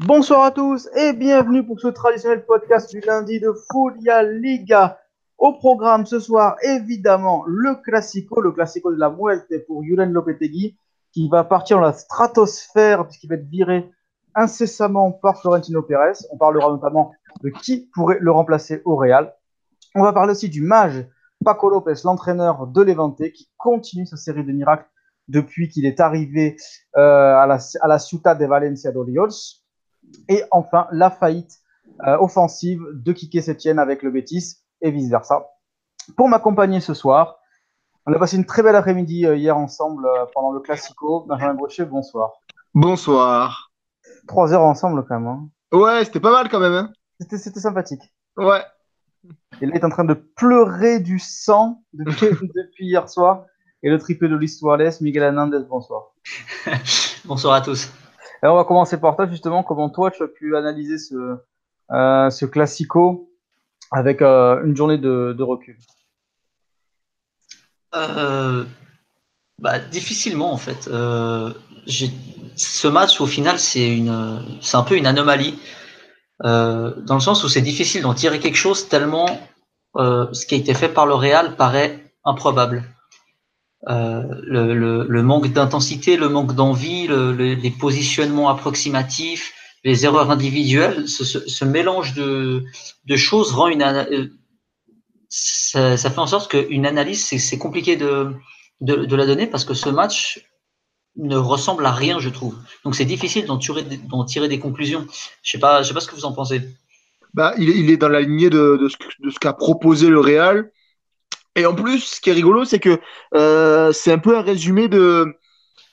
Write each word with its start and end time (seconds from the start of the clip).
Bonsoir 0.00 0.42
à 0.42 0.50
tous 0.50 0.88
et 0.96 1.12
bienvenue 1.12 1.64
pour 1.64 1.80
ce 1.80 1.86
traditionnel 1.86 2.44
podcast 2.44 2.90
du 2.90 3.00
lundi 3.00 3.38
de 3.38 3.52
Folia 3.70 4.24
Liga. 4.24 4.98
Au 5.38 5.52
programme 5.52 6.04
ce 6.04 6.18
soir, 6.18 6.56
évidemment, 6.62 7.44
le 7.46 7.76
Classico, 7.76 8.40
le 8.40 8.50
Classico 8.50 8.92
de 8.92 8.98
la 8.98 9.08
Muerte 9.08 9.46
pour 9.66 9.84
Julen 9.84 10.10
Lopetegui, 10.10 10.76
qui 11.12 11.28
va 11.28 11.44
partir 11.44 11.76
dans 11.76 11.84
la 11.84 11.92
stratosphère 11.92 13.06
puisqu'il 13.06 13.28
va 13.28 13.36
être 13.36 13.48
viré 13.48 13.88
incessamment 14.34 15.12
par 15.12 15.40
Florentino 15.40 15.80
Pérez. 15.80 16.18
On 16.30 16.36
parlera 16.36 16.70
notamment 16.70 17.12
de 17.42 17.50
qui 17.50 17.88
pourrait 17.94 18.18
le 18.20 18.32
remplacer 18.32 18.82
au 18.84 18.96
Real. 18.96 19.32
On 19.94 20.02
va 20.02 20.12
parler 20.12 20.32
aussi 20.32 20.48
du 20.48 20.60
mage 20.60 21.06
Paco 21.44 21.70
Lopez, 21.70 21.94
l'entraîneur 22.02 22.66
de 22.66 22.82
Levante, 22.82 23.30
qui 23.32 23.48
continue 23.56 24.06
sa 24.06 24.16
série 24.16 24.44
de 24.44 24.52
miracles 24.52 24.88
depuis 25.28 25.68
qu'il 25.68 25.86
est 25.86 26.00
arrivé 26.00 26.56
euh, 26.96 27.36
à, 27.36 27.46
la, 27.46 27.58
à 27.80 27.88
la 27.88 27.98
Ciutat 28.00 28.34
de 28.34 28.44
Valencia 28.44 28.90
d'Orioles. 28.90 29.30
Et 30.28 30.42
enfin, 30.50 30.86
la 30.92 31.10
faillite 31.10 31.60
euh, 32.06 32.16
offensive 32.18 32.82
de 32.92 33.12
Kike 33.12 33.42
Setien 33.42 33.78
avec 33.78 34.02
le 34.02 34.10
Betis 34.10 34.56
et 34.80 34.90
vice-versa. 34.90 35.46
Pour 36.16 36.28
m'accompagner 36.28 36.80
ce 36.80 36.94
soir, 36.94 37.38
on 38.06 38.12
a 38.12 38.18
passé 38.18 38.36
une 38.36 38.44
très 38.44 38.62
belle 38.62 38.76
après-midi 38.76 39.26
euh, 39.26 39.36
hier 39.36 39.56
ensemble 39.56 40.06
euh, 40.06 40.26
pendant 40.34 40.52
le 40.52 40.60
Classico. 40.60 41.24
Benjamin 41.26 41.54
Brochet, 41.54 41.84
bonsoir. 41.84 42.32
Bonsoir. 42.74 43.72
Trois 44.26 44.52
heures 44.52 44.62
ensemble 44.62 45.04
quand 45.06 45.20
même. 45.20 45.28
Hein. 45.28 45.48
Ouais, 45.72 46.04
c'était 46.04 46.20
pas 46.20 46.32
mal 46.32 46.48
quand 46.48 46.60
même. 46.60 46.72
Hein. 46.72 46.92
C'était, 47.20 47.38
c'était 47.38 47.60
sympathique. 47.60 48.02
ouais. 48.36 48.62
Et 49.60 49.66
là, 49.66 49.72
il 49.74 49.78
est 49.78 49.84
en 49.84 49.90
train 49.90 50.04
de 50.04 50.14
pleurer 50.14 51.00
du 51.00 51.18
sang 51.18 51.82
depuis, 51.92 52.28
depuis 52.54 52.86
hier 52.86 53.08
soir. 53.08 53.44
Et 53.82 53.90
le 53.90 53.98
triplé 53.98 54.28
de 54.28 54.36
l'histoire 54.36 54.76
laisse, 54.76 55.00
Miguel 55.00 55.22
Hernandez, 55.22 55.60
bonsoir. 55.68 56.14
bonsoir 57.24 57.54
à 57.54 57.60
tous. 57.60 57.90
On 58.50 58.56
va 58.56 58.64
commencer 58.64 59.00
par 59.00 59.16
toi, 59.16 59.26
justement. 59.26 59.62
Comment 59.62 59.88
toi, 59.88 60.10
tu 60.10 60.22
as 60.22 60.28
pu 60.28 60.56
analyser 60.56 60.98
ce, 60.98 61.36
euh, 61.92 62.48
classico 62.50 63.30
avec 63.90 64.20
euh, 64.22 64.62
une 64.64 64.76
journée 64.76 64.98
de, 64.98 65.42
recul? 65.42 65.78
Euh, 67.94 68.64
bah, 69.60 69.78
Difficilement, 69.78 70.52
en 70.52 70.58
fait. 70.58 70.90
Ce 72.56 72.86
match, 72.86 73.20
au 73.20 73.26
final, 73.26 73.58
c'est 73.58 73.98
un 74.08 74.82
peu 74.82 74.96
une 74.96 75.06
anomalie. 75.06 75.58
Dans 76.40 77.14
le 77.14 77.20
sens 77.20 77.44
où 77.44 77.48
c'est 77.48 77.62
difficile 77.62 78.02
d'en 78.02 78.14
tirer 78.14 78.40
quelque 78.40 78.56
chose 78.56 78.88
tellement 78.88 79.26
ce 79.96 80.46
qui 80.46 80.54
a 80.54 80.58
été 80.58 80.74
fait 80.74 80.88
par 80.88 81.06
le 81.06 81.14
Real 81.14 81.56
paraît 81.56 82.04
improbable. 82.24 82.82
Euh, 83.88 84.22
le, 84.42 85.22
manque 85.22 85.52
d'intensité, 85.52 86.16
le 86.16 86.28
manque 86.28 86.54
d'envie, 86.54 87.06
le, 87.06 87.32
les 87.32 87.70
positionnements 87.70 88.48
approximatifs, 88.48 89.52
les 89.84 90.06
erreurs 90.06 90.30
individuelles, 90.30 91.06
ce, 91.06 91.64
mélange 91.64 92.14
de, 92.14 92.64
choses 93.16 93.52
rend 93.52 93.68
une 93.68 93.82
euh, 93.82 94.26
ça, 95.28 95.98
fait 95.98 96.18
en 96.18 96.26
sorte 96.26 96.50
qu'une 96.50 96.86
analyse 96.86 97.26
c'est 97.26 97.58
compliqué 97.58 97.96
de, 97.96 98.32
de, 98.80 99.16
la 99.16 99.26
donner 99.26 99.46
parce 99.46 99.66
que 99.66 99.74
ce 99.74 99.90
match 99.90 100.46
ne 101.16 101.36
ressemble 101.36 101.84
à 101.84 101.92
rien, 101.92 102.18
je 102.18 102.30
trouve. 102.30 102.56
Donc 102.84 102.94
c'est 102.94 103.04
difficile 103.04 103.44
d'en 103.44 103.58
tirer, 103.58 103.84
tirer, 104.26 104.48
des 104.48 104.58
conclusions. 104.58 105.06
Je 105.42 105.50
sais 105.50 105.58
sais 105.58 105.60
pas 105.60 105.82
ce 105.84 106.06
que 106.06 106.14
vous 106.14 106.24
en 106.24 106.32
pensez. 106.32 106.62
Bah, 107.34 107.52
il 107.58 107.90
est 107.90 107.96
dans 107.96 108.08
la 108.08 108.22
lignée 108.22 108.48
de, 108.48 108.88
de 109.20 109.30
ce 109.30 109.38
qu'a 109.38 109.52
proposé 109.52 110.08
le 110.08 110.20
Real. 110.20 110.70
Et 111.56 111.66
en 111.66 111.74
plus, 111.74 112.00
ce 112.00 112.20
qui 112.20 112.30
est 112.30 112.34
rigolo, 112.34 112.64
c'est 112.64 112.80
que 112.80 112.98
euh, 113.34 113.92
c'est 113.92 114.12
un 114.12 114.18
peu 114.18 114.36
un 114.36 114.42
résumé 114.42 114.88
de, 114.88 115.26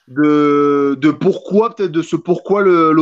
de, 0.07 0.97
de 0.99 1.11
pourquoi, 1.11 1.75
peut-être 1.75 1.91
de 1.91 2.01
ce 2.01 2.15
pourquoi 2.15 2.61
le 2.61 2.93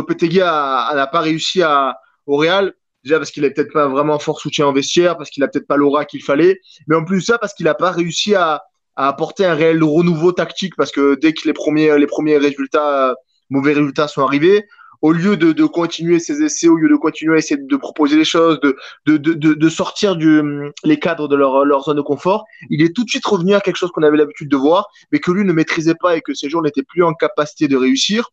n'a 0.96 1.08
pas 1.08 1.22
réussi 1.22 1.62
à, 1.64 1.98
au 2.26 2.38
Real. 2.38 2.74
Déjà 3.06 3.18
parce 3.18 3.32
qu'il 3.32 3.44
n'a 3.44 3.50
peut-être 3.50 3.72
pas 3.72 3.88
vraiment 3.88 4.20
fort 4.20 4.42
soutien 4.42 4.68
en 4.68 4.74
vestiaire, 4.74 5.18
parce 5.18 5.30
qu'il 5.30 5.40
n'a 5.42 5.48
peut-être 5.48 5.68
pas 5.68 5.78
l'aura 5.78 6.04
qu'il 6.04 6.22
fallait, 6.22 6.60
mais 6.88 6.98
en 6.98 7.06
plus 7.06 7.20
de 7.20 7.24
ça, 7.24 7.38
parce 7.38 7.54
qu'il 7.54 7.64
n'a 7.64 7.74
pas 7.74 7.92
réussi 7.92 8.36
à, 8.36 8.64
à, 8.98 9.08
apporter 9.08 9.46
un 9.46 9.54
réel 9.54 9.82
renouveau 9.82 10.34
tactique, 10.34 10.76
parce 10.76 10.92
que 10.92 11.16
dès 11.16 11.32
que 11.32 11.48
les 11.48 11.54
premiers, 11.54 11.98
les 11.98 12.08
premiers 12.08 12.38
résultats, 12.38 13.16
mauvais 13.50 13.72
résultats 13.72 14.10
sont 14.10 14.22
arrivés, 14.22 14.66
au 15.02 15.12
lieu 15.12 15.38
de, 15.38 15.52
de, 15.52 15.66
continuer 15.66 16.20
ses 16.20 16.44
essais, 16.44 16.68
au 16.68 16.76
lieu 16.76 16.90
de 16.90 16.96
continuer 16.96 17.36
à 17.36 17.38
essayer 17.38 17.60
de 17.62 17.78
proposer 17.78 18.18
les 18.18 18.26
choses, 18.26 18.60
de, 18.60 18.78
de, 19.06 19.18
de, 19.18 19.54
de 19.54 19.70
sortir 19.70 20.16
du, 20.16 20.42
les 20.84 21.00
cadres 21.00 21.28
de 21.28 21.36
leur, 21.36 21.66
leur 21.66 21.84
zone 21.84 21.98
de 21.98 22.02
confort, 22.02 22.46
il 22.70 22.82
est 22.82 22.96
tout 22.96 23.04
de 23.04 23.10
suite 23.10 23.26
revenu 23.26 23.54
à 23.54 23.62
quelque 23.62 23.78
chose 23.78 23.92
qu'on 23.92 24.04
avait 24.04 24.18
l'habitude 24.18 24.50
de 24.50 24.58
voir, 24.58 24.88
mais 25.12 25.20
que 25.20 25.32
lui 25.32 25.46
ne 25.46 25.54
maîtrisait 25.54 25.96
pas 25.96 26.18
et 26.18 26.22
que 26.22 26.34
ces 26.34 26.50
joueurs 26.50 26.64
n'étaient 26.64 26.84
plus 26.84 27.04
en 27.04 27.14
capacité 27.14 27.68
de 27.68 27.78
réussir. 27.78 28.30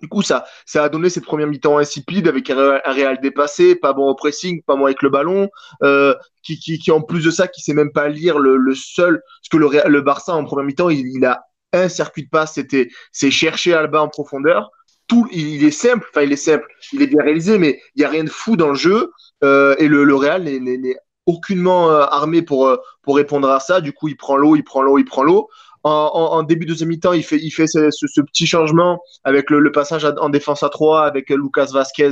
Du 0.00 0.08
coup, 0.08 0.22
ça, 0.22 0.44
ça 0.66 0.84
a 0.84 0.88
donné 0.88 1.10
cette 1.10 1.24
première 1.24 1.48
mi-temps 1.48 1.78
insipide 1.78 2.28
avec 2.28 2.48
un, 2.50 2.80
un 2.84 2.92
Real 2.92 3.18
dépassé, 3.20 3.74
pas 3.74 3.92
bon 3.92 4.08
au 4.08 4.14
pressing, 4.14 4.62
pas 4.62 4.76
bon 4.76 4.84
avec 4.84 5.02
le 5.02 5.10
ballon, 5.10 5.48
euh, 5.82 6.14
qui, 6.42 6.58
qui, 6.58 6.78
qui, 6.78 6.92
en 6.92 7.02
plus 7.02 7.24
de 7.24 7.30
ça, 7.30 7.48
qui 7.48 7.60
sait 7.60 7.74
même 7.74 7.90
pas 7.92 8.08
lire 8.08 8.38
le, 8.38 8.56
le 8.56 8.74
seul, 8.74 9.20
parce 9.20 9.48
que 9.50 9.56
le, 9.56 9.88
le 9.88 10.00
Barça 10.02 10.34
en 10.34 10.44
première 10.44 10.64
mi-temps, 10.64 10.90
il, 10.90 11.06
il 11.08 11.24
a 11.24 11.42
un 11.72 11.88
circuit 11.88 12.24
de 12.24 12.28
passe, 12.28 12.54
c'était 12.54 12.88
c'est 13.12 13.30
chercher 13.30 13.74
Alba 13.74 14.02
en 14.02 14.08
profondeur 14.08 14.70
il 15.32 15.64
est 15.64 15.70
simple, 15.70 16.06
enfin 16.10 16.22
il 16.22 16.32
est 16.32 16.36
simple, 16.36 16.66
il 16.92 17.02
est 17.02 17.06
bien 17.06 17.22
réalisé, 17.22 17.58
mais 17.58 17.80
il 17.94 18.00
n'y 18.00 18.04
a 18.04 18.08
rien 18.08 18.24
de 18.24 18.30
fou 18.30 18.56
dans 18.56 18.68
le 18.68 18.74
jeu. 18.74 19.12
Euh, 19.42 19.74
et 19.78 19.88
le, 19.88 20.14
Real 20.14 20.44
n'est 20.44 20.96
aucunement 21.26 21.90
euh, 21.90 22.04
armé 22.10 22.42
pour, 22.42 22.66
euh, 22.66 22.76
pour 23.02 23.16
répondre 23.16 23.48
à 23.48 23.60
ça. 23.60 23.80
Du 23.80 23.92
coup, 23.92 24.08
il 24.08 24.16
prend 24.16 24.36
l'eau, 24.36 24.56
il 24.56 24.64
prend 24.64 24.82
l'eau, 24.82 24.98
il 24.98 25.04
prend 25.04 25.22
l'eau. 25.22 25.48
En, 25.82 26.42
début 26.42 26.66
de 26.66 26.72
deuxième 26.72 26.90
mi-temps, 26.90 27.14
il 27.14 27.22
fait, 27.22 27.38
il 27.38 27.50
fait 27.50 27.66
ce, 27.66 28.20
petit 28.20 28.46
changement 28.46 29.00
avec 29.24 29.48
le, 29.48 29.72
passage 29.72 30.04
en 30.04 30.28
défense 30.28 30.62
à 30.62 30.68
3 30.68 31.06
avec 31.06 31.30
Lucas 31.30 31.68
Vasquez 31.72 32.10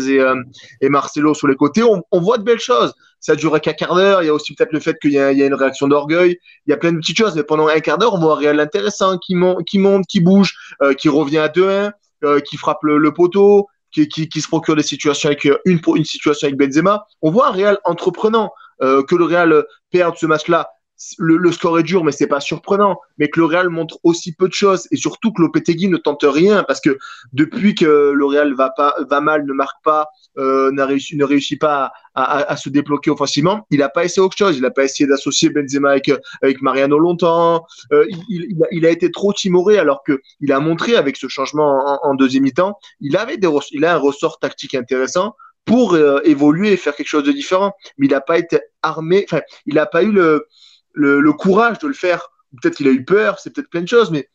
et, 0.80 0.88
Marcelo 0.88 1.34
sur 1.34 1.48
les 1.48 1.54
côtés. 1.54 1.82
On, 1.82 2.20
voit 2.20 2.38
de 2.38 2.44
belles 2.44 2.60
choses. 2.60 2.94
Ça 3.20 3.36
dure 3.36 3.60
qu'un 3.60 3.74
quart 3.74 3.94
d'heure. 3.94 4.22
Il 4.22 4.26
y 4.26 4.28
a 4.30 4.32
aussi 4.32 4.54
peut-être 4.54 4.72
le 4.72 4.80
fait 4.80 4.96
qu'il 4.98 5.10
y, 5.10 5.16
y, 5.16 5.18
a 5.18 5.46
une 5.46 5.52
réaction 5.52 5.86
d'orgueil. 5.86 6.38
Il 6.66 6.70
y 6.70 6.72
a 6.72 6.78
plein 6.78 6.92
de 6.92 6.96
petites 6.96 7.18
choses. 7.18 7.34
Mais 7.36 7.42
pendant 7.42 7.68
un 7.68 7.80
quart 7.80 7.98
d'heure, 7.98 8.14
on 8.14 8.18
voit 8.18 8.32
un 8.32 8.36
Real 8.36 8.58
intéressant 8.58 9.18
qui, 9.18 9.34
monte, 9.34 9.62
qui 9.66 9.78
monte, 9.78 10.06
qui 10.06 10.20
bouge, 10.20 10.54
qui 10.96 11.10
revient 11.10 11.36
à 11.36 11.48
2-1 11.48 11.92
euh, 12.24 12.40
qui 12.40 12.56
frappe 12.56 12.82
le, 12.82 12.98
le 12.98 13.12
poteau, 13.12 13.66
qui, 13.90 14.08
qui, 14.08 14.28
qui, 14.28 14.40
se 14.40 14.48
procure 14.48 14.76
des 14.76 14.82
situations 14.82 15.28
avec 15.28 15.46
euh, 15.46 15.58
une, 15.64 15.80
une 15.94 16.04
situation 16.04 16.46
avec 16.46 16.58
Benzema. 16.58 17.06
On 17.22 17.30
voit 17.30 17.48
un 17.48 17.52
Real 17.52 17.78
entreprenant. 17.84 18.50
Euh, 18.80 19.02
que 19.02 19.16
le 19.16 19.24
Real 19.24 19.64
perde 19.90 20.16
ce 20.16 20.26
match-là, 20.26 20.70
le, 21.18 21.36
le, 21.36 21.52
score 21.52 21.78
est 21.78 21.82
dur, 21.82 22.04
mais 22.04 22.12
c'est 22.12 22.26
pas 22.26 22.40
surprenant. 22.40 23.00
Mais 23.18 23.28
que 23.28 23.40
le 23.40 23.46
Real 23.46 23.68
montre 23.68 23.98
aussi 24.02 24.32
peu 24.32 24.48
de 24.48 24.52
choses 24.52 24.88
et 24.90 24.96
surtout 24.96 25.32
que 25.32 25.42
Lopetegui 25.42 25.88
ne 25.88 25.96
tente 25.96 26.24
rien 26.24 26.64
parce 26.64 26.80
que 26.80 26.98
depuis 27.32 27.74
que 27.74 28.12
le 28.14 28.24
Real 28.24 28.54
va 28.54 28.70
pas, 28.70 28.94
va 29.08 29.20
mal, 29.20 29.44
ne 29.44 29.52
marque 29.52 29.82
pas, 29.84 30.08
euh, 30.38 30.70
réussi, 30.76 31.16
ne 31.16 31.24
réussit 31.24 31.60
pas 31.60 31.92
à, 32.14 32.22
à, 32.22 32.52
à, 32.52 32.56
se 32.56 32.68
débloquer 32.68 33.10
offensivement, 33.10 33.66
il 33.70 33.78
n'a 33.78 33.88
pas 33.88 34.04
essayé 34.04 34.22
autre 34.22 34.36
chose. 34.36 34.56
Il 34.56 34.62
n'a 34.62 34.70
pas 34.70 34.84
essayé 34.84 35.08
d'associer 35.08 35.50
Benzema 35.50 35.90
avec, 35.90 36.10
avec 36.42 36.62
Mariano 36.62 36.98
longtemps. 36.98 37.64
Euh, 37.92 38.06
il, 38.28 38.46
il, 38.50 38.62
a, 38.62 38.66
il, 38.70 38.86
a, 38.86 38.90
été 38.90 39.10
trop 39.10 39.32
timoré 39.32 39.78
alors 39.78 40.02
que 40.02 40.20
il 40.40 40.52
a 40.52 40.60
montré 40.60 40.96
avec 40.96 41.16
ce 41.16 41.28
changement 41.28 42.00
en, 42.04 42.10
en 42.10 42.14
deuxième 42.14 42.44
mi-temps, 42.44 42.78
il 43.00 43.16
avait 43.16 43.36
des, 43.36 43.48
il 43.72 43.84
a 43.84 43.94
un 43.94 43.98
ressort 43.98 44.38
tactique 44.38 44.74
intéressant 44.74 45.34
pour 45.64 45.94
euh, 45.94 46.20
évoluer 46.24 46.72
et 46.72 46.76
faire 46.76 46.96
quelque 46.96 47.08
chose 47.08 47.24
de 47.24 47.32
différent. 47.32 47.72
Mais 47.98 48.06
il 48.06 48.10
n'a 48.10 48.20
pas 48.20 48.38
été 48.38 48.60
armé, 48.82 49.26
enfin, 49.30 49.42
il 49.66 49.74
n'a 49.74 49.86
pas 49.86 50.02
eu 50.02 50.10
le, 50.10 50.46
le, 50.92 51.20
le, 51.20 51.32
courage 51.32 51.78
de 51.78 51.88
le 51.88 51.94
faire. 51.94 52.30
Peut-être 52.60 52.76
qu'il 52.76 52.88
a 52.88 52.92
eu 52.92 53.04
peur, 53.04 53.38
c'est 53.38 53.54
peut-être 53.54 53.70
plein 53.70 53.82
de 53.82 53.88
choses, 53.88 54.10
mais 54.10 54.28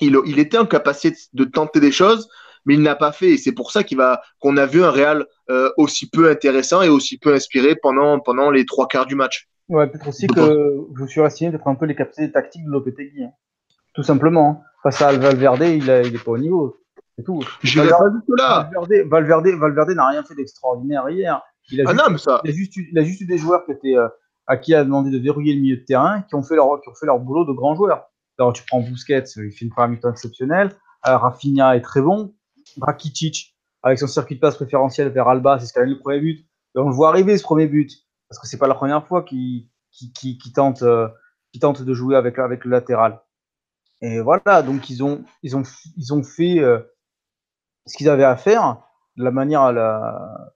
il, 0.00 0.16
il, 0.26 0.38
était 0.38 0.58
en 0.58 0.66
capacité 0.66 1.16
de 1.32 1.44
tenter 1.44 1.80
des 1.80 1.92
choses, 1.92 2.28
mais 2.64 2.74
il 2.74 2.82
n'a 2.82 2.96
pas 2.96 3.12
fait. 3.12 3.30
Et 3.30 3.36
c'est 3.36 3.52
pour 3.52 3.70
ça 3.70 3.84
qu'il 3.84 3.98
va 3.98 4.22
qu'on 4.40 4.56
a 4.56 4.66
vu 4.66 4.82
un 4.82 4.90
Real 4.90 5.26
euh, 5.50 5.70
aussi 5.76 6.08
peu 6.08 6.30
intéressant 6.30 6.82
et 6.82 6.88
aussi 6.88 7.18
peu 7.18 7.34
inspiré 7.34 7.76
pendant, 7.76 8.20
pendant 8.20 8.50
les 8.50 8.64
trois 8.64 8.88
quarts 8.88 9.06
du 9.06 9.14
match. 9.14 9.48
Ouais, 9.68 9.86
peut-être 9.86 10.08
aussi 10.08 10.26
Donc, 10.26 10.36
que 10.36 10.76
vous 10.90 11.06
surestimez 11.06 11.50
peut-être 11.50 11.68
un 11.68 11.74
peu 11.74 11.86
les 11.86 11.94
capacités 11.94 12.30
tactiques 12.30 12.64
de 12.64 12.70
Lopetegui. 12.70 13.24
Hein. 13.24 13.32
Tout 13.94 14.02
simplement. 14.02 14.62
Face 14.82 15.00
à 15.00 15.12
Valverde, 15.12 15.62
il 15.62 15.84
n'est 15.86 16.18
pas 16.18 16.32
au 16.32 16.38
niveau. 16.38 16.76
C'est 17.16 17.24
tout. 17.24 17.42
Je 17.62 17.80
Valverde, 17.80 18.20
là. 18.36 18.70
Valverde, 18.74 19.08
Valverde, 19.08 19.46
Valverde 19.58 19.90
n'a 19.90 20.08
rien 20.08 20.22
fait 20.24 20.34
d'extraordinaire 20.34 21.08
hier. 21.08 21.40
Il 21.70 21.80
a, 21.80 21.84
ah 21.86 21.92
juste, 21.92 22.04
non, 22.04 22.10
mais 22.10 22.18
ça... 22.18 22.40
il, 22.44 22.50
a 22.50 22.52
juste, 22.52 22.76
il 22.76 22.98
a 22.98 23.04
juste 23.04 23.20
eu 23.20 23.26
des 23.26 23.38
joueurs 23.38 23.64
qui 23.64 23.72
étaient, 23.72 23.96
euh, 23.96 24.08
qui 24.56 24.74
a 24.74 24.84
demandé 24.84 25.10
de 25.10 25.18
verrouiller 25.18 25.54
le 25.54 25.60
milieu 25.60 25.76
de 25.76 25.84
terrain, 25.84 26.22
qui 26.22 26.34
ont 26.34 26.42
fait 26.42 26.56
leur, 26.56 26.80
qui 26.80 26.88
ont 26.88 26.94
fait 26.94 27.06
leur 27.06 27.18
boulot 27.18 27.44
de 27.44 27.52
grands 27.52 27.74
joueurs. 27.74 28.08
Alors, 28.38 28.52
tu 28.52 28.64
prends 28.66 28.80
Busquets, 28.80 29.24
il 29.36 29.52
fait 29.52 29.64
une 29.64 29.70
première 29.70 29.90
mi-temps 29.90 30.10
exceptionnelle. 30.10 30.74
Euh, 31.06 31.16
Rafinha 31.16 31.76
est 31.76 31.80
très 31.80 32.00
bon. 32.00 32.34
Rakitic, 32.80 33.56
avec 33.82 33.98
son 33.98 34.06
circuit 34.06 34.36
de 34.36 34.40
passe 34.40 34.56
préférentiel 34.56 35.08
vers 35.08 35.28
Alba, 35.28 35.58
c'est 35.58 35.66
ce 35.66 35.72
qu'a 35.72 35.84
le 35.84 35.98
premier 35.98 36.20
but. 36.20 36.46
Et 36.74 36.78
on 36.78 36.88
le 36.88 36.94
voit 36.94 37.08
arriver 37.08 37.36
ce 37.36 37.42
premier 37.42 37.66
but, 37.66 37.90
parce 38.28 38.40
que 38.40 38.46
c'est 38.46 38.58
pas 38.58 38.68
la 38.68 38.74
première 38.74 39.06
fois 39.06 39.22
qu'il 39.22 39.68
qu 39.90 40.12
qu 40.12 40.38
qu 40.38 40.52
tente, 40.52 40.82
euh, 40.82 41.08
tente 41.60 41.82
de 41.82 41.94
jouer 41.94 42.16
avec, 42.16 42.38
avec 42.38 42.64
le 42.64 42.70
latéral. 42.70 43.20
Et 44.00 44.20
voilà, 44.20 44.62
donc 44.62 44.88
ils 44.90 45.04
ont, 45.04 45.22
ils 45.42 45.56
ont, 45.56 45.62
ils 45.96 46.12
ont 46.14 46.22
fait 46.22 46.58
euh, 46.58 46.80
ce 47.86 47.96
qu'ils 47.96 48.08
avaient 48.08 48.24
à 48.24 48.36
faire 48.36 48.82
de 49.16 49.24
la 49.24 49.30
manière 49.30 49.72
la, 49.72 50.54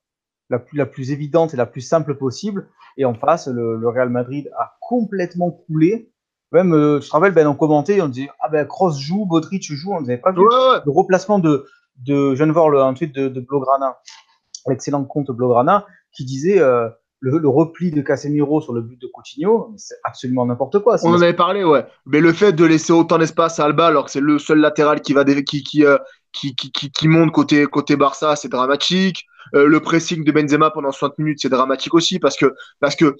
la, 0.48 0.58
plus, 0.58 0.78
la 0.78 0.86
plus 0.86 1.10
évidente 1.10 1.52
et 1.54 1.56
la 1.56 1.66
plus 1.66 1.82
simple 1.82 2.16
possible. 2.16 2.68
Et 2.96 3.04
en 3.04 3.14
face, 3.14 3.48
le, 3.48 3.76
le 3.76 3.88
Real 3.88 4.08
Madrid 4.08 4.50
a 4.58 4.76
complètement 4.80 5.50
coulé. 5.50 6.10
Même, 6.52 6.74
euh, 6.74 7.00
je 7.00 7.08
te 7.08 7.12
rappelle, 7.12 7.32
ben, 7.32 7.46
on 7.46 7.54
commentait, 7.54 8.00
on 8.00 8.08
disait, 8.08 8.30
ah 8.40 8.48
ben, 8.48 8.66
Cross 8.66 8.98
joue, 8.98 9.24
Modric 9.26 9.64
joue, 9.64 9.92
on 9.92 10.00
n'avait 10.00 10.16
pas 10.16 10.32
vu 10.32 10.38
ouais, 10.40 10.46
ouais. 10.46 10.80
le 10.84 10.92
replacement 10.92 11.38
de, 11.38 11.66
de, 12.04 12.30
je 12.30 12.34
viens 12.36 12.46
de 12.46 12.52
voir 12.52 12.68
le, 12.68 12.80
un 12.80 12.94
tweet 12.94 13.14
de, 13.14 13.28
de 13.28 13.40
Blograna, 13.40 13.98
l'excellent 14.68 15.04
compte 15.04 15.30
Blograna, 15.30 15.86
qui 16.12 16.24
disait 16.24 16.60
euh, 16.60 16.88
le, 17.20 17.38
le, 17.38 17.48
repli 17.48 17.90
de 17.90 18.00
Casemiro 18.00 18.60
sur 18.60 18.72
le 18.72 18.80
but 18.80 19.00
de 19.00 19.06
Coutinho, 19.06 19.74
c'est 19.76 19.96
absolument 20.04 20.46
n'importe 20.46 20.78
quoi. 20.78 20.96
On 21.02 21.10
en 21.10 21.22
avait 21.22 21.32
parlé, 21.32 21.64
ouais. 21.64 21.84
Mais 22.06 22.20
le 22.20 22.32
fait 22.32 22.52
de 22.52 22.64
laisser 22.64 22.92
autant 22.92 23.18
d'espace 23.18 23.58
à 23.58 23.64
Alba 23.64 23.86
alors 23.88 24.06
que 24.06 24.10
c'est 24.10 24.20
le 24.20 24.38
seul 24.38 24.58
latéral 24.58 25.00
qui 25.00 25.12
va 25.12 25.24
qui 25.24 25.62
qui, 25.62 25.84
euh, 25.84 25.98
qui, 26.32 26.54
qui, 26.54 26.70
qui, 26.70 26.90
qui, 26.90 27.08
monte 27.08 27.32
côté 27.32 27.66
côté 27.66 27.96
Barça, 27.96 28.36
c'est 28.36 28.48
dramatique. 28.48 29.26
Euh, 29.54 29.66
le 29.66 29.80
pressing 29.80 30.24
de 30.24 30.32
Benzema 30.32 30.70
pendant 30.70 30.92
60 30.92 31.18
minutes, 31.18 31.38
c'est 31.40 31.48
dramatique 31.48 31.94
aussi 31.94 32.18
parce 32.18 32.36
que 32.36 32.52
parce 32.80 32.96
que 32.96 33.16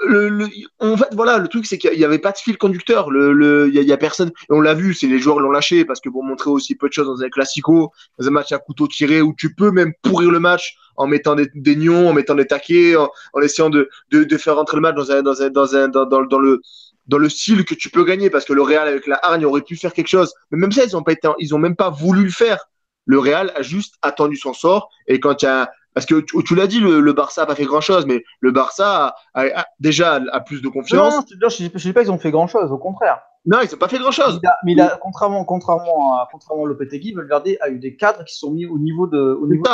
le, 0.00 0.28
le, 0.28 0.48
en 0.80 0.96
fait, 0.96 1.08
voilà, 1.12 1.38
le 1.38 1.48
truc, 1.48 1.66
c'est 1.66 1.78
qu'il 1.78 1.96
n'y 1.96 2.04
avait 2.04 2.18
pas 2.18 2.32
de 2.32 2.36
fil 2.36 2.58
conducteur. 2.58 3.10
Le, 3.10 3.32
le, 3.32 3.68
il 3.72 3.82
y, 3.82 3.90
a, 3.90 3.94
a 3.94 3.96
personne. 3.96 4.28
Et 4.28 4.52
on 4.52 4.60
l'a 4.60 4.74
vu, 4.74 4.92
c'est 4.92 5.06
les 5.06 5.18
joueurs 5.18 5.40
l'ont 5.40 5.50
lâché 5.50 5.84
parce 5.84 6.00
que 6.00 6.08
pour 6.08 6.24
montrer 6.24 6.50
aussi 6.50 6.74
peu 6.74 6.88
de 6.88 6.92
choses 6.92 7.06
dans 7.06 7.22
un 7.22 7.28
classico, 7.30 7.92
dans 8.18 8.26
un 8.26 8.30
match 8.30 8.52
à 8.52 8.58
couteau 8.58 8.88
tiré 8.88 9.22
où 9.22 9.34
tu 9.36 9.54
peux 9.54 9.70
même 9.70 9.92
pourrir 10.02 10.30
le 10.30 10.40
match 10.40 10.76
en 10.96 11.06
mettant 11.06 11.34
des, 11.34 11.48
des 11.54 11.76
nions, 11.76 12.08
en 12.08 12.12
mettant 12.12 12.34
des 12.34 12.46
taquets, 12.46 12.96
en, 12.96 13.08
essayant 13.40 13.70
de, 13.70 13.88
de, 14.10 14.24
de, 14.24 14.36
faire 14.36 14.56
rentrer 14.56 14.76
le 14.76 14.82
match 14.82 14.96
dans 14.96 15.10
un, 15.10 15.22
dans 15.22 15.42
un, 15.42 15.50
dans 15.50 15.76
un, 15.76 15.88
dans, 15.88 16.06
dans 16.06 16.38
le, 16.38 16.60
dans 17.06 17.18
le 17.18 17.28
style 17.28 17.64
que 17.64 17.74
tu 17.74 17.90
peux 17.90 18.04
gagner 18.04 18.30
parce 18.30 18.44
que 18.44 18.52
le 18.52 18.62
Real 18.62 18.88
avec 18.88 19.06
la 19.06 19.18
hargne 19.22 19.44
aurait 19.44 19.62
pu 19.62 19.76
faire 19.76 19.92
quelque 19.92 20.08
chose. 20.08 20.32
Mais 20.50 20.58
même 20.58 20.72
ça, 20.72 20.84
ils 20.84 20.96
ont 20.96 21.02
pas 21.02 21.12
été, 21.12 21.28
ils 21.38 21.54
ont 21.54 21.58
même 21.58 21.76
pas 21.76 21.90
voulu 21.90 22.24
le 22.24 22.30
faire. 22.30 22.64
Le 23.06 23.18
Real 23.18 23.52
a 23.56 23.62
juste 23.62 23.96
attendu 24.02 24.36
son 24.36 24.52
sort 24.52 24.90
et 25.06 25.20
quand 25.20 25.42
il 25.42 25.46
y 25.46 25.48
a 25.48 25.70
parce 25.94 26.06
que 26.06 26.20
tu, 26.20 26.42
tu 26.42 26.56
l'as 26.56 26.66
dit, 26.66 26.80
le, 26.80 26.98
le, 26.98 27.12
Barça 27.12 27.42
n'a 27.42 27.46
pas 27.46 27.54
fait 27.54 27.64
grand-chose, 27.64 28.04
mais 28.04 28.24
le 28.40 28.50
Barça 28.50 29.14
a, 29.32 29.40
a, 29.40 29.60
a, 29.60 29.66
déjà 29.78 30.20
a 30.32 30.40
plus 30.40 30.60
de 30.60 30.68
confiance. 30.68 31.14
Non, 31.14 31.20
non 31.20 31.48
je 31.48 31.62
ne 31.62 31.68
dis 31.68 31.92
pas 31.92 32.00
qu'ils 32.02 32.10
ont 32.10 32.18
fait 32.18 32.32
grand-chose, 32.32 32.72
au 32.72 32.78
contraire. 32.78 33.20
Non, 33.46 33.58
ils 33.62 33.70
n'ont 33.70 33.78
pas 33.78 33.88
fait 33.88 33.98
grand-chose. 33.98 34.40
Mais, 34.64 34.72
il 34.72 34.80
a, 34.80 34.98
contrairement, 35.00 35.44
contrairement 35.44 36.14
à, 36.14 36.28
contrairement 36.32 36.64
à 36.64 36.68
Lopetegui, 36.68 37.12
Valverde 37.12 37.50
a 37.60 37.68
eu 37.68 37.78
des 37.78 37.94
cadres 37.94 38.24
qui 38.24 38.34
sont 38.34 38.50
mis 38.50 38.66
au 38.66 38.78
niveau 38.78 39.06
de. 39.06 39.18
Au 39.18 39.46
niveau 39.46 39.62
de... 39.62 39.68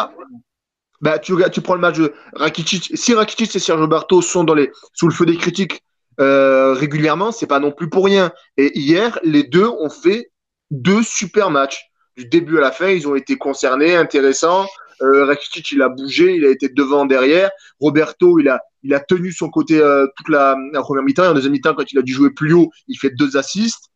Bah, 1.01 1.19
tu, 1.19 1.35
tu 1.51 1.63
prends 1.63 1.75
le 1.75 1.81
match 1.81 1.99
de 1.99 2.13
Rakitic. 2.35 2.91
Si 2.95 3.15
Rakitic 3.15 3.57
et 3.57 3.59
Sergio 3.59 3.87
Barto 3.87 4.21
sont 4.21 4.45
dans 4.45 4.55
les, 4.55 4.71
sous 4.93 5.09
le 5.09 5.15
feu 5.15 5.25
des 5.25 5.37
critiques 5.37 5.83
euh, 6.21 6.75
régulièrement, 6.75 7.33
c'est 7.33 7.47
pas 7.47 7.61
non 7.61 7.73
plus 7.73 7.89
pour 7.89 8.05
rien. 8.05 8.33
Et 8.59 8.79
hier, 8.79 9.19
les 9.23 9.45
deux 9.45 9.67
ont 9.67 9.89
fait 9.89 10.31
deux 10.71 11.03
super 11.03 11.51
matchs. 11.51 11.90
Du 12.21 12.27
début 12.27 12.59
à 12.59 12.61
la 12.61 12.71
fin, 12.71 12.91
ils 12.91 13.09
ont 13.09 13.15
été 13.15 13.39
concernés, 13.39 13.97
intéressants. 13.97 14.67
Euh, 15.01 15.25
Rakitic, 15.25 15.73
il 15.73 15.81
a 15.81 15.89
bougé, 15.89 16.35
il 16.37 16.45
a 16.45 16.51
été 16.51 16.69
devant, 16.69 17.07
derrière. 17.07 17.51
Roberto, 17.81 18.39
il 18.39 18.51
a, 18.51 18.61
il 18.83 18.93
a 18.93 19.01
tenu 19.01 19.33
son 19.33 19.49
côté 19.49 19.81
euh, 19.81 20.07
toute 20.19 20.29
la, 20.29 20.55
première 20.83 21.03
mi-temps. 21.03 21.25
Et 21.25 21.29
en 21.29 21.33
deuxième 21.33 21.53
mi-temps, 21.53 21.75
quand 21.75 21.91
il 21.91 21.99
a 21.99 22.03
dû 22.03 22.13
jouer 22.13 22.29
plus 22.29 22.53
haut, 22.53 22.71
il 22.89 22.99
fait 22.99 23.09
deux 23.09 23.39
assists. 23.39 23.89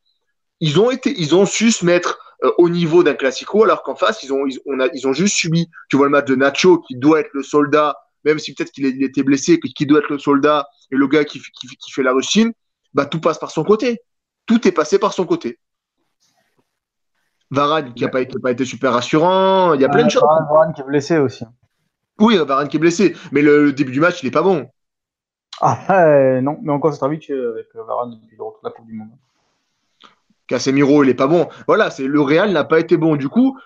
Ils 0.61 0.81
ont 0.81 0.91
été, 0.91 1.13
ils 1.19 1.35
ont 1.35 1.45
su 1.45 1.71
se 1.71 1.85
mettre 1.85 2.19
euh, 2.45 2.51
au 2.57 2.71
niveau 2.71 3.03
d'un 3.03 3.13
classico, 3.13 3.63
alors 3.63 3.83
qu'en 3.83 3.95
face, 3.95 4.23
ils 4.23 4.33
ont, 4.33 4.47
on 4.65 4.81
a, 4.81 4.89
ils 4.95 5.07
ont 5.07 5.13
juste 5.13 5.37
subi. 5.37 5.69
Tu 5.91 5.99
vois 5.99 6.07
le 6.07 6.13
match 6.13 6.25
de 6.25 6.35
Nacho, 6.35 6.79
qui 6.79 6.97
doit 6.97 7.21
être 7.21 7.35
le 7.35 7.43
soldat, 7.43 7.95
même 8.25 8.39
si 8.39 8.55
peut-être 8.55 8.73
qu'il 8.73 8.87
était 9.03 9.23
blessé, 9.23 9.61
qui 9.61 9.85
doit 9.85 9.99
être 9.99 10.09
le 10.09 10.19
soldat 10.19 10.67
et 10.91 10.97
le 10.97 11.07
gars 11.09 11.27
qui, 11.27 11.43
fait 11.93 12.03
la 12.03 12.15
rushine. 12.15 12.55
Bah, 12.95 13.05
tout 13.05 13.21
passe 13.21 13.39
par 13.39 13.51
son 13.51 13.65
côté. 13.65 13.99
Tout 14.47 14.67
est 14.67 14.73
passé 14.73 14.99
par 14.99 15.13
son 15.13 15.27
côté. 15.27 15.59
Varane 17.51 17.95
qui 17.95 18.03
n'a 18.05 18.09
pas, 18.09 18.21
été, 18.21 18.39
pas 18.39 18.51
été 18.51 18.65
super 18.65 18.93
rassurant. 18.93 19.75
Il 19.75 19.81
y 19.81 19.85
a 19.85 19.89
plein 19.89 20.05
de 20.05 20.11
choses. 20.11 20.23
Varane 20.23 20.73
qui 20.73 20.81
est 20.81 20.85
blessé 20.85 21.19
aussi. 21.19 21.45
Oui, 22.19 22.37
Varane 22.37 22.69
qui 22.69 22.77
est 22.77 22.81
blessé. 22.81 23.15
Mais 23.33 23.43
le, 23.43 23.67
le 23.67 23.73
début 23.73 23.93
du 23.93 24.01
match, 24.01 24.23
il 24.23 24.27
n'est 24.27 24.33
pas 24.33 24.43
bon. 24.43 24.69
Ah, 25.61 25.79
euh, 25.91 26.41
non, 26.41 26.59
mais 26.63 26.73
encore, 26.73 26.95
c'est 26.95 27.05
habitué 27.05 27.35
avec 27.35 27.69
Varane 27.75 28.19
depuis 28.21 28.37
le 28.37 28.43
retour 28.43 28.61
de 28.63 28.69
la 28.69 28.73
Coupe 28.73 28.87
du 28.87 28.95
Monde. 28.95 29.11
Casemiro, 30.47 31.05
il 31.05 31.11
est 31.11 31.15
pas 31.15 31.27
bon. 31.27 31.49
Voilà, 31.67 31.91
c'est 31.91 32.07
le 32.07 32.21
Real 32.21 32.53
n'a 32.53 32.65
pas 32.65 32.81
été 32.81 32.97
bon. 32.97 33.17
Du 33.17 33.29
coup, 33.29 33.59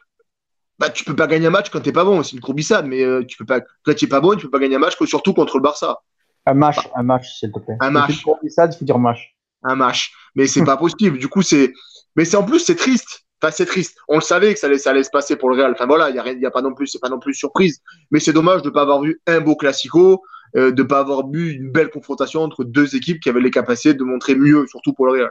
bah, 0.79 0.91
tu 0.91 1.05
peux 1.05 1.17
pas 1.17 1.27
gagner 1.27 1.47
un 1.47 1.51
match 1.51 1.71
quand 1.71 1.81
t'es 1.81 1.93
pas 1.93 2.05
bon. 2.05 2.23
C'est 2.23 2.37
une 2.37 2.41
courbissade, 2.41 2.87
mais 2.87 3.03
euh, 3.03 3.25
tu 3.27 3.37
peux 3.37 3.47
pas. 3.47 3.61
Quand 3.83 3.95
tu 3.95 4.07
pas 4.07 4.21
bon, 4.21 4.37
tu 4.37 4.47
peux 4.47 4.51
pas 4.51 4.59
gagner 4.59 4.77
un 4.77 4.81
match, 4.81 4.97
surtout 5.05 5.35
contre 5.35 5.57
le 5.57 5.63
Barça. 5.63 6.03
Un 6.47 6.55
match, 6.55 6.89
un 6.95 7.03
match, 7.03 7.29
s'il 7.39 7.53
te 7.53 7.59
plaît. 7.59 7.77
Un 7.81 7.91
match. 7.91 8.23
courbissade, 8.23 8.75
il 8.75 8.79
faut 8.79 8.85
dire 8.85 8.99
match. 8.99 9.37
Un 9.65 9.75
match. 9.75 10.13
Mais 10.35 10.47
c'est 10.47 10.65
pas 10.65 10.77
possible. 10.79 11.19
Du 11.19 11.29
coup, 11.29 11.43
c'est. 11.43 11.73
Mais 12.17 12.25
c'est 12.25 12.37
en 12.37 12.45
plus, 12.45 12.61
c'est 12.61 12.77
triste. 12.77 13.25
Enfin, 13.41 13.53
c'est 13.53 13.67
triste. 13.67 13.99
On 14.09 14.17
le 14.17 14.21
savait 14.21 14.53
que 14.53 14.59
ça 14.59 14.67
allait, 14.67 14.79
ça 14.79 14.91
allait 14.91 15.05
se 15.05 15.11
passer 15.11 15.37
pour 15.37 15.49
le 15.51 15.57
Real. 15.57 15.73
Enfin 15.73 15.87
voilà, 15.87 16.11
il 16.11 16.17
y 16.17 16.19
a, 16.19 16.33
y 16.33 16.47
a 16.47 16.51
pas 16.51 16.63
non 16.63 16.75
plus, 16.75 16.89
c'est 16.89 16.99
pas 16.99 17.09
non 17.09 17.21
plus 17.21 17.35
surprise. 17.35 17.81
Mais 18.11 18.19
c'est 18.19 18.33
dommage 18.33 18.63
de 18.63 18.71
pas 18.71 18.83
avoir 18.83 19.01
vu 19.01 19.21
un 19.27 19.41
beau 19.41 19.55
classico, 19.55 20.23
euh, 20.57 20.73
de 20.73 20.83
pas 20.83 20.99
avoir 20.99 21.29
vu 21.29 21.53
une 21.53 21.71
belle 21.71 21.91
confrontation 21.91 22.43
entre 22.43 22.65
deux 22.65 22.97
équipes 22.97 23.21
qui 23.21 23.29
avaient 23.29 23.41
les 23.41 23.51
capacités 23.51 23.95
de 23.95 24.03
montrer 24.03 24.35
mieux, 24.35 24.67
surtout 24.67 24.93
pour 24.93 25.07
le 25.07 25.13
Real. 25.13 25.31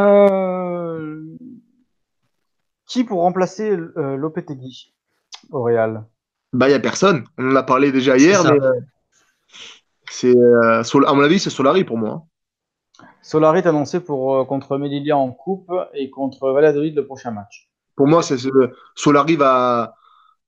Euh... 0.00 1.22
Qui 2.86 3.04
pour 3.04 3.20
remplacer 3.20 3.70
euh, 3.70 4.16
Lopetegui 4.16 4.92
au 5.50 5.62
Real? 5.62 6.04
Bah, 6.52 6.68
il 6.68 6.72
y 6.72 6.74
a 6.74 6.80
personne. 6.80 7.24
On 7.38 7.52
en 7.52 7.56
a 7.56 7.62
parlé 7.62 7.90
déjà 7.90 8.18
hier, 8.18 8.44
mais 8.44 8.58
c'est 10.10 10.36
euh, 10.36 10.82
à 10.82 11.14
mon 11.14 11.22
avis, 11.22 11.38
c'est 11.38 11.48
Solari 11.48 11.84
pour 11.84 11.96
moi. 11.96 12.26
Solari 13.22 13.58
est 13.58 13.66
annoncé 13.66 14.00
pour 14.00 14.36
euh, 14.36 14.44
contre 14.44 14.76
Melilla 14.76 15.16
en 15.16 15.30
coupe 15.30 15.72
et 15.94 16.10
contre 16.10 16.50
Valladolid 16.50 16.94
le 16.94 17.06
prochain 17.06 17.30
match. 17.30 17.70
Pour 17.96 18.08
moi, 18.08 18.22
c'est 18.22 18.36
Solari 18.94 19.36
va 19.36 19.94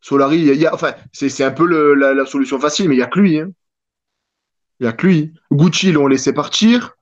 Solari. 0.01 0.39
Il 0.39 0.57
y 0.57 0.67
a, 0.67 0.75
enfin, 0.75 0.93
c'est 1.13 1.45
un 1.45 1.51
peu 1.51 1.67
le, 1.67 1.95
la, 1.95 2.15
la, 2.15 2.27
solution 2.27 2.59
facile, 2.59 2.89
mais 2.89 2.97
il 2.97 2.99
y 2.99 3.03
a 3.03 3.07
que 3.07 3.21
lui. 3.21 3.39
Hein. 3.39 3.51
Il 4.81 4.87
y 4.87 4.89
a 4.89 4.93
que 4.93 5.07
lui. 5.07 5.33
Gucci 5.53 5.93
l'ont 5.93 6.09
laissé 6.09 6.33
partir. 6.33 6.97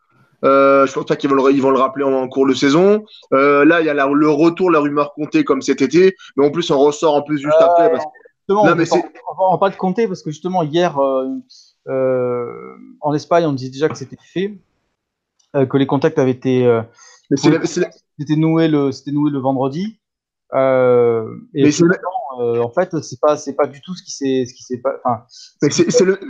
Euh, 0.45 0.87
je 0.87 0.93
pense 0.93 1.07
pas 1.07 1.17
qu'ils 1.17 1.31
vont 1.31 1.37
le, 1.37 1.53
ils 1.53 1.63
vont 1.63 1.71
le 1.71 1.79
rappeler 1.79 2.05
en, 2.05 2.13
en 2.13 2.29
cours 2.29 2.47
de 2.47 2.55
saison. 2.55 3.05
Euh, 3.33 3.65
là, 3.65 3.81
il 3.81 3.87
y 3.87 3.91
a 3.91 3.95
la, 3.95 4.07
le 4.07 4.29
retour, 4.29 4.71
la 4.71 4.81
rumeur 4.81 5.15
comptée 5.15 5.45
comme 5.45 5.63
cet 5.63 5.83
été, 5.83 6.15
mais 6.37 6.45
en 6.45 6.51
plus 6.51 6.71
on 6.71 6.79
ressort 6.79 7.15
en 7.15 7.23
plus 7.23 7.39
juste 7.39 7.55
Euh, 7.61 7.65
après. 7.65 7.91
Parce... 7.91 8.05
Justement, 8.41 8.67
Non, 8.67 8.73
on 8.73 8.77
mais 8.77 8.85
on 9.39 9.53
va 9.53 9.59
pas 9.59 9.71
te 9.71 9.77
compter 9.77 10.09
parce 10.09 10.23
que 10.23 10.31
justement 10.31 10.65
hier 10.65 10.99
en 10.99 11.43
Espagne, 13.15 13.47
on 13.47 13.53
disait 13.53 13.71
déjà 13.71 13.89
que 13.89 13.97
c'était 13.97 14.17
fait, 14.21 14.59
que 15.53 15.77
les 15.77 15.87
contacts 15.87 16.19
avaient 16.19 16.31
été 16.31 16.67
euh, 16.67 16.83
c'était 17.37 18.37
noué 18.37 18.69
le 18.69 18.93
c'était 18.93 19.13
noué 19.13 19.31
le 19.31 19.39
vendredi. 19.39 20.01
Euh, 20.55 21.27
et 21.55 21.65
Mais 21.65 21.71
c'est- 21.73 21.85
euh, 22.41 22.61
en 22.61 22.71
fait, 22.71 22.91
c'est 23.03 23.21
pas 23.21 23.37
c'est 23.37 23.55
pas 23.55 23.67
du 23.67 23.81
tout 23.81 23.95
ce 23.95 24.03
qui 24.03 24.13
s'est 24.13 24.45
ce 24.47 24.55
qui 24.55 24.63
s'est 24.63 24.79
pas. 24.79 24.95
Enfin, 25.05 25.25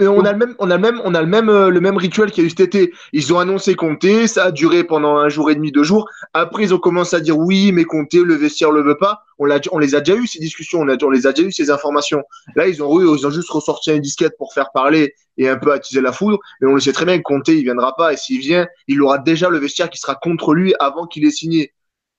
on 0.01 0.25
a 0.25 0.33
le 0.33 0.39
même, 0.39 0.55
on 0.59 0.71
a 0.71 0.77
le 0.77 0.81
même, 0.81 1.01
on 1.05 1.15
a 1.15 1.21
le 1.21 1.27
même, 1.27 1.49
euh, 1.49 1.71
le 1.71 1.81
même 1.81 1.97
rituel 1.97 2.31
qu'il 2.31 2.43
y 2.43 2.45
a 2.45 2.49
eu 2.49 2.51
cet 2.51 2.61
été. 2.61 2.93
Ils 3.13 3.33
ont 3.33 3.39
annoncé 3.39 3.75
Comté, 3.75 4.27
ça 4.27 4.45
a 4.45 4.51
duré 4.51 4.85
pendant 4.85 5.17
un 5.17 5.29
jour 5.29 5.51
et 5.51 5.55
demi, 5.55 5.73
deux 5.73 5.83
jours. 5.83 6.09
Après, 6.35 6.63
ils 6.65 6.75
ont 6.75 6.79
commencé 6.79 7.17
à 7.17 7.21
dire 7.21 7.39
oui, 7.39 7.73
mais 7.73 7.85
Comté, 7.85 8.23
le 8.23 8.35
vestiaire 8.35 8.71
le 8.71 8.83
veut 8.83 8.97
pas. 8.97 9.23
On 9.39 9.45
l'a, 9.45 9.61
on 9.73 9.79
les 9.79 9.95
a 9.95 10.01
déjà 10.01 10.19
eu 10.19 10.27
ces 10.27 10.39
discussions, 10.39 10.81
on, 10.81 10.89
a, 10.89 10.97
on 11.03 11.11
les 11.11 11.27
a 11.27 11.33
déjà 11.33 11.49
eu 11.49 11.53
ces 11.53 11.71
informations. 11.71 12.23
Là, 12.55 12.69
ils 12.69 12.83
ont, 12.83 13.01
ils 13.01 13.27
ont 13.27 13.31
juste 13.31 13.51
ressorti 13.51 13.91
une 13.91 14.01
disquette 14.01 14.37
pour 14.39 14.53
faire 14.53 14.71
parler 14.73 15.15
et 15.37 15.49
un 15.49 15.57
peu 15.57 15.73
attiser 15.73 16.01
la 16.01 16.13
foudre. 16.13 16.39
Mais 16.61 16.69
on 16.69 16.75
le 16.75 16.81
sait 16.81 16.93
très 16.93 17.05
bien 17.05 17.21
Comté, 17.21 17.57
il 17.57 17.65
viendra 17.65 17.95
pas. 17.97 18.13
Et 18.13 18.17
s'il 18.17 18.41
vient, 18.41 18.67
il 18.89 19.03
aura 19.03 19.19
déjà 19.19 19.49
le 19.49 19.59
vestiaire 19.59 19.91
qui 19.91 19.99
sera 19.99 20.15
contre 20.15 20.55
lui 20.55 20.75
avant 20.79 21.07
qu'il 21.07 21.25
ait 21.25 21.31
signé. 21.31 21.73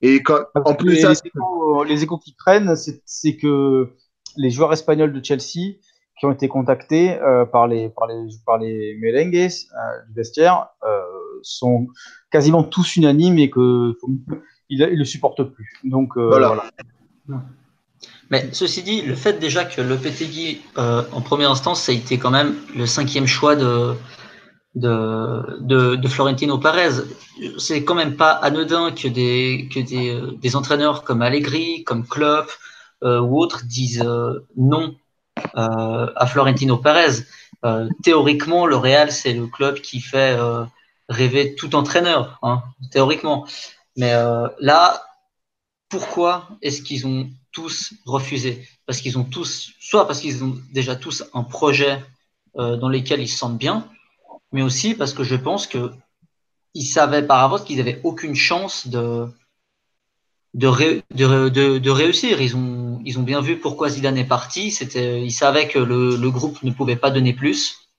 Et 0.05 0.21
quand, 0.21 0.39
en 0.53 0.75
plus, 0.75 0.91
les, 0.95 1.01
ça, 1.01 1.09
les 1.09 1.19
échos, 1.25 1.83
les 1.85 2.03
échos 2.03 2.17
qui 2.17 2.35
traînent, 2.35 2.75
c'est 3.05 3.35
que 3.37 3.89
les 4.37 4.51
joueurs 4.51 4.73
espagnols 4.73 5.13
de 5.13 5.23
Chelsea 5.23 5.77
qui 6.19 6.25
ont 6.25 6.31
été 6.31 6.47
contactés 6.47 7.19
euh, 7.21 7.45
par 7.45 7.67
les 7.67 7.89
par 7.89 8.07
les 8.07 8.27
par 8.45 8.57
les 8.57 8.97
merengues 9.01 9.35
euh, 9.35 9.47
du 10.07 10.13
vestiaire 10.13 10.67
euh, 10.85 11.01
sont 11.41 11.87
quasiment 12.31 12.63
tous 12.63 12.97
unanimes 12.97 13.39
et 13.39 13.49
que 13.49 13.95
faut- 13.99 14.11
ils, 14.69 14.81
ils 14.91 14.99
le 14.99 15.05
supportent 15.05 15.43
plus. 15.43 15.69
Donc 15.85 16.17
euh, 16.17 16.27
Voilà. 16.27 16.47
voilà. 17.27 17.43
Mais 18.29 18.49
ceci 18.51 18.83
dit, 18.83 19.01
le 19.03 19.15
fait 19.15 19.39
déjà 19.39 19.63
que 19.63 19.81
le 19.81 19.95
PTG, 19.97 20.61
euh, 20.77 21.03
en 21.13 21.21
première 21.21 21.51
instance, 21.51 21.81
ça 21.81 21.91
a 21.91 21.95
été 21.95 22.17
quand 22.17 22.31
même 22.31 22.55
le 22.75 22.85
cinquième 22.85 23.27
choix 23.27 23.55
de, 23.55 23.93
de, 24.75 25.59
de, 25.61 25.95
de 25.95 26.07
Florentino 26.07 26.57
Perez. 26.57 27.03
C'est 27.57 27.83
quand 27.83 27.95
même 27.95 28.15
pas 28.15 28.31
anodin 28.31 28.91
que 28.91 29.07
des, 29.07 29.69
que 29.73 29.79
des, 29.79 30.09
euh, 30.09 30.31
des 30.37 30.55
entraîneurs 30.55 31.03
comme 31.03 31.21
Allegri, 31.21 31.83
comme 31.83 32.07
Klopp 32.07 32.51
euh, 33.03 33.19
ou 33.19 33.39
autres 33.39 33.65
disent 33.65 34.01
euh, 34.05 34.45
non 34.57 34.95
euh, 35.55 36.07
à 36.15 36.25
Florentino 36.27 36.77
Perez. 36.77 37.23
Euh, 37.65 37.87
théoriquement, 38.03 38.65
le 38.65 38.75
Real, 38.75 39.11
c'est 39.11 39.33
le 39.33 39.47
club 39.47 39.79
qui 39.79 39.99
fait 40.01 40.35
euh, 40.37 40.63
rêver 41.09 41.55
tout 41.55 41.75
entraîneur, 41.75 42.39
hein, 42.41 42.63
théoriquement. 42.91 43.45
Mais 43.95 44.11
là, 44.59 45.03
pourquoi 45.87 46.49
est-ce 46.63 46.81
qu'ils 46.81 47.05
ont 47.05 47.29
tous 47.51 47.93
refusé? 48.05 48.67
Parce 48.87 49.01
qu'ils 49.01 49.19
ont 49.19 49.23
tous, 49.23 49.69
soit 49.79 50.07
parce 50.07 50.19
qu'ils 50.19 50.43
ont 50.43 50.57
déjà 50.73 50.95
tous 50.95 51.23
un 51.35 51.43
projet 51.43 52.03
dans 52.55 52.89
lequel 52.89 53.21
ils 53.21 53.27
se 53.27 53.37
sentent 53.37 53.59
bien, 53.59 53.87
mais 54.53 54.61
aussi 54.61 54.95
parce 54.95 55.13
que 55.13 55.23
je 55.23 55.35
pense 55.35 55.67
que 55.67 55.91
ils 56.73 56.85
savaient 56.85 57.25
par 57.27 57.43
avance 57.43 57.63
qu'ils 57.63 57.77
n'avaient 57.77 57.99
aucune 58.03 58.35
chance 58.35 58.87
de 58.87 59.27
de, 60.53 61.01
de, 61.15 61.79
de, 61.79 61.89
réussir. 61.89 62.39
Ils 62.39 62.55
ont, 62.55 63.01
ils 63.05 63.17
ont 63.17 63.23
bien 63.23 63.41
vu 63.41 63.59
pourquoi 63.59 63.89
Zidane 63.89 64.17
est 64.17 64.23
parti. 64.23 64.69
C'était, 64.69 65.21
ils 65.21 65.31
savaient 65.31 65.67
que 65.67 65.79
le, 65.79 66.15
le 66.15 66.31
groupe 66.31 66.61
ne 66.61 66.71
pouvait 66.71 66.95
pas 66.95 67.09
donner 67.09 67.33
plus. 67.33 67.89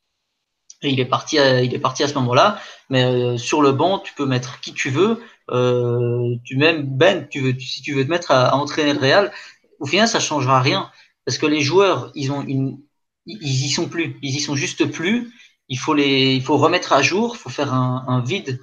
Et 0.82 0.90
il 0.90 1.00
est 1.00 1.04
parti, 1.04 1.38
à, 1.38 1.62
il 1.62 1.74
est 1.74 1.80
parti 1.80 2.04
à 2.04 2.08
ce 2.08 2.14
moment-là. 2.14 2.60
Mais 2.90 3.04
euh, 3.04 3.36
sur 3.38 3.60
le 3.60 3.72
banc, 3.72 3.98
tu 3.98 4.14
peux 4.14 4.26
mettre 4.26 4.60
qui 4.60 4.72
tu 4.72 4.90
veux. 4.90 5.20
Euh, 5.50 6.36
tu 6.44 6.56
même 6.56 6.84
Ben, 6.84 7.26
tu 7.28 7.40
veux, 7.40 7.58
si 7.58 7.82
tu 7.82 7.92
veux 7.94 8.04
te 8.04 8.10
mettre 8.10 8.30
à, 8.30 8.54
entraîner 8.54 8.92
le 8.92 9.00
Real, 9.00 9.32
au 9.80 9.86
final, 9.86 10.06
ça 10.06 10.20
changera 10.20 10.60
rien 10.60 10.90
parce 11.24 11.38
que 11.38 11.46
les 11.46 11.60
joueurs, 11.60 12.12
ils 12.14 12.30
ont 12.30 12.44
ils 12.46 13.66
y 13.66 13.70
sont 13.70 13.88
plus, 13.88 14.16
ils 14.22 14.36
y 14.36 14.40
sont 14.40 14.54
juste 14.54 14.84
plus. 14.90 15.32
Il 15.68 15.78
faut 15.78 15.94
les, 15.94 16.34
il 16.34 16.42
faut 16.42 16.56
remettre 16.56 16.92
à 16.92 17.02
jour, 17.02 17.34
il 17.36 17.38
faut 17.38 17.50
faire 17.50 17.72
un, 17.72 18.22
vide 18.24 18.60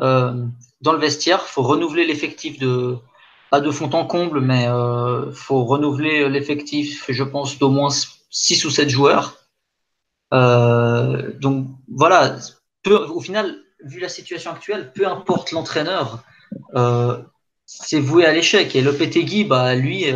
euh, 0.00 0.44
dans 0.80 0.92
le 0.92 0.98
vestiaire, 0.98 1.40
il 1.46 1.50
faut 1.50 1.62
renouveler 1.62 2.06
l'effectif 2.06 2.58
de, 2.58 2.96
pas 3.50 3.60
de 3.60 3.70
fond 3.70 3.90
en 3.92 4.06
comble, 4.06 4.40
mais 4.40 4.66
euh, 4.68 5.32
faut 5.32 5.64
renouveler 5.64 6.28
l'effectif, 6.28 7.06
je 7.08 7.24
pense, 7.24 7.58
d'au 7.58 7.70
moins 7.70 7.90
6 8.30 8.64
ou 8.64 8.70
7 8.70 8.88
joueurs. 8.88 9.38
Euh, 10.32 11.32
donc 11.40 11.68
voilà, 11.88 12.36
au 12.86 13.20
final, 13.20 13.56
vu 13.84 14.00
la 14.00 14.08
situation 14.08 14.50
actuelle, 14.50 14.92
peu 14.94 15.06
importe 15.08 15.52
l'entraîneur, 15.52 16.22
c'est 17.66 18.00
voué 18.00 18.26
à 18.26 18.32
l'échec. 18.32 18.76
Et 18.76 18.82
le 18.82 18.94
Petegui, 18.94 19.44
bah, 19.44 19.74
lui, 19.74 20.06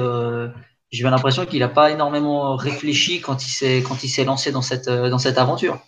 j'ai 0.91 1.05
l'impression 1.05 1.47
qu'il 1.47 1.61
n'a 1.61 1.69
pas 1.69 1.91
énormément 1.91 2.57
réfléchi 2.57 3.21
quand 3.21 3.45
il 3.45 3.51
s'est 3.51 3.79
il 3.81 4.25
lancé 4.25 4.53
dans 4.53 4.63
cette 4.63 5.39
aventure. 5.39 5.81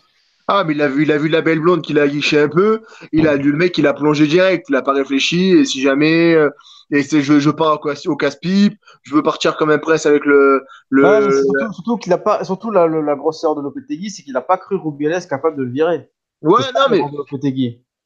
Ah, 0.52 0.64
mais 0.64 0.74
il 0.74 0.82
a 0.82 0.88
vu, 0.88 1.04
il 1.04 1.12
a 1.12 1.18
vu 1.18 1.28
la 1.28 1.42
belle 1.42 1.60
blonde 1.60 1.80
qu'il 1.80 2.00
a 2.00 2.08
guiché 2.08 2.40
un 2.40 2.48
peu. 2.48 2.82
Il 3.12 3.28
a 3.28 3.36
vu 3.36 3.52
le 3.52 3.56
mec, 3.56 3.78
il 3.78 3.86
a 3.86 3.94
plongé 3.94 4.26
direct. 4.26 4.66
Il 4.68 4.72
n'a 4.72 4.82
pas 4.82 4.92
réfléchi. 4.92 5.52
Et 5.52 5.64
si 5.64 5.80
jamais, 5.80 6.34
euh, 6.34 6.50
et 6.90 7.04
c'est, 7.04 7.22
je, 7.22 7.38
je 7.38 7.50
pars 7.50 7.78
au, 8.06 8.16
casse-pipe, 8.16 8.76
je 9.02 9.14
veux 9.14 9.22
partir 9.22 9.56
comme 9.56 9.70
un 9.70 9.78
presse 9.78 10.06
avec 10.06 10.24
le. 10.24 10.64
le 10.88 11.04
surtout, 11.30 11.72
surtout, 11.72 11.96
qu'il 11.98 12.12
a 12.12 12.18
pas, 12.18 12.42
surtout 12.42 12.72
la, 12.72 12.88
la, 12.88 13.14
grosseur 13.14 13.54
de 13.54 13.62
Lopetegui, 13.62 14.10
c'est 14.10 14.24
qu'il 14.24 14.32
n'a 14.32 14.40
pas 14.40 14.58
cru 14.58 14.74
Rubiales 14.74 15.24
capable 15.28 15.56
de 15.56 15.62
le 15.62 15.70
virer. 15.70 16.10
Ouais, 16.42 16.62
non, 16.74 16.86
mais. 16.90 17.00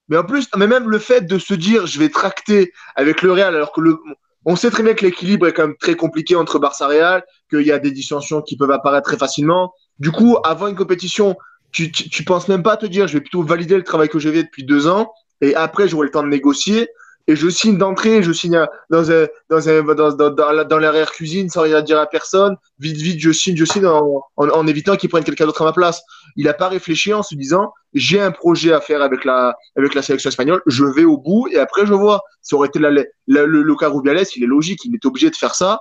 Mais 0.09 0.19
en 0.19 0.25
plus, 0.25 0.47
mais 0.59 0.67
même 0.67 0.91
le 0.91 0.99
fait 0.99 1.23
de 1.23 1.39
se 1.39 1.55
dire, 1.55 1.87
je 1.87 1.99
vais 1.99 2.11
tracter 2.11 2.73
avec 2.95 3.23
le 3.23 3.33
Real, 3.33 3.57
alors 3.57 3.73
que 3.73 3.81
le, 3.81 3.97
on 4.45 4.55
sait 4.55 4.71
très 4.71 4.83
bien 4.83 4.93
que 4.93 5.03
l'équilibre 5.03 5.47
est 5.47 5.55
quand 5.55 5.67
même 5.67 5.77
très 5.77 5.95
compliqué 5.95 6.37
entre 6.37 6.59
Barça 6.59 6.85
et 6.93 6.99
Real, 6.99 7.25
qu'il 7.49 7.63
y 7.63 7.73
a 7.73 7.79
des 7.79 7.91
dissensions 7.91 8.43
qui 8.43 8.59
peuvent 8.59 8.71
apparaître 8.71 9.09
très 9.09 9.17
facilement. 9.17 9.73
Du 9.99 10.11
coup, 10.11 10.37
avant 10.45 10.67
une 10.67 10.77
compétition, 10.77 11.37
tu, 11.75 11.90
tu, 11.90 12.25
penses 12.25 12.49
même 12.49 12.62
pas 12.62 12.76
te 12.76 12.87
dire, 12.87 13.09
je 13.09 13.14
vais 13.14 13.21
plutôt 13.21 13.43
valider 13.43 13.76
le 13.76 13.83
travail 13.83 14.09
que 14.09 14.19
j'ai 14.19 14.33
fait 14.33 14.45
depuis 14.45 14.64
deux 14.64 14.87
ans, 14.87 15.12
et 15.40 15.54
après, 15.54 15.88
j'aurai 15.88 16.07
le 16.07 16.12
temps 16.12 16.23
de 16.23 16.28
négocier, 16.28 16.88
et 17.26 17.37
je 17.37 17.49
signe 17.49 17.78
d'entrée, 17.78 18.23
je 18.23 18.33
signe 18.33 18.66
dans 18.90 19.11
un, 19.11 19.26
dans 19.49 19.69
un, 19.69 19.83
dans, 19.83 20.12
dans, 20.12 20.64
dans, 20.64 20.78
l'arrière 20.78 21.11
cuisine 21.11 21.49
sans 21.49 21.62
rien 21.62 21.81
dire 21.81 21.99
à 21.99 22.07
personne. 22.07 22.57
Vite, 22.78 22.99
vite, 22.99 23.19
je 23.19 23.33
signe, 23.33 23.57
je 23.57 23.64
signe 23.64 23.87
en, 23.87 24.23
en, 24.37 24.66
évitant 24.66 24.97
qu'ils 24.97 25.09
prennent 25.09 25.25
quelqu'un 25.25 25.47
d'autre 25.47 25.62
à 25.62 25.64
ma 25.64 25.73
place. 25.73 26.02
Il 26.37 26.45
n'a 26.45 26.52
pas 26.52 26.69
réfléchi 26.69 27.14
en 27.14 27.23
se 27.23 27.35
disant, 27.35 27.73
j'ai 27.95 28.21
un 28.21 28.31
projet 28.31 28.75
à 28.75 28.81
faire 28.83 29.00
avec 29.00 29.25
la, 29.25 29.57
avec 29.75 29.95
la 29.95 30.02
sélection 30.02 30.28
espagnole, 30.28 30.61
je 30.66 30.85
vais 30.85 31.04
au 31.04 31.16
bout 31.16 31.49
et 31.50 31.59
après 31.59 31.87
je 31.87 31.95
vois. 31.95 32.21
Ça 32.43 32.57
aurait 32.57 32.69
été 32.69 32.78
le, 32.78 33.07
le 33.26 33.75
cas 33.76 33.88
Rubiales, 33.88 34.26
il 34.37 34.45
est 34.45 34.47
logique, 34.47 34.85
il 34.85 34.95
est 34.95 35.07
obligé 35.07 35.31
de 35.31 35.37
faire 35.37 35.54
ça. 35.54 35.81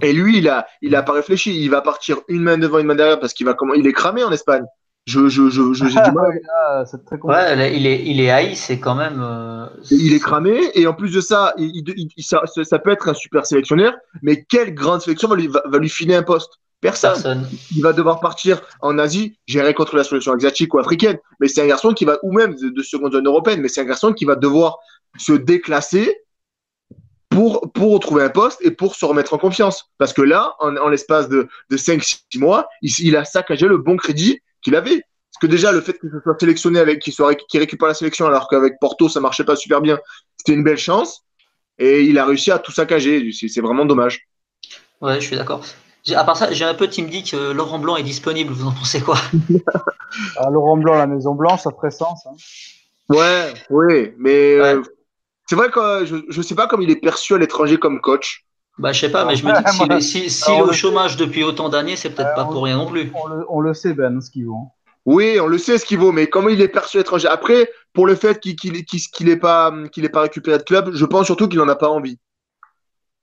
Et 0.00 0.12
lui, 0.12 0.38
il 0.38 0.48
a, 0.48 0.66
il 0.80 0.94
a 0.94 1.02
pas 1.02 1.12
réfléchi. 1.12 1.60
Il 1.60 1.70
va 1.70 1.80
partir 1.80 2.20
une 2.28 2.42
main 2.42 2.58
devant, 2.58 2.78
une 2.78 2.86
main 2.86 2.94
derrière 2.94 3.20
parce 3.20 3.32
qu'il 3.32 3.46
va 3.46 3.54
comment, 3.54 3.74
il 3.74 3.86
est 3.86 3.92
cramé 3.92 4.22
en 4.22 4.30
Espagne. 4.30 4.64
Je, 5.04 5.28
je, 5.28 5.50
je, 5.50 5.74
j'ai 5.74 5.88
du 5.88 6.12
mal. 6.12 6.40
Très 7.06 7.18
ouais, 7.22 7.76
il 7.76 7.86
est, 7.86 8.04
il 8.04 8.20
est 8.20 8.30
haï, 8.30 8.54
c'est 8.54 8.78
quand 8.78 8.94
même. 8.94 9.20
Euh, 9.20 9.66
il 9.90 10.14
est 10.14 10.20
cramé 10.20 10.60
et 10.74 10.86
en 10.86 10.94
plus 10.94 11.12
de 11.12 11.20
ça, 11.20 11.54
il, 11.58 11.82
il, 12.16 12.22
ça, 12.22 12.42
ça, 12.46 12.78
peut 12.78 12.90
être 12.90 13.08
un 13.08 13.14
super 13.14 13.44
sélectionneur, 13.44 13.94
mais 14.22 14.44
quelle 14.44 14.74
grande 14.74 15.00
sélection 15.00 15.28
va 15.28 15.34
lui, 15.34 15.48
va, 15.48 15.78
lui 15.78 15.88
filer 15.88 16.14
un 16.14 16.22
poste? 16.22 16.52
Personne. 16.80 17.14
Personne. 17.14 17.48
Il 17.74 17.82
va 17.82 17.92
devoir 17.92 18.20
partir 18.20 18.60
en 18.80 18.96
Asie, 18.98 19.38
gérer 19.46 19.74
contre 19.74 19.96
la 19.96 20.04
solution 20.04 20.34
asiatique 20.34 20.72
ou 20.74 20.78
africaine, 20.78 21.18
mais 21.40 21.48
c'est 21.48 21.62
un 21.62 21.66
garçon 21.66 21.94
qui 21.94 22.04
va, 22.04 22.18
ou 22.22 22.32
même 22.32 22.54
de, 22.54 22.68
de 22.68 22.82
seconde 22.82 23.12
zone 23.12 23.26
européenne, 23.26 23.60
mais 23.60 23.68
c'est 23.68 23.80
un 23.80 23.86
garçon 23.86 24.12
qui 24.12 24.24
va 24.24 24.36
devoir 24.36 24.78
se 25.18 25.32
déclasser 25.32 26.16
pour, 27.28 27.72
pour 27.72 27.92
retrouver 27.92 28.22
un 28.22 28.30
poste 28.30 28.60
et 28.62 28.70
pour 28.70 28.94
se 28.94 29.04
remettre 29.04 29.34
en 29.34 29.38
confiance. 29.38 29.90
Parce 29.98 30.12
que 30.12 30.22
là, 30.22 30.54
en, 30.60 30.76
en 30.76 30.88
l'espace 30.88 31.28
de, 31.28 31.48
de 31.70 31.76
5-6 31.76 32.38
mois, 32.38 32.68
il, 32.82 32.92
il 33.00 33.16
a 33.16 33.24
saccagé 33.24 33.66
le 33.66 33.78
bon 33.78 33.96
crédit 33.96 34.40
qu'il 34.62 34.76
avait. 34.76 35.02
Parce 35.32 35.40
que 35.40 35.46
déjà, 35.46 35.72
le 35.72 35.80
fait 35.80 35.98
qu'il 35.98 36.10
soit 36.22 36.36
sélectionné 36.38 36.78
avec, 36.78 37.00
qu'il 37.00 37.12
soit, 37.12 37.34
qu'il 37.34 37.60
récupère 37.60 37.88
la 37.88 37.94
sélection 37.94 38.26
alors 38.26 38.48
qu'avec 38.48 38.78
Porto, 38.80 39.08
ça 39.08 39.20
marchait 39.20 39.44
pas 39.44 39.56
super 39.56 39.80
bien, 39.80 39.98
c'était 40.36 40.52
une 40.52 40.64
belle 40.64 40.78
chance. 40.78 41.24
Et 41.78 42.02
il 42.02 42.18
a 42.18 42.26
réussi 42.26 42.50
à 42.50 42.58
tout 42.58 42.72
saccager. 42.72 43.30
C'est 43.32 43.60
vraiment 43.60 43.84
dommage. 43.84 44.28
Ouais, 45.00 45.20
je 45.20 45.26
suis 45.26 45.36
d'accord. 45.36 45.64
À 46.14 46.24
part 46.24 46.36
ça, 46.36 46.52
j'ai 46.52 46.64
un 46.64 46.74
peu 46.74 46.86
qui 46.86 47.02
me 47.02 47.08
dit 47.08 47.22
que 47.22 47.52
Laurent 47.52 47.78
Blanc 47.78 47.96
est 47.96 48.02
disponible. 48.02 48.52
Vous 48.52 48.66
en 48.66 48.72
pensez 48.72 49.00
quoi? 49.00 49.18
Ah, 50.36 50.50
Laurent 50.50 50.76
Blanc, 50.76 50.92
la 50.92 51.06
Maison 51.06 51.34
Blanche, 51.34 51.62
ça 51.62 51.70
ferait 51.70 51.90
sens. 51.90 52.26
Hein. 52.26 52.34
Ouais, 53.08 53.54
oui, 53.70 54.12
mais 54.18 54.56
euh, 54.56 54.82
c'est 55.46 55.56
vrai 55.56 55.70
que 55.70 56.04
je, 56.04 56.16
je 56.28 56.42
sais 56.42 56.54
pas 56.54 56.66
comme 56.66 56.82
il 56.82 56.90
est 56.90 56.96
perçu 56.96 57.32
à 57.34 57.38
l'étranger 57.38 57.78
comme 57.78 58.02
coach. 58.02 58.44
Bah, 58.78 58.92
je 58.92 59.00
sais 59.00 59.12
pas, 59.12 59.24
mais 59.24 59.36
je 59.36 59.44
me 59.44 59.52
dis 59.52 59.62
que 59.62 60.00
s'il 60.00 60.30
si, 60.30 60.50
est 60.50 60.62
au 60.62 60.72
chômage 60.72 61.16
depuis 61.16 61.44
autant 61.44 61.68
d'années, 61.68 61.96
c'est 61.96 62.10
peut-être 62.10 62.34
pas 62.34 62.44
pour 62.44 62.64
rien 62.64 62.76
non 62.76 62.86
plus. 62.86 63.12
On 63.48 63.60
le, 63.60 63.74
sait, 63.74 63.92
Ben, 63.92 64.20
ce 64.20 64.30
qu'il 64.30 64.46
vaut. 64.46 64.68
Oui, 65.04 65.38
on 65.40 65.46
le 65.46 65.58
sait 65.58 65.78
ce 65.78 65.84
qu'il 65.84 65.98
vaut, 65.98 66.12
mais 66.12 66.28
comment 66.28 66.48
il 66.48 66.60
est 66.60 66.68
perçu 66.68 66.98
étranger 66.98 67.28
Après, 67.28 67.70
pour 67.92 68.06
le 68.06 68.14
fait 68.14 68.40
qu'il 68.40 68.72
n'ait 68.72 69.36
pas, 69.36 69.72
récupéré 70.14 70.58
de 70.58 70.62
club, 70.62 70.90
je 70.94 71.04
pense 71.04 71.26
surtout 71.26 71.48
qu'il 71.48 71.58
n'en 71.58 71.68
a 71.68 71.76
pas 71.76 71.88
envie. 71.88 72.18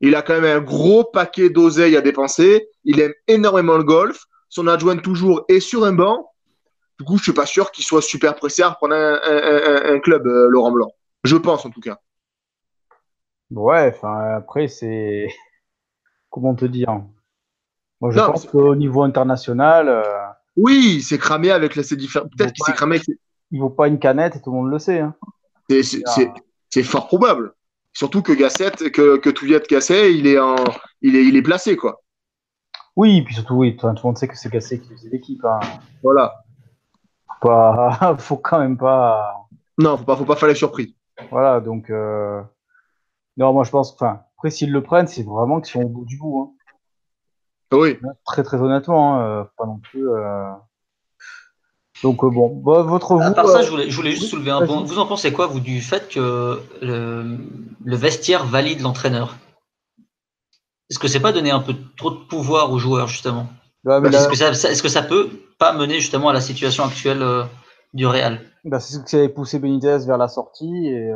Il 0.01 0.15
a 0.15 0.22
quand 0.22 0.39
même 0.39 0.58
un 0.58 0.62
gros 0.62 1.03
paquet 1.03 1.50
d'oseille 1.50 1.98
à 1.98 2.01
dépenser. 2.01 2.70
Il 2.86 3.00
aime 3.00 3.13
énormément 3.27 3.77
le 3.77 3.84
golf. 3.84 4.25
Son 4.50 4.68
adjoint 4.68 4.98
toujours 4.98 5.44
est 5.50 5.60
sur 5.60 5.84
un 5.84 5.94
banc. 5.94 6.32
Du 7.00 7.06
coup, 7.06 7.18
je 7.18 7.24
suis 7.24 7.34
pas 7.34 7.46
sûr 7.46 7.72
qu'il 7.72 7.84
soit 7.84 8.01
super 8.01 8.36
pressé 8.36 8.62
à 8.62 8.70
reprendre 8.70 8.96
un, 8.96 10.00
club, 10.00 10.27
euh, 10.27 10.48
Laurent 10.50 10.72
Blanc. 10.72 10.91
Je 11.24 11.36
pense 11.36 11.65
en 11.65 11.70
tout 11.70 11.82
cas. 11.82 12.00
Ouais, 13.51 13.91
enfin 13.94 14.36
après 14.36 14.68
c'est 14.68 15.27
comment 16.29 16.56
te 16.56 16.65
dire. 16.65 17.01
Moi 18.01 18.12
je 18.12 18.20
pense 18.20 18.46
qu'au 18.46 18.75
niveau 18.75 19.03
international. 19.03 19.89
Euh, 19.89 20.03
oui, 20.56 21.01
c'est 21.01 21.18
cramé 21.18 21.51
avec 21.51 21.75
la 21.75 21.84
Peut-être 21.84 22.53
qu'il 22.53 22.65
s'est 22.65 22.74
cramé. 22.74 23.00
Il 23.51 23.60
vaut 23.60 23.70
pas 23.70 23.88
une 23.88 24.00
canette 24.00 24.36
et 24.36 24.41
tout 24.41 24.51
le 24.51 24.58
monde 24.58 24.70
le 24.70 24.79
sait. 24.79 25.00
Hein. 25.00 25.15
C'est 26.70 26.84
fort 26.84 27.08
probable. 27.08 27.53
Surtout 27.94 28.22
que 28.22 28.32
Gasset, 28.32 28.72
que, 28.91 29.18
que 29.18 29.29
Touliette 29.29 29.68
Gasset, 29.68 30.13
il 30.13 30.27
est 30.27 30.39
en, 30.39 30.56
il 31.01 31.15
est, 31.15 31.25
il 31.25 31.36
est 31.36 31.41
placé 31.41 31.75
quoi. 31.75 32.01
Oui, 32.96 33.22
puis 33.22 33.34
surtout 33.34 33.56
oui, 33.56 33.75
tout 33.75 33.88
le 33.88 33.94
monde 34.03 34.18
sait 34.18 34.27
que 34.27 34.38
c'est 34.38 34.51
Gasset 34.51 34.79
qui 34.79 34.89
faisait 34.89 35.10
l'équipe. 35.10 35.44
Hein. 35.46 35.60
Voilà. 36.03 36.44
Faut 37.27 37.48
pas, 37.48 38.15
faut 38.20 38.38
quand 38.38 38.60
même 38.60 38.77
pas. 38.77 39.48
Non, 39.77 39.98
faut 39.98 40.03
pas, 40.03 40.15
faut 40.18 40.25
pas 40.25 40.36
faire 40.36 40.50
les 40.50 40.56
surprises. 40.56 40.94
Voilà, 41.32 41.60
donc. 41.60 41.89
Euh... 41.89 42.41
Non, 43.39 43.53
moi 43.53 43.63
je 43.63 43.72
pense, 43.72 43.93
enfin, 43.93 44.19
après 44.38 44.51
s'ils 44.51 44.72
le 44.72 44.84
prennent, 44.84 45.08
c'est 45.08 45.24
vraiment 45.24 45.62
qu'ils 45.62 45.72
sont 45.72 45.81
au 45.81 45.88
bout 45.88 46.05
du 46.05 46.17
bout. 46.17 46.41
Hein. 46.41 46.50
Oui. 47.72 47.98
Très 48.25 48.43
très 48.43 48.58
honnêtement, 48.58 49.15
hein, 49.15 49.22
euh, 49.24 49.43
pas 49.58 49.65
non 49.65 49.77
plus. 49.77 50.10
Euh... 50.10 50.51
Donc 52.03 52.24
euh, 52.24 52.29
bon, 52.29 52.50
bah, 52.50 52.81
votre 52.81 53.15
vous. 53.15 53.22
À 53.22 53.31
part 53.31 53.48
ça, 53.48 53.60
euh, 53.60 53.63
je 53.63 53.69
voulais, 53.69 53.89
je 53.89 53.96
voulais 53.96 54.12
juste 54.12 54.27
soulever 54.27 54.51
un 54.51 54.65
point. 54.65 54.84
Vous 54.84 55.00
en 55.00 55.05
pensez 55.05 55.31
quoi, 55.31 55.48
vous, 55.48 55.62
du 55.62 55.79
fait 55.79 56.10
que 56.10 56.62
le, 56.81 57.38
le 57.84 57.96
vestiaire 57.96 58.46
valide 58.46 58.81
l'entraîneur? 58.81 59.38
Est-ce 60.89 61.00
que 61.00 61.08
c'est 61.08 61.22
pas 61.22 61.31
donner 61.31 61.51
un 61.51 61.62
peu 61.62 61.75
trop 61.96 62.12
de 62.12 62.17
pouvoir 62.17 62.72
aux 62.72 62.79
joueurs 62.79 63.08
justement? 63.08 63.48
Est-ce 63.88 64.27
que, 64.27 64.36
ça, 64.36 64.50
est-ce 64.50 64.84
que 64.84 64.89
ça 64.89 65.01
peut 65.01 65.29
pas 65.58 65.72
mener 65.72 66.01
justement 66.01 66.27
à 66.27 66.34
la 66.34 66.41
situation 66.41 66.84
actuelle 66.84 67.24
du 67.93 68.05
Real? 68.05 68.41
Bah, 68.65 68.81
C'est 68.81 68.96
ce 68.96 69.00
qui 69.00 69.15
avait 69.15 69.29
poussé 69.29 69.60
Benitez 69.60 70.00
vers 70.05 70.17
la 70.17 70.27
sortie 70.27 70.88
et 70.88 71.13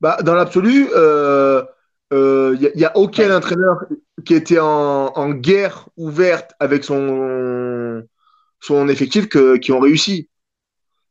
bah, 0.00 0.18
dans 0.22 0.34
l'absolu, 0.34 0.84
il 0.84 0.90
euh, 0.94 2.56
n'y 2.56 2.84
euh, 2.84 2.86
a, 2.86 2.96
aucun 2.96 3.34
entraîneur 3.36 3.84
qui 4.24 4.34
était 4.34 4.58
en, 4.58 5.12
en, 5.14 5.30
guerre 5.30 5.88
ouverte 5.96 6.52
avec 6.60 6.84
son, 6.84 8.02
son 8.60 8.88
effectif 8.88 9.28
que, 9.28 9.56
qui 9.56 9.72
ont 9.72 9.80
réussi. 9.80 10.28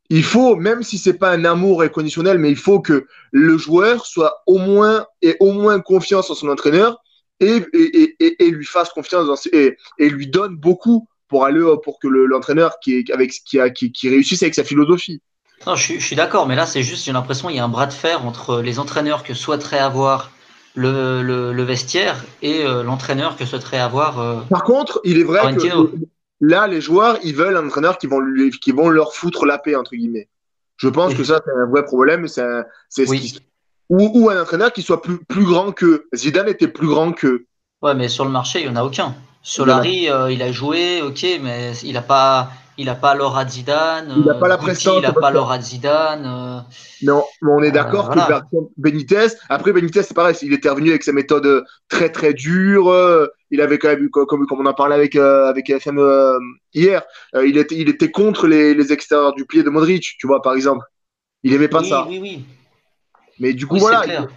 Il 0.09 0.23
faut, 0.23 0.55
même 0.55 0.83
si 0.83 0.97
c'est 0.99 1.17
pas 1.17 1.31
un 1.31 1.45
amour 1.45 1.81
inconditionnel, 1.81 2.37
mais 2.37 2.51
il 2.51 2.57
faut 2.57 2.79
que 2.79 3.07
le 3.31 3.57
joueur 3.57 4.05
soit 4.05 4.43
au 4.45 4.59
moins 4.59 5.07
et 5.21 5.35
au 5.39 5.51
moins 5.51 5.79
confiance 5.79 6.29
en 6.29 6.35
son 6.35 6.49
entraîneur 6.49 7.01
et, 7.39 7.63
et, 7.73 8.15
et, 8.19 8.45
et 8.45 8.51
lui 8.51 8.65
fasse 8.65 8.89
confiance 8.89 9.25
dans, 9.25 9.35
et, 9.51 9.75
et 9.97 10.09
lui 10.09 10.27
donne 10.27 10.55
beaucoup 10.55 11.07
pour 11.27 11.43
aller 11.45 11.61
pour 11.83 11.99
que 11.99 12.07
l'entraîneur 12.07 12.79
qui, 12.79 13.03
avec, 13.11 13.31
qui, 13.31 13.59
a, 13.59 13.71
qui, 13.71 13.91
qui 13.91 14.09
réussisse 14.09 14.43
avec 14.43 14.53
sa 14.53 14.63
philosophie. 14.63 15.21
Non, 15.67 15.75
je, 15.75 15.99
suis 15.99 16.15
d'accord, 16.15 16.47
mais 16.47 16.55
là, 16.55 16.65
c'est 16.65 16.83
juste, 16.83 17.05
j'ai 17.05 17.11
l'impression 17.11 17.47
qu'il 17.47 17.57
y 17.57 17.59
a 17.59 17.63
un 17.63 17.69
bras 17.69 17.87
de 17.87 17.93
fer 17.93 18.25
entre 18.25 18.61
les 18.61 18.79
entraîneurs 18.79 19.23
que 19.23 19.33
souhaiterait 19.33 19.79
avoir 19.79 20.31
le, 20.75 21.23
le, 21.23 21.63
vestiaire 21.63 22.23
et 22.41 22.63
euh, 22.63 22.83
l'entraîneur 22.83 23.35
que 23.35 23.45
souhaiterait 23.45 23.79
avoir. 23.79 24.19
Euh, 24.19 24.41
Par 24.49 24.63
contre, 24.63 25.01
il 25.03 25.19
est 25.19 25.23
vrai 25.23 25.55
que 25.55 25.91
là, 26.39 26.67
les 26.67 26.81
joueurs, 26.81 27.17
ils 27.23 27.35
veulent 27.35 27.57
un 27.57 27.65
entraîneur 27.65 27.97
qui 27.97 28.07
vont, 28.07 28.19
lui, 28.19 28.51
qui 28.51 28.71
vont 28.71 28.89
leur 28.89 29.13
foutre 29.13 29.45
la 29.45 29.57
paix, 29.57 29.75
entre 29.75 29.91
guillemets. 29.95 30.27
Je 30.77 30.89
pense 30.89 31.13
que 31.13 31.23
ça, 31.23 31.41
c'est 31.43 31.51
un 31.51 31.67
vrai 31.67 31.85
problème. 31.85 32.27
C'est 32.27 32.43
oui. 33.07 33.39
ou, 33.89 34.11
ou, 34.13 34.29
un 34.29 34.41
entraîneur 34.41 34.73
qui 34.73 34.81
soit 34.81 35.01
plus, 35.01 35.23
plus 35.23 35.45
grand 35.45 35.71
que. 35.71 36.07
Zidane 36.13 36.49
était 36.49 36.67
plus 36.67 36.87
grand 36.87 37.13
que. 37.13 37.45
Ouais, 37.81 37.95
mais 37.95 38.09
sur 38.09 38.25
le 38.25 38.31
marché, 38.31 38.59
il 38.59 38.65
n'y 38.65 38.71
en 38.71 38.75
a 38.75 38.83
aucun. 38.83 39.15
Solari, 39.41 40.09
euh, 40.09 40.31
il 40.31 40.41
a 40.41 40.51
joué, 40.51 41.01
ok, 41.01 41.23
mais 41.41 41.73
il 41.83 41.93
n'a 41.93 42.01
pas 42.01 42.49
Il 42.77 42.85
n'a 42.85 42.95
pas 42.95 43.15
l'aura 43.15 43.45
de 43.45 43.49
Zidane. 43.51 44.13
Il 44.17 44.25
n'a 44.25 44.33
pas 44.33 44.47
la 44.47 44.57
prestance. 44.57 44.97
Il 44.97 45.01
n'a 45.01 45.13
pas 45.13 45.31
l'aura 45.31 45.57
de 45.57 45.63
Zidane. 45.63 46.65
Non, 47.03 47.23
mais 47.41 47.51
on 47.51 47.63
est 47.63 47.71
d'accord 47.71 48.09
que 48.09 48.19
Benitez, 48.77 49.27
après 49.49 49.71
Benitez, 49.71 50.03
c'est 50.03 50.13
pareil, 50.13 50.35
il 50.41 50.53
était 50.53 50.69
revenu 50.69 50.89
avec 50.89 51.03
sa 51.03 51.13
méthode 51.13 51.63
très 51.87 52.09
très 52.09 52.33
dure. 52.33 52.93
Il 53.51 53.61
avait 53.61 53.77
quand 53.77 53.89
même, 53.89 54.09
comme, 54.09 54.45
comme 54.45 54.59
on 54.59 54.65
en 54.65 54.73
parlait 54.73 54.95
avec, 54.95 55.15
avec 55.15 55.69
FM 55.69 55.99
hier, 56.73 57.01
il, 57.33 57.57
était, 57.57 57.75
il 57.75 57.89
était 57.89 58.11
contre 58.11 58.47
les, 58.47 58.73
les 58.73 58.91
extérieurs 58.91 59.33
du 59.33 59.45
pied 59.45 59.63
de 59.63 59.69
Modric, 59.69 60.15
tu 60.19 60.27
vois, 60.27 60.41
par 60.41 60.53
exemple. 60.53 60.85
Il 61.43 61.53
aimait 61.53 61.67
pas 61.67 61.83
ça. 61.83 62.05
Oui, 62.09 62.19
oui. 62.19 62.45
Mais 63.39 63.53
du 63.53 63.67
coup, 63.67 63.77
voilà. 63.77 64.27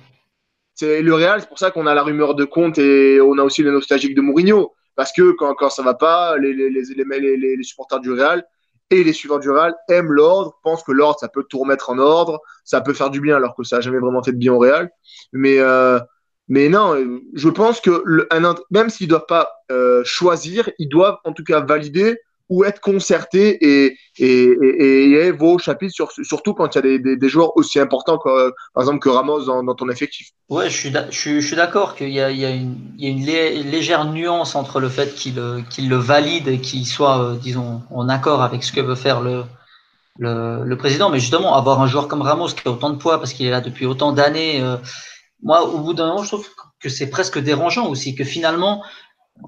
C'est 0.74 1.02
le 1.02 1.12
Real, 1.12 1.40
c'est 1.40 1.48
pour 1.48 1.58
ça 1.58 1.72
qu'on 1.72 1.88
a 1.88 1.94
la 1.94 2.04
rumeur 2.04 2.36
de 2.36 2.44
compte 2.44 2.78
et 2.78 3.20
on 3.20 3.36
a 3.38 3.42
aussi 3.42 3.62
le 3.62 3.72
nostalgique 3.72 4.14
de 4.14 4.20
Mourinho. 4.20 4.74
Parce 4.98 5.12
que 5.12 5.30
quand, 5.30 5.54
quand 5.54 5.70
ça 5.70 5.84
va 5.84 5.94
pas, 5.94 6.36
les, 6.38 6.52
les, 6.52 6.70
les, 6.70 7.36
les, 7.36 7.62
supporters 7.62 8.00
du 8.00 8.10
Real 8.10 8.44
et 8.90 9.04
les 9.04 9.12
suivants 9.12 9.38
du 9.38 9.48
Real 9.48 9.72
aiment 9.88 10.10
l'ordre, 10.10 10.58
pensent 10.64 10.82
que 10.82 10.90
l'ordre, 10.90 11.20
ça 11.20 11.28
peut 11.28 11.44
tout 11.48 11.60
remettre 11.60 11.90
en 11.90 11.98
ordre, 11.98 12.40
ça 12.64 12.80
peut 12.80 12.94
faire 12.94 13.08
du 13.08 13.20
bien, 13.20 13.36
alors 13.36 13.54
que 13.54 13.62
ça 13.62 13.76
n'a 13.76 13.80
jamais 13.80 14.00
vraiment 14.00 14.24
fait 14.24 14.32
de 14.32 14.38
bien 14.38 14.52
au 14.54 14.58
Real. 14.58 14.90
Mais, 15.32 15.60
euh, 15.60 16.00
mais 16.48 16.68
non, 16.68 16.96
je 17.32 17.48
pense 17.48 17.80
que 17.80 18.26
même 18.72 18.90
s'ils 18.90 19.06
ne 19.06 19.10
doivent 19.10 19.26
pas 19.28 19.52
euh, 19.70 20.02
choisir, 20.04 20.68
ils 20.80 20.88
doivent 20.88 21.18
en 21.22 21.32
tout 21.32 21.44
cas 21.44 21.60
valider 21.60 22.20
ou 22.48 22.64
être 22.64 22.80
concerté 22.80 23.58
et, 23.60 23.98
et, 24.18 24.56
et, 24.60 25.30
vos 25.32 25.58
chapitres, 25.58 25.94
sur, 25.94 26.10
surtout 26.22 26.54
quand 26.54 26.74
il 26.74 26.76
y 26.76 26.78
a 26.78 26.98
des, 26.98 27.16
des, 27.16 27.28
joueurs 27.28 27.56
aussi 27.56 27.78
importants 27.78 28.18
que, 28.18 28.52
par 28.74 28.82
exemple 28.82 29.00
que 29.00 29.08
Ramos 29.08 29.44
dans, 29.44 29.74
ton 29.74 29.88
effectif. 29.88 30.30
Ouais, 30.48 30.70
je 30.70 30.76
suis, 30.76 30.92
je, 31.10 31.40
suis 31.40 31.56
d'accord 31.56 31.94
qu'il 31.94 32.10
y 32.10 32.20
a, 32.20 32.30
il 32.30 32.38
y, 32.38 32.44
a 32.44 32.50
une, 32.50 32.76
il 32.98 33.04
y 33.04 33.36
a 33.36 33.50
une 33.50 33.70
légère 33.70 34.04
nuance 34.06 34.54
entre 34.54 34.80
le 34.80 34.88
fait 34.88 35.14
qu'il 35.14 35.40
qu'il 35.70 35.88
le 35.88 35.96
valide 35.96 36.48
et 36.48 36.58
qu'il 36.58 36.86
soit, 36.86 37.22
euh, 37.22 37.36
disons, 37.36 37.82
en 37.90 38.08
accord 38.08 38.42
avec 38.42 38.64
ce 38.64 38.72
que 38.72 38.80
veut 38.80 38.94
faire 38.94 39.20
le, 39.20 39.44
le, 40.18 40.64
le, 40.64 40.76
président. 40.76 41.10
Mais 41.10 41.20
justement, 41.20 41.54
avoir 41.54 41.82
un 41.82 41.86
joueur 41.86 42.08
comme 42.08 42.22
Ramos 42.22 42.48
qui 42.48 42.66
a 42.66 42.70
autant 42.70 42.90
de 42.90 42.96
poids 42.96 43.18
parce 43.18 43.32
qu'il 43.32 43.46
est 43.46 43.50
là 43.50 43.60
depuis 43.60 43.86
autant 43.86 44.12
d'années, 44.12 44.62
euh, 44.62 44.76
moi, 45.42 45.62
au 45.62 45.78
bout 45.78 45.94
d'un 45.94 46.08
moment, 46.08 46.22
je 46.22 46.28
trouve 46.28 46.48
que 46.80 46.88
c'est 46.88 47.10
presque 47.10 47.38
dérangeant 47.38 47.88
aussi, 47.88 48.14
que 48.14 48.24
finalement, 48.24 48.82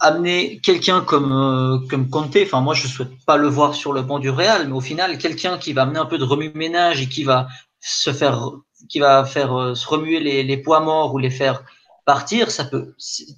amener 0.01 0.61
quelqu'un 0.61 1.01
comme 1.01 1.33
euh, 1.33 1.79
comme 1.89 2.09
Conte, 2.09 2.37
enfin 2.43 2.61
moi 2.61 2.75
je 2.75 2.87
souhaite 2.87 3.13
pas 3.27 3.37
le 3.37 3.49
voir 3.49 3.75
sur 3.75 3.93
le 3.93 4.03
banc 4.03 4.19
du 4.19 4.31
Real, 4.31 4.69
mais 4.69 4.75
au 4.75 4.81
final 4.81 5.19
quelqu'un 5.19 5.59
qui 5.59 5.73
va 5.73 5.83
amener 5.83 5.99
un 5.99 6.07
peu 6.07 6.19
de 6.19 6.25
remue-ménage 6.25 7.03
et 7.03 7.09
qui 7.09 7.25
va 7.25 7.49
se 7.81 8.13
faire 8.13 8.51
qui 8.89 8.99
va 9.01 9.25
faire 9.25 9.59
euh, 9.59 9.75
se 9.75 9.87
remuer 9.89 10.21
les, 10.21 10.43
les 10.43 10.57
poids 10.57 10.81
morts 10.81 11.15
ou 11.15 11.19
les 11.19 11.31
faire 11.31 11.65
partir, 12.07 12.51
ça 12.51 12.65
peut 12.65 12.95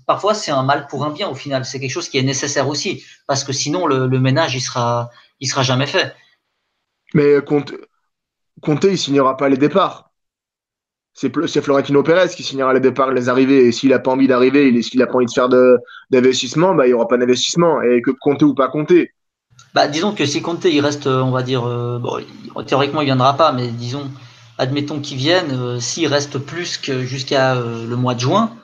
parfois 0.07 0.35
c'est 0.35 0.53
un 0.53 0.63
mal 0.63 0.87
pour 0.89 1.05
un 1.05 1.11
bien 1.11 1.29
au 1.29 1.35
final, 1.35 1.65
c'est 1.65 1.81
quelque 1.81 1.91
chose 1.91 2.09
qui 2.09 2.19
est 2.19 2.23
nécessaire 2.23 2.69
aussi 2.69 3.05
parce 3.27 3.45
que 3.45 3.53
sinon 3.53 3.87
le, 3.87 4.07
le 4.07 4.21
ménage 4.21 4.55
il 4.55 4.61
sera 4.61 5.11
il 5.41 5.49
sera 5.49 5.63
jamais 5.63 5.87
fait. 5.87 6.15
Mais 7.15 7.43
Conte 7.45 7.73
Conte 8.61 8.85
il 8.85 8.99
signera 8.99 9.37
pas 9.37 9.49
les 9.49 9.57
départs 9.57 10.12
c'est 11.15 11.61
Florentino 11.61 12.03
Pérez 12.03 12.29
qui 12.35 12.43
signera 12.43 12.73
les 12.73 12.81
départs, 12.81 13.13
les 13.13 13.29
arrivées. 13.29 13.67
Et 13.67 13.73
s'il 13.73 13.91
n'a 13.91 13.99
pas 13.99 14.11
envie 14.11 14.29
d'arriver, 14.29 14.83
s'il 14.83 15.01
n'a 15.01 15.07
pas 15.07 15.15
envie 15.15 15.27
de 15.27 15.31
faire 15.31 15.49
d'investissement, 16.11 16.75
bah, 16.75 16.87
il 16.87 16.91
n'y 16.91 16.95
aura 16.95 17.09
pas 17.09 17.19
d'investissement. 17.19 17.83
Et 17.83 18.01
que 18.01 18.11
compter 18.11 18.45
ou 18.45 18.55
pas 18.55 18.69
compter? 18.69 19.13
Bah, 19.75 19.89
disons 19.89 20.15
que 20.15 20.27
si 20.27 20.43
compter, 20.43 20.75
il 20.75 20.81
reste, 20.81 21.07
on 21.07 21.31
va 21.31 21.43
dire, 21.43 21.65
euh, 21.67 21.99
théoriquement, 22.67 23.01
il 23.01 23.07
viendra 23.07 23.37
pas, 23.37 23.53
mais 23.53 23.69
disons, 23.69 24.11
admettons 24.59 25.01
qu'il 25.01 25.17
vienne, 25.19 25.51
euh, 25.53 25.81
s'il 25.81 26.07
reste 26.09 26.39
plus 26.39 26.79
que 26.79 27.03
jusqu'à 27.03 27.57
euh, 27.57 27.87
le 27.87 27.97
mois 27.97 28.15
de 28.15 28.21
juin, 28.21 28.57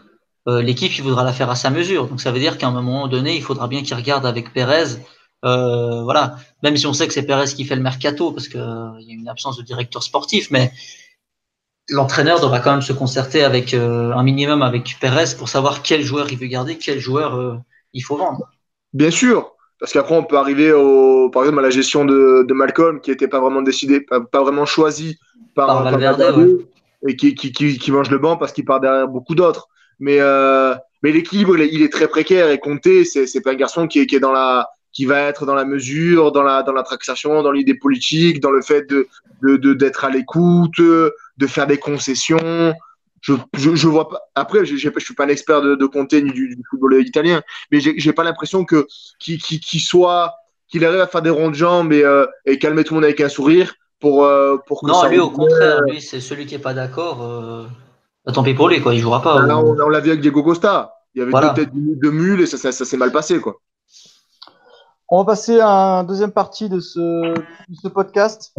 l'équipe, 0.46 0.96
il 0.96 1.02
voudra 1.02 1.24
la 1.24 1.34
faire 1.34 1.50
à 1.50 1.56
sa 1.56 1.68
mesure. 1.68 2.08
Donc 2.08 2.22
ça 2.22 2.32
veut 2.32 2.38
dire 2.38 2.56
qu'à 2.56 2.68
un 2.68 2.70
moment 2.70 3.06
donné, 3.06 3.36
il 3.36 3.42
faudra 3.42 3.68
bien 3.68 3.82
qu'il 3.82 3.94
regarde 3.94 4.24
avec 4.24 4.54
Pérez. 4.54 4.96
voilà, 5.42 6.36
même 6.62 6.74
si 6.78 6.86
on 6.86 6.94
sait 6.94 7.06
que 7.06 7.12
c'est 7.12 7.26
Pérez 7.26 7.52
qui 7.54 7.66
fait 7.66 7.76
le 7.76 7.82
mercato, 7.82 8.32
parce 8.32 8.48
qu'il 8.48 8.58
y 8.58 9.10
a 9.10 9.14
une 9.14 9.28
absence 9.28 9.58
de 9.58 9.62
directeur 9.62 10.02
sportif, 10.02 10.50
mais 10.50 10.72
l'entraîneur 11.88 12.40
devra 12.40 12.60
quand 12.60 12.72
même 12.72 12.82
se 12.82 12.92
concerter 12.92 13.42
avec 13.42 13.74
euh, 13.74 14.12
un 14.12 14.22
minimum 14.22 14.62
avec 14.62 14.96
Perez 15.00 15.36
pour 15.36 15.48
savoir 15.48 15.82
quel 15.82 16.02
joueur 16.02 16.30
il 16.30 16.38
veut 16.38 16.46
garder, 16.46 16.76
quel 16.76 16.98
joueur 16.98 17.34
euh, 17.34 17.54
il 17.92 18.00
faut 18.00 18.16
vendre. 18.16 18.48
Bien 18.92 19.10
sûr, 19.10 19.52
parce 19.80 19.92
qu'après 19.92 20.16
on 20.16 20.24
peut 20.24 20.36
arriver 20.36 20.72
au, 20.72 21.30
par 21.30 21.42
exemple 21.42 21.60
à 21.60 21.62
la 21.62 21.70
gestion 21.70 22.04
de, 22.04 22.44
de 22.46 22.54
Malcolm 22.54 23.00
qui 23.00 23.10
n'était 23.10 23.28
pas 23.28 23.40
vraiment 23.40 23.62
décidé, 23.62 24.00
pas, 24.00 24.42
vraiment 24.42 24.66
choisi 24.66 25.18
par, 25.54 25.82
Valverde, 25.82 26.60
et 27.06 27.16
qui, 27.16 27.34
qui, 27.34 27.52
qui, 27.52 27.78
qui, 27.78 27.92
mange 27.92 28.10
le 28.10 28.18
banc 28.18 28.36
parce 28.36 28.52
qu'il 28.52 28.64
part 28.64 28.80
derrière 28.80 29.08
beaucoup 29.08 29.34
d'autres. 29.34 29.68
Mais, 30.00 30.18
euh, 30.20 30.74
mais 31.02 31.10
l'équilibre 31.12 31.58
il, 31.58 31.82
est 31.82 31.92
très 31.92 32.08
précaire 32.08 32.50
et 32.50 32.58
compté, 32.58 33.04
c'est 33.04 33.40
pas 33.40 33.52
un 33.52 33.56
garçon 33.56 33.86
qui 33.86 34.00
est, 34.00 34.06
qui 34.06 34.16
est 34.16 34.20
dans 34.20 34.32
la 34.32 34.68
qui 34.92 35.04
va 35.04 35.20
être 35.20 35.46
dans 35.46 35.54
la 35.54 35.64
mesure, 35.64 36.32
dans 36.32 36.42
la 36.42 36.62
dans 36.62 36.72
la 36.72 36.84
dans 37.42 37.52
l'idée 37.52 37.74
politique, 37.74 38.40
dans 38.40 38.50
le 38.50 38.62
fait 38.62 38.88
de 38.88 39.06
d'être 39.42 40.02
de, 40.02 40.06
à 40.06 40.10
l'écoute, 40.10 40.80
de 40.80 41.46
faire 41.46 41.66
des 41.66 41.78
concessions. 41.78 42.74
Je, 43.20 43.34
je, 43.56 43.74
je 43.74 43.88
vois 43.88 44.08
pas. 44.08 44.20
Après, 44.36 44.64
je, 44.64 44.76
je 44.76 44.90
suis 45.00 45.14
pas 45.14 45.24
un 45.24 45.28
expert 45.28 45.60
de, 45.60 45.74
de 45.74 45.86
compter 45.86 46.22
ni 46.22 46.30
du, 46.30 46.54
du, 46.54 46.62
football 46.70 47.02
italien, 47.04 47.42
mais 47.72 47.80
j'ai 47.80 48.12
pas 48.12 48.22
l'impression 48.22 48.64
que 48.64 48.86
qu'il 49.18 49.38
qui 49.40 49.80
soit 49.80 50.34
qu'il 50.68 50.84
arrive 50.84 51.00
à 51.00 51.06
faire 51.06 51.22
des 51.22 51.30
ronds 51.30 51.50
de 51.50 51.54
jambes 51.54 51.92
et, 51.92 52.04
euh, 52.04 52.26
et 52.44 52.58
calmer 52.58 52.84
tout 52.84 52.94
le 52.94 52.96
monde 52.96 53.04
avec 53.04 53.20
un 53.20 53.28
sourire 53.28 53.74
pour 54.00 54.24
euh, 54.24 54.56
pour 54.66 54.82
que 54.82 54.86
non 54.86 55.08
lui 55.08 55.18
au 55.18 55.30
contraire 55.30 55.80
lui 55.82 56.00
c'est 56.00 56.20
celui 56.20 56.46
qui 56.46 56.54
est 56.54 56.60
pas 56.60 56.74
d'accord 56.74 57.22
euh... 57.22 57.66
Bah, 58.24 58.32
tant 58.32 58.42
pis 58.42 58.54
pour 58.54 58.68
lui 58.68 58.80
quoi 58.80 58.94
il 58.94 59.00
jouera 59.00 59.22
pas 59.22 59.44
là, 59.44 59.58
on, 59.58 59.76
on 59.78 59.88
l'a 59.88 60.00
vu 60.00 60.10
avec 60.10 60.20
Diego 60.20 60.42
Costa 60.42 60.94
il 61.14 61.20
y 61.20 61.22
avait 61.22 61.30
voilà. 61.30 61.50
peut-être 61.50 61.70
de 61.74 62.10
mule 62.10 62.42
et 62.42 62.46
ça, 62.46 62.58
ça, 62.58 62.70
ça 62.70 62.84
s'est 62.84 62.96
mal 62.96 63.10
passé 63.10 63.40
quoi 63.40 63.60
on 65.08 65.18
va 65.18 65.24
passer 65.24 65.60
à 65.60 66.00
une 66.00 66.06
deuxième 66.06 66.32
partie 66.32 66.68
de 66.68 66.80
ce, 66.80 67.88
podcast 67.88 68.54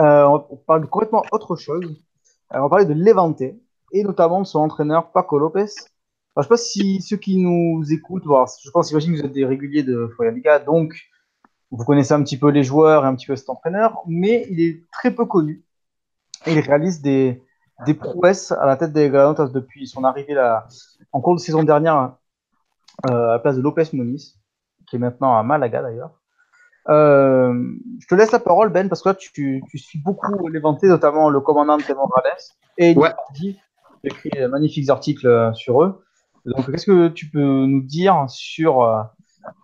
euh, 0.00 0.24
on 0.24 0.56
parle 0.56 0.82
de 0.82 0.86
complètement 0.86 1.22
autre 1.32 1.56
chose. 1.56 1.84
Euh, 2.52 2.58
on 2.58 2.62
va 2.62 2.68
parler 2.68 2.84
de 2.84 2.94
Levante 2.94 3.42
et 3.42 4.04
notamment 4.04 4.40
de 4.40 4.46
son 4.46 4.60
entraîneur 4.60 5.12
Paco 5.12 5.38
Lopez. 5.38 5.66
Je 5.66 6.40
ne 6.40 6.42
sais 6.42 6.48
pas 6.48 6.56
si 6.56 7.00
ceux 7.00 7.16
qui 7.16 7.38
nous 7.38 7.84
écoutent, 7.92 8.24
je 8.24 8.70
pense, 8.70 8.88
j'imagine 8.88 9.14
que 9.14 9.20
vous 9.20 9.26
êtes 9.26 9.32
des 9.32 9.44
réguliers 9.44 9.82
de 9.82 10.08
Foya 10.16 10.30
Liga, 10.30 10.58
donc 10.58 10.94
vous 11.70 11.84
connaissez 11.84 12.14
un 12.14 12.22
petit 12.22 12.38
peu 12.38 12.50
les 12.50 12.62
joueurs 12.62 13.04
et 13.04 13.08
un 13.08 13.14
petit 13.14 13.26
peu 13.26 13.36
cet 13.36 13.50
entraîneur, 13.50 14.02
mais 14.06 14.46
il 14.50 14.60
est 14.60 14.84
très 14.92 15.10
peu 15.10 15.26
connu. 15.26 15.64
Il 16.46 16.58
réalise 16.60 17.02
des, 17.02 17.42
des 17.86 17.94
prouesses 17.94 18.52
à 18.52 18.66
la 18.66 18.76
tête 18.76 18.92
des 18.92 19.10
Granotas 19.10 19.48
depuis 19.48 19.86
son 19.88 20.04
arrivée 20.04 20.34
là, 20.34 20.66
en 21.12 21.20
cours 21.20 21.34
de 21.34 21.40
saison 21.40 21.62
dernière 21.64 22.16
euh, 23.10 23.28
à 23.28 23.32
la 23.32 23.38
place 23.40 23.56
de 23.56 23.62
Lopez 23.62 23.88
Moniz, 23.92 24.38
qui 24.88 24.96
est 24.96 24.98
maintenant 24.98 25.36
à 25.36 25.42
Malaga 25.42 25.82
d'ailleurs. 25.82 26.12
Euh, 26.88 27.52
je 28.00 28.06
te 28.06 28.14
laisse 28.14 28.32
la 28.32 28.38
parole, 28.38 28.70
Ben, 28.70 28.88
parce 28.88 29.02
que 29.02 29.10
là, 29.10 29.14
tu, 29.14 29.62
tu 29.68 29.78
suis 29.78 30.00
beaucoup 30.00 30.48
l'éventé, 30.48 30.86
notamment 30.86 31.28
le 31.28 31.40
commandant 31.40 31.76
de 31.76 31.94
Morales 31.94 32.32
et 32.78 32.96
ouais. 32.96 33.10
qui 33.36 33.58
écrit 34.04 34.30
de 34.30 34.46
magnifiques 34.46 34.88
articles 34.88 35.26
euh, 35.26 35.52
sur 35.52 35.82
eux. 35.82 36.02
Donc, 36.46 36.70
qu'est-ce 36.70 36.86
que 36.86 37.08
tu 37.08 37.28
peux 37.28 37.40
nous 37.40 37.82
dire 37.82 38.24
sur 38.28 38.82
euh, 38.82 39.02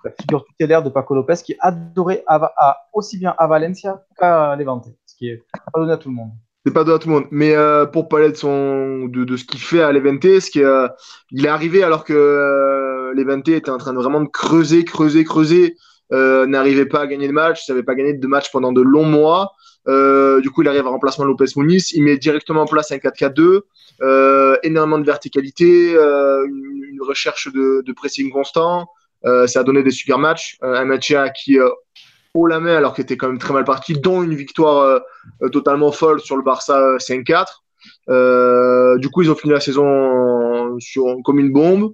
la 0.05 0.11
figure 0.11 0.45
tutélaire 0.45 0.83
de 0.83 0.91
Paco 0.91 1.15
Lopez 1.15 1.37
qui 1.43 1.57
adorait 1.61 2.25
à, 2.27 2.53
à, 2.59 2.77
aussi 2.93 3.19
bien 3.19 3.35
à 3.39 3.47
Valencia 3.47 4.05
qu'à 4.19 4.55
Levante, 4.57 4.89
ce 5.07 5.17
qui 5.17 5.29
est 5.29 5.43
pas 5.73 5.81
donné 5.81 5.93
à 5.93 5.97
tout 5.97 6.11
le 6.11 6.17
monde. 6.17 6.33
C'est 6.67 6.73
pas 6.73 6.85
donné 6.85 6.97
à 6.97 6.99
tout 6.99 7.09
le 7.09 7.15
monde. 7.15 7.27
Mais 7.31 7.55
euh, 7.55 7.87
pour 7.87 8.09
parler 8.09 8.31
de, 8.31 8.37
son, 8.37 9.07
de, 9.07 9.25
de 9.25 9.37
ce 9.37 9.45
qu'il 9.45 9.61
fait 9.61 9.83
à 9.83 9.93
Levante, 9.93 10.23
ce 10.41 10.51
qui, 10.51 10.63
euh, 10.63 10.89
il 11.31 11.47
est 11.47 11.51
arrivé 11.51 11.83
alors 11.83 12.05
que 12.05 12.13
euh, 12.13 12.94
Levante 13.13 13.49
était 13.49 13.71
en 13.71 13.79
train 13.79 13.93
de 13.93 13.99
vraiment 13.99 14.21
de 14.21 14.29
creuser, 14.29 14.85
creuser, 14.85 15.25
creuser 15.25 15.77
euh, 16.13 16.47
n'arrivait 16.47 16.87
pas 16.87 17.01
à 17.01 17.07
gagner 17.07 17.27
de 17.27 17.33
match, 17.33 17.65
savait 17.65 17.83
pas 17.83 17.95
gagner 17.95 18.15
de 18.15 18.27
match 18.27 18.51
pendant 18.53 18.73
de 18.73 18.83
longs 18.83 19.07
mois. 19.07 19.53
Euh, 19.87 20.41
du 20.41 20.51
coup, 20.51 20.63
il 20.63 20.69
arrive 20.69 20.87
à 20.87 20.91
remplacement 20.91 21.25
Lopez 21.25 21.47
Muniz. 21.57 21.93
Il 21.93 22.03
met 22.03 22.17
directement 22.17 22.63
en 22.63 22.67
place 22.67 22.93
un 22.93 22.97
4-4-2, 22.97 23.63
euh, 24.03 24.57
énormément 24.63 24.99
de 24.99 25.05
verticalité, 25.05 25.95
euh, 25.95 26.47
une, 26.47 27.01
recherche 27.01 27.53
de, 27.53 27.83
de, 27.85 27.93
pressing 27.93 28.31
constant. 28.31 28.89
Euh, 29.27 29.47
ça 29.47 29.61
a 29.61 29.63
donné 29.63 29.83
des 29.83 29.91
super 29.91 30.19
matchs. 30.19 30.57
Euh, 30.63 30.75
un 30.75 30.87
match 30.87 31.15
qui 31.35 31.59
haut 32.33 32.47
la 32.47 32.61
main 32.61 32.77
alors 32.77 32.95
qu'il 32.95 33.03
était 33.03 33.19
quand 33.19 33.29
même 33.29 33.39
très 33.39 33.53
mal 33.53 33.65
parti, 33.65 33.93
dont 33.93 34.23
une 34.23 34.35
victoire 34.35 35.03
totalement 35.53 35.93
folle 35.93 36.21
sur 36.21 36.37
le 36.37 36.43
Barça 36.43 36.97
5-4. 36.97 38.99
du 38.99 39.11
coup, 39.11 39.23
ils 39.23 39.31
ont 39.31 39.35
fini 39.35 39.53
la 39.53 39.61
saison 39.61 40.79
sur, 40.81 41.17
comme 41.25 41.39
une 41.39 41.53
bombe. 41.53 41.93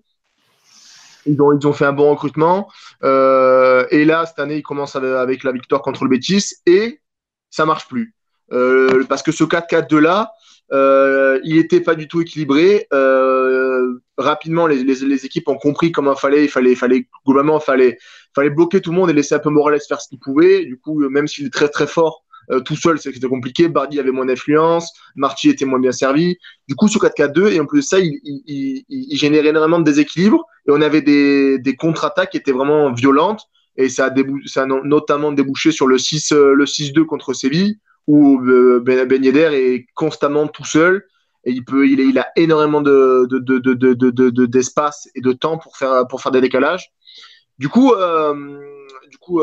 Ils 1.27 1.41
ont, 1.41 1.57
ils 1.57 1.67
ont 1.67 1.73
fait 1.73 1.85
un 1.85 1.93
bon 1.93 2.11
recrutement. 2.11 2.69
Euh, 3.03 3.87
et 3.91 4.05
là, 4.05 4.27
cette 4.27 4.39
année, 4.39 4.57
ils 4.57 4.63
commencent 4.63 4.97
avec 4.97 5.45
la 5.45 5.53
victoire 5.53 5.83
contre 5.83 6.05
le 6.05 6.11
Betis 6.11 6.55
et 6.67 7.01
ça 7.51 7.67
marche 7.67 7.89
plus. 7.89 8.15
Euh, 8.53 9.05
parce 9.09 9.23
que 9.23 9.33
ce 9.33 9.45
4-4-2 9.45 9.99
là, 9.99 10.33
euh, 10.73 11.41
il 11.45 11.57
n'était 11.57 11.81
pas 11.81 11.95
du 11.95 12.09
tout 12.09 12.21
équilibré. 12.21 12.87
Rapidement, 14.19 14.67
les, 14.67 14.85
les, 14.85 15.27
équipes 15.27 15.49
ont 15.49 15.57
compris 15.57 15.93
comment 15.93 16.15
fallait. 16.15 16.45
Il 16.45 16.51
fallait, 16.51 16.75
fallait 16.75 17.09
globalement, 17.27 17.59
fallait, 17.59 17.99
fallait 18.35 18.51
bloquer 18.51 18.81
tout 18.81 18.91
le 18.91 18.97
monde 18.97 19.11
et 19.11 19.15
laisser 19.15 19.35
un 19.35 19.39
peu 19.39 19.49
Morales 19.51 19.81
faire 19.87 20.01
ce 20.01 20.09
qu'il 20.09 20.19
pouvait. 20.19 20.67
Du 20.67 20.79
coup, 20.79 20.99
même 21.09 21.27
s'il 21.27 21.47
est 21.47 21.53
très 21.53 21.69
très 21.69 21.87
fort, 21.87 22.25
euh, 22.51 22.61
tout 22.61 22.77
seul, 22.77 22.99
c'était 22.99 23.27
compliqué. 23.29 23.69
Bardi 23.69 24.01
avait 24.01 24.11
moins 24.11 24.27
d'influence, 24.27 24.93
Marty 25.15 25.51
était 25.51 25.65
moins 25.65 25.79
bien 25.79 25.93
servi. 25.93 26.37
Du 26.69 26.75
coup, 26.75 26.89
sur 26.89 27.01
4-4-2, 27.01 27.53
et 27.53 27.61
en 27.61 27.67
plus 27.67 27.81
de 27.81 27.85
ça, 27.85 27.99
il, 28.01 28.19
il, 28.25 28.43
il, 28.47 28.85
il, 28.89 29.17
générait 29.17 29.49
énormément 29.49 29.79
de 29.79 29.85
déséquilibre. 29.85 30.45
Et 30.67 30.71
on 30.73 30.81
avait 30.81 31.03
des, 31.03 31.77
contre-attaques 31.79 32.31
qui 32.31 32.37
étaient 32.37 32.53
vraiment 32.53 32.93
violentes. 32.93 33.43
et 33.77 33.89
ça 33.89 34.07
a, 34.07 34.15
ça 34.47 34.63
a 34.63 34.67
notamment 34.67 35.33
débouché 35.33 35.73
sur 35.73 35.87
le 35.87 35.99
6 35.99 36.33
le 36.33 36.65
6-2 36.65 37.05
contre 37.05 37.33
Séville 37.33 37.79
où 38.07 38.41
Ben, 38.41 39.07
ben 39.07 39.25
Yedder 39.25 39.51
est 39.53 39.87
constamment 39.95 40.49
tout 40.49 40.65
seul 40.65 41.05
et 41.45 41.53
il 41.53 41.65
peut 41.65 41.87
il, 41.89 42.19
a 42.19 42.29
énormément 42.37 42.81
de 42.81 43.27
d'espace 44.47 45.07
de, 45.07 45.11
de, 45.11 45.19
et 45.19 45.21
de 45.23 45.33
temps 45.33 45.59
pour 45.59 45.77
faire 45.77 46.07
pour 46.09 46.21
faire 46.21 46.33
des 46.33 46.41
décalages. 46.41 46.93
Du 47.59 47.69
coup, 47.69 47.93
du 49.11 49.19
coup, 49.19 49.41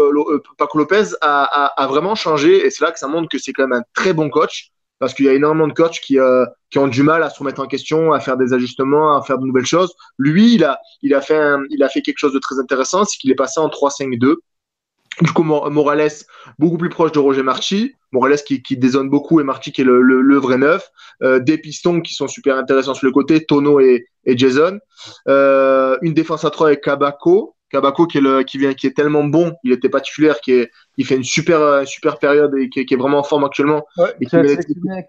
Paco 0.57 0.77
Lopez 0.77 1.15
a, 1.21 1.87
vraiment 1.87 2.15
changé 2.15 2.65
et 2.65 2.69
c'est 2.69 2.83
là 2.83 2.91
que 2.91 2.99
ça 2.99 3.07
montre 3.07 3.29
que 3.29 3.37
c'est 3.37 3.53
quand 3.53 3.67
même 3.67 3.79
un 3.79 3.83
très 3.93 4.13
bon 4.13 4.29
coach 4.29 4.71
parce 4.99 5.13
qu'il 5.13 5.25
y 5.25 5.29
a 5.29 5.33
énormément 5.33 5.67
de 5.67 5.73
coachs 5.73 5.99
qui, 5.99 6.19
euh, 6.19 6.45
ont 6.75 6.87
du 6.87 7.03
mal 7.03 7.23
à 7.23 7.29
se 7.29 7.39
remettre 7.39 7.61
en 7.61 7.67
question, 7.67 8.13
à 8.13 8.19
faire 8.19 8.37
des 8.37 8.53
ajustements, 8.53 9.17
à 9.17 9.21
faire 9.21 9.37
de 9.37 9.45
nouvelles 9.45 9.65
choses. 9.65 9.93
Lui, 10.17 10.55
il 10.55 10.63
a, 10.63 10.79
fait, 11.21 12.01
quelque 12.01 12.17
chose 12.17 12.33
de 12.33 12.39
très 12.39 12.59
intéressant, 12.59 13.05
c'est 13.05 13.17
qu'il 13.17 13.31
est 13.31 13.35
passé 13.35 13.59
en 13.59 13.67
3-5-2. 13.67 14.35
Du 15.21 15.31
coup, 15.33 15.43
Morales, 15.43 16.11
beaucoup 16.59 16.77
plus 16.77 16.89
proche 16.89 17.11
de 17.11 17.19
Roger 17.19 17.41
Marchi. 17.41 17.95
Morales 18.11 18.37
qui, 18.45 18.61
qui 18.61 18.77
dézone 18.77 19.09
beaucoup 19.09 19.39
et 19.41 19.43
Marchi 19.43 19.71
qui 19.71 19.81
est 19.81 19.83
le, 19.83 20.37
vrai 20.37 20.57
neuf. 20.57 20.89
Euh, 21.23 21.39
des 21.39 21.57
pistons 21.57 22.01
qui 22.01 22.13
sont 22.13 22.27
super 22.27 22.55
intéressants 22.57 22.93
sur 22.93 23.07
le 23.07 23.11
côté, 23.11 23.43
Tono 23.45 23.79
et, 23.79 24.07
Jason. 24.25 24.79
Euh, 25.27 25.97
une 26.01 26.13
défense 26.13 26.43
à 26.43 26.49
3 26.49 26.67
avec 26.67 26.81
Kabako, 26.81 27.55
Kabako 27.69 28.07
qui 28.07 28.19
est, 28.19 28.21
le, 28.21 28.43
qui, 28.43 28.57
vient, 28.57 28.73
qui 28.73 28.87
est 28.87 28.95
tellement 28.95 29.23
bon, 29.23 29.53
il 29.63 29.71
était 29.73 29.89
pas 29.89 30.01
titulaire, 30.01 30.39
qui 30.39 30.53
est, 30.53 30.71
il 30.97 31.05
fait 31.05 31.15
une 31.15 31.23
super, 31.23 31.59
euh, 31.61 31.85
super 31.85 32.17
période 32.17 32.55
et 32.57 32.69
qui, 32.69 32.85
qui 32.85 32.93
est 32.93 32.97
vraiment 32.97 33.19
en 33.19 33.23
forme 33.23 33.43
actuellement. 33.43 33.85
Ouais, 33.97 34.13
et 34.21 34.25
qui 34.25 34.37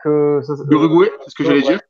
que 0.03 0.41
ça, 0.43 0.55
Uruguay, 0.71 1.11
c'est 1.23 1.31
ce 1.31 1.35
que 1.35 1.45
j'allais 1.45 1.63
dire. 1.63 1.81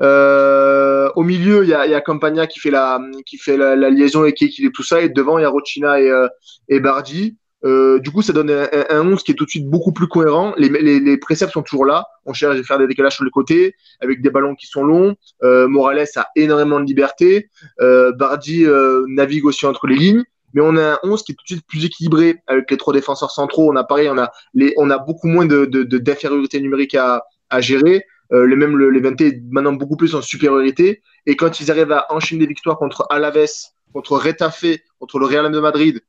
Euh, 0.00 1.10
au 1.16 1.22
milieu, 1.22 1.64
il 1.64 1.70
y 1.70 1.74
a, 1.74 1.86
y 1.86 1.94
a 1.94 2.00
Campagna 2.00 2.46
qui 2.46 2.60
fait 2.60 2.70
la, 2.70 3.00
qui 3.26 3.38
fait 3.38 3.56
la, 3.56 3.76
la 3.76 3.90
liaison 3.90 4.24
et 4.24 4.32
qui 4.32 4.46
équilibre 4.46 4.74
tout 4.74 4.82
ça. 4.82 5.00
Et 5.00 5.08
devant, 5.08 5.38
il 5.38 5.42
y 5.42 5.44
a 5.44 5.48
Rochina 5.48 6.00
et, 6.00 6.10
euh, 6.10 6.28
et 6.68 6.80
Bardi. 6.80 7.36
Euh, 7.64 7.98
du 7.98 8.10
coup, 8.10 8.22
ça 8.22 8.32
donne 8.32 8.50
un, 8.50 8.68
un, 8.90 9.06
11 9.06 9.22
qui 9.22 9.32
est 9.32 9.34
tout 9.34 9.44
de 9.44 9.50
suite 9.50 9.68
beaucoup 9.68 9.92
plus 9.92 10.06
cohérent. 10.06 10.54
Les, 10.58 11.16
préceptes 11.18 11.52
sont 11.52 11.62
toujours 11.62 11.86
là. 11.86 12.06
On 12.26 12.32
cherche 12.32 12.58
à 12.58 12.62
faire 12.62 12.78
des 12.78 12.86
décalages 12.86 13.14
sur 13.14 13.24
les 13.24 13.30
côtés 13.30 13.74
avec 14.00 14.20
des 14.20 14.30
ballons 14.30 14.54
qui 14.54 14.66
sont 14.66 14.84
longs. 14.84 15.14
Euh, 15.42 15.66
Morales 15.66 16.06
a 16.16 16.28
énormément 16.36 16.80
de 16.80 16.84
liberté. 16.84 17.48
Euh, 17.80 18.12
Bardi 18.12 18.66
euh, 18.66 19.04
navigue 19.08 19.46
aussi 19.46 19.64
entre 19.66 19.86
les 19.86 19.96
lignes. 19.96 20.24
Mais 20.52 20.60
on 20.62 20.76
a 20.76 20.92
un 20.92 20.98
11 21.02 21.22
qui 21.22 21.32
est 21.32 21.34
tout 21.34 21.42
de 21.42 21.48
suite 21.48 21.66
plus 21.66 21.84
équilibré 21.84 22.36
avec 22.46 22.70
les 22.70 22.76
trois 22.76 22.92
défenseurs 22.92 23.30
centraux. 23.30 23.72
On 23.72 23.76
a 23.76 23.82
pareil, 23.82 24.08
on 24.08 24.18
a, 24.18 24.30
on 24.76 24.90
a 24.90 24.98
beaucoup 24.98 25.26
moins 25.26 25.46
de, 25.46 25.64
de, 25.64 25.82
de 25.82 25.98
d'infériorité 25.98 26.60
numérique 26.60 26.94
à, 26.94 27.22
gérer. 27.60 28.04
Les 28.30 28.56
mêmes 28.56 28.76
le, 28.76 28.90
les 28.90 29.00
20 29.00 29.14
maintenant 29.50 29.72
beaucoup 29.72 29.96
plus 29.96 30.14
en 30.14 30.22
supériorité. 30.22 31.02
Et 31.26 31.36
quand 31.36 31.60
ils 31.60 31.70
arrivent 31.70 31.92
à 31.92 32.06
enchaîner 32.10 32.40
des 32.40 32.46
victoires 32.48 32.78
contre 32.78 33.06
Alaves, 33.10 33.46
contre 33.92 34.18
Retafe, 34.18 34.64
contre 34.98 35.18
le 35.18 35.26
Real 35.26 35.50
Madrid, 35.60 36.00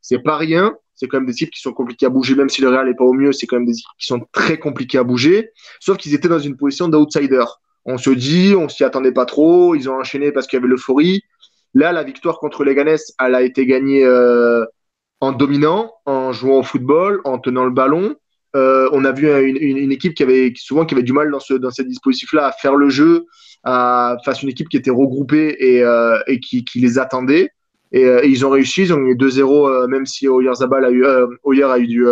c'est 0.00 0.22
pas 0.22 0.36
rien 0.36 0.74
c'est 1.00 1.08
quand 1.08 1.16
même 1.16 1.26
des 1.26 1.32
équipes 1.32 1.50
qui 1.50 1.62
sont 1.62 1.72
compliquées 1.72 2.04
à 2.04 2.10
bouger, 2.10 2.34
même 2.34 2.50
si 2.50 2.60
le 2.60 2.68
Real 2.68 2.86
n'est 2.86 2.94
pas 2.94 3.04
au 3.04 3.14
mieux, 3.14 3.32
c'est 3.32 3.46
quand 3.46 3.56
même 3.56 3.64
des 3.64 3.72
équipes 3.72 3.98
qui 3.98 4.06
sont 4.06 4.20
très 4.32 4.58
compliquées 4.58 4.98
à 4.98 5.02
bouger, 5.02 5.50
sauf 5.80 5.96
qu'ils 5.96 6.14
étaient 6.14 6.28
dans 6.28 6.38
une 6.38 6.58
position 6.58 6.88
d'outsider. 6.88 7.44
On 7.86 7.96
se 7.96 8.10
dit, 8.10 8.54
on 8.54 8.68
s'y 8.68 8.84
attendait 8.84 9.12
pas 9.12 9.24
trop, 9.24 9.74
ils 9.74 9.88
ont 9.88 9.94
enchaîné 9.94 10.30
parce 10.30 10.46
qu'il 10.46 10.58
y 10.58 10.60
avait 10.60 10.68
l'euphorie. 10.68 11.22
Là, 11.72 11.92
la 11.92 12.02
victoire 12.02 12.38
contre 12.38 12.64
les 12.64 12.74
Ganes, 12.74 12.98
elle 13.18 13.34
a 13.34 13.40
été 13.40 13.64
gagnée 13.64 14.04
euh, 14.04 14.66
en 15.20 15.32
dominant, 15.32 15.90
en 16.04 16.32
jouant 16.32 16.58
au 16.58 16.62
football, 16.62 17.22
en 17.24 17.38
tenant 17.38 17.64
le 17.64 17.70
ballon. 17.70 18.14
Euh, 18.54 18.90
on 18.92 19.06
a 19.06 19.12
vu 19.12 19.26
une, 19.30 19.92
équipe 19.92 20.12
qui 20.12 20.22
avait 20.22 20.52
souvent 20.56 20.84
du 20.84 21.12
mal 21.14 21.30
dans 21.30 21.40
ce 21.40 21.54
dans 21.54 21.70
ces 21.70 21.84
dispositifs-là 21.84 22.48
à 22.48 22.52
faire 22.52 22.74
le 22.74 22.90
jeu, 22.90 23.24
face 23.64 24.26
à 24.26 24.42
une 24.42 24.50
équipe 24.50 24.68
qui 24.68 24.76
était 24.76 24.90
regroupée 24.90 25.56
et, 25.60 25.82
euh, 25.82 26.18
qui 26.42 26.64
les 26.74 26.98
attendait. 26.98 27.52
Et, 27.92 28.04
euh, 28.04 28.24
ils 28.24 28.46
ont 28.46 28.50
réussi, 28.50 28.82
ils 28.82 28.92
ont 28.92 28.98
eu 28.98 29.14
2-0, 29.14 29.68
euh, 29.68 29.86
même 29.86 30.06
si 30.06 30.28
Oyarzabal 30.28 30.84
a 30.84 30.90
eu, 30.90 31.04
euh, 31.04 31.26
Oyer 31.42 31.64
a 31.64 31.78
eu 31.78 31.86
du, 31.86 32.04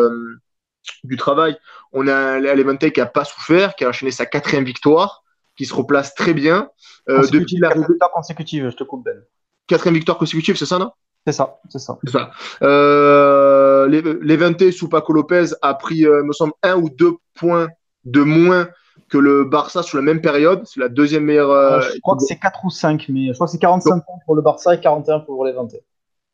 du 1.04 1.16
travail. 1.16 1.56
On 1.92 2.06
a 2.08 2.38
Levante 2.38 2.90
qui 2.90 3.00
a 3.00 3.06
pas 3.06 3.24
souffert, 3.24 3.74
qui 3.74 3.84
a 3.84 3.88
enchaîné 3.88 4.10
sa 4.10 4.26
quatrième 4.26 4.64
victoire, 4.64 5.22
qui 5.56 5.66
se 5.66 5.74
replace 5.74 6.14
très 6.14 6.34
bien. 6.34 6.70
depuis 7.06 7.58
la 7.58 7.74
victoire 7.74 8.10
consécutive, 8.12 8.70
je 8.70 8.76
te 8.76 8.84
coupe 8.84 9.04
Ben. 9.04 9.22
Quatrième 9.66 9.94
victoire 9.94 10.18
consécutive, 10.18 10.56
c'est 10.56 10.66
ça, 10.66 10.78
non? 10.78 10.90
C'est 11.26 11.32
ça, 11.32 11.58
c'est 11.68 11.78
ça. 11.78 11.98
C'est 12.04 12.10
ça. 12.10 12.30
Euh, 12.62 13.86
Levante 13.86 14.70
sous 14.70 14.88
Paco 14.88 15.12
Lopez 15.12 15.48
a 15.60 15.74
pris, 15.74 16.06
euh, 16.06 16.22
me 16.24 16.32
semble, 16.32 16.54
un 16.62 16.76
ou 16.76 16.88
deux 16.88 17.16
points 17.34 17.68
de 18.04 18.22
moins 18.22 18.68
que 19.08 19.18
le 19.18 19.44
Barça 19.44 19.82
sur 19.82 19.98
la 19.98 20.02
même 20.02 20.20
période. 20.20 20.62
C'est 20.64 20.80
la 20.80 20.88
deuxième 20.88 21.24
meilleure. 21.24 21.50
Euh, 21.50 21.80
je 21.80 22.00
crois 22.00 22.16
que 22.16 22.22
c'est 22.22 22.38
4 22.38 22.64
ou 22.64 22.70
5, 22.70 23.06
mais 23.08 23.28
je 23.28 23.32
crois 23.32 23.46
que 23.46 23.52
c'est 23.52 23.58
45 23.58 24.04
points 24.04 24.18
pour 24.24 24.34
le 24.34 24.42
Barça 24.42 24.74
et 24.74 24.80
41 24.80 25.20
pour 25.20 25.44
les 25.44 25.52
20. 25.52 25.68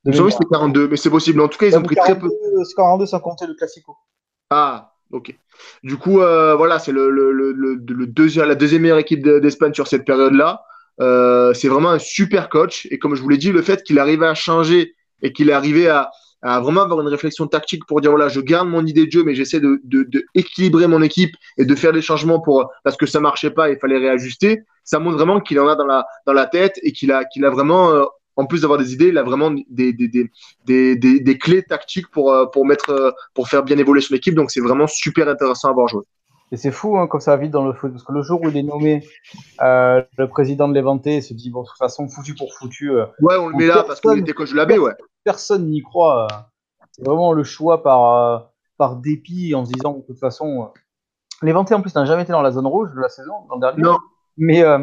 Je 0.07 0.23
que 0.23 0.31
c'était 0.31 0.45
42, 0.51 0.89
mais 0.89 0.97
c'est 0.97 1.11
possible. 1.11 1.41
En 1.41 1.49
tout 1.49 1.59
cas, 1.59 1.67
ils 1.67 1.77
ont 1.77 1.83
pris 1.83 1.95
42, 1.95 2.15
très 2.15 2.21
peu. 2.21 2.65
C'est 2.65 2.75
42 2.75 3.07
sans 3.07 3.21
compter 3.21 3.47
le 3.47 3.55
Classico. 3.55 3.97
Ah, 4.51 4.93
ok. 5.13 5.35
Du 5.83 5.97
coup, 5.97 6.21
euh, 6.21 6.55
voilà, 6.57 6.79
c'est 6.79 6.93
le, 6.93 7.09
le, 7.11 7.33
le, 7.33 7.53
le, 7.53 8.07
deuxième, 8.07 8.49
la 8.49 8.55
deuxième 8.55 8.83
meilleure 8.83 8.99
équipe 8.99 9.23
d'Espagne 9.23 9.73
sur 9.73 9.87
cette 9.87 10.05
période-là. 10.05 10.65
Euh, 11.01 11.55
c'est 11.55 11.69
vraiment 11.69 11.91
un 11.91 11.99
super 11.99 12.49
coach. 12.49 12.87
Et 12.91 12.99
comme 12.99 13.15
je 13.15 13.23
vous 13.23 13.29
l'ai 13.29 13.39
dit, 13.39 13.51
le 13.51 13.63
fait 13.63 13.83
qu'il 13.83 13.99
arrivait 13.99 14.27
à 14.27 14.35
changer 14.35 14.95
et 15.23 15.33
qu'il 15.33 15.49
est 15.49 15.55
arrivé 15.55 15.89
à, 15.89 16.11
à 16.45 16.61
vraiment 16.61 16.83
avoir 16.83 17.01
une 17.01 17.09
réflexion 17.09 17.47
tactique 17.47 17.87
pour 17.87 18.01
dire 18.01 18.11
voilà, 18.11 18.29
je 18.29 18.41
garde 18.41 18.69
mon 18.69 18.85
idée 18.85 19.07
de 19.07 19.11
jeu, 19.11 19.25
mais 19.25 19.35
j'essaie 19.35 19.61
de, 19.61 19.81
de, 19.85 20.05
de, 20.05 20.25
équilibrer 20.35 20.87
mon 20.87 21.03
équipe 21.03 21.35
et 21.59 21.65
de 21.65 21.75
faire 21.75 21.93
des 21.93 22.03
changements 22.03 22.41
pour 22.41 22.71
parce 22.85 22.97
que 22.97 23.07
ça 23.07 23.19
marchait 23.19 23.51
pas, 23.51 23.71
il 23.71 23.79
fallait 23.79 23.99
réajuster. 23.99 24.63
Ça 24.85 24.99
montre 24.99 25.17
vraiment 25.17 25.41
qu'il 25.41 25.59
en 25.59 25.67
a 25.69 25.75
dans 25.75 25.87
la 25.87 26.07
dans 26.27 26.35
la 26.35 26.47
tête 26.47 26.79
et 26.83 26.93
qu'il 26.93 27.13
a 27.13 27.25
qu'il 27.25 27.45
a 27.45 27.51
vraiment 27.51 27.91
euh, 27.91 28.05
en 28.37 28.47
plus 28.47 28.63
d'avoir 28.63 28.79
des 28.79 28.93
idées, 28.93 29.09
il 29.09 29.19
a 29.19 29.23
vraiment 29.23 29.51
des, 29.51 29.93
des, 29.93 30.09
des, 30.09 30.29
des, 30.67 31.21
des, 31.21 31.39
clés 31.39 31.63
tactiques 31.63 32.11
pour, 32.11 32.33
euh, 32.33 32.47
pour, 32.47 32.67
mettre, 32.67 32.91
euh, 32.91 33.11
pour 33.33 33.49
faire 33.49 33.63
bien 33.63 33.79
évoluer 33.79 34.01
son 34.01 34.15
équipe. 34.15 34.35
Donc, 34.35 34.51
c'est 34.51 34.61
vraiment 34.61 34.89
super 34.89 35.29
intéressant 35.29 35.71
à 35.71 35.73
voir 35.73 35.87
jouer. 35.87 36.03
Et 36.53 36.57
c'est 36.57 36.71
fou 36.71 36.99
hein, 36.99 37.07
comme 37.07 37.21
ça 37.21 37.33
va 37.33 37.43
vite 37.43 37.51
dans 37.51 37.65
le 37.65 37.73
foot, 37.73 37.93
parce 37.93 38.05
que 38.05 38.13
le 38.13 38.23
jour 38.23 38.41
où 38.43 38.49
il 38.49 38.57
est 38.57 38.63
nommé 38.63 39.03
euh, 39.63 40.03
le 40.19 40.29
président 40.29 40.69
de 40.69 40.75
l'Eventé 40.75 41.21
se 41.21 41.33
dit, 41.33 41.51
bon, 41.51 41.63
de 41.63 41.69
toute 41.69 41.79
façon, 41.79 42.09
foutu 42.09 42.35
pour 42.35 42.53
foutu. 42.55 42.91
Euh, 42.91 43.07
ouais, 43.21 43.37
on 43.37 43.49
le 43.49 43.57
met 43.57 43.67
là 43.67 43.83
parce 43.85 44.01
qu'il 44.01 44.19
était 44.19 44.33
coach 44.33 44.51
de 44.51 44.57
la 44.57 44.67
baie, 44.67 44.79
ouais 44.79 44.93
personne 45.25 45.69
n'y 45.71 45.83
croit. 45.83 46.29
C'est 46.93 47.05
vraiment 47.05 47.33
le 47.33 47.43
choix 47.43 47.83
par, 47.83 48.15
euh, 48.15 48.39
par 48.79 48.97
dépit 48.97 49.55
en 49.55 49.65
se 49.65 49.73
disant 49.73 49.95
de 49.95 50.03
toute 50.03 50.19
façon. 50.19 50.63
Euh, 50.63 50.81
les 51.43 51.53
en 51.53 51.65
plus 51.65 51.95
n'a 51.95 52.05
jamais 52.05 52.23
été 52.23 52.33
dans 52.33 52.43
la 52.43 52.53
zone 52.53 52.67
rouge 52.67 52.91
de 52.95 53.01
la 53.01 53.09
saison 53.09 53.33
l'an 53.51 53.59
dernier. 53.59 53.83
Non. 53.83 53.99
Mais 54.37 54.63
euh, 54.63 54.79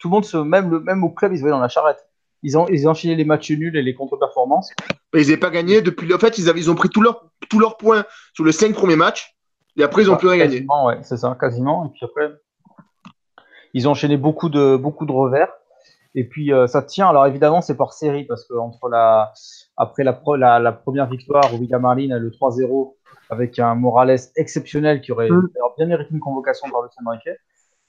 tout 0.00 0.08
le 0.08 0.12
monde 0.12 0.24
se 0.24 0.36
même 0.36 0.70
le 0.70 0.80
même 0.80 1.02
au 1.04 1.10
club 1.10 1.32
ils 1.32 1.36
se 1.36 1.42
voyaient 1.42 1.54
dans 1.54 1.60
la 1.60 1.68
charrette. 1.68 2.04
Ils 2.42 2.58
ont 2.58 2.66
ils 2.68 2.86
ont 2.86 2.90
enchaîné 2.90 3.14
les 3.14 3.24
matchs 3.24 3.50
nuls 3.50 3.76
et 3.76 3.82
les 3.82 3.94
contre-performances. 3.94 4.72
Ils 5.14 5.20
n'avaient 5.20 5.36
pas 5.36 5.50
gagné 5.50 5.80
depuis. 5.80 6.12
En 6.12 6.18
fait 6.18 6.36
ils 6.38 6.48
avaient 6.48 6.60
ils 6.60 6.70
ont 6.70 6.74
pris 6.74 6.88
tous 6.88 7.00
leurs 7.00 7.76
points 7.78 8.04
sur 8.34 8.44
les 8.44 8.52
cinq 8.52 8.74
premiers 8.74 8.96
matchs 8.96 9.36
et 9.76 9.82
après 9.82 10.02
ils 10.02 10.10
ont 10.10 10.16
plus 10.16 10.28
rien 10.28 10.38
gagné. 10.38 10.66
Ouais, 10.84 10.98
c'est 11.02 11.16
ça 11.16 11.36
quasiment 11.40 11.86
et 11.86 11.88
puis 11.90 12.04
après 12.04 12.32
ils 13.72 13.88
ont 13.88 13.92
enchaîné 13.92 14.16
beaucoup 14.16 14.48
de 14.48 14.76
beaucoup 14.76 15.06
de 15.06 15.12
revers. 15.12 15.52
Et 16.14 16.24
puis 16.24 16.52
euh, 16.52 16.66
ça 16.66 16.82
tient. 16.82 17.08
Alors 17.08 17.26
évidemment, 17.26 17.60
c'est 17.60 17.76
par 17.76 17.92
série 17.92 18.24
parce 18.24 18.44
que 18.46 18.54
entre 18.54 18.88
la 18.88 19.32
après 19.76 20.04
la, 20.04 20.20
la, 20.36 20.58
la 20.58 20.72
première 20.72 21.06
victoire 21.06 21.44
au 21.54 21.78
Marlin, 21.78 22.18
le 22.18 22.30
3-0 22.30 22.94
avec 23.30 23.58
un 23.58 23.74
Morales 23.74 24.18
exceptionnel 24.36 25.00
qui 25.00 25.12
aurait 25.12 25.30
mm. 25.30 25.48
bien 25.76 25.86
mérité 25.86 26.10
une 26.12 26.20
convocation 26.20 26.68
par 26.70 26.82
le 26.82 26.88
Saint 26.88 27.04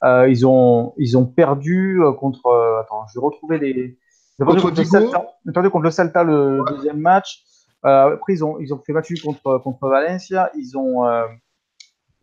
euh, 0.03 0.29
ils 0.29 0.47
ont 0.47 0.93
ils 0.97 1.17
ont 1.17 1.25
perdu 1.25 2.01
euh, 2.01 2.13
contre. 2.13 2.45
Euh, 2.47 2.79
attends, 2.79 3.05
je 3.07 3.19
vais 3.19 3.25
retrouver 3.25 3.57
les. 3.59 3.97
Ils 4.39 4.43
ont 4.43 4.45
perdu 4.45 4.61
contre, 4.61 4.81
le 5.43 5.51
perdu 5.51 5.69
contre 5.69 6.23
le 6.23 6.63
deuxième 6.69 6.99
match. 6.99 7.43
Euh, 7.85 8.13
après 8.13 8.33
ils 8.33 8.43
ont 8.43 8.59
ils 8.59 8.73
ont 8.73 8.79
fait 8.79 8.93
match 8.93 9.11
contre 9.21 9.57
contre 9.57 9.87
Valencia. 9.89 10.51
Ils 10.55 10.77
ont 10.77 11.03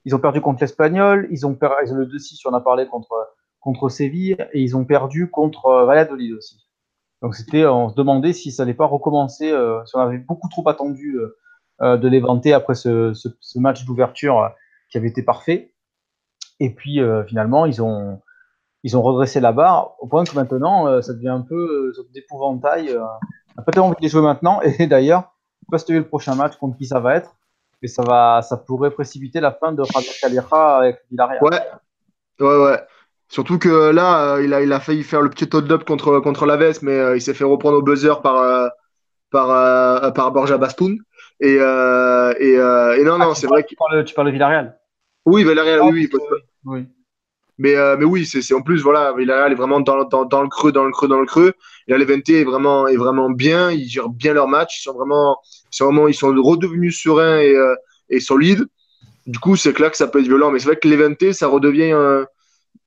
ils 0.06 0.14
ont 0.14 0.18
perdu 0.18 0.40
contre 0.40 0.62
l'Espagnol. 0.62 1.28
Ils 1.30 1.46
ont 1.46 1.54
perdu 1.54 1.94
le 1.94 2.06
2-6 2.06 2.40
on 2.46 2.54
a 2.54 2.60
parlé 2.60 2.86
contre 2.86 3.14
contre 3.66 3.88
Séville 3.88 4.36
et 4.52 4.62
ils 4.62 4.76
ont 4.76 4.84
perdu 4.84 5.28
contre 5.28 5.66
euh, 5.66 5.84
Valladolid 5.86 6.34
aussi. 6.34 6.56
Donc 7.20 7.34
c'était, 7.34 7.66
on 7.66 7.88
se 7.88 7.96
demandait 7.96 8.32
si 8.32 8.52
ça 8.52 8.62
n'allait 8.62 8.76
pas 8.76 8.86
recommencer, 8.86 9.50
euh, 9.50 9.84
si 9.86 9.96
on 9.96 10.00
avait 10.00 10.18
beaucoup 10.18 10.48
trop 10.48 10.66
attendu 10.68 11.18
euh, 11.82 11.96
de 11.96 12.08
l'éventer 12.08 12.52
après 12.52 12.76
ce, 12.76 13.12
ce, 13.12 13.58
match 13.58 13.84
d'ouverture 13.84 14.52
qui 14.88 14.98
avait 14.98 15.08
été 15.08 15.22
parfait. 15.22 15.74
Et 16.60 16.70
puis 16.70 17.00
finalement, 17.26 17.66
ils 17.66 17.82
ont, 17.82 18.22
ils 18.82 18.96
ont 18.96 19.02
redressé 19.02 19.40
la 19.40 19.52
barre 19.52 19.94
au 19.98 20.06
point 20.06 20.24
que 20.24 20.34
maintenant, 20.34 21.02
ça 21.02 21.12
devient 21.12 21.28
un 21.28 21.42
peu 21.42 21.92
d'épouvantail. 22.14 22.96
on 22.96 23.60
a 23.60 23.62
peut-être 23.62 23.78
envie 23.82 23.96
de 23.96 24.00
les 24.00 24.08
jouer 24.08 24.22
maintenant. 24.22 24.62
Et 24.78 24.86
d'ailleurs, 24.86 25.34
je 25.60 25.76
ne 25.76 25.78
pas 25.78 25.92
le 25.92 26.08
prochain 26.08 26.34
match 26.34 26.56
contre 26.56 26.78
qui 26.78 26.86
ça 26.86 26.98
va 26.98 27.16
être, 27.16 27.34
mais 27.82 27.88
ça 27.88 28.02
va, 28.02 28.40
ça 28.40 28.56
pourrait 28.56 28.90
précipiter 28.90 29.40
la 29.40 29.52
fin 29.52 29.72
de 29.72 29.84
Javier 29.84 30.12
Calera 30.18 30.78
avec 30.78 31.00
Villarreal. 31.10 31.42
Ouais, 31.42 31.60
ouais, 32.40 32.64
ouais. 32.64 32.80
Surtout 33.28 33.58
que 33.58 33.90
là, 33.90 34.34
euh, 34.34 34.44
il, 34.44 34.54
a, 34.54 34.62
il 34.62 34.72
a 34.72 34.80
failli 34.80 35.02
faire 35.02 35.20
le 35.20 35.30
petit 35.30 35.48
hold-up 35.52 35.84
contre, 35.84 36.20
contre 36.20 36.46
Laves, 36.46 36.78
mais 36.82 36.92
euh, 36.92 37.16
il 37.16 37.20
s'est 37.20 37.34
fait 37.34 37.44
reprendre 37.44 37.78
au 37.78 37.82
buzzer 37.82 38.20
par, 38.22 38.36
euh, 38.36 38.68
par, 39.30 40.12
par 40.12 40.32
Borja 40.32 40.58
Bastoun. 40.58 40.98
Et, 41.40 41.54
et, 41.54 41.56
et, 41.56 43.04
non, 43.04 43.14
ah, 43.14 43.18
non, 43.18 43.34
c'est 43.34 43.46
vrai 43.46 43.62
que. 43.62 43.68
Tu 43.68 43.76
parles, 43.76 44.04
tu 44.04 44.14
parles 44.14 44.28
de 44.28 44.32
Villarreal 44.32 44.78
Oui, 45.26 45.44
Villarreal, 45.44 45.82
oui, 45.82 46.08
oui. 46.12 46.20
oui. 46.64 46.86
Mais, 47.58 47.74
euh, 47.74 47.96
mais 47.98 48.04
oui, 48.04 48.26
c'est 48.26 48.54
en 48.54 48.60
plus, 48.60 48.82
voilà, 48.82 49.14
Villarreal 49.14 49.52
est 49.52 49.56
vraiment 49.56 49.80
dans, 49.80 50.04
dans, 50.04 50.24
dans, 50.26 50.42
le 50.42 50.48
creux, 50.48 50.72
dans 50.72 50.84
le 50.84 50.90
creux, 50.90 51.08
dans 51.08 51.20
le 51.20 51.26
creux. 51.26 51.54
Et 51.88 51.92
là, 51.92 51.98
Levante 51.98 52.28
est 52.28 52.44
vraiment, 52.44 52.86
est 52.86 52.96
vraiment 52.96 53.30
bien. 53.30 53.70
Ils 53.70 53.88
gèrent 53.88 54.10
bien 54.10 54.34
leur 54.34 54.48
match. 54.48 54.80
Ils 54.80 54.82
sont 54.82 54.92
vraiment, 54.92 55.38
ils 55.72 55.76
sont, 55.76 55.86
vraiment, 55.86 56.08
ils 56.08 56.14
sont 56.14 56.34
redevenus 56.42 57.00
sereins 57.00 57.38
et, 57.38 57.54
euh, 57.54 57.74
et 58.10 58.20
solides. 58.20 58.66
Du 59.26 59.38
coup, 59.38 59.56
c'est 59.56 59.72
clair 59.72 59.90
que 59.90 59.96
ça 59.96 60.06
peut 60.06 60.20
être 60.20 60.26
violent. 60.26 60.50
Mais 60.50 60.58
c'est 60.58 60.66
vrai 60.66 60.76
que 60.76 60.86
Levante, 60.86 61.32
ça 61.32 61.48
redevient 61.48 61.92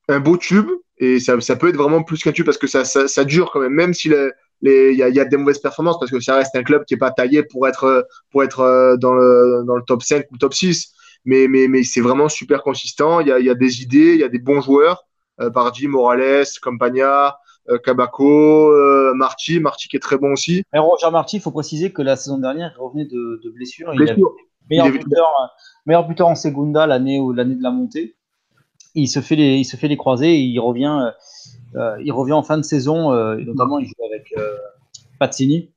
un 0.09 0.19
beau 0.19 0.37
tube. 0.37 0.69
Et 0.97 1.19
ça, 1.19 1.39
ça, 1.39 1.55
peut 1.55 1.69
être 1.69 1.77
vraiment 1.77 2.03
plus 2.03 2.21
qu'un 2.21 2.33
tube 2.33 2.45
parce 2.45 2.57
que 2.57 2.67
ça, 2.67 2.83
ça, 2.83 3.07
ça, 3.07 3.23
dure 3.23 3.51
quand 3.51 3.61
même, 3.61 3.71
même 3.71 3.93
si 3.93 4.09
il 4.09 4.31
y, 4.63 5.01
a, 5.01 5.07
y 5.07 5.19
a 5.19 5.25
des 5.25 5.37
mauvaises 5.37 5.59
performances, 5.59 5.97
parce 5.97 6.11
que 6.11 6.19
ça 6.19 6.35
reste 6.35 6.53
un 6.57 6.63
club 6.63 6.83
qui 6.83 6.93
n'est 6.93 6.99
pas 6.99 7.11
taillé 7.11 7.43
pour 7.43 7.67
être, 7.69 8.05
pour 8.31 8.43
être 8.43 8.59
euh, 8.59 8.97
dans, 8.97 9.13
le, 9.13 9.63
dans 9.65 9.77
le 9.77 9.83
top 9.83 10.03
5 10.03 10.25
ou 10.29 10.33
le 10.33 10.39
top 10.39 10.53
6 10.53 10.93
mais, 11.25 11.47
mais, 11.47 11.67
mais 11.67 11.83
c'est 11.83 12.01
vraiment 12.01 12.29
super 12.29 12.63
consistant. 12.63 13.19
Il 13.19 13.27
y 13.27 13.31
a, 13.31 13.39
il 13.39 13.45
y 13.45 13.49
a 13.49 13.55
des 13.55 13.81
idées, 13.81 14.13
il 14.13 14.19
y 14.19 14.23
a 14.23 14.29
des 14.29 14.39
bons 14.39 14.61
joueurs. 14.61 15.05
Euh, 15.41 15.49
Bardi, 15.49 15.87
Morales, 15.87 16.45
Campagna, 16.61 17.37
euh, 17.69 17.77
Kabako, 17.77 18.71
euh, 18.71 19.13
Marty, 19.13 19.59
Marty 19.59 19.87
qui 19.87 19.95
est 19.95 20.01
très 20.01 20.17
bon 20.17 20.33
aussi. 20.33 20.63
Mais 20.73 20.79
Roger 20.79 21.09
Marty, 21.11 21.37
il 21.37 21.41
faut 21.41 21.51
préciser 21.51 21.93
que 21.93 22.01
la 22.01 22.15
saison 22.15 22.37
dernière, 22.37 22.73
il 22.75 22.81
revenait 22.81 23.05
de, 23.05 23.39
de 23.43 23.49
blessure. 23.49 23.93
Il 23.93 24.01
avait 24.01 24.21
meilleur, 24.69 24.87
il 24.87 24.91
buteur, 24.91 25.27
meilleur 25.85 26.07
buteur 26.07 26.27
en 26.27 26.35
Segunda 26.35 26.87
l'année 26.87 27.21
l'année 27.35 27.55
de 27.55 27.63
la 27.63 27.71
montée. 27.71 28.17
Il 28.95 29.07
se 29.07 29.21
fait 29.21 29.35
les, 29.35 29.57
il 29.57 29.65
se 29.65 29.77
fait 29.77 29.87
les 29.87 29.97
croisés 29.97 30.33
et 30.33 30.41
il 30.41 30.59
revient, 30.59 31.11
euh, 31.75 31.95
il 32.03 32.11
revient 32.11 32.33
en 32.33 32.43
fin 32.43 32.57
de 32.57 32.63
saison, 32.63 33.11
euh, 33.11 33.35
notamment 33.37 33.79
il 33.79 33.87
joue 33.87 34.05
avec 34.11 34.33
euh, 34.37 34.57
Pazzini. 35.19 35.71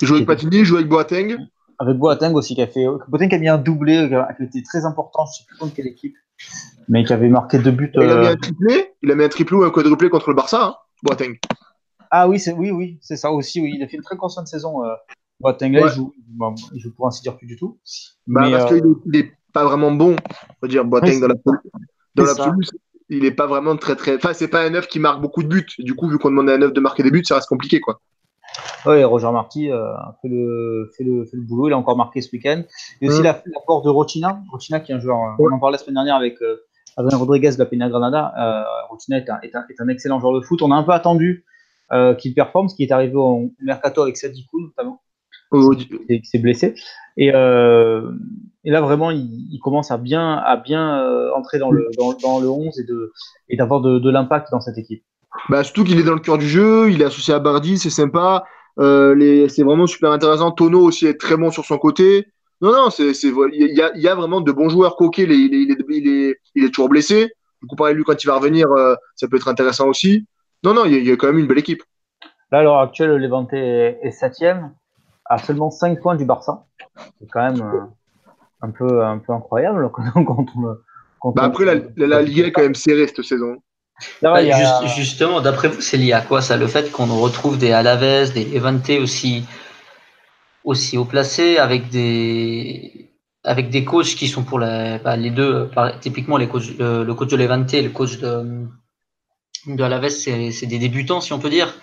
Il 0.00 0.08
joue 0.08 0.16
avec 0.16 0.26
Pazzini, 0.26 0.58
il 0.58 0.64
joue 0.64 0.76
avec 0.76 0.88
Boateng. 0.88 1.36
Avec 1.78 1.96
Boateng 1.98 2.34
aussi 2.34 2.54
qui 2.54 2.62
a 2.62 2.66
fait 2.66 2.86
Boateng 3.08 3.28
qui 3.28 3.34
a 3.34 3.38
mis 3.38 3.48
un 3.48 3.58
doublé 3.58 4.10
qui 4.36 4.42
était 4.44 4.62
très 4.62 4.84
important 4.86 5.26
je 5.26 5.38
sais 5.38 5.44
plus 5.46 5.58
contre 5.58 5.74
quelle 5.74 5.86
équipe 5.86 6.16
mais 6.88 7.04
qui 7.04 7.12
avait 7.12 7.28
marqué 7.28 7.58
deux 7.58 7.70
buts 7.70 7.90
il 7.94 8.00
a 8.02 8.20
mis 8.20 8.26
un 8.26 8.36
triplé 8.36 8.94
il 9.02 9.10
a 9.10 9.14
mis 9.14 9.24
un 9.24 9.28
triplé 9.28 9.56
ou 9.56 9.64
un 9.64 9.70
quadruplé 9.70 10.08
contre 10.08 10.30
le 10.30 10.36
Barça 10.36 10.64
hein, 10.64 10.74
Boateng. 11.02 11.38
Ah 12.10 12.28
oui 12.28 12.38
c'est 12.38 12.52
oui 12.52 12.70
oui 12.70 12.98
c'est 13.00 13.16
ça 13.16 13.30
aussi 13.30 13.60
oui. 13.60 13.74
Il 13.76 13.82
a 13.82 13.88
fait 13.88 13.96
une 13.96 14.02
très 14.02 14.16
constante 14.16 14.46
saison 14.46 14.84
euh, 14.84 14.94
Boateng. 15.40 15.74
Ouais. 15.74 15.82
il, 15.84 15.90
joue, 15.90 16.14
bon, 16.28 16.54
il 16.72 16.80
joue 16.80 16.94
pour 16.94 17.06
ainsi 17.06 17.22
dire 17.22 17.36
plus 17.36 17.46
du 17.46 17.56
tout. 17.56 17.78
Bah, 18.26 18.42
mais, 18.42 18.52
parce 18.52 18.72
euh... 18.72 18.80
qu'il 19.04 19.16
est, 19.16 19.32
pas 19.52 19.64
vraiment 19.64 19.90
bon 19.90 20.16
on 20.16 20.54
va 20.62 20.68
dire 20.68 20.84
Boateng 20.84 21.20
dans 21.20 21.28
l'absolu 21.28 21.58
dans 22.16 22.24
l'absolu 22.24 22.66
il 23.08 23.24
est 23.24 23.30
pas 23.30 23.46
vraiment 23.46 23.76
très 23.76 23.94
très 23.94 24.16
enfin 24.16 24.32
c'est 24.32 24.48
pas 24.48 24.62
un 24.62 24.70
neuf 24.70 24.88
qui 24.88 24.98
marque 24.98 25.20
beaucoup 25.20 25.42
de 25.42 25.48
buts 25.48 25.66
du 25.78 25.94
coup 25.94 26.08
vu 26.08 26.18
qu'on 26.18 26.30
demande 26.30 26.50
à 26.50 26.54
un 26.54 26.58
neuf 26.58 26.72
de 26.72 26.80
marquer 26.80 27.02
des 27.02 27.10
buts 27.10 27.24
ça 27.24 27.36
reste 27.36 27.48
compliqué 27.48 27.80
quoi 27.80 28.00
oui, 28.86 29.04
Roger 29.04 29.30
Marty 29.32 29.70
euh, 29.70 29.92
fait, 30.22 30.28
le, 30.28 30.90
fait, 30.96 31.04
le, 31.04 31.24
fait, 31.24 31.36
le, 31.36 31.42
boulot. 31.42 31.68
Il 31.68 31.72
a 31.72 31.76
encore 31.76 31.96
marqué 31.96 32.22
ce 32.22 32.30
week-end. 32.32 32.62
Et 33.02 33.08
aussi 33.08 33.20
mmh. 33.20 33.24
l'apport 33.24 33.82
de 33.82 33.90
Rochina. 33.90 34.40
Rochina, 34.50 34.80
qui 34.80 34.92
est 34.92 34.94
un 34.94 35.00
joueur. 35.00 35.18
Ouais. 35.38 35.46
On 35.50 35.54
en 35.54 35.58
parlait 35.58 35.74
la 35.74 35.78
semaine 35.78 35.96
dernière 35.96 36.14
avec 36.14 36.40
euh, 36.40 36.64
Adrien 36.96 37.18
Rodriguez 37.18 37.50
de 37.50 37.58
la 37.58 37.66
Peña 37.66 37.88
Granada. 37.88 38.32
Euh, 38.38 38.86
Rochina 38.88 39.18
est 39.18 39.28
un, 39.28 39.38
est, 39.42 39.54
un, 39.54 39.64
est 39.68 39.80
un, 39.80 39.88
excellent 39.88 40.20
joueur 40.20 40.32
de 40.34 40.40
foot. 40.40 40.62
On 40.62 40.70
a 40.70 40.74
un 40.74 40.82
peu 40.82 40.92
attendu 40.92 41.44
euh, 41.92 42.14
qu'il 42.14 42.34
performe, 42.34 42.68
ce 42.68 42.74
qui 42.74 42.84
est 42.84 42.92
arrivé 42.92 43.14
au 43.16 43.52
mercato 43.60 44.02
avec 44.02 44.16
Sadikou 44.16 44.60
notamment. 44.60 45.02
Oh, 45.52 45.74
qui 45.74 46.24
s'est 46.24 46.38
blessé. 46.38 46.74
Et, 47.16 47.32
euh, 47.32 48.10
et, 48.66 48.70
là, 48.70 48.80
vraiment, 48.80 49.10
il, 49.10 49.48
il, 49.50 49.58
commence 49.60 49.90
à 49.90 49.96
bien, 49.96 50.34
à 50.34 50.56
bien 50.56 51.00
euh, 51.00 51.30
entrer 51.34 51.58
dans 51.58 51.70
le, 51.70 51.88
dans, 51.96 52.12
dans, 52.14 52.40
le 52.40 52.48
11 52.48 52.78
et 53.48 53.56
d'avoir 53.56 53.80
de, 53.80 53.94
de, 53.94 53.98
de 54.00 54.10
l'impact 54.10 54.48
dans 54.50 54.60
cette 54.60 54.76
équipe. 54.76 55.02
Bah, 55.48 55.64
surtout 55.64 55.84
qu'il 55.84 55.98
est 55.98 56.02
dans 56.02 56.14
le 56.14 56.20
cœur 56.20 56.38
du 56.38 56.48
jeu, 56.48 56.90
il 56.90 57.00
est 57.00 57.04
associé 57.04 57.32
à 57.32 57.38
Bardi, 57.38 57.78
c'est 57.78 57.90
sympa. 57.90 58.44
Euh, 58.78 59.48
c'est 59.48 59.62
vraiment 59.62 59.86
super 59.86 60.10
intéressant. 60.10 60.50
Tono 60.50 60.80
aussi 60.80 61.06
est 61.06 61.18
très 61.18 61.36
bon 61.36 61.50
sur 61.50 61.64
son 61.64 61.78
côté. 61.78 62.26
Non, 62.60 62.72
non, 62.72 62.90
c'est, 62.90 63.12
il 63.12 63.74
y 63.74 63.82
a, 63.82 63.96
y 63.96 64.08
a, 64.08 64.14
vraiment 64.14 64.40
de 64.40 64.50
bons 64.52 64.68
joueurs. 64.68 64.96
Coquet, 64.96 65.24
il 65.24 65.32
est, 65.32 65.36
il, 65.36 65.70
est, 65.70 65.76
il, 65.88 66.08
est, 66.08 66.36
il 66.54 66.64
est 66.64 66.68
toujours 66.70 66.88
blessé. 66.88 67.32
Du 67.62 67.68
coup, 67.68 67.76
pareil, 67.76 67.94
lui, 67.94 68.04
quand 68.04 68.22
il 68.22 68.26
va 68.26 68.36
revenir, 68.36 68.70
euh, 68.70 68.94
ça 69.14 69.28
peut 69.28 69.36
être 69.36 69.48
intéressant 69.48 69.88
aussi. 69.88 70.26
Non, 70.62 70.74
non, 70.74 70.84
il 70.84 70.92
y, 70.92 70.94
a, 70.96 70.98
il 70.98 71.06
y, 71.06 71.12
a 71.12 71.16
quand 71.16 71.26
même 71.28 71.38
une 71.38 71.46
belle 71.46 71.58
équipe. 71.58 71.82
Là, 72.50 72.58
à 72.58 72.62
l'heure 72.62 72.78
actuelle, 72.78 73.10
le 73.10 73.18
Levante 73.18 73.52
est 73.52 74.10
septième, 74.10 74.72
à 75.24 75.38
seulement 75.38 75.70
5 75.70 76.00
points 76.00 76.16
du 76.16 76.24
Barça. 76.24 76.66
C'est 77.20 77.28
quand 77.30 77.42
même 77.42 77.62
euh, 77.62 77.80
un, 78.62 78.70
peu, 78.70 79.04
un 79.04 79.18
peu 79.18 79.32
incroyable 79.32 79.90
quand 79.92 80.46
on, 80.56 80.76
quand 81.20 81.32
bah 81.32 81.44
après, 81.44 81.64
la, 81.64 81.74
la, 81.96 82.06
la 82.06 82.22
Ligue 82.22 82.40
est 82.40 82.52
quand 82.52 82.62
même 82.62 82.74
serrée 82.74 83.06
cette 83.06 83.22
saison. 83.22 83.56
Bah, 84.22 84.34
a... 84.34 84.42
juste, 84.42 84.96
justement, 84.96 85.40
d'après 85.40 85.68
vous, 85.68 85.80
c'est 85.80 85.96
lié 85.96 86.12
à 86.12 86.20
quoi 86.20 86.42
ça 86.42 86.56
Le 86.56 86.66
fait 86.66 86.90
qu'on 86.92 87.06
retrouve 87.06 87.58
des 87.58 87.72
Alaves, 87.72 88.32
des 88.32 88.44
Levante 88.44 88.90
aussi, 89.00 89.44
aussi 90.64 90.98
haut 90.98 91.04
placés, 91.04 91.56
avec 91.56 91.88
des, 91.88 93.10
avec 93.44 93.70
des 93.70 93.84
coachs 93.84 94.14
qui 94.14 94.28
sont 94.28 94.44
pour 94.44 94.58
la, 94.58 94.98
bah, 94.98 95.16
les 95.16 95.30
deux, 95.30 95.70
typiquement 96.00 96.36
les 96.36 96.48
coachs, 96.48 96.76
le, 96.78 97.04
le, 97.04 97.14
coach 97.14 97.28
de 97.30 97.36
Levante 97.36 97.72
et 97.72 97.82
le 97.82 97.90
coach 97.90 98.18
de, 98.18 98.66
de 99.66 99.82
Alaves, 99.82 100.08
c'est 100.10 100.66
des 100.66 100.78
débutants, 100.78 101.20
si 101.20 101.32
on 101.32 101.38
peut 101.38 101.50
dire. 101.50 101.74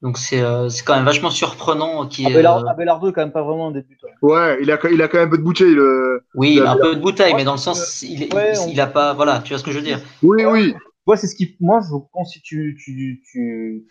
Donc 0.00 0.16
c'est 0.16 0.40
euh, 0.40 0.68
quand 0.86 0.94
même 0.94 1.04
vachement 1.04 1.30
surprenant. 1.30 2.06
Qui, 2.06 2.26
Abelard, 2.26 2.64
euh... 2.64 2.70
Abelardo 2.70 3.08
est 3.08 3.12
quand 3.12 3.22
même 3.22 3.32
pas 3.32 3.42
vraiment 3.42 3.68
un 3.68 3.72
débutant. 3.72 4.06
Ouais, 4.22 4.58
il 4.62 4.70
a, 4.70 4.78
il 4.90 5.02
a 5.02 5.08
quand 5.08 5.18
même 5.18 5.28
un 5.28 5.30
peu 5.30 5.38
de 5.38 5.42
bouteille. 5.42 5.74
Le, 5.74 6.24
oui, 6.34 6.54
il 6.56 6.62
a 6.62 6.72
un 6.72 6.76
peu 6.76 6.94
de 6.94 7.00
bouteille, 7.00 7.34
mais 7.34 7.44
dans 7.44 7.52
le 7.52 7.58
sens, 7.58 8.02
il, 8.02 8.32
ouais, 8.32 8.52
il, 8.54 8.60
on... 8.60 8.68
il, 8.68 8.80
a 8.80 8.86
pas. 8.86 9.14
Voilà, 9.14 9.40
tu 9.40 9.52
vois 9.52 9.58
ce 9.58 9.64
que 9.64 9.72
je 9.72 9.78
veux 9.78 9.84
dire 9.84 10.00
Oui, 10.22 10.44
oui. 10.44 10.74
Moi, 11.06 11.16
c'est 11.16 11.26
ce 11.26 11.34
qui, 11.34 11.56
moi, 11.60 11.80
je 11.80 11.96
pense 12.12 12.32
si 12.32 12.42
tu, 12.42 12.78
tu, 12.78 13.22
tu, 13.32 13.86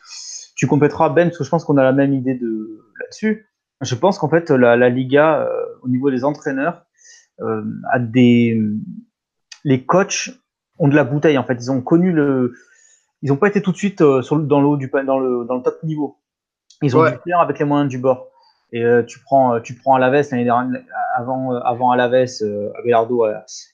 tu 0.56 0.68
compléteras 0.68 1.10
Ben, 1.10 1.28
parce 1.28 1.40
que 1.40 1.44
je 1.44 1.50
pense 1.50 1.66
qu'on 1.66 1.78
a 1.78 1.84
la 1.84 1.92
même 1.92 2.14
idée 2.14 2.36
de 2.36 2.86
là-dessus. 3.00 3.48
Je 3.82 3.96
pense 3.96 4.18
qu'en 4.18 4.30
fait, 4.30 4.50
la, 4.50 4.78
la 4.78 4.90
Liga, 4.90 5.42
euh, 5.42 5.50
au 5.82 5.90
niveau 5.90 6.10
des 6.10 6.24
entraîneurs, 6.24 6.86
euh, 7.42 7.64
a 7.92 8.00
des, 8.00 8.60
les 9.64 9.86
coachs 9.86 10.30
ont 10.80 10.88
de 10.88 10.96
la 10.96 11.04
bouteille. 11.04 11.38
En 11.38 11.44
fait, 11.44 11.56
ils 11.56 11.72
ont 11.72 11.82
connu 11.82 12.12
le, 12.12 12.54
ils 13.22 13.30
n'ont 13.30 13.38
pas 13.38 13.48
été 13.48 13.62
tout 13.62 13.72
de 13.72 13.78
suite 13.78 14.02
euh, 14.02 14.22
sur 14.22 14.36
le, 14.36 14.46
dans 14.46 14.62
le 14.62 14.78
du, 14.78 14.90
dans 15.06 15.20
le, 15.20 15.46
dans 15.46 15.56
le 15.56 15.64
top 15.64 15.82
niveau. 15.84 16.20
Ils 16.82 16.96
ont 16.96 17.02
ouais. 17.02 17.12
dû 17.12 17.18
faire 17.26 17.40
avec 17.40 17.60
les 17.60 17.66
moyens 17.66 17.90
du 17.90 17.98
bord. 17.98 18.28
Et 18.74 18.84
euh, 18.84 19.04
tu 19.04 19.20
prends, 19.20 19.62
tu 19.62 19.76
prends 19.76 19.96
Alaves 19.96 20.28
l'année 20.32 20.44
dernière, 20.44 20.82
avant, 21.16 21.52
avant 21.54 21.92
Alaves, 21.92 22.28
euh, 22.42 22.70
Abelardo 22.78 23.26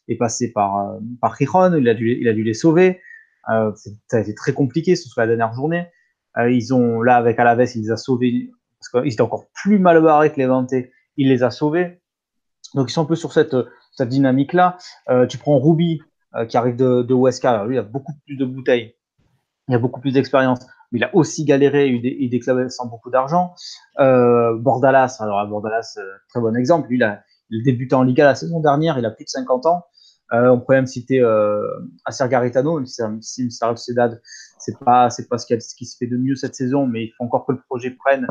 est 0.08 0.16
passé 0.16 0.52
par, 0.52 0.98
par 1.20 1.32
Rijon, 1.32 1.74
il 1.76 1.90
a 1.90 1.94
dû, 1.94 2.18
il 2.20 2.28
a 2.28 2.34
dû 2.34 2.44
les 2.44 2.54
sauver. 2.54 3.02
Euh, 3.50 3.72
ça 4.08 4.18
a 4.18 4.20
été 4.22 4.34
très 4.36 4.54
compliqué, 4.54 4.96
ce 4.96 5.10
soit 5.10 5.26
la 5.26 5.36
dernière 5.36 5.54
journée. 5.54 5.88
Euh, 6.38 6.52
ils 6.52 6.74
ont, 6.74 7.02
là, 7.02 7.18
avec 7.18 7.40
Alaves, 7.40 7.70
il 7.76 7.82
les 7.82 7.92
a 7.92 7.98
sauvés, 7.98 8.52
parce 8.80 9.04
qu'ils 9.04 9.14
étaient 9.14 9.22
encore 9.22 9.48
plus 9.54 9.80
mal 9.80 10.02
barrés 10.02 10.32
que 10.32 10.38
les 10.38 10.44
Levante, 10.44 10.72
il 11.18 11.30
les 11.30 11.44
a 11.44 11.52
sauvés. 11.52 12.02
Donc, 12.74 12.90
ils 12.90 12.94
sont 12.94 13.04
un 13.04 13.06
peu 13.06 13.16
sur 13.16 13.34
cette, 13.34 13.56
cette 13.92 14.10
dynamique-là. 14.10 14.78
Euh, 15.10 15.28
tu 15.28 15.38
prends 15.38 15.60
Ruby, 15.60 16.02
euh, 16.36 16.46
qui 16.46 16.58
arrive 16.58 16.76
de, 16.76 17.02
de 17.02 17.14
Huesca, 17.14 17.52
alors 17.52 17.66
lui, 17.66 17.76
il 17.76 17.80
a 17.80 17.84
beaucoup 17.84 18.14
plus 18.26 18.38
de 18.38 18.46
bouteilles, 18.46 18.96
il 19.68 19.76
a 19.76 19.80
beaucoup 19.80 20.02
plus 20.02 20.14
d'expérience, 20.14 20.60
mais 20.92 21.00
il 21.00 21.04
a 21.04 21.16
aussi 21.16 21.46
galéré, 21.46 21.90
eu 21.90 22.30
des 22.30 22.40
clubs 22.40 22.70
sans 22.70 22.86
beaucoup 22.86 23.10
d'argent. 23.10 23.54
Euh, 24.00 24.58
Bordalas, 24.58 25.18
alors 25.20 25.46
Bordalas, 25.48 25.98
très 26.30 26.40
bon 26.40 26.56
exemple, 26.56 26.90
lui, 26.90 26.98
il 26.98 27.04
a, 27.04 27.22
il 27.50 27.88
a 27.92 27.98
en 27.98 28.04
Liga 28.04 28.26
la 28.26 28.36
saison 28.36 28.60
dernière, 28.60 28.98
il 28.98 29.06
a 29.06 29.12
plus 29.12 29.26
de 29.26 29.30
50 29.30 29.66
ans. 29.66 29.86
Euh, 30.34 30.50
on 30.50 30.60
pourrait 30.60 30.78
même 30.78 30.88
citer 30.88 31.20
euh, 31.20 31.62
Acer 32.06 32.28
Garitano, 32.28 32.80
même 32.80 33.22
si, 33.22 33.50
Real 33.62 33.78
Sociedad, 33.78 34.20
c'est 34.58 34.80
pas, 34.80 35.10
c'est 35.10 35.28
pas 35.28 35.38
ce 35.38 35.46
qui, 35.46 35.62
ce 35.62 35.76
qui, 35.76 35.86
se 35.86 35.98
fait 35.98 36.08
de 36.08 36.18
mieux 36.18 36.36
cette 36.36 36.56
saison, 36.56 36.88
mais 36.88 37.06
il 37.06 37.12
faut 37.16 37.24
encore 37.24 37.46
que 37.46 37.52
le 37.52 37.62
projet 37.62 37.92
prenne 37.92 38.28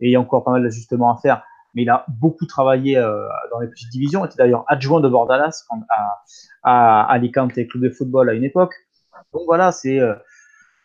et 0.00 0.08
il 0.08 0.12
y 0.12 0.16
a 0.16 0.20
encore 0.20 0.44
pas 0.44 0.52
mal 0.52 0.62
d'ajustements 0.62 1.12
à 1.14 1.20
faire. 1.20 1.42
Mais 1.74 1.82
il 1.82 1.90
a 1.90 2.06
beaucoup 2.08 2.46
travaillé 2.46 2.96
euh, 2.96 3.26
dans 3.50 3.60
les 3.60 3.68
petites 3.68 3.90
divisions. 3.90 4.24
Il 4.24 4.28
était 4.28 4.36
d'ailleurs 4.36 4.64
adjoint 4.68 5.00
de 5.00 5.08
Bordalas 5.08 5.64
à, 5.70 6.22
à, 6.62 7.02
à 7.02 7.12
Alicante 7.12 7.52
Club 7.52 7.82
de 7.82 7.90
football 7.90 8.30
à 8.30 8.34
une 8.34 8.44
époque. 8.44 8.74
Donc 9.32 9.42
voilà, 9.46 9.72
c'est, 9.72 9.98
euh, 9.98 10.14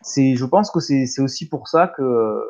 c'est, 0.08 0.36
je 0.36 0.46
pense 0.46 0.72
que 0.72 0.80
c'est, 0.80 1.06
c'est 1.06 1.22
aussi 1.22 1.48
pour 1.48 1.67
ça 1.67 1.88
que, 1.88 2.41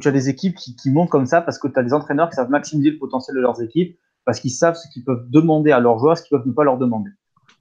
tu 0.00 0.08
as 0.08 0.12
des 0.12 0.28
équipes 0.28 0.56
qui, 0.56 0.90
montent 0.90 1.10
comme 1.10 1.26
ça 1.26 1.40
parce 1.40 1.58
que 1.58 1.68
tu 1.68 1.78
as 1.78 1.82
des 1.82 1.92
entraîneurs 1.92 2.30
qui 2.30 2.36
savent 2.36 2.50
maximiser 2.50 2.90
le 2.90 2.98
potentiel 2.98 3.36
de 3.36 3.40
leurs 3.40 3.60
équipes 3.62 3.98
parce 4.24 4.40
qu'ils 4.40 4.52
savent 4.52 4.76
ce 4.76 4.88
qu'ils 4.92 5.04
peuvent 5.04 5.26
demander 5.28 5.72
à 5.72 5.80
leurs 5.80 5.98
joueurs, 5.98 6.16
ce 6.16 6.22
qu'ils 6.22 6.36
peuvent 6.36 6.46
ne 6.46 6.52
pas 6.52 6.64
leur 6.64 6.78
demander 6.78 7.10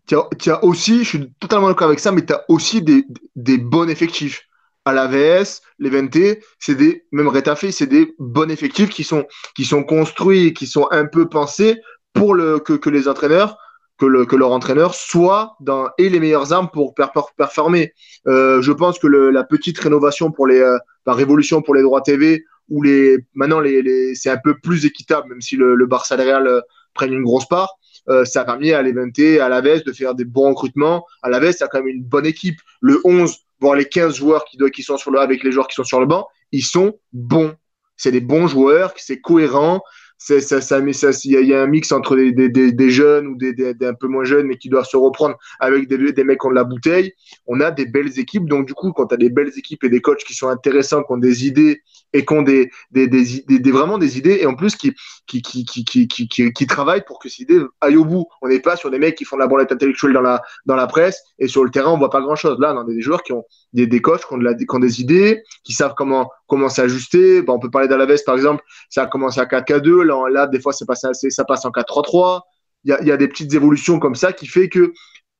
tu 0.05 0.49
as, 0.51 0.63
aussi, 0.63 1.03
je 1.03 1.09
suis 1.09 1.33
totalement 1.39 1.67
d'accord 1.67 1.87
avec 1.87 1.99
ça, 1.99 2.11
mais 2.11 2.25
tu 2.25 2.33
as 2.33 2.43
aussi 2.49 2.81
des, 2.81 3.05
des 3.35 3.57
bons 3.57 3.89
effectifs. 3.89 4.47
À 4.83 4.93
la 4.93 5.07
VS, 5.07 5.61
les 5.77 5.91
Vente, 5.91 6.17
c'est 6.59 6.75
des, 6.75 7.05
même 7.11 7.27
Retafé, 7.27 7.71
c'est 7.71 7.85
des 7.85 8.15
bons 8.17 8.49
effectifs 8.49 8.89
qui 8.89 9.03
sont, 9.03 9.25
qui 9.55 9.63
sont 9.63 9.83
construits, 9.83 10.53
qui 10.53 10.65
sont 10.65 10.87
un 10.89 11.05
peu 11.05 11.29
pensés 11.29 11.79
pour 12.13 12.33
le, 12.33 12.59
que, 12.59 12.73
que 12.73 12.89
les 12.89 13.07
entraîneurs, 13.07 13.57
que, 14.01 14.07
le, 14.07 14.25
que 14.25 14.35
leur 14.35 14.51
entraîneur 14.51 14.95
soit 14.95 15.55
dans, 15.59 15.89
et 15.99 16.09
les 16.09 16.19
meilleures 16.19 16.51
armes 16.53 16.69
pour 16.73 16.95
per, 16.95 17.07
per, 17.13 17.21
performer. 17.37 17.93
Euh, 18.25 18.59
je 18.59 18.71
pense 18.71 18.97
que 18.97 19.05
la 19.05 19.43
petite 19.43 19.77
rénovation 19.77 20.31
pour 20.31 20.47
les, 20.47 20.59
euh, 20.59 20.79
la 21.05 21.13
révolution 21.13 21.61
pour 21.61 21.75
les 21.75 21.83
droits 21.83 22.01
TV, 22.01 22.43
où 22.67 22.81
les, 22.81 23.19
maintenant 23.35 23.59
les, 23.59 24.15
c'est 24.15 24.31
un 24.31 24.39
peu 24.43 24.57
plus 24.57 24.87
équitable, 24.87 25.29
même 25.29 25.41
si 25.41 25.55
le, 25.55 25.75
le 25.75 25.85
Barça 25.85 26.15
et 26.15 26.23
Real 26.23 26.47
euh, 26.47 26.61
prennent 26.95 27.13
une 27.13 27.23
grosse 27.23 27.47
part 27.47 27.77
euh, 28.09 28.25
ça 28.25 28.41
a 28.41 28.45
permis 28.45 28.71
à 28.71 28.81
l'Evente, 28.81 29.19
à 29.19 29.47
l'Aves 29.47 29.83
de 29.83 29.91
faire 29.91 30.15
des 30.15 30.25
bons 30.25 30.49
recrutements. 30.49 31.05
À 31.21 31.29
l'Aves, 31.29 31.51
ça 31.51 31.65
a 31.65 31.67
quand 31.67 31.77
même 31.77 31.95
une 31.95 32.03
bonne 32.03 32.25
équipe. 32.25 32.59
Le 32.79 32.99
11, 33.03 33.37
voire 33.59 33.75
les 33.75 33.85
15 33.85 34.15
joueurs 34.15 34.43
qui, 34.45 34.57
qui 34.73 34.81
sont 34.81 34.97
sur 34.97 35.11
le, 35.11 35.19
avec 35.19 35.43
les 35.43 35.51
joueurs 35.51 35.67
qui 35.67 35.75
sont 35.75 35.83
sur 35.83 35.99
le 35.99 36.07
banc, 36.07 36.27
ils 36.51 36.65
sont 36.65 36.97
bons. 37.13 37.53
C'est 37.97 38.11
des 38.11 38.19
bons 38.19 38.47
joueurs, 38.47 38.91
c'est 38.97 39.21
cohérent. 39.21 39.83
C'est 40.23 40.39
ça, 40.39 40.61
ça, 40.61 40.79
mais 40.81 40.93
ça, 40.93 41.09
il 41.23 41.47
y, 41.47 41.53
a 41.55 41.63
un 41.63 41.65
mix 41.65 41.91
entre 41.91 42.15
des, 42.15 42.31
des, 42.31 42.71
des, 42.71 42.89
jeunes 42.91 43.25
ou 43.25 43.35
des, 43.35 43.73
un 43.81 43.95
peu 43.95 44.07
moins 44.07 44.23
jeunes, 44.23 44.45
mais 44.45 44.57
qui 44.57 44.69
doivent 44.69 44.85
se 44.85 44.95
reprendre 44.95 45.35
avec 45.59 45.87
des, 45.87 46.23
mecs 46.23 46.39
qui 46.39 46.45
ont 46.45 46.51
de 46.51 46.55
la 46.55 46.63
bouteille. 46.63 47.13
On 47.47 47.59
a 47.59 47.71
des 47.71 47.87
belles 47.87 48.19
équipes. 48.19 48.47
Donc, 48.47 48.67
du 48.67 48.75
coup, 48.75 48.91
quand 48.91 49.07
tu 49.07 49.15
as 49.15 49.17
des 49.17 49.31
belles 49.31 49.51
équipes 49.57 49.83
et 49.83 49.89
des 49.89 49.99
coachs 49.99 50.23
qui 50.23 50.35
sont 50.35 50.47
intéressants, 50.47 51.01
qui 51.01 51.11
ont 51.11 51.17
des 51.17 51.47
idées 51.47 51.81
et 52.13 52.23
qui 52.23 52.33
ont 52.33 52.43
des, 52.43 52.69
vraiment 52.91 53.97
des 53.97 54.19
idées, 54.19 54.37
et 54.41 54.45
en 54.45 54.53
plus 54.53 54.75
qui, 54.75 54.93
qui, 55.25 55.41
qui, 55.41 55.65
qui, 55.65 55.85
qui, 55.85 56.07
qui, 56.07 56.53
qui, 56.53 56.67
travaillent 56.67 57.03
pour 57.03 57.17
que 57.17 57.27
ces 57.27 57.41
idées 57.41 57.59
aillent 57.79 57.97
au 57.97 58.05
bout. 58.05 58.27
On 58.43 58.47
n'est 58.47 58.59
pas 58.59 58.75
sur 58.75 58.91
des 58.91 58.99
mecs 58.99 59.15
qui 59.15 59.25
font 59.25 59.37
de 59.37 59.41
la 59.41 59.47
branlette 59.47 59.71
intellectuelle 59.71 60.13
dans 60.13 60.21
la, 60.21 60.43
dans 60.67 60.75
la 60.75 60.85
presse 60.85 61.19
et 61.39 61.47
sur 61.47 61.63
le 61.63 61.71
terrain, 61.71 61.93
on 61.93 61.97
voit 61.97 62.11
pas 62.11 62.21
grand 62.21 62.35
chose. 62.35 62.59
Là, 62.59 62.75
on 62.75 62.81
a 62.81 62.83
des 62.83 63.01
joueurs 63.01 63.23
qui 63.23 63.33
ont 63.33 63.43
des, 63.73 63.87
des 63.87 64.01
coachs 64.01 64.27
qui 64.27 64.33
ont, 64.33 64.37
de 64.37 64.43
la, 64.43 64.53
qui 64.53 64.65
ont 64.69 64.79
des 64.79 65.01
idées, 65.01 65.41
qui 65.63 65.73
savent 65.73 65.95
comment, 65.97 66.29
comment 66.45 66.69
s'ajuster. 66.69 67.41
Bon, 67.41 67.53
on 67.55 67.59
peut 67.59 67.71
parler 67.71 67.87
d'Alaves, 67.87 68.23
par 68.23 68.35
exemple, 68.35 68.63
ça 68.89 69.03
a 69.03 69.07
commencé 69.07 69.39
à 69.39 69.45
4K2. 69.45 70.10
Là, 70.31 70.47
des 70.47 70.59
fois, 70.59 70.73
passé, 70.87 71.29
ça 71.29 71.45
passe 71.45 71.65
en 71.65 71.71
4-3-3. 71.71 72.41
Il 72.83 72.89
y 72.89 73.11
a, 73.11 73.17
des 73.17 73.27
petites 73.27 73.53
évolutions 73.53 73.99
comme 73.99 74.15
ça 74.15 74.33
qui 74.33 74.47
fait 74.47 74.67
que 74.67 74.93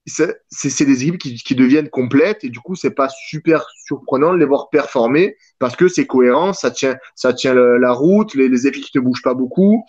c'est 0.06 0.86
des 0.86 1.04
équipes 1.04 1.18
qui, 1.18 1.56
deviennent 1.56 1.90
complètes 1.90 2.44
et 2.44 2.50
du 2.50 2.60
coup, 2.60 2.76
c'est 2.76 2.92
pas 2.92 3.10
super 3.10 3.66
surprenant 3.86 4.34
de 4.34 4.38
les 4.38 4.46
voir 4.46 4.70
performer 4.70 5.38
parce 5.60 5.76
que 5.76 5.88
c'est 5.88 6.06
cohérent, 6.06 6.54
ça 6.54 6.70
tient, 6.72 6.98
ça 7.16 7.34
tient 7.34 7.54
la 7.54 7.92
route, 7.92 8.36
les, 8.36 8.48
les 8.48 8.68
effets 8.68 8.80
qui 8.80 8.96
ne 8.98 9.02
bougent 9.02 9.24
pas 9.24 9.34
beaucoup 9.34 9.84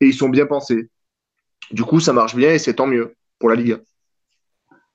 et 0.00 0.06
ils 0.06 0.14
sont 0.14 0.28
bien 0.28 0.46
pensés. 0.46 0.90
Du 1.70 1.84
coup, 1.84 2.00
ça 2.00 2.12
marche 2.12 2.34
bien 2.34 2.52
et 2.52 2.58
c'est 2.58 2.74
tant 2.74 2.86
mieux 2.86 3.14
pour 3.38 3.48
la 3.48 3.56
Liga. 3.56 3.78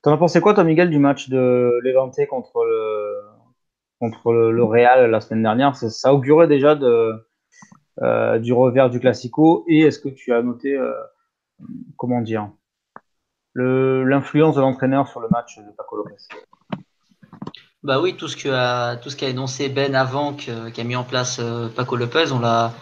T'en 0.02 0.12
as 0.12 0.18
pensé 0.18 0.40
quoi, 0.40 0.54
toi, 0.54 0.64
Miguel, 0.64 0.90
du 0.90 0.98
match 0.98 1.28
de 1.30 1.80
Levante 1.82 2.18
contre 2.28 2.64
le, 2.64 3.22
contre 3.98 4.32
le, 4.32 4.62
Real 4.62 5.10
la 5.10 5.20
semaine 5.20 5.42
dernière? 5.42 5.76
Ça, 5.76 6.12
augurait 6.12 6.46
déjà 6.46 6.74
de, 6.74 7.14
euh, 8.02 8.38
du 8.38 8.52
revers 8.52 8.90
du 8.90 9.00
Classico 9.00 9.64
et 9.68 9.80
est-ce 9.80 9.98
que 9.98 10.08
tu 10.08 10.32
as 10.32 10.42
noté, 10.42 10.76
euh, 10.76 10.92
comment 11.96 12.20
dire, 12.20 12.50
l'influence 13.54 14.56
de 14.56 14.60
l'entraîneur 14.60 15.08
sur 15.08 15.20
le 15.20 15.28
match 15.30 15.58
de 15.58 15.70
Paco 15.76 15.96
Lopez? 15.96 16.16
Bah 17.84 18.00
oui, 18.00 18.14
tout 18.16 18.28
ce 18.28 18.36
qu'a 18.38 18.96
tout 18.96 19.10
ce 19.10 19.16
qu'a 19.16 19.28
énoncé 19.28 19.68
Ben 19.68 19.94
avant, 19.94 20.32
qui 20.32 20.50
a 20.50 20.84
mis 20.84 20.96
en 20.96 21.04
place 21.04 21.38
euh, 21.38 21.68
Paco 21.68 21.96
Lopez, 21.96 22.32
on 22.32 22.40
l'a 22.40 22.72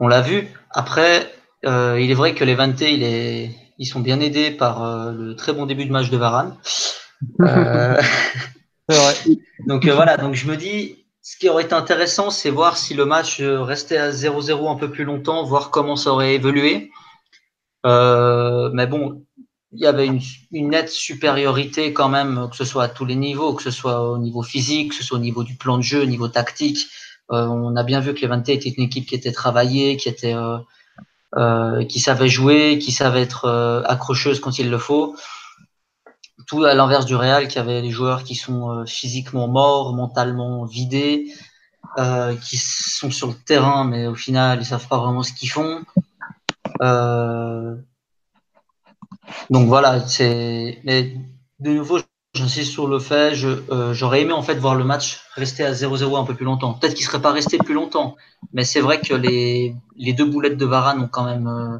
on 0.00 0.08
l'a 0.08 0.22
vu. 0.22 0.48
Après, 0.70 1.32
euh, 1.64 2.00
il 2.00 2.10
est 2.10 2.14
vrai 2.14 2.34
que 2.34 2.42
les 2.42 2.56
Vante, 2.56 2.80
il 2.80 3.04
est, 3.04 3.50
ils 3.78 3.86
sont 3.86 4.00
bien 4.00 4.18
aidés 4.18 4.50
par 4.50 4.82
euh, 4.82 5.12
le 5.12 5.36
très 5.36 5.52
bon 5.52 5.66
début 5.66 5.84
de 5.84 5.92
match 5.92 6.10
de 6.10 6.16
Varane. 6.16 6.56
vrai. 7.38 7.96
donc 9.68 9.86
voilà, 9.86 10.16
donc 10.16 10.34
je 10.34 10.48
me 10.48 10.56
dis, 10.56 11.03
ce 11.24 11.36
qui 11.36 11.48
aurait 11.48 11.64
été 11.64 11.74
intéressant, 11.74 12.30
c'est 12.30 12.50
voir 12.50 12.76
si 12.76 12.94
le 12.94 13.04
match 13.04 13.40
restait 13.40 13.96
à 13.96 14.10
0-0 14.10 14.70
un 14.70 14.76
peu 14.76 14.90
plus 14.90 15.04
longtemps, 15.04 15.42
voir 15.42 15.70
comment 15.70 15.96
ça 15.96 16.12
aurait 16.12 16.34
évolué. 16.34 16.92
mais 17.84 18.86
bon, 18.86 19.24
il 19.74 19.80
y 19.80 19.86
avait 19.86 20.06
une, 20.06 20.20
nette 20.68 20.88
supériorité 20.88 21.92
quand 21.92 22.08
même, 22.08 22.48
que 22.50 22.56
ce 22.56 22.64
soit 22.64 22.84
à 22.84 22.88
tous 22.88 23.04
les 23.04 23.16
niveaux, 23.16 23.54
que 23.54 23.62
ce 23.62 23.70
soit 23.72 24.08
au 24.08 24.18
niveau 24.18 24.42
physique, 24.42 24.90
que 24.90 24.94
ce 24.94 25.02
soit 25.02 25.18
au 25.18 25.20
niveau 25.20 25.42
du 25.42 25.56
plan 25.56 25.76
de 25.76 25.82
jeu, 25.82 26.02
au 26.02 26.06
niveau 26.06 26.28
tactique. 26.28 26.86
Euh, 27.32 27.46
on 27.46 27.74
a 27.74 27.82
bien 27.82 28.00
vu 28.00 28.14
que 28.14 28.24
Levante 28.24 28.48
était 28.48 28.68
une 28.68 28.84
équipe 28.84 29.06
qui 29.06 29.14
était 29.14 29.32
travaillée, 29.32 29.96
qui 29.96 30.08
était, 30.08 30.34
euh, 30.34 30.58
euh, 31.36 31.84
qui 31.84 31.98
savait 31.98 32.28
jouer, 32.28 32.78
qui 32.78 32.92
savait 32.92 33.22
être 33.22 33.46
euh, 33.46 33.82
accrocheuse 33.84 34.40
quand 34.40 34.58
il 34.58 34.70
le 34.70 34.78
faut. 34.78 35.16
Tout 36.46 36.64
à 36.64 36.74
l'inverse 36.74 37.06
du 37.06 37.14
Real, 37.14 37.48
qui 37.48 37.58
avait 37.58 37.82
des 37.82 37.90
joueurs 37.90 38.24
qui 38.24 38.34
sont 38.34 38.70
euh, 38.70 38.84
physiquement 38.86 39.48
morts, 39.48 39.94
mentalement 39.94 40.64
vidés, 40.64 41.32
qui 42.42 42.56
sont 42.56 43.10
sur 43.10 43.28
le 43.28 43.34
terrain, 43.34 43.84
mais 43.84 44.08
au 44.08 44.14
final, 44.14 44.58
ils 44.60 44.64
savent 44.64 44.88
pas 44.88 44.98
vraiment 44.98 45.22
ce 45.22 45.32
qu'ils 45.32 45.50
font. 45.50 45.84
Euh, 46.82 47.76
donc 49.50 49.68
voilà, 49.68 50.06
c'est. 50.06 50.80
Mais 50.84 51.16
de 51.60 51.70
nouveau, 51.70 51.98
j'insiste 52.34 52.72
sur 52.72 52.86
le 52.86 52.98
fait, 52.98 53.34
euh, 53.44 53.92
j'aurais 53.94 54.22
aimé 54.22 54.32
en 54.32 54.42
fait 54.42 54.56
voir 54.56 54.74
le 54.74 54.84
match 54.84 55.20
rester 55.34 55.64
à 55.64 55.72
0-0 55.72 56.18
un 56.18 56.24
peu 56.24 56.34
plus 56.34 56.44
longtemps. 56.44 56.74
Peut-être 56.74 56.94
qu'il 56.94 57.04
serait 57.04 57.22
pas 57.22 57.32
resté 57.32 57.58
plus 57.58 57.74
longtemps, 57.74 58.16
mais 58.52 58.64
c'est 58.64 58.80
vrai 58.80 59.00
que 59.00 59.14
les, 59.14 59.74
les 59.96 60.12
deux 60.12 60.26
boulettes 60.26 60.56
de 60.56 60.66
Varane 60.66 61.00
ont 61.00 61.08
quand 61.08 61.24
même 61.24 61.46
euh, 61.46 61.76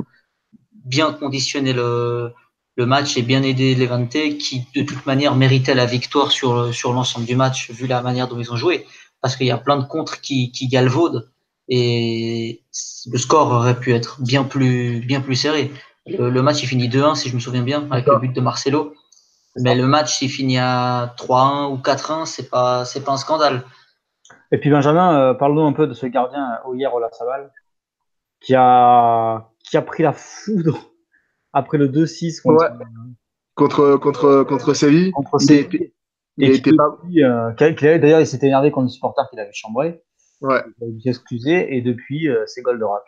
bien 0.84 1.12
conditionné 1.12 1.72
le, 1.72 2.32
le 2.76 2.86
match 2.86 3.16
et 3.16 3.22
bien 3.22 3.42
aidé 3.42 3.74
Levante, 3.74 4.38
qui 4.38 4.66
de 4.74 4.82
toute 4.82 5.06
manière 5.06 5.36
méritait 5.36 5.74
la 5.74 5.86
victoire 5.86 6.32
sur, 6.32 6.74
sur 6.74 6.92
l'ensemble 6.92 7.26
du 7.26 7.36
match, 7.36 7.70
vu 7.70 7.86
la 7.86 8.02
manière 8.02 8.28
dont 8.28 8.38
ils 8.38 8.52
ont 8.52 8.56
joué. 8.56 8.86
Parce 9.20 9.36
qu'il 9.36 9.46
y 9.46 9.52
a 9.52 9.58
plein 9.58 9.76
de 9.76 9.84
contres 9.84 10.20
qui, 10.20 10.50
qui 10.52 10.68
galvaudent 10.68 11.30
et 11.68 12.62
le 13.10 13.18
score 13.18 13.50
aurait 13.50 13.78
pu 13.78 13.94
être 13.94 14.20
bien 14.20 14.44
plus, 14.44 15.00
bien 15.00 15.20
plus 15.20 15.36
serré. 15.36 15.72
Le, 16.06 16.42
match, 16.42 16.62
il 16.62 16.66
finit 16.66 16.88
2-1, 16.88 17.14
si 17.14 17.30
je 17.30 17.34
me 17.34 17.40
souviens 17.40 17.62
bien, 17.62 17.90
avec 17.90 18.06
le 18.06 18.18
but 18.18 18.32
de 18.32 18.40
Marcelo. 18.40 18.94
Mais 19.56 19.74
le 19.74 19.86
match, 19.86 20.18
s'il 20.18 20.30
finit 20.30 20.58
à 20.58 21.14
3-1 21.16 21.72
ou 21.72 21.76
4-1, 21.78 22.26
c'est 22.26 22.50
pas, 22.50 22.84
c'est 22.84 23.02
pas 23.02 23.12
un 23.12 23.16
scandale. 23.16 23.64
Et 24.52 24.58
puis 24.58 24.68
Benjamin, 24.68 25.18
euh, 25.18 25.34
parle-nous 25.34 25.62
un 25.62 25.72
peu 25.72 25.86
de 25.86 25.94
ce 25.94 26.06
gardien 26.06 26.58
euh, 26.66 26.76
hier 26.76 26.92
Ola 26.92 27.08
Sabal, 27.12 27.50
qui 28.40 28.54
a, 28.54 29.48
qui 29.64 29.76
a 29.76 29.82
pris 29.82 30.02
la 30.02 30.12
foudre 30.12 30.78
après 31.54 31.78
le 31.78 31.88
2-6 31.88 32.42
contre, 32.42 32.72
contre, 33.54 33.96
contre, 33.96 34.44
contre 34.44 34.74
Séville. 34.74 35.12
Contre 35.12 35.40
Séville. 35.40 35.92
Et 36.38 36.60
qui, 36.60 36.72
pas... 36.74 36.98
euh, 37.16 37.98
d'ailleurs, 37.98 38.20
il 38.20 38.26
s'était 38.26 38.48
énervé 38.48 38.72
contre 38.72 38.86
le 38.86 38.90
supporter 38.90 39.28
qu'il 39.30 39.38
avait 39.38 39.52
chambré. 39.52 40.02
Ouais. 40.40 40.62
Il 40.80 40.84
a 40.84 40.90
dû 40.90 41.00
s'excuser 41.00 41.76
et 41.76 41.80
depuis, 41.80 42.28
euh, 42.28 42.42
c'est 42.46 42.60
Goldorak. 42.60 43.04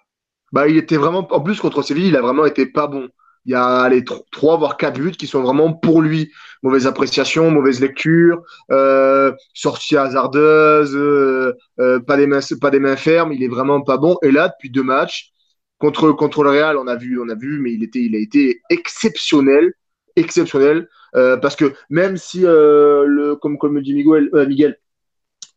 Bah, 0.53 0.69
il 0.69 0.77
était 0.77 0.97
vraiment, 0.97 1.27
en 1.31 1.41
plus 1.41 1.61
contre 1.61 1.83
Séville, 1.83 2.07
il 2.07 2.17
a 2.17 2.23
vraiment 2.23 2.47
été 2.47 2.67
pas 2.67 2.87
bon. 2.87 3.09
Il 3.47 3.53
y 3.53 3.55
a 3.55 3.89
les 3.89 4.05
trois 4.05 4.57
voire 4.57 4.77
quatre 4.77 4.99
buts 4.99 5.13
qui 5.13 5.29
sont 5.29 5.41
vraiment 5.41 5.73
pour 5.73 6.03
lui. 6.03 6.33
Mauvaise 6.65 6.89
appréciation, 6.89 7.51
mauvaise 7.53 7.81
lecture, 7.81 8.43
euh, 8.73 9.33
sortie 9.55 9.97
hasardeuse, 9.97 10.97
euh, 10.97 11.57
euh, 11.79 12.01
pas 12.01 12.17
des 12.17 12.27
mains, 12.27 12.41
pas 12.61 12.71
des 12.71 12.81
mains 12.81 12.97
fermes. 12.97 13.33
Il 13.33 13.45
est 13.45 13.49
vraiment 13.49 13.83
pas 13.83 13.99
bon. 13.99 14.17
Et 14.23 14.33
là, 14.33 14.49
depuis 14.49 14.71
deux 14.71 14.83
matchs 14.83 15.33
contre 15.79 16.13
contre 16.13 16.43
le 16.43 16.51
Real, 16.51 16.77
on 16.77 16.87
a 16.87 16.97
vu, 16.97 17.21
on 17.21 17.29
a 17.29 17.35
vu, 17.35 17.61
mais 17.61 17.73
il 17.73 17.83
était, 17.83 18.01
il 18.01 18.15
a 18.15 18.19
été 18.19 18.61
exceptionnel, 18.71 19.73
exceptionnel. 20.17 20.89
Euh, 21.15 21.37
parce 21.37 21.57
que 21.57 21.73
même 21.89 22.17
si 22.17 22.45
euh, 22.45 23.05
le, 23.07 23.37
comme 23.37 23.59
comme 23.59 23.81
dit 23.81 23.95
Miguel, 23.95 24.29
euh, 24.35 24.47
Miguel 24.47 24.79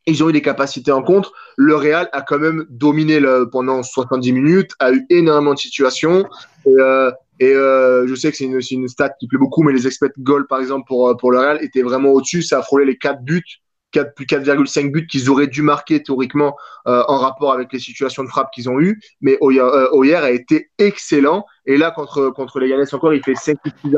ils 0.07 0.23
ont 0.23 0.29
eu 0.29 0.33
des 0.33 0.41
capacités 0.41 0.91
en 0.91 1.03
contre. 1.03 1.33
Le 1.55 1.75
Real 1.75 2.09
a 2.13 2.21
quand 2.21 2.39
même 2.39 2.65
dominé 2.69 3.19
le, 3.19 3.47
pendant 3.51 3.83
70 3.83 4.33
minutes, 4.33 4.71
a 4.79 4.91
eu 4.91 5.05
énormément 5.09 5.53
de 5.53 5.59
situations. 5.59 6.25
Et, 6.65 7.53
je 7.53 8.15
sais 8.15 8.31
que 8.31 8.37
c'est 8.37 8.45
une, 8.45 8.59
une, 8.71 8.87
stat 8.87 9.11
qui 9.19 9.27
plaît 9.27 9.37
beaucoup, 9.37 9.61
mais 9.61 9.71
les 9.71 9.85
expect 9.85 10.13
goals, 10.17 10.47
par 10.47 10.61
exemple, 10.61 10.87
pour, 10.87 11.15
pour 11.17 11.31
le 11.31 11.37
Real, 11.37 11.63
étaient 11.63 11.83
vraiment 11.83 12.09
au-dessus. 12.09 12.41
Ça 12.41 12.59
a 12.59 12.61
frôlé 12.63 12.85
les 12.85 12.97
4 12.97 13.21
buts, 13.21 13.61
4, 13.91 14.13
plus 14.13 14.25
4,5 14.25 14.91
buts 14.91 15.07
qu'ils 15.07 15.29
auraient 15.29 15.47
dû 15.47 15.61
marquer 15.61 16.01
théoriquement 16.03 16.55
euh, 16.87 17.03
en 17.07 17.17
rapport 17.17 17.53
avec 17.53 17.71
les 17.73 17.79
situations 17.79 18.23
de 18.23 18.29
frappe 18.29 18.51
qu'ils 18.53 18.69
ont 18.69 18.79
eues. 18.79 18.99
Mais 19.21 19.37
Oyer, 19.41 19.61
euh, 19.61 20.17
a 20.17 20.31
été 20.31 20.69
excellent. 20.77 21.45
Et 21.65 21.77
là, 21.77 21.91
contre, 21.91 22.29
contre 22.29 22.59
les 22.59 22.69
Ganes 22.69 22.85
encore, 22.91 23.13
il 23.13 23.23
fait 23.23 23.35
5 23.35 23.57
buts 23.63 23.91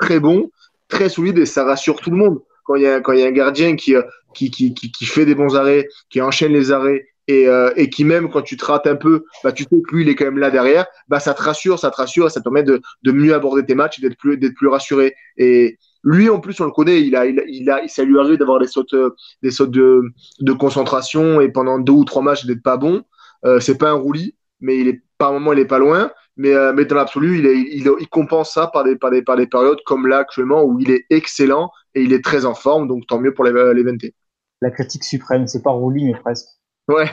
très 0.00 0.20
bons, 0.20 0.50
très 0.88 1.08
solides, 1.08 1.38
et 1.38 1.46
ça 1.46 1.64
rassure 1.64 2.00
tout 2.00 2.10
le 2.10 2.16
monde. 2.16 2.40
Quand 2.64 2.74
il 2.74 2.82
y 2.82 2.86
a, 2.86 3.00
quand 3.00 3.12
il 3.12 3.20
y 3.20 3.22
a 3.22 3.26
un 3.26 3.32
gardien 3.32 3.76
qui, 3.76 3.94
euh, 3.94 4.02
qui, 4.34 4.50
qui, 4.50 4.74
qui, 4.74 5.06
fait 5.06 5.24
des 5.24 5.34
bons 5.34 5.56
arrêts, 5.56 5.88
qui 6.10 6.20
enchaîne 6.20 6.52
les 6.52 6.70
arrêts 6.70 7.06
et, 7.26 7.46
et 7.76 7.90
qui 7.90 8.04
même 8.04 8.30
quand 8.30 8.40
tu 8.40 8.56
te 8.56 8.64
rates 8.64 8.86
un 8.86 8.96
peu, 8.96 9.24
bah, 9.44 9.52
tu 9.52 9.64
sais 9.64 9.68
que 9.68 9.94
lui 9.94 10.02
il 10.02 10.08
est 10.08 10.14
quand 10.14 10.24
même 10.24 10.38
là 10.38 10.50
derrière, 10.50 10.86
bah, 11.08 11.20
ça 11.20 11.34
te 11.34 11.42
rassure, 11.42 11.78
ça 11.78 11.90
te 11.90 11.96
rassure, 11.96 12.26
et 12.26 12.30
ça 12.30 12.40
te 12.40 12.44
permet 12.44 12.62
de, 12.62 12.80
de 13.02 13.12
mieux 13.12 13.34
aborder 13.34 13.66
tes 13.66 13.74
matchs, 13.74 14.00
d'être 14.00 14.16
plus, 14.16 14.38
d'être 14.38 14.54
plus 14.54 14.68
rassuré. 14.68 15.14
Et 15.36 15.76
lui 16.04 16.30
en 16.30 16.40
plus 16.40 16.60
on 16.60 16.64
le 16.64 16.70
connaît, 16.70 17.02
il 17.02 17.16
a, 17.16 17.26
il 17.26 17.40
a, 17.40 17.42
il 17.46 17.70
a 17.70 17.86
ça 17.88 18.04
lui 18.04 18.18
arrive 18.18 18.38
d'avoir 18.38 18.60
des 18.60 18.66
sautes, 18.66 18.94
des 19.42 19.50
sautes 19.50 19.70
de, 19.70 20.02
de 20.40 20.52
concentration 20.52 21.40
et 21.40 21.48
pendant 21.48 21.78
deux 21.78 21.92
ou 21.92 22.04
trois 22.04 22.22
matchs 22.22 22.46
d'être 22.46 22.62
pas 22.62 22.76
bon. 22.76 23.02
Euh, 23.44 23.60
c'est 23.60 23.78
pas 23.78 23.90
un 23.90 23.94
roulis, 23.94 24.36
mais 24.60 24.78
il 24.78 24.88
est 24.88 25.02
par 25.18 25.32
moment 25.32 25.52
il 25.52 25.58
est 25.58 25.66
pas 25.66 25.78
loin. 25.78 26.10
Mais, 26.40 26.54
euh, 26.54 26.72
mais 26.72 26.84
dans 26.84 26.94
l'absolu, 26.94 27.38
il, 27.38 27.46
il, 27.46 27.90
il, 27.98 28.08
compense 28.08 28.54
ça 28.54 28.68
par 28.68 28.84
des, 28.84 28.94
par, 28.94 29.10
des, 29.10 29.22
par 29.22 29.36
des 29.36 29.48
périodes 29.48 29.80
comme 29.84 30.06
là 30.06 30.18
actuellement 30.18 30.62
où 30.62 30.78
il 30.78 30.92
est 30.92 31.04
excellent 31.10 31.72
et 31.96 32.02
il 32.02 32.12
est 32.12 32.24
très 32.24 32.44
en 32.44 32.54
forme, 32.54 32.86
donc 32.86 33.08
tant 33.08 33.18
mieux 33.18 33.34
pour 33.34 33.44
les, 33.44 33.50
les 33.74 33.82
VNT. 33.82 34.14
La 34.62 34.70
critique 34.70 35.02
suprême, 35.02 35.48
c'est 35.48 35.62
pas 35.62 35.72
Rouli, 35.72 36.04
mais 36.04 36.14
presque. 36.14 36.46
Ouais. 36.86 37.06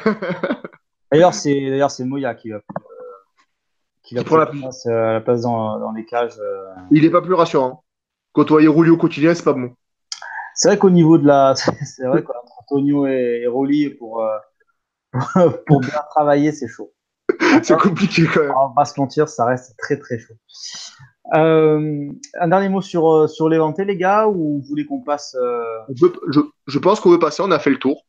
d'ailleurs, 1.11 1.33
c'est 1.33 1.69
d'ailleurs 1.69 1.89
c'est 1.89 2.05
Moya 2.05 2.35
qui 2.35 2.51
va 2.51 2.61
qui 4.05 4.15
va 4.15 4.23
prendre 4.23 4.41
la 4.41 4.45
place, 4.47 4.85
euh, 4.85 5.13
la 5.13 5.21
place 5.21 5.41
dans, 5.41 5.79
dans, 5.79 5.91
les 5.91 6.05
cages. 6.05 6.39
Euh. 6.39 6.65
Il 6.91 7.03
est 7.05 7.09
pas 7.09 7.21
plus 7.21 7.33
rassurant. 7.33 7.83
Côtoyer 8.35 8.67
au 8.67 8.97
quotidien, 8.97 9.33
c'est 9.33 9.45
pas 9.45 9.53
bon. 9.53 9.73
C'est 10.55 10.67
vrai 10.67 10.77
qu'au 10.77 10.89
niveau 10.89 11.17
de 11.17 11.25
la, 11.25 11.55
c'est 11.85 12.05
vrai 12.05 12.21
qu'Antonio 12.21 13.07
et, 13.07 13.41
et 13.43 13.47
Rouli 13.47 13.89
pour 13.91 14.21
euh, 14.21 14.37
pour 15.65 15.79
bien 15.79 16.01
travailler, 16.09 16.51
c'est 16.51 16.67
chaud. 16.67 16.91
c'est 17.63 17.79
compliqué 17.79 18.23
quand 18.31 18.41
même. 18.41 18.51
On 18.51 18.67
va 18.67 18.73
pas 18.75 18.85
se 18.85 18.99
mentir, 18.99 19.29
ça 19.29 19.45
reste 19.45 19.77
très 19.77 19.97
très 19.97 20.19
chaud. 20.19 20.33
Euh, 21.33 22.11
un 22.39 22.47
dernier 22.49 22.67
mot 22.67 22.81
sur, 22.81 23.09
euh, 23.09 23.27
sur 23.27 23.47
Levante, 23.47 23.79
les 23.79 23.95
gars, 23.95 24.27
ou 24.27 24.59
vous 24.59 24.67
voulez 24.67 24.85
qu'on 24.85 25.01
passe 25.01 25.35
euh... 25.39 25.63
je, 25.95 26.05
je, 26.29 26.41
je, 26.67 26.79
pense 26.79 26.99
qu'on 26.99 27.11
veut 27.11 27.19
passer, 27.19 27.41
on 27.41 27.51
a 27.51 27.57
fait 27.59 27.71
le 27.71 27.79
tour. 27.79 28.05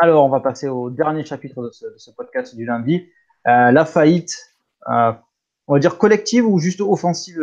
Alors, 0.00 0.24
on 0.24 0.28
va 0.28 0.38
passer 0.40 0.68
au 0.68 0.90
dernier 0.90 1.24
chapitre 1.24 1.60
de 1.60 1.70
ce, 1.70 1.86
de 1.86 1.98
ce 1.98 2.12
podcast 2.12 2.54
du 2.54 2.64
lundi. 2.64 3.04
Euh, 3.48 3.72
la 3.72 3.84
faillite 3.84 4.54
on 4.86 5.74
va 5.74 5.80
dire 5.80 5.98
collective 5.98 6.46
ou 6.46 6.58
juste 6.58 6.80
offensive 6.80 7.38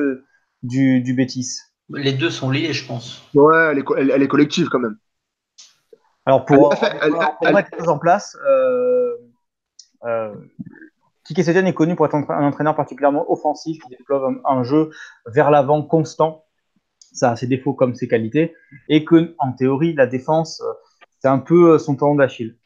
du, 0.66 1.02
du 1.02 1.14
Bétis 1.14 1.60
Les 1.90 2.14
deux 2.14 2.30
sont 2.30 2.50
liés, 2.50 2.74
je 2.74 2.86
pense. 2.86 3.24
Ouais, 3.34 3.72
elle 3.72 3.80
est, 3.80 3.86
elle, 3.98 4.22
est 4.22 4.28
collective 4.28 4.68
quand 4.70 4.80
même. 4.80 4.98
Alors 6.26 6.46
pour, 6.46 6.74
mettre 7.54 7.88
en 7.88 8.00
place, 8.00 8.36
euh, 8.48 9.16
euh, 10.06 10.34
Kike 11.26 11.44
Setien 11.44 11.66
est 11.66 11.74
connu 11.74 11.96
pour 11.96 12.06
être 12.06 12.16
un 12.16 12.48
entraîneur 12.48 12.76
particulièrement 12.76 13.32
offensif 13.32 13.82
qui 13.82 13.90
développe 13.90 14.42
un, 14.44 14.64
jeu 14.64 14.90
vers 15.28 15.52
l'avant 15.52 15.84
constant. 15.84 16.46
Ça 17.00 17.32
a 17.32 17.36
ses 17.36 17.48
défauts 17.48 17.74
comme 17.74 17.96
ses 17.96 18.08
qualités. 18.08 18.56
Et 18.90 19.06
que, 19.06 19.36
en 19.40 19.54
théorie, 19.54 19.94
la 19.94 20.08
défense, 20.08 20.62
euh, 20.62 20.74
c'est 21.20 21.28
un 21.28 21.40
peu 21.40 21.74
euh, 21.74 21.78
son 21.78 21.96
talent 21.96 22.16
d'Achille. 22.16 22.58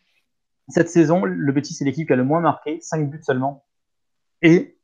Cette 0.70 0.90
saison, 0.90 1.26
le 1.26 1.52
Betis, 1.52 1.74
c'est 1.74 1.86
l'équipe 1.86 2.08
qui 2.08 2.14
a 2.14 2.16
le 2.16 2.24
moins 2.24 2.42
marqué, 2.42 2.80
5 2.82 3.10
buts 3.10 3.24
seulement. 3.24 3.66
Et 4.42 4.79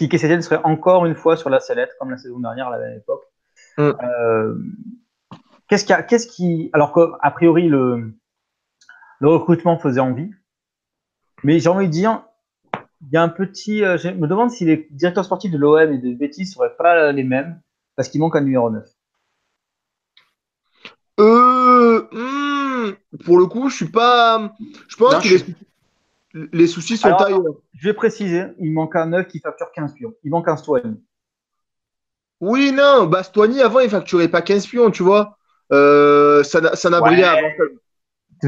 Kike 0.00 0.18
Setien 0.18 0.40
serait 0.40 0.60
encore 0.64 1.04
une 1.04 1.14
fois 1.14 1.36
sur 1.36 1.50
la 1.50 1.60
sellette, 1.60 1.94
comme 1.98 2.10
la 2.10 2.16
saison 2.16 2.40
dernière 2.40 2.68
à 2.68 2.70
la 2.70 2.78
même 2.78 2.96
époque. 2.96 3.22
Mm. 3.76 3.82
Euh, 3.82 4.54
qu'est-ce 5.68 5.84
qui, 5.84 5.92
qu'est-ce 6.08 6.26
qui, 6.26 6.70
alors 6.72 6.92
qu'a 6.94 7.30
priori 7.32 7.68
le, 7.68 8.14
le 9.18 9.28
recrutement 9.28 9.78
faisait 9.78 10.00
envie, 10.00 10.30
mais 11.44 11.58
j'ai 11.58 11.68
envie 11.68 11.86
de 11.86 11.92
dire, 11.92 12.22
il 13.02 13.12
y 13.12 13.18
a 13.18 13.22
un 13.22 13.28
petit. 13.28 13.84
Euh, 13.84 13.98
je 13.98 14.08
me 14.08 14.26
demande 14.26 14.50
si 14.50 14.64
les 14.64 14.88
directeurs 14.90 15.26
sportifs 15.26 15.50
de 15.50 15.58
l'OM 15.58 15.92
et 15.92 15.98
de 15.98 16.14
Betis 16.14 16.46
seraient 16.46 16.74
pas 16.76 17.12
les 17.12 17.24
mêmes, 17.24 17.60
parce 17.94 18.08
qu'il 18.08 18.20
manque 18.22 18.36
un 18.36 18.40
numéro 18.40 18.70
9. 18.70 18.88
Euh, 21.20 22.08
hmm, 22.10 22.92
pour 23.26 23.38
le 23.38 23.44
coup, 23.44 23.68
je 23.68 23.76
suis 23.76 23.90
pas. 23.90 24.54
Je 24.88 24.96
pense 24.96 25.22
que 25.22 25.28
Les, 26.32 26.66
soucis 26.66 26.96
sont 26.96 27.12
ailleurs. 27.12 27.42
Je 27.74 27.88
vais 27.88 27.94
préciser, 27.94 28.44
il 28.58 28.72
manque 28.72 28.94
un 28.96 29.06
9 29.06 29.26
qui 29.26 29.40
facture 29.40 29.72
15 29.72 29.94
pions. 29.94 30.14
Il 30.22 30.30
manque 30.30 30.48
un 30.48 30.56
Stoigny. 30.56 31.02
Oui, 32.40 32.72
non, 32.72 33.06
Bastoigny 33.06 33.60
avant, 33.60 33.80
il 33.80 33.90
facturait 33.90 34.28
pas 34.28 34.40
15 34.40 34.66
pions, 34.66 34.90
tu 34.90 35.02
vois. 35.02 35.36
Euh, 35.72 36.42
ça, 36.42 36.74
ça 36.74 36.88
n'a 36.88 37.00
brillé 37.00 37.24
avant. 37.24 37.48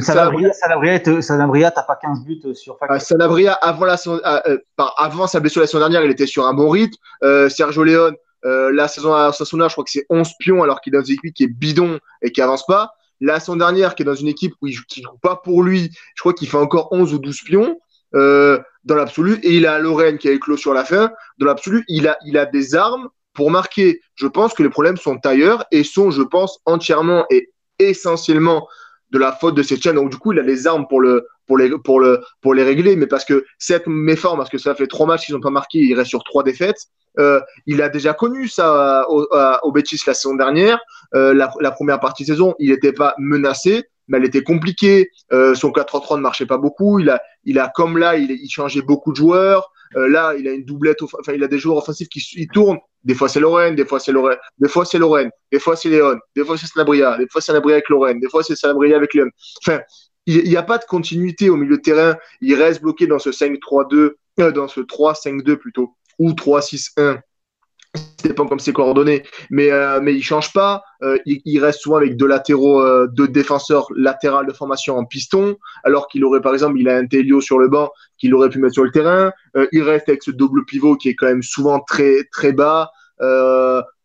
Sanabria, 0.01 1.71
t'as 1.71 1.83
pas 1.83 1.99
15 2.01 2.25
buts 2.25 2.41
sur 2.55 2.79
ah, 2.81 2.99
Sanabria, 2.99 3.53
avant, 3.53 3.85
la, 3.85 3.97
ah, 4.25 4.43
euh, 4.47 4.59
avant 4.97 5.27
sa 5.27 5.41
blessure 5.41 5.61
la 5.61 5.67
saison 5.67 5.81
dernière, 5.81 6.03
il 6.03 6.11
était 6.11 6.27
sur 6.27 6.47
un 6.47 6.55
bon 6.55 6.71
rythme. 6.71 6.97
Euh, 7.23 7.51
Sergio 7.51 7.85
Leone, 7.85 8.15
euh, 8.45 8.73
la 8.73 8.89
saison 8.89 9.13
à 9.15 9.31
je 9.33 9.73
crois 9.73 9.85
que 9.85 9.91
c'est 9.91 10.07
11 10.09 10.33
pions 10.39 10.63
alors 10.63 10.81
qu'il 10.81 10.95
est 10.95 10.99
dans 10.99 11.05
une 11.05 11.15
équipe 11.15 11.35
qui 11.35 11.45
est 11.45 11.49
bidon 11.49 11.99
et 12.23 12.33
qui 12.33 12.41
avance 12.41 12.65
pas. 12.65 12.93
La 13.25 13.39
saison 13.39 13.55
dernière, 13.55 13.95
qui 13.95 14.03
est 14.03 14.05
dans 14.05 14.17
une 14.17 14.27
équipe 14.27 14.55
où 14.61 14.67
il 14.67 14.73
ne 14.73 15.03
joue 15.03 15.17
pas 15.23 15.37
pour 15.37 15.63
lui, 15.63 15.91
je 16.17 16.21
crois 16.21 16.35
qu'il 16.35 16.49
fait 16.49 16.57
encore 16.57 16.89
11 16.91 17.15
ou 17.15 17.19
12 17.19 17.43
pions 17.43 17.79
dans 18.13 18.97
l'absolu. 18.97 19.39
Et 19.45 19.55
il 19.55 19.65
a 19.65 19.79
Lorraine 19.79 20.19
qui 20.19 20.29
a 20.29 20.33
éclos 20.33 20.57
sur 20.57 20.75
la 20.75 20.85
fin. 20.85 21.13
Dans 21.39 21.47
l'absolu, 21.47 21.85
il 21.89 22.09
a 22.09 22.47
des 22.47 22.75
armes 22.75 23.09
pour 23.33 23.53
marquer. 23.53 24.01
Je 24.17 24.27
pense 24.27 24.55
que 24.55 24.65
les 24.65 24.71
problèmes 24.71 24.97
sont 24.97 25.25
ailleurs 25.25 25.65
et 25.71 25.85
sont, 25.85 26.11
je 26.11 26.23
pense, 26.23 26.59
entièrement 26.67 27.25
et 27.31 27.53
essentiellement 27.79 28.67
de 29.13 29.19
la 29.19 29.33
faute 29.33 29.55
de 29.55 29.63
chaîne. 29.63 29.95
Donc, 29.95 30.11
du 30.11 30.17
coup, 30.17 30.33
il 30.33 30.39
a 30.39 30.43
les 30.43 30.67
armes 30.67 30.87
pour, 30.89 31.01
le, 31.01 31.27
pour, 31.47 31.59
les, 31.59 31.71
pour, 31.71 32.01
le, 32.01 32.21
pour 32.41 32.55
les 32.55 32.65
régler. 32.65 32.97
Mais 32.97 33.07
parce 33.07 33.25
que 33.25 33.45
cette 33.59 33.87
méforme, 33.87 34.39
parce 34.39 34.51
que 34.51 34.59
ça 34.59 34.75
fait 34.75 34.87
trois 34.87 35.07
matchs 35.07 35.27
qu'ils 35.27 35.35
n'ont 35.35 35.41
pas 35.41 35.51
marqué, 35.51 35.79
il 35.79 35.95
reste 35.95 36.11
sur 36.11 36.25
trois 36.25 36.43
défaites. 36.43 36.87
Euh, 37.19 37.41
il 37.67 37.83
a 37.83 37.91
déjà 37.91 38.15
connu 38.15 38.49
ça 38.49 39.05
au, 39.11 39.29
au 39.63 39.73
Betis 39.73 40.01
la 40.07 40.15
saison 40.15 40.35
dernière. 40.35 40.81
Euh, 41.15 41.35
la, 41.35 41.53
la, 41.61 41.71
première 41.71 42.01
partie 42.01 42.23
de 42.23 42.29
saison, 42.29 42.55
il 42.59 42.71
n'était 42.71 42.95
pas 42.95 43.15
menacé, 43.19 43.85
mais 44.09 44.17
elle 44.17 44.25
était 44.25 44.43
compliquée. 44.43 45.11
Euh, 45.33 45.55
son 45.55 45.71
4-3 45.71 46.17
ne 46.17 46.23
marchait 46.23 46.47
pas 46.47 46.57
beaucoup. 46.57 46.99
Il 46.99 47.11
a, 47.11 47.21
il 47.45 47.59
a 47.59 47.69
comme 47.69 47.99
là, 47.99 48.17
il, 48.17 48.31
il 48.31 48.49
changeait 48.49 48.81
beaucoup 48.81 49.13
de 49.13 49.17
joueurs. 49.17 49.71
Euh, 49.97 50.09
là, 50.09 50.35
il 50.39 50.49
a 50.49 50.53
une 50.53 50.65
doublette, 50.65 51.03
enfin, 51.03 51.35
il 51.35 51.45
a 51.45 51.49
des 51.49 51.59
joueurs 51.59 51.77
offensifs 51.77 52.09
qui 52.09 52.47
tournent. 52.47 52.79
Des 53.05 53.15
fois, 53.15 53.29
c'est 53.29 53.41
Lorraine, 53.41 53.75
des 53.75 53.85
fois, 53.85 53.99
c'est 53.99 54.13
Lorraine, 54.13 54.39
des 54.59 54.69
fois, 54.69 54.85
c'est 54.85 54.99
Lorraine, 54.99 55.31
des 55.51 55.59
fois, 55.59 55.77
c'est 55.77 55.89
Léon, 55.89 56.19
des 56.37 56.45
fois, 56.45 56.57
c'est 56.57 56.67
Sanabria, 56.67 57.19
des 57.19 57.27
fois, 57.29 57.41
c'est 57.41 57.47
Sanabria 57.47 57.77
avec 57.77 57.89
Lorraine, 57.89 58.21
des 58.21 58.29
fois, 58.29 58.43
c'est 58.43 58.55
Sanabria 58.55 58.97
avec 58.97 59.15
Léon. 59.15 59.29
Enfin, 59.65 59.81
il 60.27 60.45
n'y 60.45 60.57
a 60.57 60.63
pas 60.63 60.79
de 60.79 60.85
continuité 60.85 61.51
au 61.51 61.57
milieu 61.57 61.79
de 61.79 61.83
terrain. 61.83 62.17
Il 62.41 62.55
reste 62.55 62.81
bloqué 62.81 63.09
dans 63.09 63.19
ce 63.19 63.31
5-3-2, 63.31 64.15
euh, 64.39 64.53
dans 64.53 64.69
ce 64.69 64.81
3-5-2 64.81 65.57
plutôt, 65.57 65.97
ou 66.19 66.31
3-6-1 66.31 66.91
ça 66.97 67.23
dépend 68.23 68.47
comme 68.47 68.61
c'est 68.61 68.73
coordonné, 68.73 69.25
mais 69.51 69.71
euh, 69.71 70.01
mais 70.01 70.15
il 70.15 70.23
change 70.23 70.53
pas. 70.53 70.83
Euh, 71.03 71.19
il, 71.27 71.59
reste 71.61 71.81
souvent 71.81 71.97
avec 71.97 72.17
deux 72.17 72.27
latéraux, 72.27 72.81
euh, 72.81 73.07
deux 73.09 73.29
défenseurs 73.29 73.87
latéral 73.95 74.47
de 74.47 74.53
formation 74.53 74.97
en 74.97 75.05
piston, 75.05 75.57
alors 75.85 76.09
qu'il 76.09 76.25
aurait 76.25 76.41
par 76.41 76.55
exemple, 76.55 76.79
il 76.79 76.89
a 76.89 76.97
un 76.97 77.07
Telio 77.07 77.41
sur 77.41 77.59
le 77.59 77.69
banc 77.69 77.91
qu'il 78.19 78.35
aurait 78.35 78.49
pu 78.49 78.59
mettre 78.59 78.75
sur 78.75 78.85
le 78.85 78.91
terrain. 78.91 79.33
il 79.73 79.83
reste 79.83 80.09
avec 80.09 80.23
ce 80.23 80.31
double 80.31 80.65
pivot 80.65 80.97
qui 80.97 81.11
est 81.11 81.15
quand 81.15 81.27
même 81.27 81.43
souvent 81.43 81.81
très 81.81 82.25
très 82.33 82.53
bas, 82.53 82.91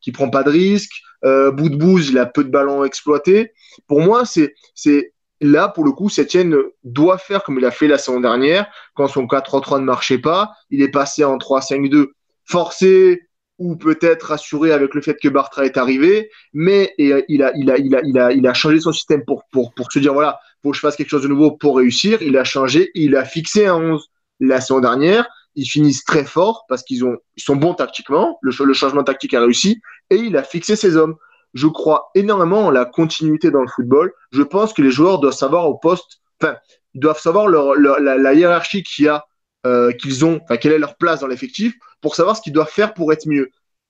qui 0.01 0.11
prend 0.11 0.29
pas 0.29 0.43
de 0.43 0.49
risque. 0.49 0.93
bout 1.23 1.69
de 1.69 1.75
bouse, 1.75 2.09
il 2.09 2.17
a 2.17 2.25
peu 2.25 2.43
de 2.43 2.49
ballons 2.49 2.83
exploités. 2.83 3.53
Pour 3.87 4.01
moi, 4.01 4.25
c'est 4.25 4.55
c'est 4.75 5.13
là 5.39 5.67
pour 5.67 5.85
le 5.85 5.91
coup, 5.91 6.09
Sétienne 6.09 6.57
doit 6.83 7.19
faire 7.19 7.43
comme 7.43 7.59
il 7.59 7.65
a 7.65 7.71
fait 7.71 7.87
la 7.87 7.99
saison 7.99 8.19
dernière 8.19 8.67
quand 8.95 9.07
son 9.07 9.25
4-3-3 9.25 9.79
ne 9.79 9.85
marchait 9.85 10.17
pas. 10.17 10.51
Il 10.71 10.81
est 10.81 10.91
passé 10.91 11.23
en 11.23 11.37
3-5-2, 11.37 12.07
forcé 12.45 13.26
ou 13.59 13.75
peut-être 13.75 14.27
rassuré 14.27 14.71
avec 14.71 14.93
le 14.93 15.01
fait 15.01 15.17
que 15.21 15.29
Bartra 15.29 15.65
est 15.65 15.77
arrivé, 15.77 16.29
mais 16.53 16.93
il, 16.97 17.13
a, 17.13 17.21
il, 17.27 17.43
a, 17.43 17.51
il, 17.55 17.71
a, 17.71 17.77
il, 17.77 18.19
a, 18.19 18.31
il 18.31 18.47
a 18.47 18.53
changé 18.53 18.79
son 18.79 18.93
système 18.93 19.25
pour, 19.25 19.43
pour, 19.51 19.73
pour 19.73 19.91
se 19.91 19.99
dire 19.99 20.13
voilà, 20.13 20.39
faut 20.63 20.71
que 20.71 20.75
je 20.75 20.81
fasse 20.81 20.95
quelque 20.95 21.09
chose 21.09 21.23
de 21.23 21.27
nouveau 21.27 21.51
pour 21.51 21.77
réussir. 21.77 22.21
Il 22.21 22.37
a 22.37 22.43
changé, 22.43 22.91
il 22.93 23.15
a 23.15 23.25
fixé 23.25 23.67
un 23.67 23.75
11 23.75 24.09
la 24.39 24.61
saison 24.61 24.79
dernière. 24.79 25.27
Ils 25.55 25.65
finissent 25.65 26.05
très 26.05 26.23
fort 26.23 26.65
parce 26.69 26.83
qu'ils 26.83 27.03
ils 27.35 27.43
sont 27.43 27.55
bons 27.55 27.73
tactiquement. 27.73 28.37
Le, 28.41 28.51
changement 28.73 29.03
tactique 29.03 29.33
a 29.33 29.41
réussi 29.41 29.81
et 30.09 30.15
il 30.15 30.37
a 30.37 30.43
fixé 30.43 30.75
ses 30.75 30.97
hommes. 30.97 31.15
Je 31.53 31.67
crois 31.67 32.11
énormément 32.13 32.65
en 32.65 32.71
la 32.71 32.85
continuité 32.85 33.49
dans 33.49 33.61
le 33.61 33.67
football. 33.67 34.13
Je 34.31 34.43
pense 34.43 34.73
que 34.73 34.81
les 34.81 34.91
joueurs 34.91 35.19
doivent 35.19 35.33
savoir 35.33 35.67
au 35.67 35.75
poste, 35.75 36.19
enfin, 36.41 36.57
doivent 36.93 37.19
savoir 37.19 37.47
leur, 37.47 37.73
la, 37.75 38.17
la, 38.17 38.33
hiérarchie 38.33 38.83
qu'il 38.83 39.05
y 39.05 39.07
a 39.07 39.25
euh, 39.65 39.91
qu'ils 39.93 40.25
ont, 40.25 40.39
enfin, 40.43 40.57
quelle 40.57 40.73
est 40.73 40.79
leur 40.79 40.97
place 40.97 41.21
dans 41.21 41.27
l'effectif 41.27 41.73
pour 42.01 42.15
savoir 42.15 42.35
ce 42.35 42.41
qu'ils 42.41 42.53
doivent 42.53 42.69
faire 42.69 42.93
pour 42.93 43.11
être 43.13 43.27
mieux. 43.27 43.49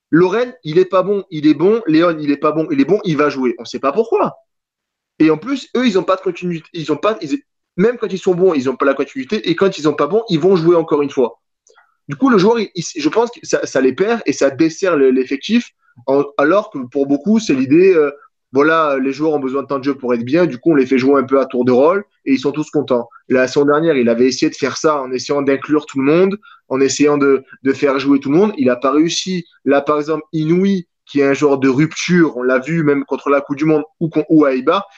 Lorraine, 0.09 0.53
il 0.63 0.77
est 0.77 0.85
pas 0.85 1.03
bon, 1.03 1.25
il 1.29 1.47
est 1.47 1.53
bon. 1.53 1.81
Léon, 1.85 2.17
il 2.19 2.31
est 2.31 2.37
pas 2.37 2.51
bon, 2.51 2.67
il 2.71 2.79
est 2.79 2.85
bon, 2.85 2.99
il 3.03 3.17
va 3.17 3.29
jouer. 3.29 3.55
On 3.59 3.65
sait 3.65 3.79
pas 3.79 3.91
pourquoi. 3.91 4.37
Et 5.19 5.29
en 5.29 5.37
plus, 5.37 5.69
eux, 5.75 5.85
ils 5.85 5.97
ont 5.99 6.03
pas 6.03 6.15
de 6.15 6.21
continuité. 6.21 6.67
Ils 6.73 6.91
ont 6.91 6.97
pas, 6.97 7.17
même 7.75 7.97
quand 7.97 8.11
ils 8.11 8.19
sont 8.19 8.35
bons, 8.35 8.53
ils 8.53 8.69
ont 8.69 8.75
pas 8.75 8.85
la 8.85 8.93
continuité. 8.93 9.49
Et 9.49 9.55
quand 9.55 9.77
ils 9.77 9.83
sont 9.83 9.93
pas 9.93 10.07
bons, 10.07 10.23
ils 10.29 10.39
vont 10.39 10.55
jouer 10.55 10.75
encore 10.75 11.01
une 11.01 11.09
fois. 11.09 11.41
Du 12.07 12.15
coup, 12.15 12.29
le 12.29 12.37
joueur, 12.37 12.57
je 12.57 13.09
pense 13.09 13.31
que 13.31 13.39
ça, 13.43 13.81
les 13.81 13.93
perd 13.93 14.21
et 14.25 14.33
ça 14.33 14.49
dessert 14.49 14.95
l'effectif. 14.95 15.71
Alors 16.37 16.69
que 16.69 16.79
pour 16.87 17.07
beaucoup, 17.07 17.39
c'est 17.39 17.55
l'idée, 17.55 17.93
euh, 17.93 18.11
voilà, 18.53 18.97
les 18.97 19.11
joueurs 19.11 19.33
ont 19.33 19.39
besoin 19.39 19.63
de 19.63 19.67
temps 19.67 19.79
de 19.79 19.83
jeu 19.83 19.95
pour 19.95 20.13
être 20.13 20.23
bien. 20.23 20.45
Du 20.45 20.57
coup, 20.57 20.71
on 20.71 20.75
les 20.75 20.85
fait 20.85 20.97
jouer 20.97 21.19
un 21.19 21.25
peu 21.25 21.39
à 21.39 21.45
tour 21.45 21.65
de 21.65 21.71
rôle 21.71 22.05
et 22.25 22.33
ils 22.33 22.39
sont 22.39 22.51
tous 22.51 22.69
contents. 22.69 23.09
La 23.29 23.47
saison 23.47 23.65
dernière, 23.65 23.95
il 23.97 24.09
avait 24.09 24.27
essayé 24.27 24.49
de 24.49 24.55
faire 24.55 24.77
ça 24.77 25.01
en 25.01 25.11
essayant 25.11 25.41
d'inclure 25.41 25.85
tout 25.85 25.99
le 25.99 26.05
monde, 26.05 26.37
en 26.69 26.79
essayant 26.79 27.17
de, 27.17 27.43
de 27.63 27.73
faire 27.73 27.99
jouer 27.99 28.19
tout 28.19 28.31
le 28.31 28.37
monde. 28.37 28.53
Il 28.57 28.67
n'a 28.67 28.77
pas 28.77 28.91
réussi. 28.91 29.45
Là, 29.65 29.81
par 29.81 29.97
exemple, 29.97 30.23
Inouï, 30.31 30.87
qui 31.05 31.21
est 31.21 31.25
un 31.25 31.33
joueur 31.33 31.57
de 31.57 31.69
rupture, 31.69 32.37
on 32.37 32.43
l'a 32.43 32.59
vu 32.59 32.83
même 32.83 33.05
contre 33.05 33.29
la 33.29 33.41
Coupe 33.41 33.55
du 33.55 33.65
Monde 33.65 33.83
ou, 33.99 34.09
ou 34.29 34.45
à 34.45 34.51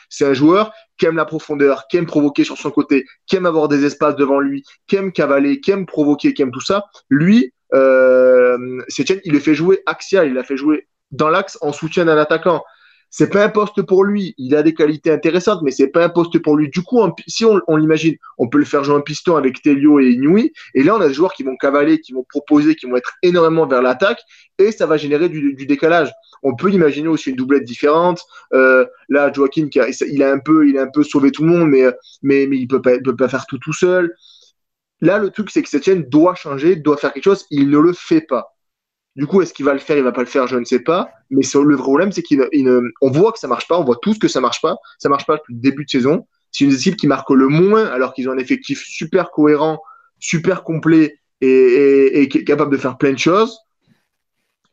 c'est 0.10 0.26
un 0.26 0.34
joueur 0.34 0.72
qui 0.98 1.06
aime 1.06 1.16
la 1.16 1.26
profondeur, 1.26 1.88
qui 1.88 1.98
aime 1.98 2.08
provoquer 2.08 2.44
sur 2.44 2.58
son 2.58 2.72
côté, 2.72 3.06
qui 3.28 3.36
aime 3.36 3.46
avoir 3.46 3.68
des 3.68 3.86
espaces 3.86 4.16
devant 4.16 4.40
lui, 4.40 4.64
qui 4.88 4.96
aime 4.96 5.12
cavaler, 5.12 5.60
qui 5.62 5.72
aime 5.72 5.86
provoquer, 5.86 6.34
qui 6.34 6.42
aime 6.42 6.52
tout 6.52 6.62
ça. 6.62 6.86
Lui, 7.10 7.54
euh, 7.74 8.82
il 9.24 9.32
le 9.32 9.40
fait 9.40 9.54
jouer 9.54 9.82
axial, 9.86 10.28
il 10.28 10.34
l'a 10.34 10.44
fait 10.44 10.58
jouer 10.58 10.88
dans 11.12 11.30
l'axe 11.30 11.58
en 11.62 11.72
soutien 11.72 12.06
d'un 12.06 12.18
attaquant 12.18 12.64
c'est 13.10 13.30
pas 13.30 13.44
un 13.44 13.50
poste 13.50 13.82
pour 13.84 14.04
lui. 14.04 14.36
Il 14.38 14.56
a 14.56 14.64
des 14.64 14.74
qualités 14.74 15.12
intéressantes, 15.12 15.62
mais 15.64 15.72
c'est 15.72 15.88
pas 15.88 16.06
un 16.06 16.10
poste 16.10 16.38
pour 16.40 16.56
lui. 16.56 16.70
Du 16.70 16.84
coup, 16.84 17.02
si 17.28 17.46
on, 17.46 17.76
l'imagine, 17.76 18.16
on 18.38 18.48
peut 18.48 18.60
le 18.60 18.66
faire 18.66 18.84
jouer 18.84 18.96
un 18.96 19.02
piston 19.02 19.36
avec 19.36 19.62
Telio 19.62 20.00
et 20.00 20.12
Inouï. 20.12 20.54
Et 20.76 20.84
là, 20.84 20.96
on 20.96 21.02
a 21.02 21.08
des 21.08 21.14
joueurs 21.14 21.34
qui 21.34 21.44
vont 21.44 21.56
cavaler, 21.58 22.00
qui 22.00 22.14
vont 22.14 22.26
proposer, 22.28 22.76
qui 22.76 22.86
vont 22.86 22.98
être 22.98 23.14
énormément 23.24 23.66
vers 23.66 23.82
l'attaque, 23.82 24.22
et 24.58 24.72
ça 24.72 24.86
va 24.86 24.98
générer 24.98 25.30
du, 25.30 25.66
décalage. 25.66 26.12
On 26.44 26.56
peut 26.56 26.72
imaginer 26.72 27.08
aussi 27.08 27.32
une 27.32 27.36
doublette 27.36 27.64
différente. 27.64 28.22
Euh, 28.54 28.86
là, 29.10 29.32
Joaquin, 29.32 29.68
il 29.74 30.24
a 30.24 30.32
un 30.32 30.40
peu, 30.40 30.68
il 30.68 30.78
a 30.78 30.84
un 30.84 30.90
peu 30.92 31.04
sauvé 31.04 31.32
tout 31.32 31.44
le 31.44 31.50
monde, 31.50 31.70
mais 31.70 31.86
mais, 32.22 32.44
il 32.44 32.68
peut 32.68 32.82
pas, 32.82 32.96
il 32.96 33.02
peut 33.02 33.16
pas 33.16 33.28
faire 33.28 33.46
tout 33.46 33.58
tout 33.58 33.74
seul. 33.74 34.14
Là, 35.02 35.18
le 35.18 35.30
truc, 35.30 35.50
c'est 35.50 35.64
que 35.64 35.70
Setien 35.70 35.96
doit 35.96 36.36
changer, 36.36 36.76
doit 36.76 36.98
faire 36.98 37.14
quelque 37.14 37.24
chose. 37.24 37.46
Il 37.52 37.70
ne 37.70 37.80
le 37.80 37.94
fait 37.94 38.22
pas. 38.22 38.56
Du 39.20 39.28
coup, 39.28 39.42
est-ce 39.42 39.54
qu'il 39.54 39.66
va 39.66 39.74
le 39.74 39.80
faire 39.80 39.98
Il 39.98 40.04
va 40.04 40.14
pas 40.14 40.22
le 40.22 40.28
faire, 40.28 40.48
je 40.48 40.56
ne 40.56 40.64
sais 40.64 40.80
pas. 40.80 41.10
Mais 41.30 41.42
le 41.54 41.76
vrai 41.76 41.84
problème, 41.84 42.14
c'est 42.14 42.24
qu'on 42.24 43.12
voit 43.12 43.34
que 43.34 43.40
ça 43.40 43.50
marche 43.50 43.68
pas. 43.68 43.78
On 43.78 43.84
voit 43.84 44.00
tous 44.02 44.18
que 44.18 44.30
ça 44.30 44.40
marche 44.40 44.62
pas. 44.62 44.78
Ça 44.98 45.10
marche 45.10 45.26
pas 45.26 45.36
depuis 45.36 45.56
le 45.56 45.60
début 45.60 45.84
de 45.84 45.90
saison. 45.90 46.26
C'est 46.52 46.64
une 46.64 46.72
équipe 46.72 46.96
qui 46.96 47.06
marque 47.06 47.30
le 47.30 47.50
moins, 47.50 47.86
alors 47.88 48.14
qu'ils 48.14 48.30
ont 48.30 48.32
un 48.32 48.38
effectif 48.38 48.82
super 48.82 49.32
cohérent, 49.32 49.82
super 50.20 50.64
complet 50.64 51.20
et, 51.42 52.30
capable 52.48 52.72
de 52.72 52.78
faire 52.78 52.98
plein 52.98 53.12
de 53.12 53.20
choses. 53.20 53.60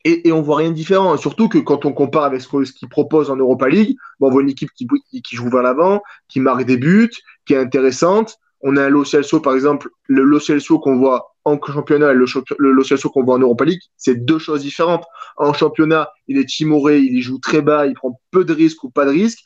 Et, 0.04 0.28
et, 0.28 0.32
on 0.32 0.42
voit 0.42 0.58
rien 0.58 0.70
de 0.70 0.76
différent. 0.76 1.16
Surtout 1.16 1.48
que 1.48 1.58
quand 1.58 1.84
on 1.84 1.92
compare 1.92 2.22
avec 2.22 2.40
ce 2.40 2.72
qu'ils 2.72 2.88
proposent 2.88 3.30
en 3.30 3.36
Europa 3.36 3.68
League, 3.68 3.96
on 4.20 4.30
voit 4.30 4.42
une 4.42 4.50
équipe 4.50 4.70
qui, 4.76 4.86
qui 5.24 5.34
joue 5.34 5.50
vers 5.50 5.64
l'avant, 5.64 6.02
qui 6.28 6.38
marque 6.38 6.62
des 6.62 6.76
buts, 6.76 7.10
qui 7.46 7.54
est 7.54 7.58
intéressante. 7.58 8.38
On 8.68 8.76
a 8.76 8.82
un 8.82 8.88
Lo 8.88 9.04
Celso, 9.04 9.38
par 9.38 9.54
exemple, 9.54 9.90
le 10.08 10.24
Lo 10.24 10.40
Celso 10.40 10.80
qu'on 10.80 10.96
voit 10.96 11.36
en 11.44 11.56
championnat 11.62 12.10
et 12.10 12.14
le, 12.14 12.24
le, 12.58 13.08
qu'on 13.08 13.22
voit 13.22 13.36
en 13.36 13.38
Europa 13.38 13.64
League, 13.64 13.80
c'est 13.96 14.16
deux 14.24 14.40
choses 14.40 14.62
différentes. 14.62 15.04
En 15.36 15.52
championnat, 15.52 16.10
il 16.26 16.36
est 16.36 16.48
timoré, 16.48 16.98
il 16.98 17.22
joue 17.22 17.38
très 17.38 17.62
bas, 17.62 17.86
il 17.86 17.94
prend 17.94 18.20
peu 18.32 18.44
de 18.44 18.52
risques 18.52 18.82
ou 18.82 18.90
pas 18.90 19.04
de 19.04 19.10
risques. 19.10 19.38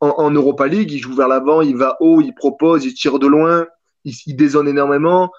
En, 0.00 0.30
Europa 0.30 0.68
League, 0.68 0.92
il 0.92 1.00
joue 1.00 1.12
vers 1.12 1.26
l'avant, 1.26 1.60
il 1.60 1.76
va 1.76 1.96
haut, 1.98 2.20
il 2.20 2.32
propose, 2.32 2.84
il 2.84 2.94
tire 2.94 3.18
de 3.18 3.26
loin, 3.26 3.66
il, 4.04 4.14
il 4.26 4.40
énormément. 4.68 5.32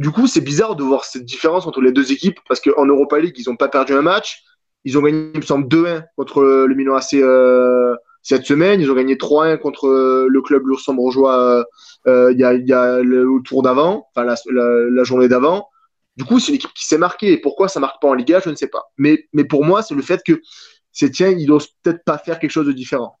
Du 0.00 0.10
coup, 0.10 0.26
c'est 0.26 0.40
bizarre 0.40 0.74
de 0.74 0.82
voir 0.82 1.04
cette 1.04 1.24
différence 1.24 1.68
entre 1.68 1.80
les 1.80 1.92
deux 1.92 2.10
équipes 2.10 2.40
parce 2.48 2.58
qu'en 2.58 2.86
Europa 2.86 3.20
League, 3.20 3.36
ils 3.38 3.48
n'ont 3.48 3.54
pas 3.54 3.68
perdu 3.68 3.92
un 3.92 4.02
match. 4.02 4.42
Ils 4.82 4.98
ont 4.98 5.02
gagné, 5.02 5.30
il 5.32 5.38
me 5.38 5.46
semble, 5.46 5.68
2-1 5.68 6.02
contre 6.16 6.42
le 6.42 6.74
Milan 6.74 6.96
AC 6.96 7.14
euh, 7.14 7.94
cette 8.24 8.44
semaine. 8.44 8.80
Ils 8.80 8.90
ont 8.90 8.94
gagné 8.94 9.14
3-1 9.14 9.58
contre 9.58 9.86
euh, 9.86 10.26
le 10.28 10.42
club 10.42 10.66
luxembourgeois 10.66 11.64
euh, 12.08 12.32
il 12.32 12.38
y, 12.38 12.44
a, 12.44 12.54
y, 12.54 12.72
a, 12.72 13.00
le 13.00 13.40
tour 13.44 13.62
d'avant, 13.62 14.08
enfin 14.10 14.26
la, 14.26 14.34
la, 14.90 15.04
journée 15.04 15.28
d'avant. 15.28 15.68
Du 16.16 16.24
coup, 16.24 16.40
c'est 16.40 16.50
une 16.50 16.56
équipe 16.56 16.74
qui 16.74 16.84
s'est 16.84 16.98
marquée. 16.98 17.32
Et 17.32 17.38
pourquoi 17.38 17.68
ça 17.68 17.80
marque 17.80 18.02
pas 18.02 18.08
en 18.08 18.14
Liga, 18.14 18.40
je 18.44 18.50
ne 18.50 18.56
sais 18.56 18.66
pas. 18.66 18.90
Mais, 18.98 19.26
mais 19.32 19.44
pour 19.44 19.64
moi, 19.64 19.82
c'est 19.82 19.94
le 19.94 20.02
fait 20.02 20.20
que 20.24 20.42
c'est 20.92 21.10
tiens, 21.10 21.30
ils 21.30 21.46
doivent 21.46 21.66
peut-être 21.82 22.04
pas 22.04 22.18
faire 22.18 22.38
quelque 22.38 22.50
chose 22.50 22.66
de 22.66 22.72
différent. 22.72 23.18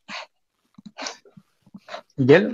Miguel? 2.18 2.52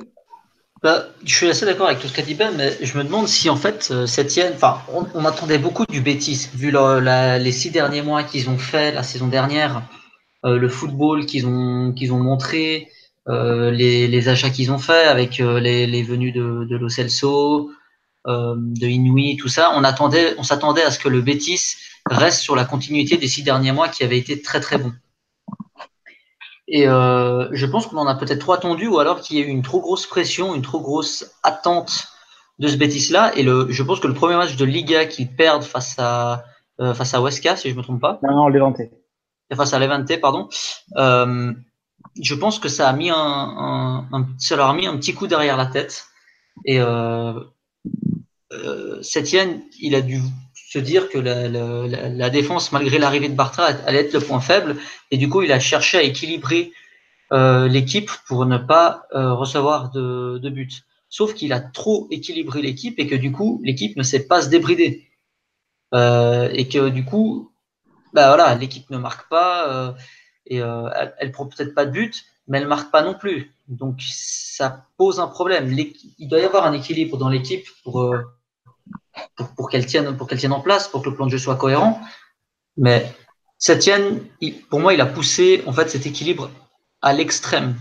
Bah, 0.83 1.09
je 1.25 1.35
suis 1.35 1.51
assez 1.51 1.67
d'accord 1.67 1.89
avec 1.89 1.99
tout 1.99 2.09
ce 2.09 2.15
qu'a 2.15 2.23
dit 2.23 2.35
Ben, 2.35 2.55
mais 2.57 2.75
je 2.81 2.97
me 2.97 3.05
demande 3.05 3.29
si 3.29 3.51
en 3.51 3.57
fait 3.57 4.07
cette 4.07 4.39
enfin, 4.55 4.81
on, 4.95 5.07
on, 5.15 5.27
attendait 5.27 5.59
beaucoup 5.59 5.85
du 5.85 6.01
Bétis 6.01 6.49
vu 6.55 6.71
la, 6.71 7.39
les 7.39 7.53
six 7.53 7.71
derniers 7.71 8.01
mois 8.01 8.23
qu'ils 8.23 8.49
ont 8.49 8.57
fait 8.57 8.93
la 8.93 9.03
saison 9.03 9.27
dernière. 9.27 9.83
Euh, 10.47 10.59
le 10.59 10.69
football 10.69 11.27
qu'ils 11.27 11.47
ont 11.47 11.93
qu'ils 11.93 12.13
ont 12.13 12.19
montré, 12.19 12.89
euh, 13.29 13.71
les, 13.71 14.09
les, 14.09 14.29
achats 14.29 14.51
qu'ils 14.51 14.73
ont 14.73 14.79
fait 14.79 15.05
avec 15.05 15.41
euh, 15.41 15.61
les, 15.61 15.87
les 15.87 16.03
venues 16.03 16.33
de, 16.33 16.65
de 16.65 16.77
Lo 16.77 16.89
Celso, 16.89 17.71
de 18.27 18.87
Inouï, 18.87 19.37
tout 19.37 19.49
ça. 19.49 19.73
On 19.75 19.85
attendait, 19.85 20.35
on 20.39 20.43
s'attendait 20.43 20.83
à 20.83 20.91
ce 20.91 20.99
que 20.99 21.09
le 21.09 21.21
Betis 21.21 21.77
reste 22.07 22.41
sur 22.41 22.57
la 22.57 22.65
continuité 22.65 23.17
des 23.17 23.29
six 23.29 23.43
derniers 23.43 23.73
mois 23.73 23.89
qui 23.89 24.05
avaient 24.05 24.19
été 24.19 24.41
très 24.41 24.61
très 24.61 24.79
bons. 24.79 24.93
Et 26.73 26.87
euh, 26.87 27.49
je 27.51 27.67
pense 27.67 27.89
qu'on 27.89 27.97
en 27.97 28.07
a 28.07 28.15
peut-être 28.15 28.39
trop 28.39 28.53
attendu 28.53 28.87
ou 28.87 29.01
alors 29.01 29.21
qu'il 29.21 29.37
y 29.37 29.43
a 29.43 29.45
eu 29.45 29.49
une 29.49 29.63
trop 29.63 29.81
grosse 29.81 30.07
pression, 30.07 30.55
une 30.55 30.63
trop 30.63 30.81
grosse 30.81 31.33
attente 31.43 32.09
de 32.61 32.69
ce 32.69 32.77
Betis-là. 32.77 33.33
Et 33.37 33.43
le, 33.43 33.67
je 33.71 33.83
pense 33.83 33.99
que 33.99 34.07
le 34.07 34.15
premier 34.15 34.37
match 34.37 34.57
de 34.57 34.65
Liga 34.65 35.05
qu'ils 35.07 35.35
perdent 35.35 35.65
face 35.65 35.97
à, 35.99 36.45
euh, 36.81 36.95
face 36.95 37.13
à 37.13 37.21
Huesca, 37.21 37.57
si 37.57 37.71
je 37.71 37.75
me 37.75 37.83
trompe 37.83 38.01
pas. 38.01 38.21
Non, 38.23 38.37
non, 38.37 38.49
Levante 38.49 38.81
face 39.57 39.73
à 39.73 39.79
Levante, 39.79 40.21
pardon. 40.21 40.49
Euh, 40.97 41.53
je 42.21 42.35
pense 42.35 42.59
que 42.59 42.69
ça 42.69 42.89
a 42.89 42.93
mis 42.93 43.11
un, 43.11 44.09
leur 44.51 44.69
a 44.69 44.75
mis 44.75 44.87
un 44.87 44.97
petit 44.97 45.15
coup 45.15 45.27
derrière 45.27 45.57
la 45.57 45.67
tête. 45.67 46.07
Et 46.65 46.81
euh, 46.81 47.41
euh, 48.53 49.01
il 49.81 49.95
a 49.95 50.01
dû 50.01 50.21
se 50.55 50.79
dire 50.79 51.09
que 51.09 51.19
la, 51.19 52.31
défense, 52.31 52.73
malgré 52.73 52.99
l'arrivée 52.99 53.29
de 53.29 53.35
Bartra, 53.35 53.67
allait 53.87 54.01
être 54.01 54.13
le 54.13 54.21
point 54.21 54.41
faible. 54.41 54.77
Et 55.11 55.17
du 55.17 55.29
coup, 55.29 55.43
il 55.43 55.53
a 55.53 55.61
cherché 55.61 55.99
à 55.99 56.03
équilibrer 56.03 56.73
euh, 57.33 57.69
l'équipe 57.69 58.11
pour 58.27 58.47
ne 58.47 58.59
pas 58.59 59.05
recevoir 59.13 59.91
de, 59.91 60.39
de 60.39 60.51
buts. 60.51 60.83
Sauf 61.09 61.35
qu'il 61.35 61.53
a 61.53 61.61
trop 61.61 62.07
équilibré 62.11 62.63
l'équipe 62.63 62.99
et 62.99 63.07
que 63.07 63.17
du 63.17 63.33
coup, 63.33 63.61
l'équipe 63.65 63.97
ne 63.97 64.03
sait 64.03 64.27
pas 64.27 64.43
se 64.43 64.49
débrider. 64.49 65.07
Et 65.93 66.69
que 66.69 66.89
du 66.89 67.05
coup, 67.05 67.50
bah 68.13 68.29
voilà, 68.29 68.55
l'équipe 68.55 68.91
ne 68.91 68.99
marque 68.99 69.29
pas 69.29 69.69
euh, 69.69 69.93
et 70.47 70.61
euh, 70.63 70.89
elle, 70.95 71.15
elle 71.19 71.33
prend 71.33 71.47
peut-être 71.47 71.75
pas 71.75 71.87
de 71.87 71.91
but, 71.91 72.25
mais 72.49 72.59
elle 72.59 72.67
marque 72.67 72.91
pas 72.91 73.03
non 73.03 73.15
plus. 73.15 73.55
Donc 73.69 74.01
ça 74.03 74.87
pose 74.97 75.21
un 75.21 75.29
problème. 75.29 75.73
Il 76.19 76.29
doit 76.29 76.41
y 76.41 76.45
avoir 76.45 76.67
un 76.67 76.73
équilibre 76.73 77.17
dans 77.17 77.29
l'équipe 77.29 77.67
pour, 77.85 78.03
euh, 78.03 78.23
pour, 79.37 79.49
pour 79.55 79.71
qu'elle 79.71 79.87
tienne 79.87 80.17
qu'elle 80.29 80.39
tienne 80.39 80.53
en 80.53 80.61
place, 80.61 80.89
pour 80.89 81.03
que 81.03 81.11
le 81.11 81.17
plan 81.17 81.27
de 81.27 81.31
jeu 81.31 81.39
soit 81.39 81.57
cohérent. 81.57 82.01
Mais 82.77 83.15
Septienne, 83.59 84.25
pour 84.69 84.81
moi, 84.81 84.95
il 84.95 85.01
a 85.01 85.07
poussé 85.07 85.63
en 85.67 85.73
fait 85.73 85.89
cet 85.91 86.07
équilibre 86.07 86.51
à 87.03 87.13
l'extrême. 87.13 87.77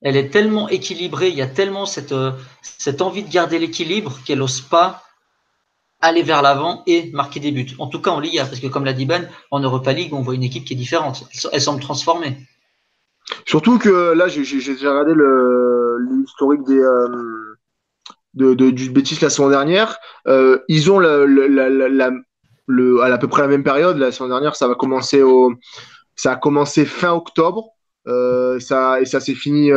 Elle 0.00 0.16
est 0.16 0.30
tellement 0.30 0.68
équilibrée, 0.68 1.28
il 1.28 1.36
y 1.36 1.42
a 1.42 1.46
tellement 1.46 1.86
cette, 1.86 2.14
cette 2.62 3.02
envie 3.02 3.22
de 3.22 3.30
garder 3.30 3.58
l'équilibre 3.60 4.18
qu'elle 4.24 4.38
n'ose 4.38 4.60
pas 4.60 5.04
aller 6.02 6.22
vers 6.22 6.42
l'avant 6.42 6.82
et 6.86 7.10
marquer 7.12 7.40
des 7.40 7.52
buts. 7.52 7.74
En 7.78 7.86
tout 7.86 8.00
cas 8.00 8.10
en 8.10 8.20
Liga, 8.20 8.44
parce 8.44 8.60
que 8.60 8.66
comme 8.66 8.84
l'a 8.84 8.92
dit 8.92 9.06
Ben, 9.06 9.28
en 9.50 9.60
Europa 9.60 9.92
League, 9.92 10.12
on 10.12 10.20
voit 10.20 10.34
une 10.34 10.42
équipe 10.42 10.64
qui 10.64 10.74
est 10.74 10.76
différente. 10.76 11.24
Elle 11.52 11.60
semble 11.60 11.80
transformée. 11.80 12.36
Surtout 13.46 13.78
que 13.78 14.12
là, 14.12 14.28
j'ai 14.28 14.42
regardé 14.42 15.14
l'historique 16.10 16.64
des 16.64 16.78
euh, 16.78 17.56
de, 18.34 18.70
du 18.70 18.90
Betis 18.90 19.18
la 19.22 19.30
saison 19.30 19.48
dernière. 19.48 19.98
Euh, 20.26 20.58
ils 20.68 20.90
ont 20.90 20.98
le, 20.98 21.16
à, 23.02 23.18
peu 23.18 23.28
près 23.28 23.42
la 23.42 23.48
même 23.48 23.64
période. 23.64 23.96
La 23.96 24.10
saison 24.10 24.28
dernière, 24.28 24.56
ça 24.56 24.68
va 24.68 24.74
commencer 24.74 25.22
au, 25.22 25.54
ça 26.16 26.32
a 26.32 26.36
commencé 26.36 26.84
fin 26.84 27.12
octobre. 27.12 27.70
Euh, 28.08 28.58
ça 28.58 29.00
et 29.00 29.04
ça 29.04 29.20
s'est 29.20 29.34
fini 29.34 29.70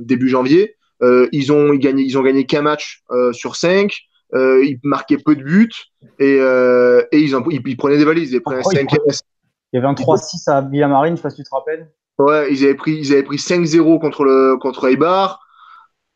début 0.00 0.28
janvier. 0.28 0.76
Ils 1.00 1.52
ont 1.52 1.72
ils 1.72 1.78
gagné 1.78 2.02
ils 2.04 2.18
ont 2.18 2.22
gagné 2.22 2.46
qu'un 2.46 2.62
match 2.62 3.04
sur 3.32 3.56
cinq. 3.56 4.08
Euh, 4.34 4.64
ils 4.64 4.78
marquaient 4.82 5.18
peu 5.18 5.36
de 5.36 5.42
buts 5.42 5.70
et, 6.18 6.38
euh, 6.40 7.02
et 7.12 7.20
ils, 7.20 7.36
en, 7.36 7.44
ils, 7.50 7.76
prenaient 7.76 7.98
des 7.98 8.04
valises. 8.04 8.32
Ils 8.32 8.40
prenaient 8.40 8.62
oh, 8.64 8.70
il, 8.72 8.78
y 9.74 9.78
avait 9.78 9.86
un 9.86 9.92
3-6 9.92 10.50
à 10.50 10.62
Villamarine, 10.62 11.16
je 11.16 11.18
sais 11.18 11.22
pas 11.22 11.30
si 11.30 11.36
tu 11.36 11.44
te 11.44 11.54
rappelles. 11.54 11.90
Ouais, 12.18 12.50
ils 12.50 12.64
avaient 12.64 12.74
pris, 12.74 12.92
ils 12.92 13.12
avaient 13.12 13.22
pris 13.22 13.36
5-0 13.36 14.00
contre, 14.00 14.24
le, 14.24 14.56
contre 14.58 14.88
Eibar. 14.88 15.40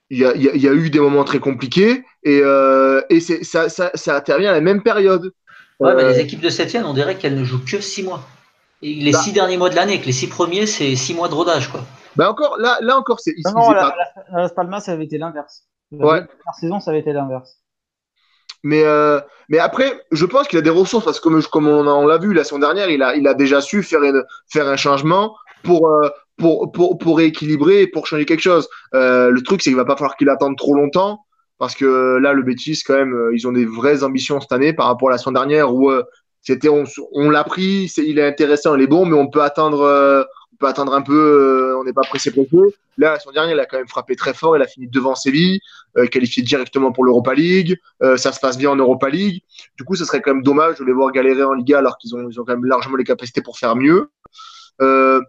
Il 0.08 0.18
y, 0.18 0.24
a, 0.24 0.34
il, 0.34 0.42
y 0.42 0.48
a, 0.48 0.54
il 0.54 0.62
y 0.62 0.68
a 0.68 0.72
eu 0.72 0.88
des 0.88 1.00
moments 1.00 1.24
très 1.24 1.40
compliqués 1.40 2.04
et, 2.22 2.40
euh, 2.42 3.02
et 3.10 3.20
ça, 3.20 3.68
ça, 3.68 3.90
ça 3.92 4.16
intervient 4.16 4.50
à 4.50 4.52
la 4.52 4.60
même 4.60 4.82
période. 4.82 5.32
Ouais, 5.80 5.94
mais 5.94 6.04
les 6.04 6.20
équipes 6.20 6.40
de 6.40 6.48
7 6.48 6.78
on 6.84 6.94
dirait 6.94 7.16
qu'elles 7.16 7.36
ne 7.36 7.44
jouent 7.44 7.64
que 7.64 7.80
6 7.80 8.04
mois. 8.04 8.22
Et 8.82 8.94
les 8.94 9.12
6 9.12 9.30
bah, 9.30 9.34
derniers 9.34 9.58
mois 9.58 9.68
de 9.68 9.74
l'année, 9.74 10.00
que 10.00 10.06
les 10.06 10.12
6 10.12 10.28
premiers, 10.28 10.66
c'est 10.66 10.94
6 10.94 11.14
mois 11.14 11.28
de 11.28 11.34
rodage. 11.34 11.68
Quoi. 11.68 11.80
Bah 12.14 12.30
encore, 12.30 12.56
là, 12.58 12.78
là 12.80 12.96
encore, 12.96 13.20
c'est. 13.20 13.34
Non, 13.44 13.52
non, 13.52 13.70
la, 13.72 13.94
la, 14.32 14.42
la, 14.42 14.48
Palma, 14.48 14.80
ça 14.80 14.92
avait 14.92 15.04
été 15.04 15.18
l'inverse. 15.18 15.64
Ouais. 15.90 16.20
La 16.20 16.52
saison, 16.58 16.80
ça 16.80 16.90
avait 16.90 17.00
été 17.00 17.12
l'inverse. 17.12 17.58
Mais, 18.66 18.82
euh, 18.82 19.20
mais 19.48 19.60
après, 19.60 20.04
je 20.10 20.26
pense 20.26 20.48
qu'il 20.48 20.58
a 20.58 20.62
des 20.62 20.70
ressources 20.70 21.04
parce 21.04 21.20
que 21.20 21.48
comme, 21.48 21.68
on, 21.68 22.06
l'a 22.06 22.18
vu 22.18 22.34
la 22.34 22.42
semaine 22.42 22.62
dernière, 22.62 22.90
il 22.90 23.28
a, 23.28 23.34
déjà 23.34 23.60
su 23.60 23.84
faire, 23.84 24.00
un 24.56 24.76
changement 24.76 25.36
pour, 25.62 25.88
euh, 25.88 26.08
rééquilibrer 27.06 27.82
et 27.82 27.86
pour 27.86 28.08
changer 28.08 28.24
quelque 28.24 28.40
chose. 28.40 28.68
Euh, 28.94 29.30
le 29.30 29.40
truc, 29.42 29.62
c'est 29.62 29.70
qu'il 29.70 29.76
va 29.76 29.84
pas 29.84 29.94
falloir 29.94 30.16
qu'il 30.16 30.28
attende 30.30 30.56
trop 30.58 30.74
longtemps 30.74 31.20
parce 31.58 31.76
que 31.76 32.18
là, 32.18 32.32
le 32.32 32.42
Betis, 32.42 32.82
quand 32.84 32.94
même, 32.94 33.14
ils 33.32 33.46
ont 33.46 33.52
des 33.52 33.66
vraies 33.66 34.02
ambitions 34.02 34.40
cette 34.40 34.50
année 34.50 34.72
par 34.72 34.86
rapport 34.86 35.10
à 35.10 35.12
la 35.12 35.18
semaine 35.18 35.34
dernière 35.34 35.72
où 35.72 35.92
c'était, 36.42 36.68
on 36.68 37.30
l'a 37.30 37.44
pris, 37.44 37.92
il 37.98 38.18
est 38.18 38.26
intéressant, 38.26 38.74
il 38.74 38.82
est 38.82 38.88
bon, 38.88 39.06
mais 39.06 39.16
on 39.16 39.28
peut 39.28 39.42
attendre, 39.42 40.26
euh, 40.56 40.62
on 40.62 40.64
peut 40.64 40.66
attendre 40.68 40.94
un 40.94 41.02
peu, 41.02 41.76
on 41.78 41.84
n'est 41.84 41.92
pas 41.92 42.02
pressé 42.02 42.30
pressé. 42.30 42.48
Là, 42.98 43.12
la 43.12 43.20
semaine 43.20 43.34
dernière, 43.34 43.56
il 43.56 43.60
a 43.60 43.66
quand 43.66 43.76
même 43.76 43.88
frappé 43.88 44.16
très 44.16 44.32
fort. 44.32 44.56
Il 44.56 44.62
a 44.62 44.66
fini 44.66 44.88
devant 44.88 45.14
Séville, 45.14 45.60
euh, 45.98 46.06
qualifié 46.06 46.42
directement 46.42 46.92
pour 46.92 47.04
l'Europa 47.04 47.34
League. 47.34 47.78
Euh, 48.02 48.16
ça 48.16 48.32
se 48.32 48.40
passe 48.40 48.56
bien 48.56 48.70
en 48.70 48.76
Europa 48.76 49.08
League. 49.08 49.42
Du 49.76 49.84
coup, 49.84 49.96
ce 49.96 50.04
serait 50.04 50.22
quand 50.22 50.32
même 50.32 50.42
dommage 50.42 50.78
de 50.78 50.84
les 50.84 50.92
voir 50.92 51.12
galérer 51.12 51.42
en 51.42 51.52
Liga 51.52 51.78
alors 51.78 51.98
qu'ils 51.98 52.14
ont, 52.14 52.30
quand 52.34 52.48
même 52.48 52.64
largement 52.64 52.96
les 52.96 53.04
capacités 53.04 53.42
pour 53.42 53.58
faire 53.58 53.76
mieux. 53.76 54.10
Euh, 54.80 55.20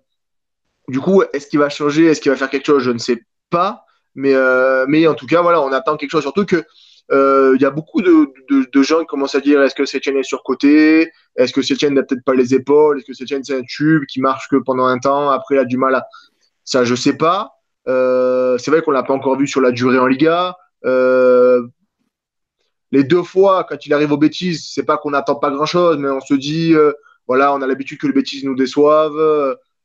du 0.88 1.00
coup, 1.00 1.24
est-ce 1.34 1.48
qu'il 1.48 1.60
va 1.60 1.70
changer? 1.70 2.06
Est-ce 2.06 2.22
qu'il 2.22 2.32
va 2.32 2.38
faire 2.38 2.50
quelque 2.50 2.66
chose? 2.66 2.84
Je 2.84 2.92
ne 2.92 3.00
sais 3.00 3.24
pas. 3.50 3.84
Mais, 4.16 4.34
euh, 4.34 4.86
mais 4.88 5.06
en 5.08 5.14
tout 5.14 5.28
cas, 5.28 5.42
voilà, 5.42 5.62
on 5.62 5.72
attend 5.72 5.98
quelque 5.98 6.12
chose. 6.12 6.24
Surtout 6.24 6.46
que 6.46 6.56
euh, 6.56 6.64
il 7.12 7.62
y 7.62 7.66
a 7.66 7.70
beaucoup 7.70 8.02
de, 8.02 8.84
gens 8.84 9.00
qui 9.00 9.06
commencent 9.06 9.36
à 9.36 9.40
dire 9.40 9.62
est-ce 9.62 9.76
que 9.76 9.86
Setien 9.86 10.16
est 10.16 10.24
surcoté? 10.24 11.12
Est-ce 11.36 11.54
que 11.54 11.62
Setien 11.62 11.92
n'a 11.92 12.04
peut-être 12.04 12.24
pas 12.24 12.34
les 12.34 12.54
épaules? 12.54 12.98
Est-ce 12.98 13.06
que 13.06 13.14
Setien 13.14 13.40
c'est 13.44 13.58
un 13.58 13.64
tube 13.64 14.06
qui 14.06 14.22
marche 14.22 14.48
que 14.50 14.58
pendant 14.58 14.86
un 14.86 15.00
temps? 15.00 15.30
Après, 15.30 15.56
il 15.56 15.60
a 15.60 15.66
du 15.66 15.78
mal 15.78 15.96
à. 15.96 16.06
Ça, 16.64 16.84
je 16.84 16.96
sais 16.96 17.16
pas. 17.16 17.52
Euh, 17.88 18.58
c'est 18.58 18.72
vrai 18.72 18.82
qu'on 18.82 18.92
l'a 18.92 19.04
pas 19.04 19.14
encore 19.14 19.38
vu 19.38 19.48
sur 19.48 19.62
la 19.62 19.72
durée 19.72 20.00
en 20.00 20.08
Liga. 20.08 20.58
Euh, 20.86 21.66
les 22.92 23.04
deux 23.04 23.24
fois, 23.24 23.66
quand 23.68 23.86
il 23.86 23.94
arrive 23.94 24.12
aux 24.12 24.18
bêtises, 24.18 24.72
c'est 24.74 24.84
pas 24.84 24.98
qu'on 24.98 25.12
n'attend 25.12 25.36
pas 25.36 25.52
grand-chose, 25.52 25.98
mais 25.98 26.10
on 26.10 26.22
se 26.22 26.34
dit, 26.34 26.74
euh, 26.74 26.94
voilà, 27.28 27.54
on 27.54 27.62
a 27.62 27.68
l'habitude 27.68 28.00
que 28.00 28.08
les 28.08 28.14
bêtises 28.14 28.44
nous 28.44 28.56
déçoivent. 28.56 29.18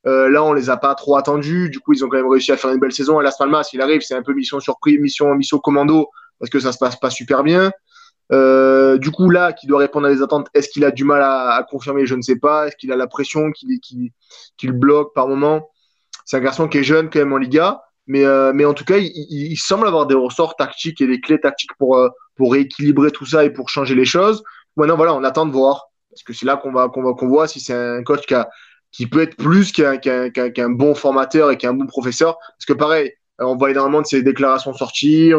Euh, 0.07 0.29
là, 0.29 0.43
on 0.43 0.53
les 0.53 0.71
a 0.71 0.77
pas 0.77 0.95
trop 0.95 1.17
attendus. 1.17 1.71
Du 1.71 1.81
coup, 1.81 1.93
ils 1.93 2.05
ont 2.05 2.09
quand 2.09 2.17
même 2.17 2.29
réussi 2.29 2.53
à 2.53 2.57
faire 2.57 2.73
une 2.73 2.81
belle 2.81 2.93
saison. 2.93 3.21
Et 3.21 3.25
Las 3.25 3.37
Palmas, 3.37 3.65
s'il 3.65 3.81
arrive, 3.81 4.01
c'est 4.03 4.15
un 4.15 4.23
peu 4.23 4.35
mission 4.35 4.61
surprise, 4.61 5.01
mission, 5.01 5.35
mission 5.35 5.59
commando, 5.59 6.09
parce 6.43 6.51
que 6.51 6.59
ça 6.59 6.73
se 6.73 6.79
passe 6.79 6.97
pas 6.97 7.09
super 7.09 7.45
bien. 7.45 7.71
Euh, 8.33 8.99
du 8.99 9.13
coup, 9.13 9.31
là, 9.31 9.53
qui 9.53 9.69
doit 9.69 9.79
répondre 9.79 10.09
à 10.09 10.11
des 10.13 10.23
attentes, 10.23 10.49
est-ce 10.55 10.69
qu'il 10.69 10.85
a 10.85 10.91
du 10.91 11.05
mal 11.05 11.23
à, 11.23 11.65
confirmer? 11.71 12.05
Je 12.05 12.17
ne 12.17 12.23
sais 12.23 12.35
pas. 12.35 12.67
Est-ce 12.67 12.75
qu'il 12.75 12.91
a 12.91 12.97
la 12.97 13.07
pression 13.07 13.53
qui, 13.53 14.13
le 14.65 14.73
bloque 14.73 15.15
par 15.15 15.29
moment? 15.29 15.71
C'est 16.25 16.39
un 16.39 16.41
garçon 16.41 16.67
qui 16.67 16.79
est 16.79 16.83
jeune 16.83 17.11
quand 17.11 17.21
même 17.21 17.33
en 17.33 17.37
Liga. 17.37 17.81
Mais, 18.09 18.25
euh, 18.25 18.69
en 18.69 18.75
tout 18.75 18.85
cas, 18.85 18.97
il, 18.99 19.57
semble 19.57 19.87
avoir 19.87 20.07
des 20.07 20.17
ressorts 20.17 20.57
tactiques 20.57 21.01
et 21.01 21.07
des 21.07 21.21
clés 21.21 21.39
tactiques 21.39 21.77
pour, 21.79 21.97
euh, 21.97 22.09
pour 22.35 22.51
rééquilibrer 22.51 23.13
tout 23.13 23.25
ça 23.25 23.45
et 23.45 23.51
pour 23.51 23.69
changer 23.69 23.95
les 23.95 24.05
choses. 24.05 24.43
Maintenant, 24.77 24.97
voilà, 24.97 25.15
on 25.15 25.23
attend 25.23 25.47
de 25.47 25.53
voir. 25.53 25.91
Parce 26.11 26.25
que 26.25 26.33
c'est 26.33 26.45
là 26.45 26.57
qu'on 26.57 27.29
voit 27.29 27.47
si 27.47 27.61
c'est 27.61 27.73
un 27.73 28.03
coach 28.03 28.27
qui, 28.91 29.07
peut 29.07 29.23
être 29.23 29.37
plus 29.37 29.71
qu'un 29.71 30.71
bon 30.71 30.97
formateur 30.97 31.53
et 31.53 31.57
qu'un 31.57 31.73
bon 31.73 31.87
professeur. 31.87 32.37
Parce 32.59 32.67
que 32.67 32.73
pareil, 32.73 33.13
on 33.45 33.57
voit 33.57 33.71
énormément 33.71 34.01
de 34.01 34.07
ses 34.07 34.23
déclarations 34.23 34.73
sortir, 34.75 35.39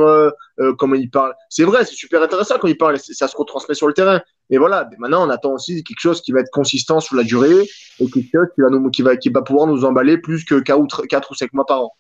comment 0.78 0.95
il 0.95 1.10
parle. 1.10 1.34
C'est 1.49 1.64
vrai, 1.64 1.86
c'est 1.86 1.95
super 1.95 2.22
intéressant 2.22 2.56
quand 2.60 2.68
il 2.68 2.78
parle, 2.78 2.99
ça 2.99 3.28
se 3.28 3.36
retransmet 3.36 3.76
sur 3.76 3.88
le 3.88 3.93
terrain. 3.93 4.22
Mais 4.49 4.58
voilà, 4.58 4.88
maintenant, 4.97 5.26
on 5.26 5.30
attend 5.30 5.54
aussi 5.54 5.84
quelque 5.84 5.99
chose 5.99 6.22
qui 6.22 6.32
va 6.32 6.41
être 6.41 6.51
consistant 6.51 6.99
sur 6.99 7.16
la 7.16 7.24
durée 7.24 7.68
et 7.99 8.10
quelque 8.10 8.30
chose 8.32 8.47
qui 8.56 8.62
va, 8.62 8.70
nous, 8.70 8.89
qui 8.89 9.01
va, 9.01 9.16
qui 9.18 9.30
va 9.30 9.41
pouvoir 9.41 9.68
nous 9.68 9.86
emballer 9.86 10.18
plus 10.18 10.43
que 10.43 10.60
4 10.60 11.32
ou 11.32 11.36
5 11.36 11.54
mois 11.54 11.66
par 11.66 11.82
an. 11.82 11.93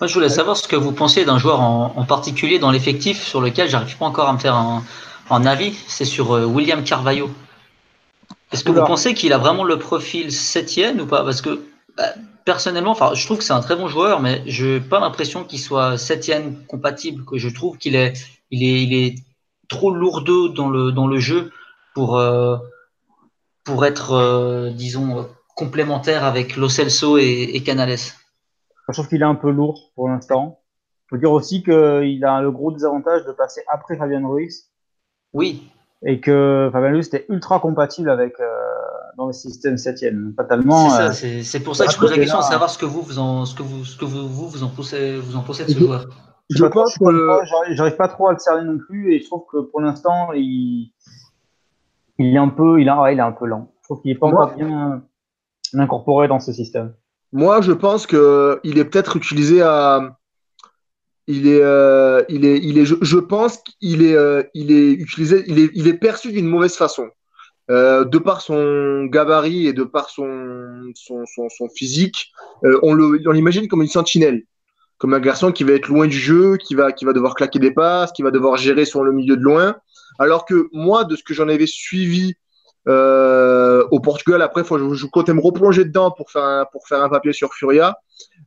Moi, 0.00 0.06
je 0.06 0.14
voulais 0.14 0.28
savoir 0.28 0.56
ce 0.56 0.68
que 0.68 0.76
vous 0.76 0.92
pensez 0.92 1.24
d'un 1.24 1.38
joueur 1.38 1.60
en, 1.60 2.04
particulier 2.04 2.58
dans 2.58 2.70
l'effectif 2.70 3.22
sur 3.22 3.40
lequel 3.40 3.68
j'arrive 3.68 3.96
pas 3.96 4.06
encore 4.06 4.28
à 4.28 4.32
me 4.32 4.38
faire 4.38 4.54
un, 4.54 5.46
avis. 5.46 5.76
C'est 5.88 6.04
sur 6.04 6.32
euh, 6.32 6.44
William 6.44 6.84
Carvalho. 6.84 7.30
Est-ce 8.52 8.64
que 8.64 8.72
vous 8.72 8.84
pensez 8.84 9.14
qu'il 9.14 9.32
a 9.32 9.38
vraiment 9.38 9.64
le 9.64 9.78
profil 9.78 10.32
septième 10.32 11.00
ou 11.00 11.06
pas? 11.06 11.22
Parce 11.22 11.42
que 11.42 11.60
personnellement, 12.44 12.92
enfin, 12.92 13.14
je 13.14 13.24
trouve 13.24 13.38
que 13.38 13.44
c'est 13.44 13.52
un 13.52 13.60
très 13.60 13.76
bon 13.76 13.88
joueur, 13.88 14.20
mais 14.20 14.42
je 14.46 14.66
n'ai 14.66 14.80
pas 14.80 15.00
l'impression 15.00 15.44
qu'il 15.44 15.58
soit 15.58 15.98
septième 15.98 16.64
compatible. 16.66 17.24
Que 17.24 17.38
je 17.38 17.48
trouve 17.48 17.78
qu'il 17.78 17.94
est, 17.94 18.14
il 18.50 18.62
est, 18.62 18.82
il 18.82 18.94
est 18.94 19.14
trop 19.68 19.90
lourdeau 19.90 20.48
dans 20.48 20.70
le 20.70 20.92
dans 20.92 21.06
le 21.06 21.18
jeu 21.18 21.52
pour 21.94 22.16
euh, 22.16 22.56
pour 23.64 23.84
être, 23.84 24.12
euh, 24.12 24.70
disons, 24.70 25.28
complémentaire 25.54 26.24
avec 26.24 26.56
Lo 26.56 26.70
Celso 26.70 27.18
et, 27.18 27.50
et 27.52 27.62
Canales. 27.62 27.98
Je 28.88 28.92
trouve 28.94 29.08
qu'il 29.08 29.20
est 29.20 29.26
un 29.26 29.34
peu 29.34 29.50
lourd 29.50 29.92
pour 29.94 30.08
l'instant. 30.08 30.60
Il 31.04 31.08
faut 31.10 31.16
dire 31.18 31.32
aussi 31.32 31.62
qu'il 31.62 32.24
a 32.24 32.40
le 32.40 32.50
gros 32.50 32.72
désavantage 32.72 33.24
de 33.26 33.32
passer 33.32 33.62
après 33.68 33.96
Fabien 33.96 34.26
Ruiz. 34.26 34.70
Oui. 35.34 35.70
Et 36.06 36.20
que 36.20 36.70
Fabien 36.72 36.92
Ruiz 36.92 37.08
était 37.08 37.26
ultra 37.28 37.60
compatible 37.60 38.08
avec 38.08 38.40
euh, 38.40 38.46
dans 39.16 39.26
le 39.26 39.32
système 39.32 39.76
7 39.76 40.04
Fatalement. 40.36 41.12
C'est 41.12 41.42
c'est 41.42 41.60
pour 41.60 41.76
ça 41.76 41.86
que 41.86 41.92
je 41.92 41.98
pose 41.98 42.10
la 42.10 42.16
question, 42.16 42.42
savoir 42.42 42.70
ce 42.70 42.78
que 42.78 42.86
vous 42.86 43.02
vous 43.02 43.18
en, 43.18 43.44
ce 43.44 43.54
que 43.54 43.62
vous, 43.62 43.84
ce 43.84 43.96
que 43.96 44.04
vous, 44.04 44.28
vous, 44.28 44.48
vous 44.48 44.62
en 44.62 44.68
pensez, 44.68 45.18
vous 45.18 45.36
en 45.36 45.42
pensez 45.42 45.64
de 45.64 45.70
ce 45.70 45.78
joueur. 45.78 46.06
Je, 46.50 46.64
pense 46.64 46.96
que 46.96 47.40
j'arrive 47.72 47.96
pas 47.96 48.08
trop 48.08 48.28
à 48.28 48.32
le 48.32 48.38
cerner 48.38 48.64
non 48.64 48.78
plus 48.78 49.12
et 49.12 49.20
je 49.20 49.26
trouve 49.26 49.44
que 49.52 49.60
pour 49.60 49.80
l'instant 49.82 50.32
il, 50.32 50.92
il 52.18 52.34
est 52.34 52.38
un 52.38 52.48
peu, 52.48 52.80
il, 52.80 52.88
a, 52.88 53.00
ouais, 53.02 53.14
il 53.14 53.18
est 53.18 53.22
un 53.22 53.32
peu 53.32 53.46
lent. 53.46 53.72
Je 53.82 53.88
trouve 53.88 54.02
qu'il 54.02 54.10
est 54.10 54.16
pas 54.18 54.26
encore 54.26 54.54
bien 54.54 55.02
incorporé 55.74 56.28
dans 56.28 56.40
ce 56.40 56.52
système. 56.52 56.94
Moi, 57.32 57.60
je 57.60 57.72
pense 57.72 58.06
que 58.06 58.60
il 58.64 58.78
est 58.78 58.84
peut-être 58.84 59.16
utilisé 59.16 59.62
à. 59.62 60.16
Il 61.26 61.46
est, 61.46 61.60
euh, 61.60 62.22
il 62.30 62.46
est, 62.46 62.58
il 62.58 62.78
est. 62.78 62.86
Je, 62.86 63.18
pense 63.18 63.58
qu'il 63.58 64.02
est, 64.02 64.14
euh, 64.14 64.42
il 64.54 64.72
est 64.72 64.92
utilisé. 64.92 65.44
Il 65.46 65.58
est, 65.58 65.70
il 65.74 65.86
est 65.86 65.98
perçu 65.98 66.32
d'une 66.32 66.46
mauvaise 66.46 66.74
façon, 66.74 67.08
euh, 67.70 68.04
de 68.04 68.18
par 68.18 68.40
son 68.40 69.04
gabarit 69.04 69.66
et 69.66 69.72
de 69.72 69.84
par 69.84 70.10
son, 70.10 70.92
son, 70.94 71.68
physique. 71.74 72.32
on 72.82 72.94
le, 72.94 73.20
on 73.26 73.32
l'imagine 73.32 73.68
comme 73.68 73.82
une 73.82 73.88
sentinelle, 73.88 74.44
comme 74.98 75.14
un 75.14 75.20
garçon 75.20 75.52
qui 75.52 75.64
va 75.64 75.72
être 75.72 75.88
loin 75.88 76.06
du 76.06 76.18
jeu, 76.18 76.56
qui 76.56 76.74
va, 76.74 76.92
qui 76.92 77.04
va 77.04 77.12
devoir 77.12 77.34
claquer 77.34 77.58
des 77.58 77.70
passes, 77.70 78.12
qui 78.12 78.22
va 78.22 78.30
devoir 78.30 78.56
gérer 78.56 78.84
sur 78.84 79.04
le 79.04 79.12
milieu 79.12 79.36
de 79.36 79.42
loin. 79.42 79.76
Alors 80.18 80.44
que 80.44 80.68
moi, 80.72 81.04
de 81.04 81.14
ce 81.14 81.22
que 81.22 81.34
j'en 81.34 81.48
avais 81.48 81.66
suivi 81.66 82.34
euh, 82.88 83.86
au 83.90 84.00
Portugal, 84.00 84.40
après, 84.42 84.64
faut, 84.64 84.78
je, 84.78 84.94
je 84.94 85.06
comptais 85.06 85.34
me 85.34 85.40
replonger 85.40 85.84
dedans 85.84 86.10
pour 86.10 86.30
faire 86.30 86.44
un, 86.44 86.66
pour 86.72 86.86
faire 86.88 87.02
un 87.02 87.08
papier 87.08 87.32
sur 87.32 87.54
Furia. 87.54 87.98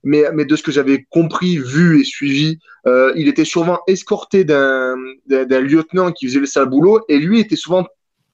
Mais, 0.04 0.26
mais 0.34 0.46
de 0.46 0.56
ce 0.56 0.64
que 0.64 0.72
j'avais 0.72 1.06
compris, 1.10 1.58
vu 1.58 2.02
et 2.02 2.04
suivi, 2.04 2.58
euh, 2.88 3.14
il 3.16 3.28
était 3.28 3.46
souvent 3.46 3.80
escorté 3.88 4.44
d'un 4.44 4.96
lieutenant 5.28 6.12
qui 6.12 6.28
faisait 6.28 6.40
le 6.40 6.46
sale 6.46 6.66
boulot 6.66 7.02
et 7.08 7.20
lui 7.20 7.40
était 7.40 7.56
souvent 7.56 7.86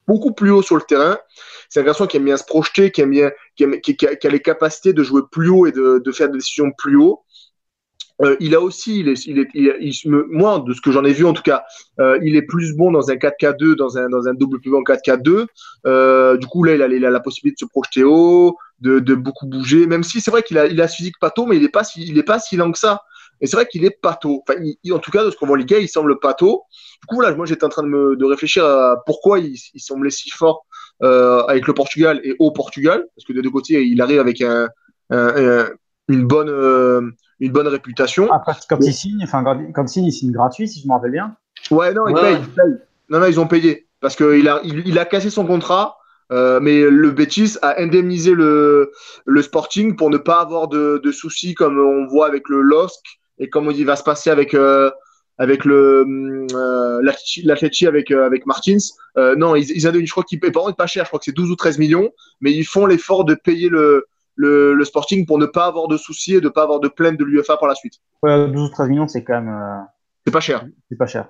beaucoup 0.07 0.33
plus 0.33 0.51
haut 0.51 0.61
sur 0.61 0.75
le 0.75 0.81
terrain. 0.81 1.17
C'est 1.69 1.81
un 1.81 1.83
garçon 1.83 2.07
qui 2.07 2.17
aime 2.17 2.25
bien 2.25 2.37
se 2.37 2.45
projeter, 2.45 2.91
qui 2.91 3.01
aime 3.01 3.11
bien, 3.11 3.31
qui, 3.55 3.97
qui, 3.97 4.07
a, 4.07 4.29
les 4.29 4.41
capacités 4.41 4.93
de 4.93 5.03
jouer 5.03 5.21
plus 5.31 5.49
haut 5.49 5.65
et 5.67 5.71
de, 5.71 6.11
faire 6.11 6.29
des 6.29 6.37
décisions 6.37 6.71
plus 6.77 6.95
haut. 6.95 7.23
Euh, 8.23 8.35
il 8.39 8.55
a 8.55 8.61
aussi, 8.61 9.01
il 9.01 9.09
est, 9.09 9.27
il 9.53 9.93
moi, 10.31 10.63
de 10.65 10.73
ce 10.73 10.81
que 10.81 10.91
j'en 10.91 11.05
ai 11.05 11.13
vu 11.13 11.23
en 11.23 11.33
tout 11.33 11.43
cas, 11.43 11.63
euh, 11.99 12.17
il 12.23 12.35
est 12.35 12.41
plus 12.41 12.75
bon 12.75 12.91
dans 12.91 13.11
un 13.11 13.15
4K2, 13.15 13.75
dans 13.75 13.99
un, 13.99 14.09
dans 14.09 14.27
un 14.27 14.33
double 14.33 14.59
pivot 14.59 14.79
en 14.79 14.81
4K2. 14.81 15.45
Euh, 15.85 16.35
du 16.37 16.47
coup, 16.47 16.63
là, 16.63 16.73
il 16.73 17.05
a, 17.05 17.09
la 17.11 17.19
possibilité 17.19 17.63
de 17.63 17.67
se 17.67 17.71
projeter 17.71 18.03
haut, 18.03 18.57
de, 18.79 19.13
beaucoup 19.13 19.45
bouger, 19.45 19.85
même 19.85 20.03
si 20.03 20.19
c'est 20.19 20.31
vrai 20.31 20.41
qu'il 20.41 20.57
a, 20.57 20.65
il 20.65 20.81
a 20.81 20.87
physique 20.87 21.19
pato, 21.19 21.45
mais 21.45 21.57
il 21.57 21.61
n'est 21.61 21.69
pas, 21.69 21.83
si, 21.83 22.07
il 22.07 22.17
est 22.17 22.23
pas 22.23 22.39
si 22.39 22.55
lent 22.55 22.71
que 22.71 22.79
ça. 22.79 23.03
Et 23.41 23.47
c'est 23.47 23.55
vrai 23.55 23.67
qu'il 23.67 23.85
est 23.85 24.01
pato. 24.01 24.43
Enfin, 24.47 24.59
en 24.91 24.99
tout 24.99 25.11
cas, 25.11 25.23
de 25.23 25.31
ce 25.31 25.37
qu'on 25.37 25.47
voit 25.47 25.57
les 25.57 25.65
gars, 25.65 25.79
il 25.79 25.87
semble 25.87 26.19
pato. 26.19 26.63
Du 27.01 27.07
coup, 27.07 27.21
là, 27.21 27.33
moi, 27.35 27.45
j'étais 27.45 27.63
en 27.63 27.69
train 27.69 27.83
de, 27.83 27.87
me, 27.87 28.15
de 28.15 28.25
réfléchir 28.25 28.65
à 28.65 29.03
pourquoi 29.05 29.39
il, 29.39 29.55
il 29.73 29.79
semblait 29.79 30.09
si 30.09 30.29
fort 30.29 30.65
euh, 31.03 31.43
avec 31.43 31.67
le 31.67 31.73
Portugal 31.73 32.19
et 32.23 32.35
au 32.39 32.51
Portugal, 32.51 33.05
parce 33.15 33.25
que 33.25 33.33
de 33.33 33.41
deux 33.41 33.51
côtés, 33.51 33.83
il 33.85 34.01
arrive 34.01 34.19
avec 34.19 34.41
un, 34.41 34.67
un, 35.11 35.69
une 36.07 36.25
bonne 36.25 36.49
euh, 36.49 37.01
une 37.39 37.51
bonne 37.51 37.67
réputation. 37.67 38.31
Après, 38.31 38.53
quand 38.67 38.79
ils 38.81 38.93
signent, 38.93 39.23
enfin, 39.23 39.43
quand 39.43 39.83
ils 39.83 39.89
signent, 39.89 40.05
ils 40.05 40.11
signent 40.11 40.31
gratuit, 40.31 40.67
si 40.67 40.81
je 40.81 40.87
me 40.87 40.93
rappelle 40.93 41.11
bien. 41.11 41.35
Ouais, 41.69 41.93
non, 41.93 42.07
ils 42.07 42.15
payent, 42.15 42.41
Non, 43.09 43.19
non, 43.19 43.27
ils 43.27 43.39
ont 43.39 43.47
payé. 43.47 43.87
Parce 43.99 44.15
qu'il 44.15 44.47
a, 44.47 44.59
il, 44.63 44.87
il, 44.87 44.97
a 44.99 45.05
cassé 45.05 45.29
son 45.29 45.45
contrat, 45.45 45.97
euh, 46.31 46.59
mais 46.59 46.81
le 46.81 47.11
Betis 47.11 47.57
a 47.61 47.79
indemnisé 47.81 48.33
le, 48.33 48.91
le 49.25 49.41
Sporting 49.41 49.95
pour 49.95 50.09
ne 50.09 50.17
pas 50.17 50.41
avoir 50.41 50.67
de, 50.67 50.99
de 51.03 51.11
soucis 51.11 51.53
comme 51.55 51.79
on 51.79 52.07
voit 52.07 52.27
avec 52.27 52.49
le 52.49 52.61
LOSC 52.61 53.01
et 53.39 53.49
comme 53.49 53.71
il 53.71 53.85
va 53.85 53.95
se 53.95 54.03
passer 54.03 54.29
avec, 54.29 54.53
euh, 54.53 54.89
avec 55.37 55.65
le 55.65 56.47
euh, 56.53 57.01
l'Atleti 57.01 57.87
avec, 57.87 58.11
euh, 58.11 58.25
avec 58.25 58.45
Martins. 58.45 58.77
Euh, 59.17 59.35
non, 59.35 59.55
ils, 59.55 59.69
ils 59.71 59.81
je 59.81 60.11
crois 60.11 60.23
qu'ils 60.23 60.39
payent 60.39 60.51
pas 60.51 60.87
cher, 60.87 61.03
je 61.03 61.09
crois 61.09 61.19
que 61.19 61.25
c'est 61.25 61.35
12 61.35 61.51
ou 61.51 61.55
13 61.55 61.77
millions, 61.77 62.09
mais 62.41 62.51
ils 62.51 62.65
font 62.65 62.85
l'effort 62.85 63.25
de 63.25 63.35
payer 63.35 63.69
le, 63.69 64.07
le, 64.35 64.83
Sporting 64.85 65.25
pour 65.25 65.37
ne 65.37 65.45
pas 65.45 65.65
avoir 65.65 65.87
de 65.87 65.97
soucis 65.97 66.35
et 66.35 66.41
de 66.41 66.45
ne 66.45 66.49
pas 66.49 66.63
avoir 66.63 66.79
de 66.79 66.87
plainte 66.87 67.17
de 67.17 67.25
l'UFA 67.25 67.57
par 67.57 67.67
la 67.67 67.75
suite. 67.75 67.95
Ouais, 68.23 68.47
12 68.47 68.69
ou 68.69 68.71
13 68.71 68.89
millions, 68.89 69.07
c'est 69.07 69.23
quand 69.23 69.41
même. 69.41 69.49
Euh, 69.49 69.83
c'est 70.25 70.31
pas 70.31 70.39
cher. 70.39 70.65
C'est 70.89 70.97
pas 70.97 71.07
cher. 71.07 71.27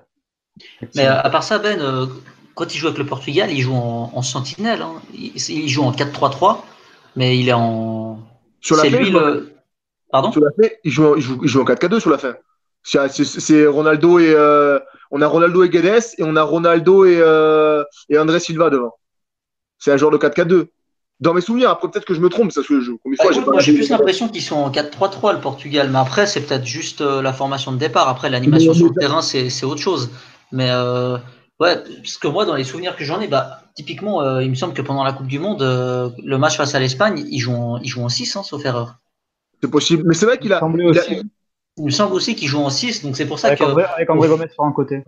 Mais 0.94 1.06
euh, 1.06 1.20
à 1.20 1.30
part 1.30 1.42
ça, 1.42 1.58
Ben, 1.58 1.80
euh, 1.80 2.06
quand 2.54 2.74
il 2.74 2.78
joue 2.78 2.86
avec 2.88 2.98
le 2.98 3.06
Portugal, 3.06 3.50
il 3.50 3.60
joue 3.60 3.74
en, 3.74 4.22
sentinelle. 4.22 4.82
Hein. 4.82 4.94
Il, 5.14 5.68
joue 5.68 5.84
en 5.84 5.92
4-3-3, 5.92 6.58
mais 7.16 7.38
il 7.38 7.48
est 7.48 7.52
en. 7.52 8.18
Sur 8.60 8.76
la 8.76 8.84
fin, 8.84 8.98
le... 8.98 9.52
Pardon 10.10 10.32
sur 10.32 10.40
la 10.42 10.50
fin, 10.50 10.68
il, 10.84 10.90
joue, 10.90 11.16
il, 11.16 11.22
joue, 11.22 11.40
il 11.42 11.48
joue 11.48 11.60
en 11.60 11.64
4-4-2 11.64 12.00
sur 12.00 12.10
la 12.10 12.18
fin. 12.18 12.34
C'est 12.82 13.66
Ronaldo 13.66 14.18
et. 14.18 14.34
on 15.10 15.22
a 15.22 15.26
Ronaldo 15.26 15.64
et 15.64 15.68
Guedes 15.68 16.14
et 16.18 16.22
on 16.22 16.36
a 16.36 16.42
Ronaldo 16.42 17.04
et, 17.04 17.18
et 18.08 18.18
André 18.18 18.40
Silva 18.40 18.70
devant. 18.70 18.94
C'est 19.78 19.92
un 19.92 19.96
joueur 19.96 20.10
de 20.10 20.18
4-4-2 20.18 20.68
dans 21.20 21.34
mes 21.34 21.40
souvenirs, 21.40 21.70
après 21.70 21.90
peut-être 21.90 22.04
que 22.04 22.14
je 22.14 22.20
me 22.20 22.28
trompe, 22.28 22.52
parce 22.54 22.66
que 22.66 22.80
je, 22.80 22.92
bah, 22.92 23.58
j'ai 23.58 23.74
plus 23.74 23.90
l'impression 23.90 24.28
qu'ils 24.28 24.42
sont 24.42 24.56
en 24.56 24.70
4-3-3 24.70 25.34
le 25.34 25.40
Portugal, 25.40 25.88
mais 25.90 25.98
après 25.98 26.26
c'est 26.26 26.42
peut-être 26.42 26.64
juste 26.64 27.00
euh, 27.00 27.22
la 27.22 27.32
formation 27.32 27.72
de 27.72 27.78
départ. 27.78 28.08
Après 28.08 28.30
l'animation 28.30 28.72
sur 28.72 28.86
le 28.86 28.94
terrain 28.94 29.20
c'est 29.22 29.64
autre 29.64 29.80
chose. 29.80 30.10
Mais 30.52 30.70
euh, 30.70 31.18
ouais, 31.60 31.76
parce 31.96 32.18
que 32.18 32.28
moi 32.28 32.44
dans 32.44 32.54
les 32.54 32.64
souvenirs 32.64 32.96
que 32.96 33.04
j'en 33.04 33.20
ai, 33.20 33.26
bah 33.26 33.62
typiquement 33.74 34.22
euh, 34.22 34.42
il 34.42 34.50
me 34.50 34.54
semble 34.54 34.74
que 34.74 34.82
pendant 34.82 35.02
la 35.02 35.12
Coupe 35.12 35.26
du 35.26 35.38
Monde, 35.38 35.62
euh, 35.62 36.10
le 36.24 36.38
match 36.38 36.56
face 36.56 36.74
à 36.74 36.78
l'Espagne, 36.78 37.24
ils 37.30 37.40
jouent 37.40 37.54
en, 37.54 37.78
ils 37.78 37.88
jouent 37.88 38.04
en 38.04 38.08
6 38.08 38.36
hein, 38.36 38.42
sauf 38.44 38.64
erreur. 38.64 38.98
C'est 39.62 39.70
possible, 39.70 40.04
mais 40.06 40.14
c'est 40.14 40.26
vrai 40.26 40.38
qu'il 40.38 40.52
a, 40.52 40.60
il 41.78 41.84
me 41.84 41.90
semble 41.90 42.14
aussi 42.14 42.34
qu'il 42.34 42.48
joue 42.48 42.60
en 42.60 42.70
6, 42.70 43.04
donc 43.04 43.16
c'est 43.16 43.26
pour 43.26 43.38
ça 43.38 43.48
avec 43.48 43.60
que. 43.60 43.64
André, 43.64 43.84
avec 43.84 44.10
André 44.10 44.28
Gomez 44.28 44.48
sur 44.52 44.64
un 44.64 44.72
côté. 44.72 45.04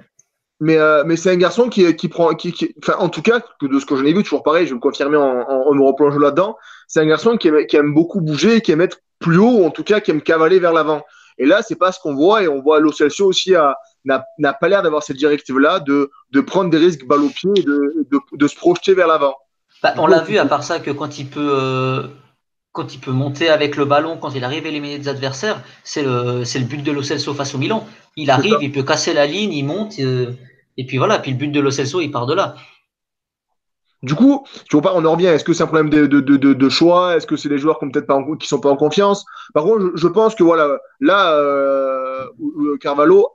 Mais, 0.60 0.76
euh, 0.76 1.02
mais 1.06 1.16
c'est 1.16 1.30
un 1.30 1.36
garçon 1.36 1.68
qui, 1.68 1.96
qui 1.96 2.08
prend, 2.08 2.34
qui, 2.34 2.52
qui, 2.52 2.74
enfin, 2.82 2.96
en 2.98 3.08
tout 3.08 3.22
cas, 3.22 3.40
de 3.62 3.78
ce 3.78 3.86
que 3.86 3.96
j'en 3.96 4.04
ai 4.04 4.12
vu, 4.12 4.22
toujours 4.22 4.42
pareil, 4.42 4.66
je 4.66 4.70
vais 4.70 4.76
me 4.76 4.80
confirmer 4.80 5.16
en, 5.16 5.40
en, 5.40 5.74
me 5.74 5.82
replongeant 5.82 6.18
là-dedans, 6.18 6.56
c'est 6.86 7.00
un 7.00 7.06
garçon 7.06 7.36
qui 7.38 7.48
aime, 7.48 7.66
qui 7.66 7.76
aime 7.76 7.94
beaucoup 7.94 8.20
bouger, 8.20 8.60
qui 8.60 8.72
aime 8.72 8.82
être 8.82 9.00
plus 9.18 9.38
haut, 9.38 9.60
ou 9.60 9.64
en 9.64 9.70
tout 9.70 9.84
cas 9.84 10.00
qui 10.00 10.10
aime 10.10 10.20
cavaler 10.20 10.58
vers 10.58 10.72
l'avant. 10.72 11.02
Et 11.38 11.46
là, 11.46 11.62
c'est 11.62 11.76
pas 11.76 11.92
ce 11.92 11.98
qu'on 11.98 12.14
voit, 12.14 12.42
et 12.42 12.48
on 12.48 12.60
voit 12.60 12.78
Lo 12.78 12.92
Celso 12.92 13.26
aussi 13.26 13.54
n'a 14.04 14.52
pas 14.52 14.68
l'air 14.68 14.82
d'avoir 14.82 15.02
cette 15.02 15.16
directive-là 15.16 15.80
de, 15.80 16.10
de 16.30 16.40
prendre 16.42 16.68
des 16.68 16.76
risques 16.76 17.06
balle 17.06 17.22
au 17.22 17.30
pied 17.30 17.50
et 17.56 17.62
de, 17.62 18.06
de, 18.10 18.18
de 18.36 18.46
se 18.46 18.54
projeter 18.54 18.92
vers 18.92 19.06
l'avant. 19.06 19.34
Bah, 19.82 19.94
on 19.96 20.06
l'a 20.06 20.20
vu, 20.20 20.36
à 20.36 20.44
part 20.44 20.62
ça, 20.62 20.78
que 20.78 20.90
quand 20.90 21.18
il 21.18 21.26
peut, 21.26 21.40
euh, 21.40 22.02
quand 22.72 22.94
il 22.94 23.00
peut 23.00 23.10
monter 23.10 23.48
avec 23.48 23.76
le 23.76 23.84
ballon, 23.84 24.16
quand 24.16 24.34
il 24.34 24.44
arrive 24.44 24.64
à 24.64 24.68
éliminer 24.68 24.98
des 24.98 25.08
adversaires, 25.08 25.62
c'est 25.82 26.02
le, 26.02 26.64
but 26.64 26.82
de 26.82 26.92
Lo 26.92 27.02
Celso 27.02 27.34
face 27.34 27.54
au 27.54 27.58
Milan. 27.58 27.86
Il 28.16 28.30
arrive, 28.30 28.56
il 28.60 28.70
peut 28.70 28.82
casser 28.82 29.12
la 29.12 29.26
ligne, 29.26 29.52
il 29.52 29.64
monte. 29.64 29.98
Euh, 29.98 30.32
et 30.76 30.86
puis 30.86 30.98
voilà, 30.98 31.18
puis 31.18 31.32
le 31.32 31.36
but 31.36 31.48
de 31.48 31.60
Lo 31.60 31.70
Celso, 31.70 32.00
il 32.00 32.10
part 32.10 32.26
de 32.26 32.34
là. 32.34 32.54
Du 34.02 34.14
coup, 34.14 34.46
tu 34.68 34.76
vois 34.76 34.82
pas, 34.82 34.92
on 34.94 35.04
en 35.04 35.12
revient. 35.12 35.26
Est-ce 35.26 35.44
que 35.44 35.52
c'est 35.52 35.64
un 35.64 35.66
problème 35.66 35.90
de, 35.90 36.06
de, 36.06 36.20
de, 36.20 36.36
de 36.36 36.68
choix? 36.68 37.16
Est-ce 37.16 37.26
que 37.26 37.36
c'est 37.36 37.48
des 37.48 37.58
joueurs 37.58 37.78
qui 37.78 37.90
peut-être 37.90 38.06
pas 38.06 38.18
qui 38.38 38.46
sont 38.46 38.60
pas 38.60 38.70
en 38.70 38.76
confiance? 38.76 39.26
Par 39.52 39.64
contre, 39.64 39.90
je, 39.94 40.06
pense 40.06 40.34
que 40.34 40.42
voilà, 40.42 40.78
là, 41.00 41.34
euh, 41.34 42.24
Carvalho 42.80 43.28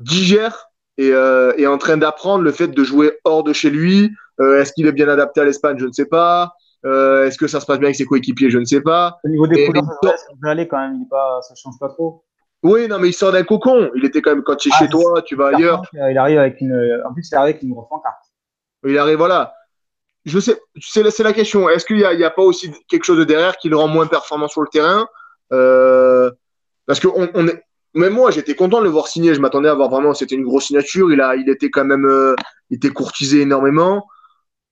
digère 0.00 0.66
et 0.98 1.12
euh, 1.12 1.52
est 1.56 1.66
en 1.66 1.78
train 1.78 1.96
d'apprendre 1.96 2.42
le 2.42 2.52
fait 2.52 2.68
de 2.68 2.84
jouer 2.84 3.12
hors 3.24 3.42
de 3.42 3.52
chez 3.52 3.70
lui. 3.70 4.10
Est-ce 4.40 4.72
qu'il 4.72 4.86
est 4.86 4.92
bien 4.92 5.08
adapté 5.08 5.40
à 5.40 5.44
l'Espagne? 5.44 5.78
Je 5.78 5.86
ne 5.86 5.92
sais 5.92 6.06
pas. 6.06 6.52
Euh, 6.84 7.26
est-ce 7.26 7.38
que 7.38 7.46
ça 7.46 7.60
se 7.60 7.66
passe 7.66 7.78
bien 7.78 7.88
avec 7.88 7.96
ses 7.96 8.04
coéquipiers? 8.04 8.50
Je 8.50 8.58
ne 8.58 8.64
sais 8.64 8.80
pas. 8.80 9.18
Au 9.24 9.28
niveau 9.28 9.46
des 9.46 9.66
couleurs, 9.66 9.84
ça, 10.02 10.14
aller 10.44 10.68
quand 10.68 10.78
même. 10.78 10.98
Il 11.00 11.08
pas, 11.08 11.40
ça 11.42 11.54
change 11.54 11.78
pas 11.78 11.88
trop. 11.88 12.24
Oui, 12.62 12.88
non, 12.88 12.98
mais 12.98 13.08
il 13.08 13.12
sort 13.12 13.32
d'un 13.32 13.44
cocon. 13.44 13.90
Il 13.94 14.04
était 14.04 14.20
quand 14.20 14.30
même, 14.34 14.42
quand 14.42 14.56
tu 14.56 14.68
es 14.68 14.72
ah, 14.74 14.78
chez 14.78 14.88
toi, 14.88 15.22
tu 15.22 15.36
vas 15.36 15.48
ailleurs. 15.48 15.82
Il 15.92 16.18
arrive 16.18 16.38
avec 16.38 16.60
une, 16.60 17.02
en 17.04 17.12
plus, 17.12 17.28
il 17.30 17.34
arrive 17.34 17.54
avec 17.54 17.62
une 17.62 17.72
grosse 17.72 17.88
carte. 18.02 18.16
Il 18.84 18.98
arrive, 18.98 19.16
voilà. 19.16 19.54
Je 20.24 20.38
sais, 20.40 20.58
c'est 20.80 21.22
la 21.22 21.32
question. 21.32 21.68
Est-ce 21.68 21.84
qu'il 21.84 21.96
n'y 21.96 22.04
a, 22.04 22.26
a, 22.26 22.30
pas 22.30 22.42
aussi 22.42 22.72
quelque 22.88 23.04
chose 23.04 23.18
de 23.18 23.24
derrière 23.24 23.56
qui 23.56 23.68
le 23.68 23.76
rend 23.76 23.88
moins 23.88 24.06
performant 24.06 24.48
sur 24.48 24.60
le 24.62 24.68
terrain? 24.68 25.06
Euh, 25.52 26.30
Parce 26.86 27.00
que 27.00 27.08
on, 27.08 27.28
on 27.34 27.48
est, 27.48 27.62
même 27.94 28.12
moi, 28.12 28.30
j'étais 28.30 28.54
content 28.54 28.80
de 28.80 28.84
le 28.84 28.90
voir 28.90 29.08
signer. 29.08 29.34
Je 29.34 29.40
m'attendais 29.40 29.68
à 29.68 29.74
voir 29.74 29.88
vraiment, 29.88 30.14
c'était 30.14 30.34
une 30.34 30.44
grosse 30.44 30.66
signature. 30.66 31.12
Il 31.12 31.20
a, 31.20 31.36
il 31.36 31.48
était 31.48 31.70
quand 31.70 31.84
même, 31.84 32.06
euh, 32.06 32.34
il 32.70 32.76
était 32.76 32.90
courtisé 32.90 33.40
énormément. 33.40 34.06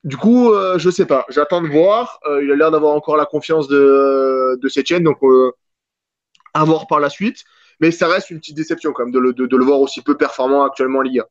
Du 0.07 0.17
coup, 0.17 0.53
euh, 0.53 0.79
je 0.79 0.89
sais 0.89 1.05
pas. 1.05 1.27
J'attends 1.29 1.61
de 1.61 1.69
voir. 1.69 2.21
Euh, 2.27 2.43
il 2.43 2.51
a 2.51 2.57
l'air 2.57 2.71
d'avoir 2.71 2.95
encore 2.95 3.17
la 3.19 3.27
confiance 3.27 3.69
de, 3.69 4.59
de 4.63 4.69
Setien, 4.69 5.01
donc 5.01 5.19
euh, 5.23 5.51
à 6.55 6.65
voir 6.65 6.87
par 6.87 7.01
la 7.01 7.11
suite. 7.11 7.45
Mais 7.81 7.91
ça 7.91 8.09
reste 8.09 8.31
une 8.31 8.39
petite 8.39 8.57
déception 8.57 8.93
quand 8.93 9.03
même 9.05 9.13
de 9.13 9.19
le, 9.19 9.33
de, 9.35 9.45
de 9.47 9.57
le 9.57 9.65
voir 9.65 9.81
aussi 9.81 10.01
peu 10.03 10.17
performant 10.17 10.65
actuellement 10.65 11.01
en 11.01 11.03
Liga. 11.03 11.27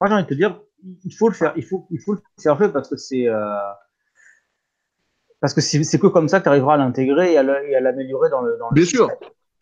Moi, 0.00 0.08
j'ai 0.08 0.14
envie 0.14 0.22
de 0.24 0.28
te 0.28 0.34
dire, 0.34 0.58
il 1.04 1.14
faut 1.14 1.28
le 1.28 1.34
faire, 1.34 1.52
il 1.56 1.64
faut, 1.64 1.86
il 1.90 2.00
faut 2.00 2.14
le 2.14 2.20
faire 2.40 2.56
jouer 2.56 2.68
parce 2.72 2.88
que 2.88 2.96
c'est, 2.96 3.26
parce 5.40 5.54
que 5.54 5.60
c'est 5.60 5.98
que 5.98 6.06
comme 6.06 6.28
ça 6.28 6.38
que 6.38 6.44
tu 6.44 6.48
arriveras 6.48 6.74
à 6.74 6.76
l'intégrer 6.78 7.32
et 7.32 7.38
à 7.38 7.42
le- 7.42 7.68
et 7.68 7.74
à 7.74 7.80
l'améliorer 7.80 8.30
dans 8.30 8.40
le, 8.42 8.56
dans 8.58 8.70
le 8.70 8.74
Bien 8.74 8.84
sûr. 8.84 9.08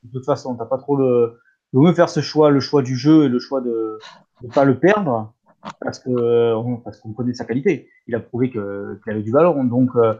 De 0.02 0.12
toute 0.12 0.24
façon, 0.26 0.54
t'as 0.54 0.66
pas 0.66 0.78
trop 0.78 0.96
le, 0.96 1.38
il 1.72 1.76
vaut 1.76 1.82
mieux 1.86 1.94
faire 1.94 2.08
ce 2.10 2.20
choix, 2.20 2.50
le 2.50 2.60
choix 2.60 2.82
du 2.82 2.96
jeu 2.96 3.24
et 3.24 3.28
le 3.28 3.38
choix 3.38 3.60
de 3.60 3.98
ne 4.42 4.48
pas 4.52 4.64
le 4.64 4.78
perdre 4.78 5.32
parce 5.80 5.98
que, 5.98 6.10
euh, 6.10 6.56
on- 6.56 6.76
parce 6.76 6.98
qu'on 7.00 7.12
connaît 7.12 7.34
sa 7.34 7.44
qualité. 7.44 7.88
Il 8.06 8.14
a 8.14 8.20
prouvé 8.20 8.50
que, 8.50 8.98
qu'il 9.02 9.12
avait 9.12 9.22
du 9.22 9.32
ballon. 9.32 9.64
Donc, 9.64 9.90
euh, 9.96 10.14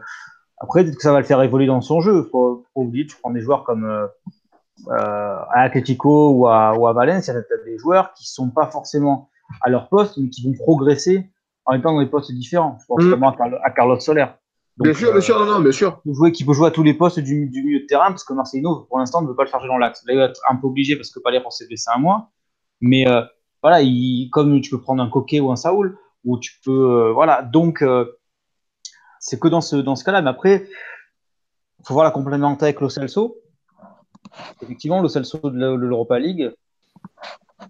après, 0.57 0.83
peut-être 0.83 0.95
que 0.97 1.01
ça 1.01 1.11
va 1.11 1.19
le 1.19 1.25
faire 1.25 1.41
évoluer 1.41 1.65
dans 1.67 1.81
son 1.81 2.01
jeu. 2.01 2.23
Faut, 2.31 2.65
faut 2.73 2.81
oublier, 2.81 3.05
tu 3.07 3.15
prends 3.21 3.31
des 3.31 3.41
joueurs 3.41 3.63
comme, 3.63 3.85
euh, 3.85 4.05
euh, 4.89 4.93
à 5.53 5.61
Atletico 5.61 6.31
ou 6.31 6.47
à, 6.47 6.77
ou 6.77 6.87
à 6.87 6.93
Valence, 6.93 7.27
il 7.27 7.33
y 7.33 7.37
a 7.37 7.41
des 7.65 7.77
joueurs 7.77 8.13
qui 8.13 8.27
sont 8.27 8.49
pas 8.49 8.67
forcément 8.67 9.29
à 9.61 9.69
leur 9.69 9.89
poste, 9.89 10.17
mais 10.17 10.29
qui 10.29 10.45
vont 10.47 10.53
progresser 10.57 11.29
en 11.65 11.73
étant 11.75 11.93
dans 11.93 11.99
des 12.01 12.07
postes 12.09 12.31
différents. 12.31 12.77
Je 12.81 12.85
pense 12.87 13.03
Mm. 13.03 13.09
notamment 13.09 13.29
à, 13.31 13.67
à 13.67 13.71
Carlos 13.71 13.99
Soler. 13.99 14.25
Donc, 14.77 14.85
bien 14.85 14.93
sûr, 14.93 15.09
euh, 15.09 15.11
bien 15.13 15.21
sûr, 15.21 15.39
non, 15.39 15.45
non, 15.45 15.59
bien 15.59 15.71
sûr. 15.71 16.01
qui 16.01 16.07
peut 16.09 16.13
jouer, 16.13 16.31
qui 16.31 16.45
peut 16.45 16.53
jouer 16.53 16.67
à 16.67 16.71
tous 16.71 16.81
les 16.83 16.93
postes 16.93 17.19
du, 17.19 17.47
du 17.49 17.63
milieu 17.63 17.81
de 17.81 17.85
terrain, 17.85 18.07
parce 18.07 18.23
que 18.23 18.33
Marcelino, 18.33 18.85
pour 18.87 18.97
l'instant, 18.99 19.21
ne 19.21 19.27
veut 19.27 19.35
pas 19.35 19.43
le 19.43 19.49
charger 19.49 19.67
dans 19.67 19.77
l'axe. 19.77 20.03
Là, 20.07 20.13
il 20.13 20.17
va 20.17 20.25
être 20.25 20.41
un 20.49 20.55
peu 20.55 20.67
obligé 20.67 20.95
parce 20.95 21.11
que 21.11 21.19
Palais 21.19 21.41
s'est 21.49 21.67
blessé 21.67 21.89
un 21.93 21.99
mois. 21.99 22.29
Mais 22.79 23.05
voilà, 23.61 23.81
il, 23.81 24.29
comme 24.31 24.59
tu 24.61 24.71
peux 24.71 24.81
prendre 24.81 25.01
un 25.03 25.09
Coquet 25.09 25.39
ou 25.39 25.51
un 25.51 25.55
Saoul, 25.55 25.97
ou 26.25 26.39
tu 26.39 26.59
peux. 26.63 26.71
euh, 26.71 27.11
voilà, 27.13 27.41
donc 27.41 27.81
euh, 27.81 28.05
c'est 29.19 29.39
que 29.39 29.47
dans 29.47 29.61
ce, 29.61 29.75
dans 29.75 29.95
ce 29.95 30.03
cas-là. 30.03 30.21
Mais 30.21 30.29
après, 30.29 30.67
il 31.79 31.85
faut 31.85 31.93
voir 31.93 32.05
la 32.05 32.11
complémentarité 32.11 32.65
avec 32.65 32.81
Lo 32.81 32.89
Celso. 32.89 33.37
Effectivement, 34.61 35.01
Lo 35.01 35.09
Celso 35.09 35.37
de 35.49 35.57
l'E- 35.57 35.77
de 35.77 35.85
l'Europa 35.85 36.19
League, 36.19 36.53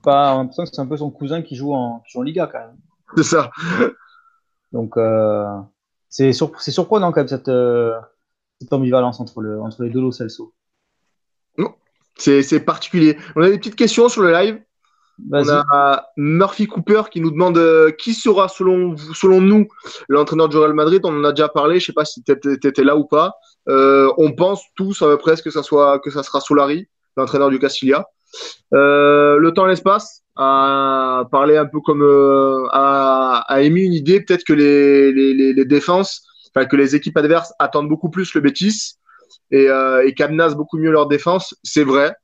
pas, 0.04 0.48
c'est 0.56 0.80
un 0.80 0.88
peu 0.88 0.98
son 0.98 1.12
cousin 1.12 1.42
qui 1.42 1.56
joue 1.56 1.74
en, 1.74 2.00
qui 2.00 2.12
joue 2.14 2.20
en 2.20 2.24
Liga 2.24 2.48
quand 2.48 2.60
même. 2.60 2.78
C'est 3.18 3.24
ça. 3.24 3.52
Donc, 4.72 4.96
euh, 4.98 5.46
c'est 6.08 6.32
sur- 6.34 6.60
c'est 6.62 6.72
surprenant 6.72 7.12
quand 7.12 7.22
même 7.22 7.28
cette, 7.28 7.50
euh, 7.50 8.00
cette 8.60 8.72
ambivalence 8.72 9.20
entre, 9.20 9.42
le, 9.42 9.62
entre 9.62 9.84
les 9.84 9.89
deux 9.89 10.02
Lo 10.02 10.12
Celso. 10.12 10.54
C'est 12.18 12.44
c'est 12.44 12.60
particulier. 12.60 13.18
On 13.36 13.42
a 13.42 13.50
des 13.50 13.58
petites 13.58 13.76
questions 13.76 14.08
sur 14.10 14.22
le 14.22 14.32
live. 14.32 14.62
On 15.32 15.50
a 15.50 16.08
Murphy 16.18 16.68
Cooper 16.68 17.04
qui 17.12 17.22
nous 17.22 17.32
demande 17.32 17.58
euh, 17.58 17.92
qui 17.92 18.14
sera 18.14 18.48
selon 18.48 18.94
vous, 18.94 19.14
selon 19.14 19.42
nous 19.42 19.68
l'entraîneur 20.10 20.50
du 20.50 20.58
Real 20.58 20.74
Madrid? 20.74 21.02
On 21.04 21.20
en 21.20 21.24
a 21.24 21.32
déjà 21.32 21.50
parlé. 21.50 21.80
Je 21.80 21.88
sais 21.88 21.94
pas 21.94 22.06
si 22.06 22.24
tu 22.24 22.32
étais 22.68 22.84
là 22.84 22.96
ou 22.96 23.06
pas. 23.06 23.34
Euh, 23.70 24.12
on 24.18 24.32
pense 24.32 24.64
tous 24.76 25.02
à 25.02 25.06
peu 25.06 25.18
près 25.18 25.36
que 25.38 25.52
ça 25.52 25.64
soit 25.64 26.00
que 26.00 26.10
ça 26.10 26.24
sera 26.24 26.40
Solari, 26.40 26.88
l'entraîneur 27.18 27.50
du 27.50 27.60
Castilla. 27.60 28.08
Euh, 28.74 29.38
le 29.38 29.52
temps 29.54 29.66
et 29.66 29.70
l'espace 29.70 30.24
a 30.38 31.26
parlé 31.32 31.58
un 31.58 31.66
peu 31.66 31.80
comme 31.82 32.02
euh, 32.02 32.66
a, 32.72 33.44
a 33.48 33.62
émis 33.62 33.84
une 33.84 33.94
idée 33.94 34.22
peut-être 34.22 34.46
que 34.46 34.54
les, 34.54 35.12
les, 35.12 35.34
les, 35.34 35.54
les 35.54 35.66
défenses, 35.66 36.24
enfin 36.56 36.66
que 36.66 36.78
les 36.78 36.96
équipes 36.96 37.18
adverses 37.18 37.54
attendent 37.60 37.90
beaucoup 37.90 38.10
plus 38.10 38.34
le 38.34 38.42
Betis 38.42 38.94
et, 39.52 39.68
euh, 39.70 40.08
et 40.08 40.16
beaucoup 40.56 40.78
mieux 40.78 40.92
leur 40.92 41.08
défense. 41.08 41.54
C'est 41.64 41.84
vrai. 41.84 42.16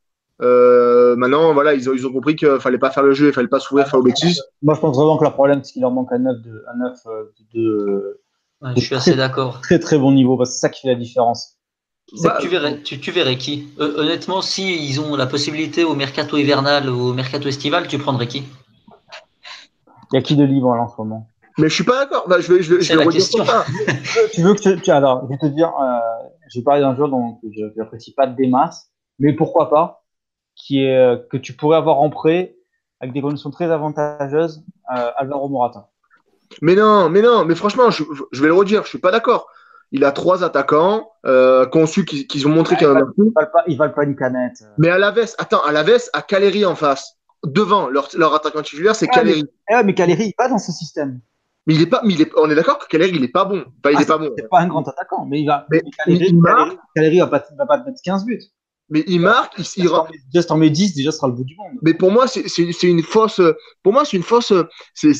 Euh, 0.41 1.15
maintenant, 1.15 1.53
voilà, 1.53 1.73
ils 1.73 1.89
ont, 1.89 1.93
ils 1.93 2.05
ont 2.05 2.13
compris 2.13 2.35
qu'il 2.35 2.59
fallait 2.59 2.77
pas 2.77 2.91
faire 2.91 3.03
le 3.03 3.13
jeu, 3.13 3.27
il 3.27 3.33
fallait 3.33 3.47
pas 3.47 3.59
s'ouvrir 3.59 3.85
face 3.85 3.95
au 3.95 4.03
Betis. 4.03 4.39
Moi, 4.61 4.75
je 4.75 4.79
pense 4.79 4.95
vraiment 4.95 5.17
que 5.17 5.25
le 5.25 5.31
problème, 5.31 5.63
c'est 5.63 5.73
qu'il 5.73 5.81
leur 5.81 5.91
manque 5.91 6.11
un 6.11 6.19
neuf 6.19 6.41
de, 6.41 6.63
un 6.73 6.77
neuf 6.77 6.99
euh, 7.07 7.23
de, 7.53 8.21
Ouais, 8.61 8.71
je 8.75 8.81
suis 8.81 8.95
assez 8.95 9.15
d'accord. 9.15 9.61
très 9.61 9.77
très 9.77 9.99
bon 9.99 10.11
niveau, 10.11 10.35
parce 10.35 10.49
que 10.49 10.53
c'est 10.55 10.61
ça 10.61 10.69
qui 10.69 10.81
fait 10.81 10.87
la 10.87 10.95
différence. 10.95 11.57
Bah, 12.23 12.37
tu 12.39 12.47
verrais, 12.47 12.81
tu, 12.81 12.99
tu 12.99 13.11
verrais 13.11 13.37
qui? 13.37 13.67
Euh, 13.79 13.97
Honnêtement, 13.97 14.41
si 14.41 14.87
ils 14.87 14.99
ont 14.99 15.15
la 15.15 15.27
possibilité 15.27 15.83
au 15.83 15.93
mercato 15.93 16.37
hivernal 16.37 16.89
ou 16.89 17.09
au 17.09 17.13
mercato 17.13 17.47
estival, 17.49 17.87
tu 17.87 17.99
prendrais 17.99 18.27
qui? 18.27 18.43
Il 20.11 20.15
y 20.15 20.17
a 20.17 20.21
qui 20.21 20.35
de 20.35 20.43
libre 20.43 20.73
là 20.73 20.83
en 20.83 20.87
ce 20.89 20.95
moment? 20.97 21.27
Mais 21.59 21.69
je 21.69 21.73
suis 21.75 21.83
pas 21.83 22.05
d'accord. 22.05 22.25
Bah, 22.27 22.39
je 22.39 22.53
vais, 22.53 22.61
je 22.63 22.75
vais, 22.75 22.81
je 22.81 22.87
C'est 22.87 22.93
vais 22.93 22.99
la 22.99 23.05
redire 23.05 23.19
question. 23.21 23.45
ça. 23.45 23.65
Tu 24.33 24.41
veux 24.41 24.53
que 24.53 24.61
je, 24.61 24.69
tu, 24.75 24.89
alors, 24.89 25.23
je 25.25 25.29
vais 25.29 25.37
te 25.37 25.47
dire, 25.47 25.71
euh, 25.79 25.97
j'ai 26.49 26.61
parlé 26.61 26.81
d'un 26.81 26.95
joueur 26.95 27.09
dont 27.09 27.39
je 27.43 27.65
n'apprécie 27.77 28.13
pas 28.13 28.25
des 28.25 28.47
masses, 28.47 28.89
mais 29.19 29.33
pourquoi 29.33 29.69
pas, 29.69 30.03
qui 30.67 30.83
est 30.83 30.97
euh, 30.97 31.15
que 31.31 31.37
tu 31.37 31.53
pourrais 31.53 31.77
avoir 31.77 32.01
en 32.01 32.09
prêt 32.09 32.55
avec 32.99 33.13
des 33.13 33.21
conditions 33.21 33.51
très 33.51 33.71
avantageuses, 33.71 34.63
euh, 34.95 35.11
Alvaro 35.15 35.47
Morata. 35.47 35.87
Mais 36.61 36.75
non, 36.75 37.09
mais 37.09 37.21
non, 37.21 37.45
mais 37.45 37.55
franchement, 37.55 37.89
je, 37.89 38.03
je 38.31 38.41
vais 38.41 38.47
le 38.47 38.53
redire, 38.53 38.83
je 38.83 38.89
suis 38.89 38.97
pas 38.97 39.11
d'accord. 39.11 39.47
Il 39.93 40.03
a 40.03 40.11
trois 40.11 40.43
attaquants 40.43 41.11
euh, 41.25 41.65
conçus 41.65 42.03
qui, 42.03 42.27
qui 42.27 42.45
ont 42.45 42.49
montré 42.49 42.75
qu'il 42.75 42.87
y 42.87 42.89
en 42.89 42.95
a 42.95 43.05
plus. 43.05 43.27
Il 43.27 43.31
valent 43.33 43.49
pas, 43.53 43.63
ils 43.67 43.77
valent 43.77 43.93
pas 43.93 44.03
une 44.03 44.15
canette. 44.17 44.63
Mais 44.77 44.89
à 44.89 44.95
Alaves, 44.95 45.35
attends, 45.37 45.63
à 45.63 45.69
Alaves, 45.69 46.09
à 46.11 46.21
Caleri 46.21 46.65
en 46.65 46.75
face. 46.75 47.13
Devant, 47.45 47.87
leur, 47.87 48.09
leur 48.17 48.33
attaquant 48.35 48.61
titulaire, 48.61 48.95
c'est 48.95 49.05
Ouais, 49.05 49.13
Caleri. 49.13 49.45
Eh 49.69 49.75
ouais, 49.75 49.83
mais 49.83 49.93
Caleri, 49.93 50.25
il 50.25 50.33
va 50.37 50.49
dans 50.49 50.57
ce 50.57 50.73
système. 50.73 51.21
Mais 51.65 51.75
il 51.75 51.81
est 51.81 51.87
pas, 51.87 52.01
mais 52.03 52.13
il 52.13 52.21
est, 52.21 52.31
on 52.35 52.49
est 52.49 52.55
d'accord 52.55 52.79
que 52.79 52.87
Caleri, 52.87 53.15
il 53.15 53.23
est 53.23 53.29
pas 53.31 53.45
bon. 53.45 53.59
Enfin, 53.59 53.91
il 53.91 53.97
Ah, 53.97 54.01
est 54.01 54.05
pas 54.07 54.17
bon. 54.17 54.31
C'est 54.37 54.49
pas 54.49 54.59
un 54.59 54.67
grand 54.67 54.85
attaquant, 54.87 55.25
mais 55.25 55.39
il 55.41 55.45
va. 55.45 55.65
Mais 55.69 55.81
mais 56.07 56.15
il-. 56.15 56.41
Caleri, 56.43 56.77
Caleri 56.95 57.19
va 57.19 57.27
pas, 57.27 57.43
va 57.57 57.65
pas 57.65 57.79
te 57.79 57.85
mettre 57.87 58.01
15 58.03 58.25
buts. 58.25 58.41
Mais 58.89 59.03
il 59.07 59.19
marque, 59.19 59.53
il, 59.57 59.65
il, 59.77 59.83
déjà, 59.83 60.41
si 60.41 60.47
t'en 60.47 60.57
mets 60.57 60.69
10, 60.69 60.95
déjà, 60.95 61.11
ce 61.11 61.17
sera 61.17 61.27
le 61.27 61.33
bout 61.33 61.43
du 61.43 61.55
monde. 61.57 61.73
Mais 61.81 61.93
pour 61.93 62.09
moi, 62.11 62.25
c'est 62.27 62.83
une 62.83 63.03
fausse. 63.03 63.41
Pour 63.83 63.91
moi, 63.91 64.05
c'est 64.05 64.15
une 64.15 64.23
fausse. 64.23 64.53
C'est 64.93 65.11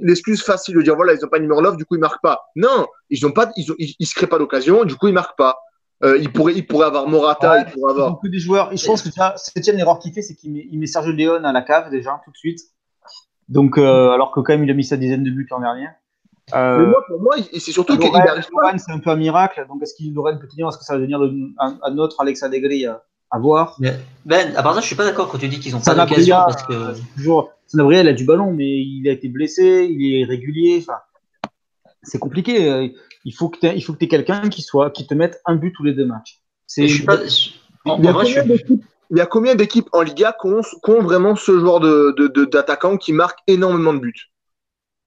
l'excuse 0.00 0.42
facile 0.42 0.74
de 0.74 0.82
dire 0.82 0.94
voilà, 0.94 1.14
ils 1.14 1.20
n'ont 1.22 1.28
pas 1.28 1.38
de 1.38 1.42
numéro 1.42 1.62
9, 1.62 1.76
du 1.76 1.84
coup, 1.86 1.96
ils 1.96 2.00
marquent 2.00 2.22
pas. 2.22 2.42
Non, 2.54 2.86
ils 3.08 3.24
ont 3.24 3.32
pas. 3.32 3.50
Ils, 3.56 3.72
ont, 3.72 3.74
ils, 3.78 3.94
ils 3.98 4.06
se 4.06 4.14
créent 4.14 4.26
pas 4.26 4.38
d'occasion, 4.38 4.84
du 4.84 4.96
coup, 4.96 5.08
ils 5.08 5.14
marquent 5.14 5.38
pas. 5.38 5.58
Euh, 6.04 6.18
ils 6.18 6.32
pourraient, 6.32 6.54
ils 6.54 6.66
pourraient 6.66 6.86
avoir 6.86 7.06
Morata, 7.08 7.52
Ouais, 7.52 7.64
ils 7.66 7.72
pourraient 7.72 7.92
avoir. 7.92 8.10
beaucoup 8.10 8.28
des 8.28 8.40
joueurs. 8.40 8.72
Et 8.72 8.76
je 8.76 8.84
pense 8.84 9.02
que 9.02 9.08
déjà, 9.08 9.34
septième 9.36 9.78
erreur 9.78 9.98
qu'il 10.00 10.12
fait, 10.12 10.22
c'est 10.22 10.34
qu'il 10.34 10.52
met, 10.52 10.66
il 10.70 10.78
met 10.78 10.86
Sergio 10.86 11.12
Leone 11.12 11.44
à 11.44 11.52
la 11.52 11.62
cave 11.62 11.90
déjà 11.90 12.20
tout 12.24 12.32
de 12.32 12.36
suite. 12.36 12.60
Donc, 13.48 13.78
euh, 13.78 14.10
alors 14.10 14.32
que 14.32 14.40
quand 14.40 14.52
même, 14.52 14.64
il 14.64 14.70
a 14.70 14.74
mis 14.74 14.84
sa 14.84 14.96
dizaine 14.96 15.22
de 15.22 15.30
buts 15.30 15.46
l'an 15.50 15.60
dernier. 15.60 15.86
Mais 16.52 16.58
Euh, 16.58 16.86
moi, 16.86 17.04
pour 17.06 17.20
moi, 17.22 17.36
c'est 17.52 17.72
surtout 17.72 17.96
qu'il 17.98 18.12
n'arrive 18.12 18.48
pas. 18.60 18.76
C'est 18.78 18.92
un 18.92 18.98
peu 18.98 19.10
un 19.10 19.16
miracle. 19.16 19.64
Donc, 19.68 19.82
est-ce 19.82 19.94
qu'il 19.94 20.12
Lorraine 20.14 20.38
peut 20.38 20.48
tenir 20.48 20.68
Est-ce 20.68 20.78
que 20.78 20.84
ça 20.84 20.94
va 20.94 20.98
devenir 21.00 21.18
le- 21.18 21.32
un, 21.58 21.78
un 21.82 21.98
autre 21.98 22.16
Alex 22.20 22.42
Allegri 22.42 22.86
à, 22.86 23.02
à 23.30 23.38
voir? 23.38 23.76
Mais, 23.80 23.94
Ben, 24.26 24.54
à 24.56 24.62
part 24.62 24.74
ça, 24.74 24.80
je 24.80 24.86
suis 24.86 24.96
pas 24.96 25.04
d'accord 25.04 25.28
quand 25.28 25.38
tu 25.38 25.48
dis 25.48 25.58
qu'ils 25.60 25.74
ont 25.76 25.80
pas 25.80 25.94
d'occasion 25.94 26.36
parce 26.36 26.62
que 26.64 26.72
euh, 26.72 26.94
toujours, 27.16 27.50
Sanabria, 27.66 28.00
il 28.02 28.08
a 28.08 28.12
du 28.12 28.24
ballon, 28.24 28.52
mais 28.52 28.66
il 28.82 29.06
a 29.08 29.12
été 29.12 29.28
blessé, 29.28 29.86
il 29.90 30.20
est 30.20 30.24
régulier. 30.24 30.84
C'est 32.02 32.18
compliqué. 32.18 32.70
Euh, 32.70 32.88
Il 33.24 33.32
faut 33.32 33.48
que 33.48 33.58
tu 33.60 33.66
il 33.68 33.80
faut 33.82 33.92
que 33.92 33.98
tu 33.98 34.08
quelqu'un 34.08 34.48
qui 34.48 34.62
soit 34.62 34.90
qui 34.90 35.06
te 35.06 35.14
mette 35.14 35.40
un 35.46 35.54
but 35.54 35.72
tous 35.72 35.84
les 35.84 35.94
deux 35.94 36.04
matchs. 36.06 36.40
C'est 36.66 36.88
je 36.88 36.94
suis 36.96 37.04
pas. 37.04 37.24
je- 37.24 37.50
En, 37.84 37.98
Il 37.98 38.04
y, 38.04 38.08
a 38.08 38.12
vrai, 38.12 38.26
je 38.26 38.40
combien 38.40 38.54
d'équipes- 38.56 38.84
il 39.10 39.16
y 39.18 39.20
a 39.20 39.26
combien 39.26 39.54
d'équipes 39.54 39.88
en 39.92 40.02
Liga 40.02 40.34
qui 40.40 40.46
ont, 40.48 40.60
qui 40.62 40.90
ont 40.90 41.02
vraiment 41.02 41.34
ce 41.36 41.58
genre 41.60 41.80
de, 41.80 42.14
de, 42.16 42.26
de- 42.28 42.44
d'attaquants 42.44 42.96
qui 42.96 43.12
marquent 43.12 43.40
énormément 43.46 43.92
de 43.92 43.98
buts? 44.00 44.30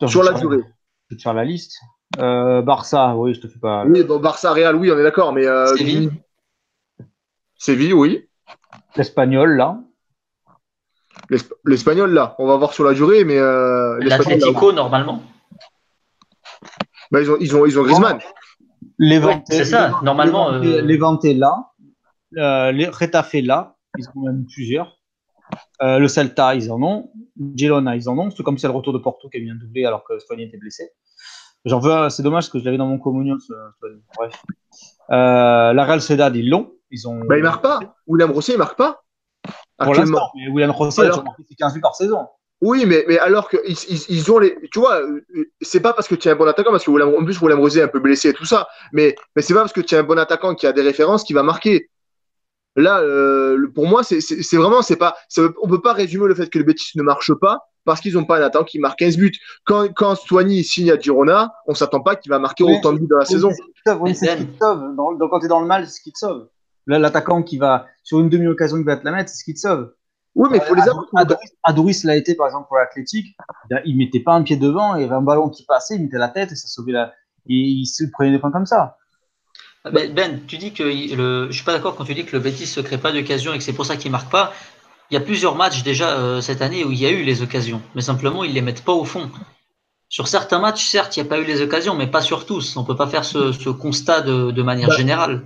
Sur 0.08 0.24
la 0.24 0.34
durée 0.34 0.64
Je 1.10 1.16
vais 1.16 1.18
te 1.18 1.22
faire 1.22 1.34
la 1.34 1.46
liste. 1.46 1.80
Euh, 2.20 2.62
Barça, 2.62 3.16
oui, 3.16 3.34
je 3.34 3.42
te 3.42 3.48
fais 3.48 3.60
pas. 3.60 3.86
Oui, 3.86 4.04
bon, 4.04 4.20
Barça, 4.20 4.52
Real, 4.54 4.76
oui, 4.76 4.92
on 4.92 4.98
est 4.98 5.04
d'accord, 5.04 5.34
mais. 5.34 5.46
Euh, 5.46 5.76
Séville. 5.76 6.12
Séville, 7.58 7.94
oui. 7.94 8.28
L'Espagnol, 8.96 9.56
là. 9.56 9.80
L'esp- 11.30 11.54
L'Espagnol, 11.66 12.12
là, 12.14 12.36
on 12.40 12.48
va 12.48 12.56
voir 12.58 12.74
sur 12.74 12.84
la 12.84 12.94
durée, 12.94 13.24
mais. 13.24 13.38
Euh, 13.38 13.98
L'Atlético, 14.02 14.72
normalement. 14.72 15.22
bah, 17.12 17.22
ils, 17.22 17.30
ont, 17.32 17.38
ils, 17.40 17.56
ont, 17.56 17.66
ils 17.66 17.80
ont 17.80 17.84
Griezmann. 17.84 18.20
Ouais, 19.00 19.44
c'est 19.50 19.66
ça, 19.66 20.00
normalement, 20.04 20.52
Levante, 20.52 20.66
euh, 20.66 20.82
Levante, 20.82 21.24
là. 21.26 21.72
Euh, 22.38 22.72
les 22.72 22.88
Retafe, 22.88 23.34
là. 23.44 23.76
Ils 23.98 24.08
en 24.10 24.12
ont 24.22 24.26
même 24.26 24.46
plusieurs. 24.46 24.95
Euh, 25.82 26.00
le 26.00 26.08
Celta, 26.08 26.56
ils 26.56 26.72
en 26.72 26.82
ont. 26.82 27.12
Girona, 27.56 27.96
ils 27.96 28.08
en 28.10 28.18
ont. 28.18 28.32
C'est 28.32 28.44
comme 28.44 28.58
c'est 28.58 28.68
le 28.68 28.74
retour 28.74 28.94
de 28.94 28.98
Porto 29.00 29.30
qui 29.30 29.38
a 29.38 29.40
bien 29.42 29.56
doublé 29.56 29.86
alors 29.86 30.04
que 30.04 30.18
Spagna 30.20 30.44
était 30.44 30.58
blessé. 30.58 30.90
J'en 31.66 31.80
veux, 31.80 32.10
c'est 32.10 32.24
dommage 32.24 32.44
parce 32.46 32.50
que 32.52 32.60
je 32.60 32.66
l'avais 32.66 32.78
dans 32.78 32.88
mon 32.88 33.00
communion. 33.00 33.38
ce- 33.40 33.54
Bref. 34.18 34.34
Euh, 35.12 35.74
la 35.74 35.86
Real 35.86 36.00
Sociedad, 36.02 36.36
ils 36.36 36.50
l'ont. 36.50 36.72
Ils 36.92 37.08
ont. 37.08 37.20
Bah, 37.26 37.38
il 37.38 37.44
marque 37.44 37.62
pas. 37.64 37.80
William 38.08 38.32
Rossi, 38.32 38.52
il 38.54 38.58
marque 38.58 38.78
pas. 38.78 39.02
Pour 39.80 39.94
l'instant. 39.94 40.30
Mais 40.36 40.48
William 40.50 40.72
Rossi, 40.72 41.00
il 41.00 41.02
a 41.02 41.06
Alors- 41.06 41.18
toujours 41.18 41.26
marqué 41.26 41.44
ses 41.50 41.56
15 41.56 41.74
buts 41.74 41.82
par 41.82 41.96
saison. 41.96 42.28
Oui, 42.62 42.86
mais, 42.88 43.04
mais 43.08 43.20
alors 43.20 43.50
que 43.50 43.58
ils, 43.68 43.76
ils, 44.10 44.32
ont 44.32 44.40
les. 44.40 44.56
Tu 44.72 44.80
vois, 44.80 45.02
euh, 45.02 45.22
c'est 45.62 45.82
pas 45.82 45.92
parce 45.94 46.08
que 46.08 46.16
tu 46.16 46.30
es 46.30 46.32
un 46.32 46.36
bon 46.36 46.48
attaquant, 46.48 46.72
parce 46.72 46.86
que 46.86 46.90
William, 46.92 47.14
en 47.14 47.26
plus, 47.26 47.40
William 47.42 47.60
Rosé 47.60 47.82
est 47.82 47.84
un 47.84 47.88
peu 47.90 48.00
blessé 48.00 48.30
et 48.30 48.34
tout 48.34 48.46
ça, 48.46 48.68
mais, 48.94 49.14
mais 49.36 49.42
c'est 49.42 49.54
pas 49.54 49.60
parce 49.60 49.74
que 49.74 49.82
tu 49.82 49.94
es 49.94 49.98
un 49.98 50.04
bon 50.04 50.18
attaquant 50.18 50.56
qui 50.56 50.66
a 50.66 50.72
des 50.72 50.82
références 50.82 51.24
qui 51.26 51.34
va 51.34 51.44
marquer. 51.44 51.90
Là, 52.76 53.00
euh, 53.00 53.68
pour 53.74 53.88
moi, 53.88 54.04
c'est 54.04 54.20
vraiment, 54.58 54.82
c'est 54.82 54.98
pas, 54.98 55.16
on 55.62 55.68
peut 55.68 55.82
pas 55.82 55.94
résumer 55.94 56.28
le 56.28 56.36
fait 56.36 56.50
que 56.50 56.58
le 56.58 56.66
Betis 56.66 56.98
ne 56.98 57.04
marche 57.04 57.34
pas 57.34 57.60
parce 57.86 58.02
qu'ils 58.02 58.14
n'ont 58.16 58.26
pas 58.26 58.38
un 58.40 58.42
attaquant 58.42 58.66
qui 58.66 58.80
marque 58.80 59.00
15 59.00 59.18
buts. 59.18 59.32
Quand, 59.66 59.88
quand 59.94 60.16
Soigny 60.16 60.64
signe 60.64 60.92
à 60.92 61.00
Girona, 61.00 61.54
on 61.68 61.74
s'attend 61.76 62.02
pas 62.02 62.16
qu'il 62.16 62.32
va 62.32 62.40
marquer 62.40 62.64
Oui. 62.64 62.76
autant 62.78 62.92
de 62.94 63.00
buts 63.00 63.08
dans 63.08 63.18
la 63.20 63.26
saison. 63.26 63.50
Oui, 64.00 64.16
c'est 64.16 64.26
ce 64.26 64.38
qui 64.38 64.46
te 64.48 64.58
sauve. 64.60 64.96
Dans- 64.96 65.14
donc, 65.14 65.30
quand 65.30 65.40
tu 65.40 65.46
es 65.46 65.50
dans 65.50 65.62
le 65.62 65.68
mal, 65.68 65.86
c'est 65.88 65.98
ce 65.98 66.02
qui 66.02 66.12
te 66.12 66.18
sauve. 66.18 66.48
l'attaquant 66.88 67.44
qui 67.44 67.58
va 67.58 67.86
sur 68.04 68.20
une 68.20 68.30
demi-occasion 68.30 68.78
qui 68.78 68.84
va 68.84 68.98
te 68.98 69.06
la 69.06 69.12
mettre, 69.12 69.30
c'est 69.30 69.38
ce 69.38 69.44
qui 69.44 69.54
te 69.54 69.60
sauve. 69.60 69.94
Oui, 70.34 70.50
mais 70.52 70.58
il 70.58 70.64
faut 70.64 70.76
les 70.76 70.82
avoir. 70.82 71.06
Adoris, 71.64 72.04
l'a 72.04 72.16
été 72.18 72.36
par 72.36 72.48
exemple 72.48 72.68
pour 72.68 72.78
l'Athletic. 72.78 73.38
Il 73.86 73.96
mettait 73.98 74.20
pas 74.20 74.34
un 74.34 74.42
pied 74.44 74.58
devant, 74.58 74.96
il 74.96 75.02
y 75.02 75.06
avait 75.06 75.16
un 75.16 75.22
ballon 75.22 75.50
qui 75.50 75.64
passait, 75.66 75.96
il 75.96 76.02
mettait 76.04 76.18
la 76.18 76.28
tête 76.28 76.52
et 76.52 76.56
ça 76.56 76.68
sauvait 76.68 76.92
la. 76.92 77.14
Et 77.48 77.54
il 77.54 77.86
se 77.86 78.04
prenait 78.12 78.32
des 78.32 78.40
points 78.40 78.52
comme 78.52 78.66
ça. 78.66 78.98
Ah, 79.86 79.92
ben, 79.92 80.14
ben, 80.14 80.42
tu 80.48 80.58
dis 80.58 80.74
que 80.74 80.84
le... 80.84 81.48
je 81.50 81.56
suis 81.56 81.64
pas 81.64 81.74
d'accord 81.74 81.96
quand 81.96 82.06
tu 82.06 82.14
dis 82.14 82.26
que 82.26 82.36
le 82.36 82.42
Betis 82.42 82.66
se 82.66 82.82
crée 82.82 82.98
pas 82.98 83.12
d'occasion 83.12 83.54
et 83.54 83.58
que 83.58 83.64
c'est 83.64 83.74
pour 83.74 83.86
ça 83.86 83.96
qu'il 83.96 84.12
marque 84.12 84.32
pas. 84.32 84.52
Il 85.12 85.14
y 85.14 85.18
a 85.18 85.22
plusieurs 85.22 85.56
matchs 85.56 85.84
déjà 85.84 86.18
euh, 86.18 86.42
cette 86.42 86.62
année 86.62 86.84
où 86.84 86.92
il 86.92 87.00
y 87.00 87.06
a 87.06 87.12
eu 87.12 87.24
les 87.24 87.44
occasions, 87.44 87.82
mais 87.94 88.02
simplement 88.02 88.44
ils 88.44 88.54
les 88.54 88.62
mettent 88.62 88.84
pas 88.84 88.94
au 88.94 89.06
fond. 89.06 89.30
Sur 90.10 90.28
certains 90.28 90.60
matchs, 90.60 90.88
certes, 90.88 91.16
il 91.16 91.22
n'y 91.22 91.28
a 91.28 91.30
pas 91.30 91.40
eu 91.40 91.46
les 91.46 91.62
occasions, 91.62 91.96
mais 91.96 92.08
pas 92.08 92.22
sur 92.22 92.46
tous. 92.46 92.76
On 92.78 92.84
peut 92.84 92.96
pas 92.96 93.08
faire 93.08 93.26
ce, 93.26 93.70
constat 93.70 94.22
de, 94.22 94.62
manière 94.64 94.90
bah, 94.90 94.98
générale 94.98 95.44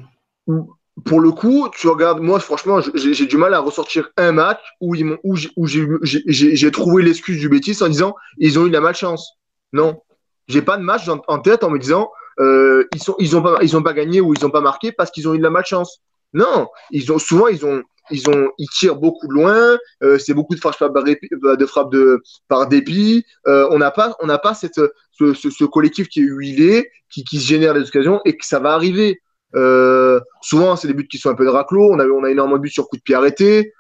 pour 1.06 1.20
le 1.20 1.32
coup, 1.32 1.70
tu 1.78 1.88
regardes, 1.88 2.20
moi, 2.20 2.40
franchement, 2.40 2.80
j'ai 2.94 3.26
du 3.26 3.38
mal 3.38 3.54
à 3.54 3.60
ressortir 3.60 4.10
un 4.18 4.32
match 4.32 4.60
où, 4.82 4.96
ils 4.96 5.18
où 5.24 5.68
j'ai 5.68 6.72
trouvé 6.72 7.04
l'excuse 7.04 7.40
du 7.40 7.50
bêtise 7.50 7.82
en 7.82 7.90
disant 7.90 8.16
ils 8.38 8.60
ont 8.60 8.66
eu 8.66 8.70
la 8.70 8.82
malchance. 8.82 9.34
Non. 9.74 10.02
J'ai 10.48 10.62
pas 10.62 10.78
de 10.78 10.84
match 10.84 11.04
en, 11.08 11.40
tête 11.40 11.64
en 11.64 11.70
me 11.70 11.78
disant 11.78 12.10
euh, 12.40 12.88
ils 12.94 13.02
sont 13.02 13.16
ils 13.20 13.36
ont 13.36 13.42
pas 13.42 13.60
ils 13.62 13.76
ont 13.76 13.84
pas 13.84 13.94
gagné 13.94 14.22
ou 14.22 14.34
ils 14.34 14.46
ont 14.46 14.50
pas 14.50 14.62
marqué 14.62 14.92
parce 14.92 15.12
qu'ils 15.12 15.28
ont 15.28 15.34
eu 15.34 15.38
de 15.38 15.44
la 15.44 15.50
malchance. 15.50 16.02
Non, 16.34 16.68
ils 16.92 17.12
ont 17.12 17.20
souvent 17.20 17.48
ils 17.48 17.66
ont 17.66 17.84
ils 18.12 18.30
ont 18.30 18.50
ils 18.58 18.70
tirent 18.70 18.96
beaucoup 18.96 19.28
de 19.28 19.34
loin. 19.34 19.78
Euh, 20.04 20.18
c'est 20.18 20.34
beaucoup 20.34 20.56
de 20.56 20.60
frappes 20.60 20.76
de 20.80 21.66
frappes 21.66 21.92
de 21.92 22.22
par 22.48 22.68
dépit. 22.68 23.26
Euh, 23.48 23.68
on 23.72 23.78
n'a 23.78 23.92
pas 23.92 24.16
on 24.22 24.28
n'a 24.28 24.38
pas 24.38 24.54
cette 24.54 24.82
ce, 25.12 25.34
ce, 25.34 25.66
collectif 25.66 26.08
qui 26.08 26.22
est 26.22 26.24
huilé, 26.24 26.90
qui 27.12 27.24
qui 27.24 27.40
se 27.40 27.48
génère 27.48 27.74
des 27.74 27.88
occasions 27.88 28.22
et 28.26 28.38
que 28.38 28.46
ça 28.46 28.60
va 28.60 28.74
arriver. 28.74 29.22
Euh, 29.56 30.20
souvent, 30.42 30.76
c'est 30.76 30.88
des 30.88 30.94
buts 30.94 31.08
qui 31.08 31.18
sont 31.18 31.30
un 31.30 31.36
peu 31.36 31.46
de. 31.46 31.52
On 31.52 32.00
a, 32.00 32.06
on 32.06 32.24
a 32.24 32.30
énormément 32.30 32.58
de 32.58 32.62
buts 32.62 32.70
sur 32.70 32.88
coup 32.88 32.98
de 32.98 33.02
pied 33.02 33.16
arrêté. 33.16 33.74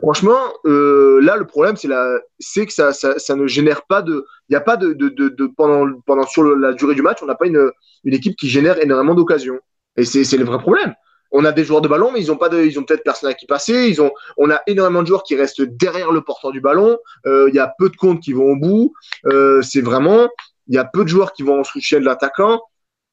Franchement, 0.00 0.38
euh, 0.64 1.20
là, 1.22 1.36
le 1.36 1.46
problème, 1.46 1.76
c'est, 1.76 2.66
que 2.66 2.72
ça, 2.72 2.92
ça, 2.92 3.18
ça, 3.18 3.36
ne 3.36 3.46
génère 3.46 3.82
pas 3.82 4.02
de. 4.02 4.26
Il 4.48 4.52
n'y 4.52 4.56
a 4.56 4.60
pas 4.60 4.76
de, 4.76 4.92
de, 4.92 5.08
de, 5.08 5.28
de, 5.28 5.46
pendant, 5.46 5.86
pendant 6.06 6.26
sur 6.26 6.44
la 6.44 6.72
durée 6.72 6.94
du 6.94 7.02
match, 7.02 7.18
on 7.22 7.26
n'a 7.26 7.34
pas 7.34 7.46
une, 7.46 7.70
une 8.04 8.14
équipe 8.14 8.36
qui 8.36 8.48
génère 8.48 8.82
énormément 8.82 9.14
d'occasions. 9.14 9.58
Et 9.96 10.04
c'est, 10.04 10.36
le 10.36 10.44
vrai 10.44 10.58
problème. 10.58 10.94
On 11.32 11.44
a 11.44 11.52
des 11.52 11.64
joueurs 11.64 11.80
de 11.80 11.88
ballon, 11.88 12.12
mais 12.12 12.20
ils 12.20 12.30
ont 12.30 12.36
pas 12.36 12.48
de, 12.48 12.62
ils 12.62 12.74
peut-être 12.84 13.02
personne 13.02 13.28
à 13.28 13.34
qui 13.34 13.46
passer. 13.46 13.88
Ils 13.88 14.00
ont, 14.00 14.12
on 14.36 14.50
a 14.50 14.60
énormément 14.66 15.02
de 15.02 15.08
joueurs 15.08 15.24
qui 15.24 15.36
restent 15.36 15.62
derrière 15.62 16.12
le 16.12 16.22
porteur 16.22 16.52
du 16.52 16.60
ballon. 16.60 16.98
Euh, 17.26 17.46
il 17.48 17.54
y 17.54 17.58
a 17.58 17.72
peu 17.78 17.90
de 17.90 17.96
comptes 17.96 18.20
qui 18.20 18.32
vont 18.32 18.52
au 18.52 18.56
bout. 18.56 18.94
Euh, 19.26 19.60
c'est 19.62 19.80
vraiment, 19.80 20.28
il 20.68 20.74
y 20.74 20.78
a 20.78 20.84
peu 20.84 21.02
de 21.02 21.08
joueurs 21.08 21.32
qui 21.32 21.42
vont 21.42 21.60
en 21.60 21.64
soutien 21.64 21.98
de 22.00 22.04
l'attaquant 22.04 22.62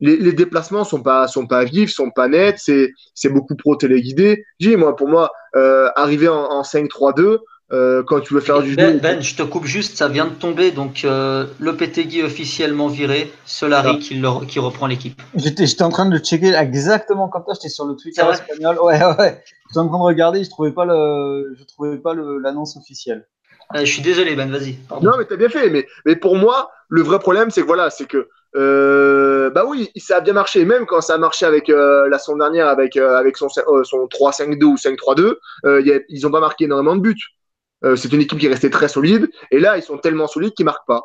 les, 0.03 0.17
les, 0.17 0.33
déplacements 0.33 0.83
sont 0.83 1.01
pas 1.01 1.27
sont 1.27 1.47
pas 1.47 1.63
vifs, 1.63 1.91
sont 1.91 2.11
pas 2.11 2.27
nets, 2.27 2.57
c'est 2.57 2.91
c'est 3.15 3.29
beaucoup 3.29 3.55
pro 3.55 3.75
téléguidé. 3.75 4.43
Dis 4.59 4.75
moi 4.75 4.95
pour 4.95 5.07
moi 5.07 5.31
euh, 5.55 5.89
arriver 5.95 6.27
en, 6.27 6.43
en 6.43 6.61
5-3-2 6.61 7.39
euh, 7.71 8.03
quand 8.05 8.19
tu 8.19 8.33
veux 8.33 8.41
faire 8.41 8.61
du 8.61 8.75
ben, 8.75 8.99
ben, 8.99 9.21
je 9.21 9.35
te 9.35 9.41
coupe 9.41 9.65
juste, 9.65 9.97
ça 9.97 10.09
vient 10.09 10.25
de 10.25 10.33
tomber 10.33 10.71
donc 10.71 11.05
euh, 11.05 11.45
Lopetegui 11.59 12.21
officiellement 12.21 12.87
viré, 12.87 13.31
Solari 13.45 13.97
qui, 13.99 14.21
qui 14.47 14.59
reprend 14.59 14.87
l'équipe. 14.87 15.19
J'étais 15.35 15.81
en 15.81 15.89
train 15.89 16.05
de 16.05 16.17
checker 16.17 16.53
exactement 16.53 17.29
comme 17.29 17.45
toi, 17.45 17.53
j'étais 17.55 17.69
sur 17.69 17.85
le 17.85 17.95
Twitter 17.95 18.23
espagnol. 18.29 18.77
Ouais 18.79 18.99
ouais. 19.19 19.41
J'étais 19.69 19.79
en 19.79 19.87
train 19.87 19.97
de 19.97 20.03
regarder, 20.03 20.43
je 20.43 20.49
trouvais 20.49 20.73
pas 20.73 20.83
le 20.85 21.55
je 21.57 21.63
trouvais 21.63 21.97
pas 21.97 22.13
l'annonce 22.13 22.75
officielle. 22.75 23.25
je 23.73 23.85
suis 23.85 24.01
désolé 24.01 24.35
Ben, 24.35 24.51
vas-y. 24.51 24.77
Non 25.01 25.13
mais 25.17 25.23
t'as 25.23 25.37
bien 25.37 25.49
fait, 25.49 25.69
mais 25.69 25.87
mais 26.05 26.17
pour 26.17 26.35
moi 26.35 26.69
le 26.93 27.01
vrai 27.01 27.17
problème 27.17 27.49
c'est 27.49 27.61
que 27.61 27.65
voilà, 27.65 27.89
c'est 27.89 28.05
que 28.05 28.29
euh, 28.55 29.49
bah 29.49 29.63
oui, 29.67 29.89
ça 29.95 30.17
a 30.17 30.21
bien 30.21 30.33
marché. 30.33 30.63
Même 30.63 30.85
quand 30.85 31.01
ça 31.01 31.15
a 31.15 31.17
marché 31.17 31.43
avec 31.43 31.71
euh, 31.71 32.07
la 32.07 32.19
semaine 32.19 32.37
dernière 32.37 32.67
avec, 32.67 32.97
euh, 32.97 33.31
son, 33.33 33.49
son 33.49 34.05
3-5-2 34.05 34.63
ou 34.63 34.75
5-3-2, 34.75 35.35
ils 36.07 36.21
n'ont 36.21 36.31
pas 36.31 36.39
marqué 36.39 36.65
énormément 36.65 36.95
de 36.95 37.01
buts. 37.01 37.95
c'est 37.95 38.13
une 38.13 38.21
équipe 38.21 38.37
qui 38.37 38.45
est 38.45 38.49
restée 38.49 38.69
très 38.69 38.87
solide. 38.87 39.27
Et 39.49 39.59
là, 39.59 39.75
ils 39.77 39.81
sont 39.81 39.97
tellement 39.97 40.27
solides 40.27 40.53
qu'ils 40.53 40.65
ne 40.65 40.69
marquent 40.69 40.85
pas. 40.85 41.01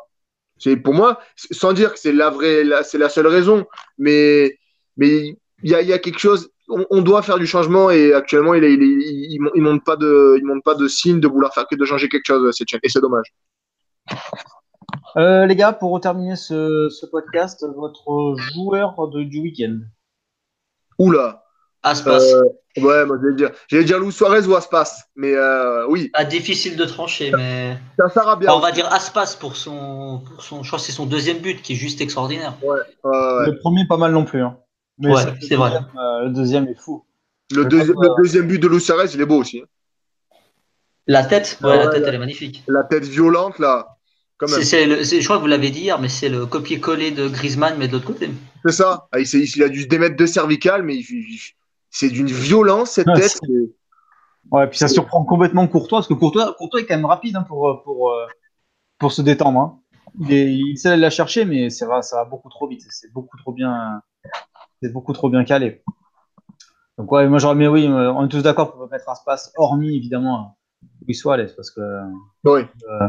C'est 0.59 0.77
pour 0.77 0.93
moi, 0.93 1.19
sans 1.35 1.73
dire 1.73 1.93
que 1.93 1.99
c'est 1.99 2.11
la 2.11 2.29
vraie, 2.29 2.63
c'est 2.83 2.99
la 2.99 3.09
seule 3.09 3.27
raison, 3.27 3.65
mais 3.97 4.57
mais 4.97 5.35
il 5.63 5.71
y 5.71 5.73
a, 5.73 5.97
quelque 5.97 6.19
chose. 6.19 6.51
On, 6.67 7.01
doit 7.01 7.23
faire 7.23 7.39
du 7.39 7.47
changement 7.47 7.89
et 7.89 8.13
actuellement, 8.13 8.53
il, 8.53 8.63
il, 8.63 9.79
pas 9.83 9.95
de, 9.95 10.39
de 10.77 10.87
signe 10.87 11.19
de 11.19 11.27
vouloir 11.27 11.51
faire 11.53 11.65
que 11.67 11.75
de 11.75 11.85
changer 11.85 12.09
quelque 12.09 12.27
chose. 12.27 12.55
Et 12.83 12.89
c'est 12.89 13.01
dommage. 13.01 13.33
Euh, 15.17 15.45
les 15.45 15.55
gars, 15.55 15.73
pour 15.73 15.99
terminer 15.99 16.35
ce, 16.35 17.05
podcast, 17.07 17.65
votre 17.75 18.35
joueur 18.37 19.07
de, 19.09 19.23
du 19.23 19.39
week-end 19.39 19.79
Oula 20.97 21.43
Aspas. 21.81 22.19
Euh, 22.19 22.43
ouais, 22.81 23.05
moi 23.05 23.17
j'allais 23.21 23.35
dire, 23.35 23.51
j'allais 23.67 23.85
dire 23.85 23.99
Lou 23.99 24.11
Suarez 24.11 24.45
ou 24.47 24.55
Aspas, 24.55 25.05
mais 25.15 25.33
euh, 25.33 25.87
oui. 25.87 26.09
Ah, 26.13 26.25
difficile 26.25 26.75
de 26.75 26.83
trancher, 26.85 27.31
mais. 27.31 27.77
Ça, 27.97 28.09
ça 28.09 28.35
bien. 28.35 28.51
on 28.53 28.59
va 28.59 28.71
dire 28.71 28.91
Aspas 28.91 29.37
pour 29.39 29.55
son, 29.55 30.21
pour 30.25 30.43
son. 30.43 30.61
Je 30.61 30.67
crois 30.67 30.79
que 30.79 30.85
c'est 30.85 30.91
son 30.91 31.05
deuxième 31.05 31.37
but 31.37 31.61
qui 31.61 31.73
est 31.73 31.77
juste 31.77 32.01
extraordinaire. 32.01 32.57
Ouais, 32.61 32.79
ouais, 33.03 33.45
Le 33.45 33.57
premier, 33.59 33.87
pas 33.87 33.97
mal 33.97 34.11
non 34.11 34.25
plus. 34.25 34.41
Hein. 34.41 34.57
Mais 34.97 35.13
ouais, 35.13 35.21
c'est 35.41 35.55
vrai. 35.55 35.71
le 35.95 36.29
deuxième 36.29 36.67
est 36.67 36.79
fou. 36.79 37.05
Le, 37.51 37.63
le 37.63 38.15
deuxième 38.21 38.47
but 38.47 38.59
de 38.59 38.67
Lou 38.67 38.79
Suarez, 38.79 39.07
il 39.13 39.21
est 39.21 39.25
beau 39.25 39.37
aussi. 39.37 39.61
Hein. 39.61 40.35
La 41.07 41.23
tête, 41.23 41.57
ouais, 41.63 41.77
la 41.77 41.87
tête, 41.87 42.03
elle 42.05 42.13
est 42.13 42.19
magnifique. 42.19 42.63
La 42.67 42.83
tête 42.83 43.03
violente, 43.03 43.57
là. 43.57 43.97
C'est, 44.47 44.87
je 45.03 45.23
crois 45.25 45.37
que 45.37 45.41
vous 45.41 45.47
l'avez 45.47 45.69
dit 45.69 45.81
hier, 45.81 45.99
mais 45.99 46.07
c'est 46.07 46.29
le 46.29 46.45
copier-coller 46.45 47.11
de 47.11 47.27
Griezmann, 47.27 47.75
mais 47.77 47.87
de 47.87 47.93
l'autre 47.93 48.05
côté. 48.05 48.29
C'est 48.65 48.71
ça. 48.71 49.09
Ah, 49.11 49.19
il, 49.19 49.63
a 49.63 49.69
dû 49.69 49.83
se 49.83 49.87
démettre 49.87 50.15
de 50.15 50.25
cervical, 50.25 50.83
mais 50.83 50.99
c'est 51.89 52.09
d'une 52.09 52.27
violence 52.27 52.91
cette 52.91 53.13
tête. 53.15 53.39
Ouais, 54.51 54.67
puis 54.67 54.79
ça 54.79 54.87
surprend 54.87 55.25
complètement 55.25 55.67
Courtois, 55.67 55.99
parce 55.99 56.07
que 56.07 56.13
Courtois, 56.13 56.55
Courtois 56.57 56.79
est 56.79 56.85
quand 56.85 56.95
même 56.95 57.05
rapide 57.05 57.35
hein, 57.35 57.43
pour, 57.43 57.83
pour, 57.83 58.11
euh, 58.11 58.25
pour 58.97 59.11
se 59.11 59.21
détendre. 59.21 59.59
Hein. 59.59 59.79
Il, 60.21 60.33
est, 60.33 60.53
il 60.53 60.77
sait 60.77 60.95
la 60.95 61.09
chercher, 61.09 61.45
mais 61.45 61.69
ça 61.69 61.85
va, 61.85 62.01
ça 62.01 62.15
va 62.15 62.25
beaucoup 62.25 62.49
trop 62.49 62.67
vite. 62.67 62.81
C'est 62.89 63.11
beaucoup 63.11 63.37
trop 63.37 63.51
bien, 63.51 64.01
c'est 64.81 64.91
beaucoup 64.91 65.13
trop 65.13 65.29
bien 65.29 65.43
calé. 65.43 65.83
Donc 66.97 67.11
ouais, 67.11 67.27
moi 67.27 67.39
j'aurais, 67.39 67.55
mais 67.55 67.67
oui, 67.67 67.87
on 67.87 68.25
est 68.25 68.29
tous 68.29 68.41
d'accord 68.41 68.71
pour 68.73 68.89
mettre 68.89 69.07
un 69.07 69.15
space, 69.15 69.53
hormis 69.55 69.95
évidemment 69.95 70.57
Luis 71.05 71.15
Suarez, 71.15 71.47
parce 71.55 71.69
que. 71.71 71.81
Oui. 72.45 72.61
Euh, 72.89 73.07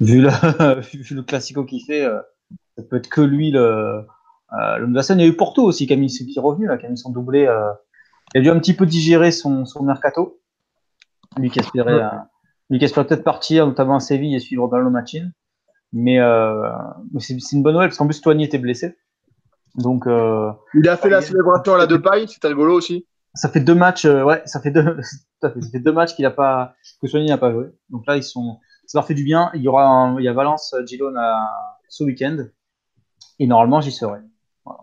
vu 0.00 0.20
le, 0.20 0.80
vu 0.92 1.14
le 1.14 1.22
classico 1.22 1.64
qu'il 1.64 1.84
fait, 1.84 2.04
euh, 2.04 2.20
ça 2.76 2.84
peut 2.84 2.96
être 2.96 3.08
que 3.08 3.20
lui 3.20 3.50
le, 3.50 4.04
euh, 4.52 4.78
l'homme 4.78 4.92
de 4.92 4.96
la 4.96 5.02
scène. 5.02 5.18
Il 5.20 5.22
y 5.22 5.26
a 5.26 5.28
eu 5.28 5.36
Porto 5.36 5.62
aussi 5.62 5.86
qui, 5.86 5.92
a 5.92 5.96
mis, 5.96 6.08
qui 6.08 6.34
est 6.36 6.40
revenu, 6.40 6.66
là, 6.66 6.78
qui 6.78 6.86
a 6.86 6.88
mis 6.88 6.98
son 6.98 7.10
doublé. 7.10 7.46
Euh, 7.46 7.70
il 8.34 8.40
a 8.40 8.42
dû 8.42 8.50
un 8.50 8.58
petit 8.58 8.74
peu 8.74 8.86
digérer 8.86 9.30
son, 9.30 9.64
son 9.64 9.82
mercato. 9.82 10.40
Lui 11.36 11.50
qui 11.50 11.60
espérait, 11.60 12.00
lui 12.70 12.78
qui 12.78 12.84
espérait 12.84 13.06
peut-être 13.06 13.24
partir, 13.24 13.66
notamment 13.66 13.96
à 13.96 14.00
Séville 14.00 14.34
et 14.34 14.40
suivre 14.40 14.68
dans 14.68 14.78
le 14.78 14.90
Machin. 14.90 15.30
Mais, 15.92 16.18
euh, 16.18 16.70
c'est, 17.18 17.34
une 17.52 17.62
bonne 17.62 17.74
nouvelle 17.74 17.88
parce 17.88 17.98
qu'en 17.98 18.06
plus, 18.06 18.20
Toigny 18.20 18.44
était 18.44 18.58
blessé. 18.58 18.96
Donc, 19.74 20.06
euh, 20.06 20.50
il 20.74 20.88
a 20.88 20.96
fait 20.96 21.08
la 21.08 21.20
célébration 21.20 21.74
à 21.74 21.78
la 21.78 21.86
deux 21.86 22.00
paille, 22.00 22.28
c'était 22.28 22.48
rigolo 22.48 22.74
aussi. 22.74 23.06
Ça 23.34 23.48
fait 23.48 23.60
deux 23.60 23.74
matchs, 23.74 24.06
ouais, 24.06 24.42
ça 24.46 24.60
fait 24.60 24.70
deux, 24.70 24.96
ça 25.42 25.50
fait 25.50 25.78
deux 25.78 25.92
matchs 25.92 26.14
qu'il 26.14 26.26
a 26.26 26.30
pas, 26.30 26.74
que 27.00 27.06
Toigny 27.06 27.28
n'a 27.28 27.38
pas 27.38 27.52
joué. 27.52 27.66
Donc 27.90 28.06
là, 28.06 28.16
ils 28.16 28.22
sont, 28.22 28.58
ça 28.88 28.98
leur 28.98 29.06
fait 29.06 29.14
du 29.14 29.22
bien. 29.22 29.50
Il 29.54 29.62
y 29.62 29.68
aura 29.68 30.16
il 30.18 30.24
y 30.24 30.28
a 30.28 30.32
Valence 30.32 30.74
Gilone 30.86 31.20
ce 31.88 32.02
week-end 32.02 32.46
et 33.38 33.46
normalement 33.46 33.80
j'y 33.80 33.92
serai. 33.92 34.18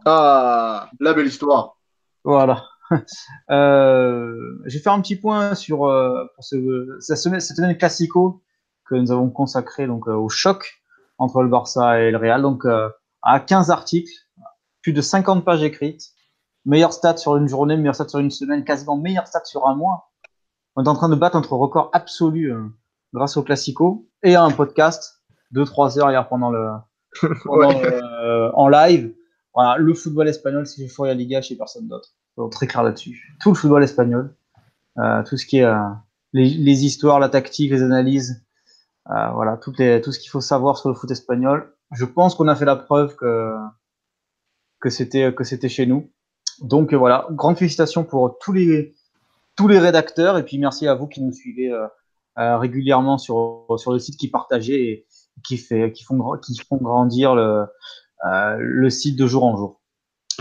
Ah, 0.06 0.90
la 1.00 1.14
belle 1.14 1.28
histoire. 1.28 1.78
Voilà. 2.24 2.64
euh, 3.50 4.62
je 4.66 4.78
vais 4.78 4.84
faire 4.84 4.94
un 4.94 5.02
petit 5.02 5.16
point 5.16 5.56
sur 5.56 5.86
euh, 5.86 6.26
pour 6.36 6.44
ce, 6.44 6.98
cette 7.00 7.18
semaine, 7.18 7.40
cette 7.40 7.58
semaine 7.58 7.78
classico 7.78 8.44
que 8.86 8.96
nous 8.96 9.12
avons 9.12 9.30
consacré 9.30 9.88
donc 9.88 10.08
euh, 10.08 10.14
au 10.14 10.30
choc 10.30 10.82
entre 11.18 11.42
le 11.42 11.50
Barça 11.50 12.02
et 12.02 12.12
le 12.12 12.18
Real. 12.18 12.42
Donc 12.42 12.66
euh, 12.66 12.90
à 13.22 13.40
15 13.40 13.72
articles, 13.72 14.14
plus 14.82 14.94
de 14.94 15.02
50 15.02 15.44
pages 15.44 15.64
écrites, 15.64 16.12
meilleur 16.66 16.94
stats 16.94 17.18
sur 17.18 17.38
une 17.38 17.48
journée, 17.48 17.76
meilleur 17.78 17.96
stats 17.96 18.10
sur 18.10 18.20
une 18.20 18.32
semaine, 18.32 18.64
quasiment 18.64 18.98
meilleur 18.98 19.28
stats 19.28 19.46
sur 19.46 19.68
un 19.68 19.76
mois. 19.76 20.12
On 20.76 20.84
est 20.84 20.88
en 20.88 20.96
train 20.96 21.10
de 21.10 21.16
battre 21.16 21.38
notre 21.38 21.54
record 21.54 21.90
absolu 21.94 22.54
grâce 23.16 23.38
au 23.38 23.44
Classico 23.44 24.08
et 24.24 24.36
à 24.36 24.44
un 24.44 24.52
podcast 24.52 25.24
de 25.52 25.64
3 25.64 26.00
heures 26.00 26.12
hier 26.12 26.28
pendant 26.28 26.52
le, 26.52 26.70
euh, 27.24 28.52
en 28.54 28.68
live. 28.68 29.14
Voilà, 29.54 29.78
le 29.78 29.94
football 29.94 30.28
espagnol, 30.28 30.68
c'est 30.68 30.86
la 31.00 31.14
Liga 31.14 31.42
chez 31.42 31.56
personne 31.56 31.88
d'autre. 31.88 32.10
Très 32.52 32.68
clair 32.68 32.84
là-dessus. 32.84 33.38
Tout 33.40 33.52
le 33.52 33.56
football 33.56 33.84
espagnol, 33.84 34.36
euh, 34.98 35.24
tout 35.24 35.38
ce 35.38 35.46
qui 35.46 35.60
est 35.60 35.64
euh, 35.64 35.78
les, 36.34 36.50
les, 36.50 36.86
histoires, 36.86 37.20
la 37.20 37.30
tactique, 37.30 37.72
les 37.72 37.82
analyses, 37.82 38.46
euh, 39.10 39.30
voilà, 39.34 39.56
toutes 39.56 39.80
les, 39.80 40.02
tout 40.02 40.12
ce 40.12 40.20
qu'il 40.20 40.30
faut 40.30 40.42
savoir 40.42 40.78
sur 40.78 40.90
le 40.90 40.96
foot 40.96 41.10
espagnol. 41.10 41.74
Je 41.94 42.04
pense 42.04 42.36
qu'on 42.36 42.50
a 42.50 42.56
fait 42.56 42.66
la 42.66 42.76
preuve 42.76 43.16
que 43.16 43.56
que 44.82 44.90
c'était 44.90 45.34
que 45.34 45.46
c'était 45.46 45.70
chez 45.70 45.86
nous. 45.86 46.12
Donc 46.60 46.94
voilà, 46.94 47.26
grande 47.32 47.58
félicitations 47.58 48.04
pour 48.04 48.38
tous 48.40 48.52
les 48.52 48.94
tous 49.56 49.70
les 49.70 49.80
rédacteurs 49.80 50.38
et 50.38 50.44
puis 50.44 50.58
merci 50.58 50.88
à 50.88 50.96
vous 50.96 51.08
qui 51.08 51.22
nous 51.22 51.32
suivez 51.32 51.72
euh, 51.72 51.88
régulièrement 52.38 53.18
sur, 53.18 53.66
sur 53.78 53.92
le 53.94 54.00
site 54.00 54.18
qui 54.18 54.30
partageait 54.30 54.82
et 54.82 55.06
qui, 55.44 55.58
fait, 55.58 55.92
qui, 55.92 56.04
font, 56.04 56.38
qui 56.38 56.58
font 56.60 56.78
grandir 56.78 57.36
le, 57.36 57.66
euh, 58.26 58.58
le 58.60 58.90
site 58.90 59.18
de 59.18 59.28
jour 59.28 59.44
en 59.46 59.56
jour. 59.58 59.82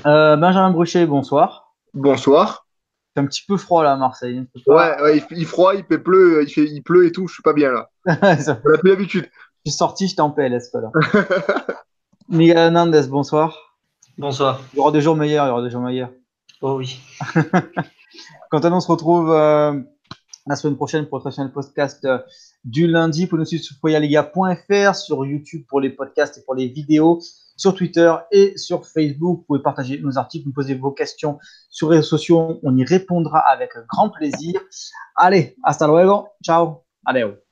Euh, 0.07 0.37
Benjamin 0.37 0.71
Bruchet, 0.71 1.07
bonsoir. 1.07 1.75
Bonsoir. 1.95 2.67
fait 3.15 3.21
un 3.21 3.27
petit 3.27 3.45
peu 3.47 3.57
froid 3.57 3.83
là 3.85 3.93
à 3.93 3.97
Marseille. 3.97 4.45
c'est 4.57 4.69
Ouais, 4.71 4.97
pas- 4.97 5.03
ouais, 5.05 5.23
il, 5.31 5.47
froid, 5.47 5.75
il 5.75 5.85
fait 5.85 5.99
pleut, 5.99 6.43
il, 6.43 6.51
fait, 6.51 6.65
il 6.65 6.83
pleut 6.83 7.07
et 7.07 7.13
tout, 7.13 7.29
je 7.29 7.35
suis 7.35 7.43
pas 7.43 7.53
bien 7.53 7.71
là. 7.73 7.91
Ça- 8.41 8.61
On 8.65 8.75
a 8.75 8.79
plus 8.79 8.91
l'habitude. 8.91 9.29
je 9.65 9.71
suis 9.71 9.77
sorti, 9.79 10.09
j'étais 10.09 10.21
en 10.21 10.31
PLS. 10.31 10.71
Voilà. 10.73 10.91
Miguel 12.29 12.57
Hernandez, 12.59 13.07
bonsoir. 13.09 13.77
Bonsoir. 14.19 14.61
Il 14.73 14.77
y 14.77 14.81
aura 14.81 14.91
des 14.93 15.01
jours 15.01 15.17
meilleurs, 15.17 15.45
il 15.47 15.49
y 15.49 15.53
aura 15.53 15.63
des 15.63 15.71
jours 15.71 15.81
meilleurs. 15.83 16.11
Oh 16.63 16.77
oui. 16.79 17.01
Quant 18.51 18.61
à 18.61 18.71
nous, 18.71 18.77
on 18.77 18.81
se 18.81 18.91
retrouve 18.91 19.31
euh, 19.33 19.79
la 20.47 20.57
semaine 20.57 20.77
prochaine 20.77 21.07
pour 21.07 21.19
le 21.25 21.49
podcast 21.51 22.05
euh, 22.05 22.19
du 22.65 22.87
lundi. 22.87 23.27
Vous 23.27 23.37
nous 23.37 23.45
suivre 23.45 23.65
sur 23.65 23.77
foyaliga.fr, 23.77 24.95
sur 24.95 25.25
YouTube 25.25 25.65
pour 25.69 25.81
les 25.81 25.91
podcasts 25.91 26.39
et 26.39 26.43
pour 26.45 26.55
les 26.55 26.69
vidéos, 26.69 27.21
sur 27.57 27.75
Twitter 27.75 28.13
et 28.31 28.57
sur 28.57 28.87
Facebook. 28.87 29.39
Vous 29.39 29.45
pouvez 29.47 29.63
partager 29.63 29.99
nos 30.01 30.19
articles, 30.19 30.47
nous 30.47 30.53
poser 30.53 30.75
vos 30.75 30.93
questions 30.93 31.39
sur 31.71 31.91
les 31.91 31.97
réseaux 31.97 32.09
sociaux. 32.09 32.61
On 32.63 32.77
y 32.77 32.85
répondra 32.85 33.39
avec 33.39 33.71
grand 33.89 34.11
plaisir. 34.11 34.61
Allez, 35.17 35.57
hasta 35.63 35.87
luego. 35.87 36.29
Ciao. 36.43 36.83
Adeu. 37.07 37.44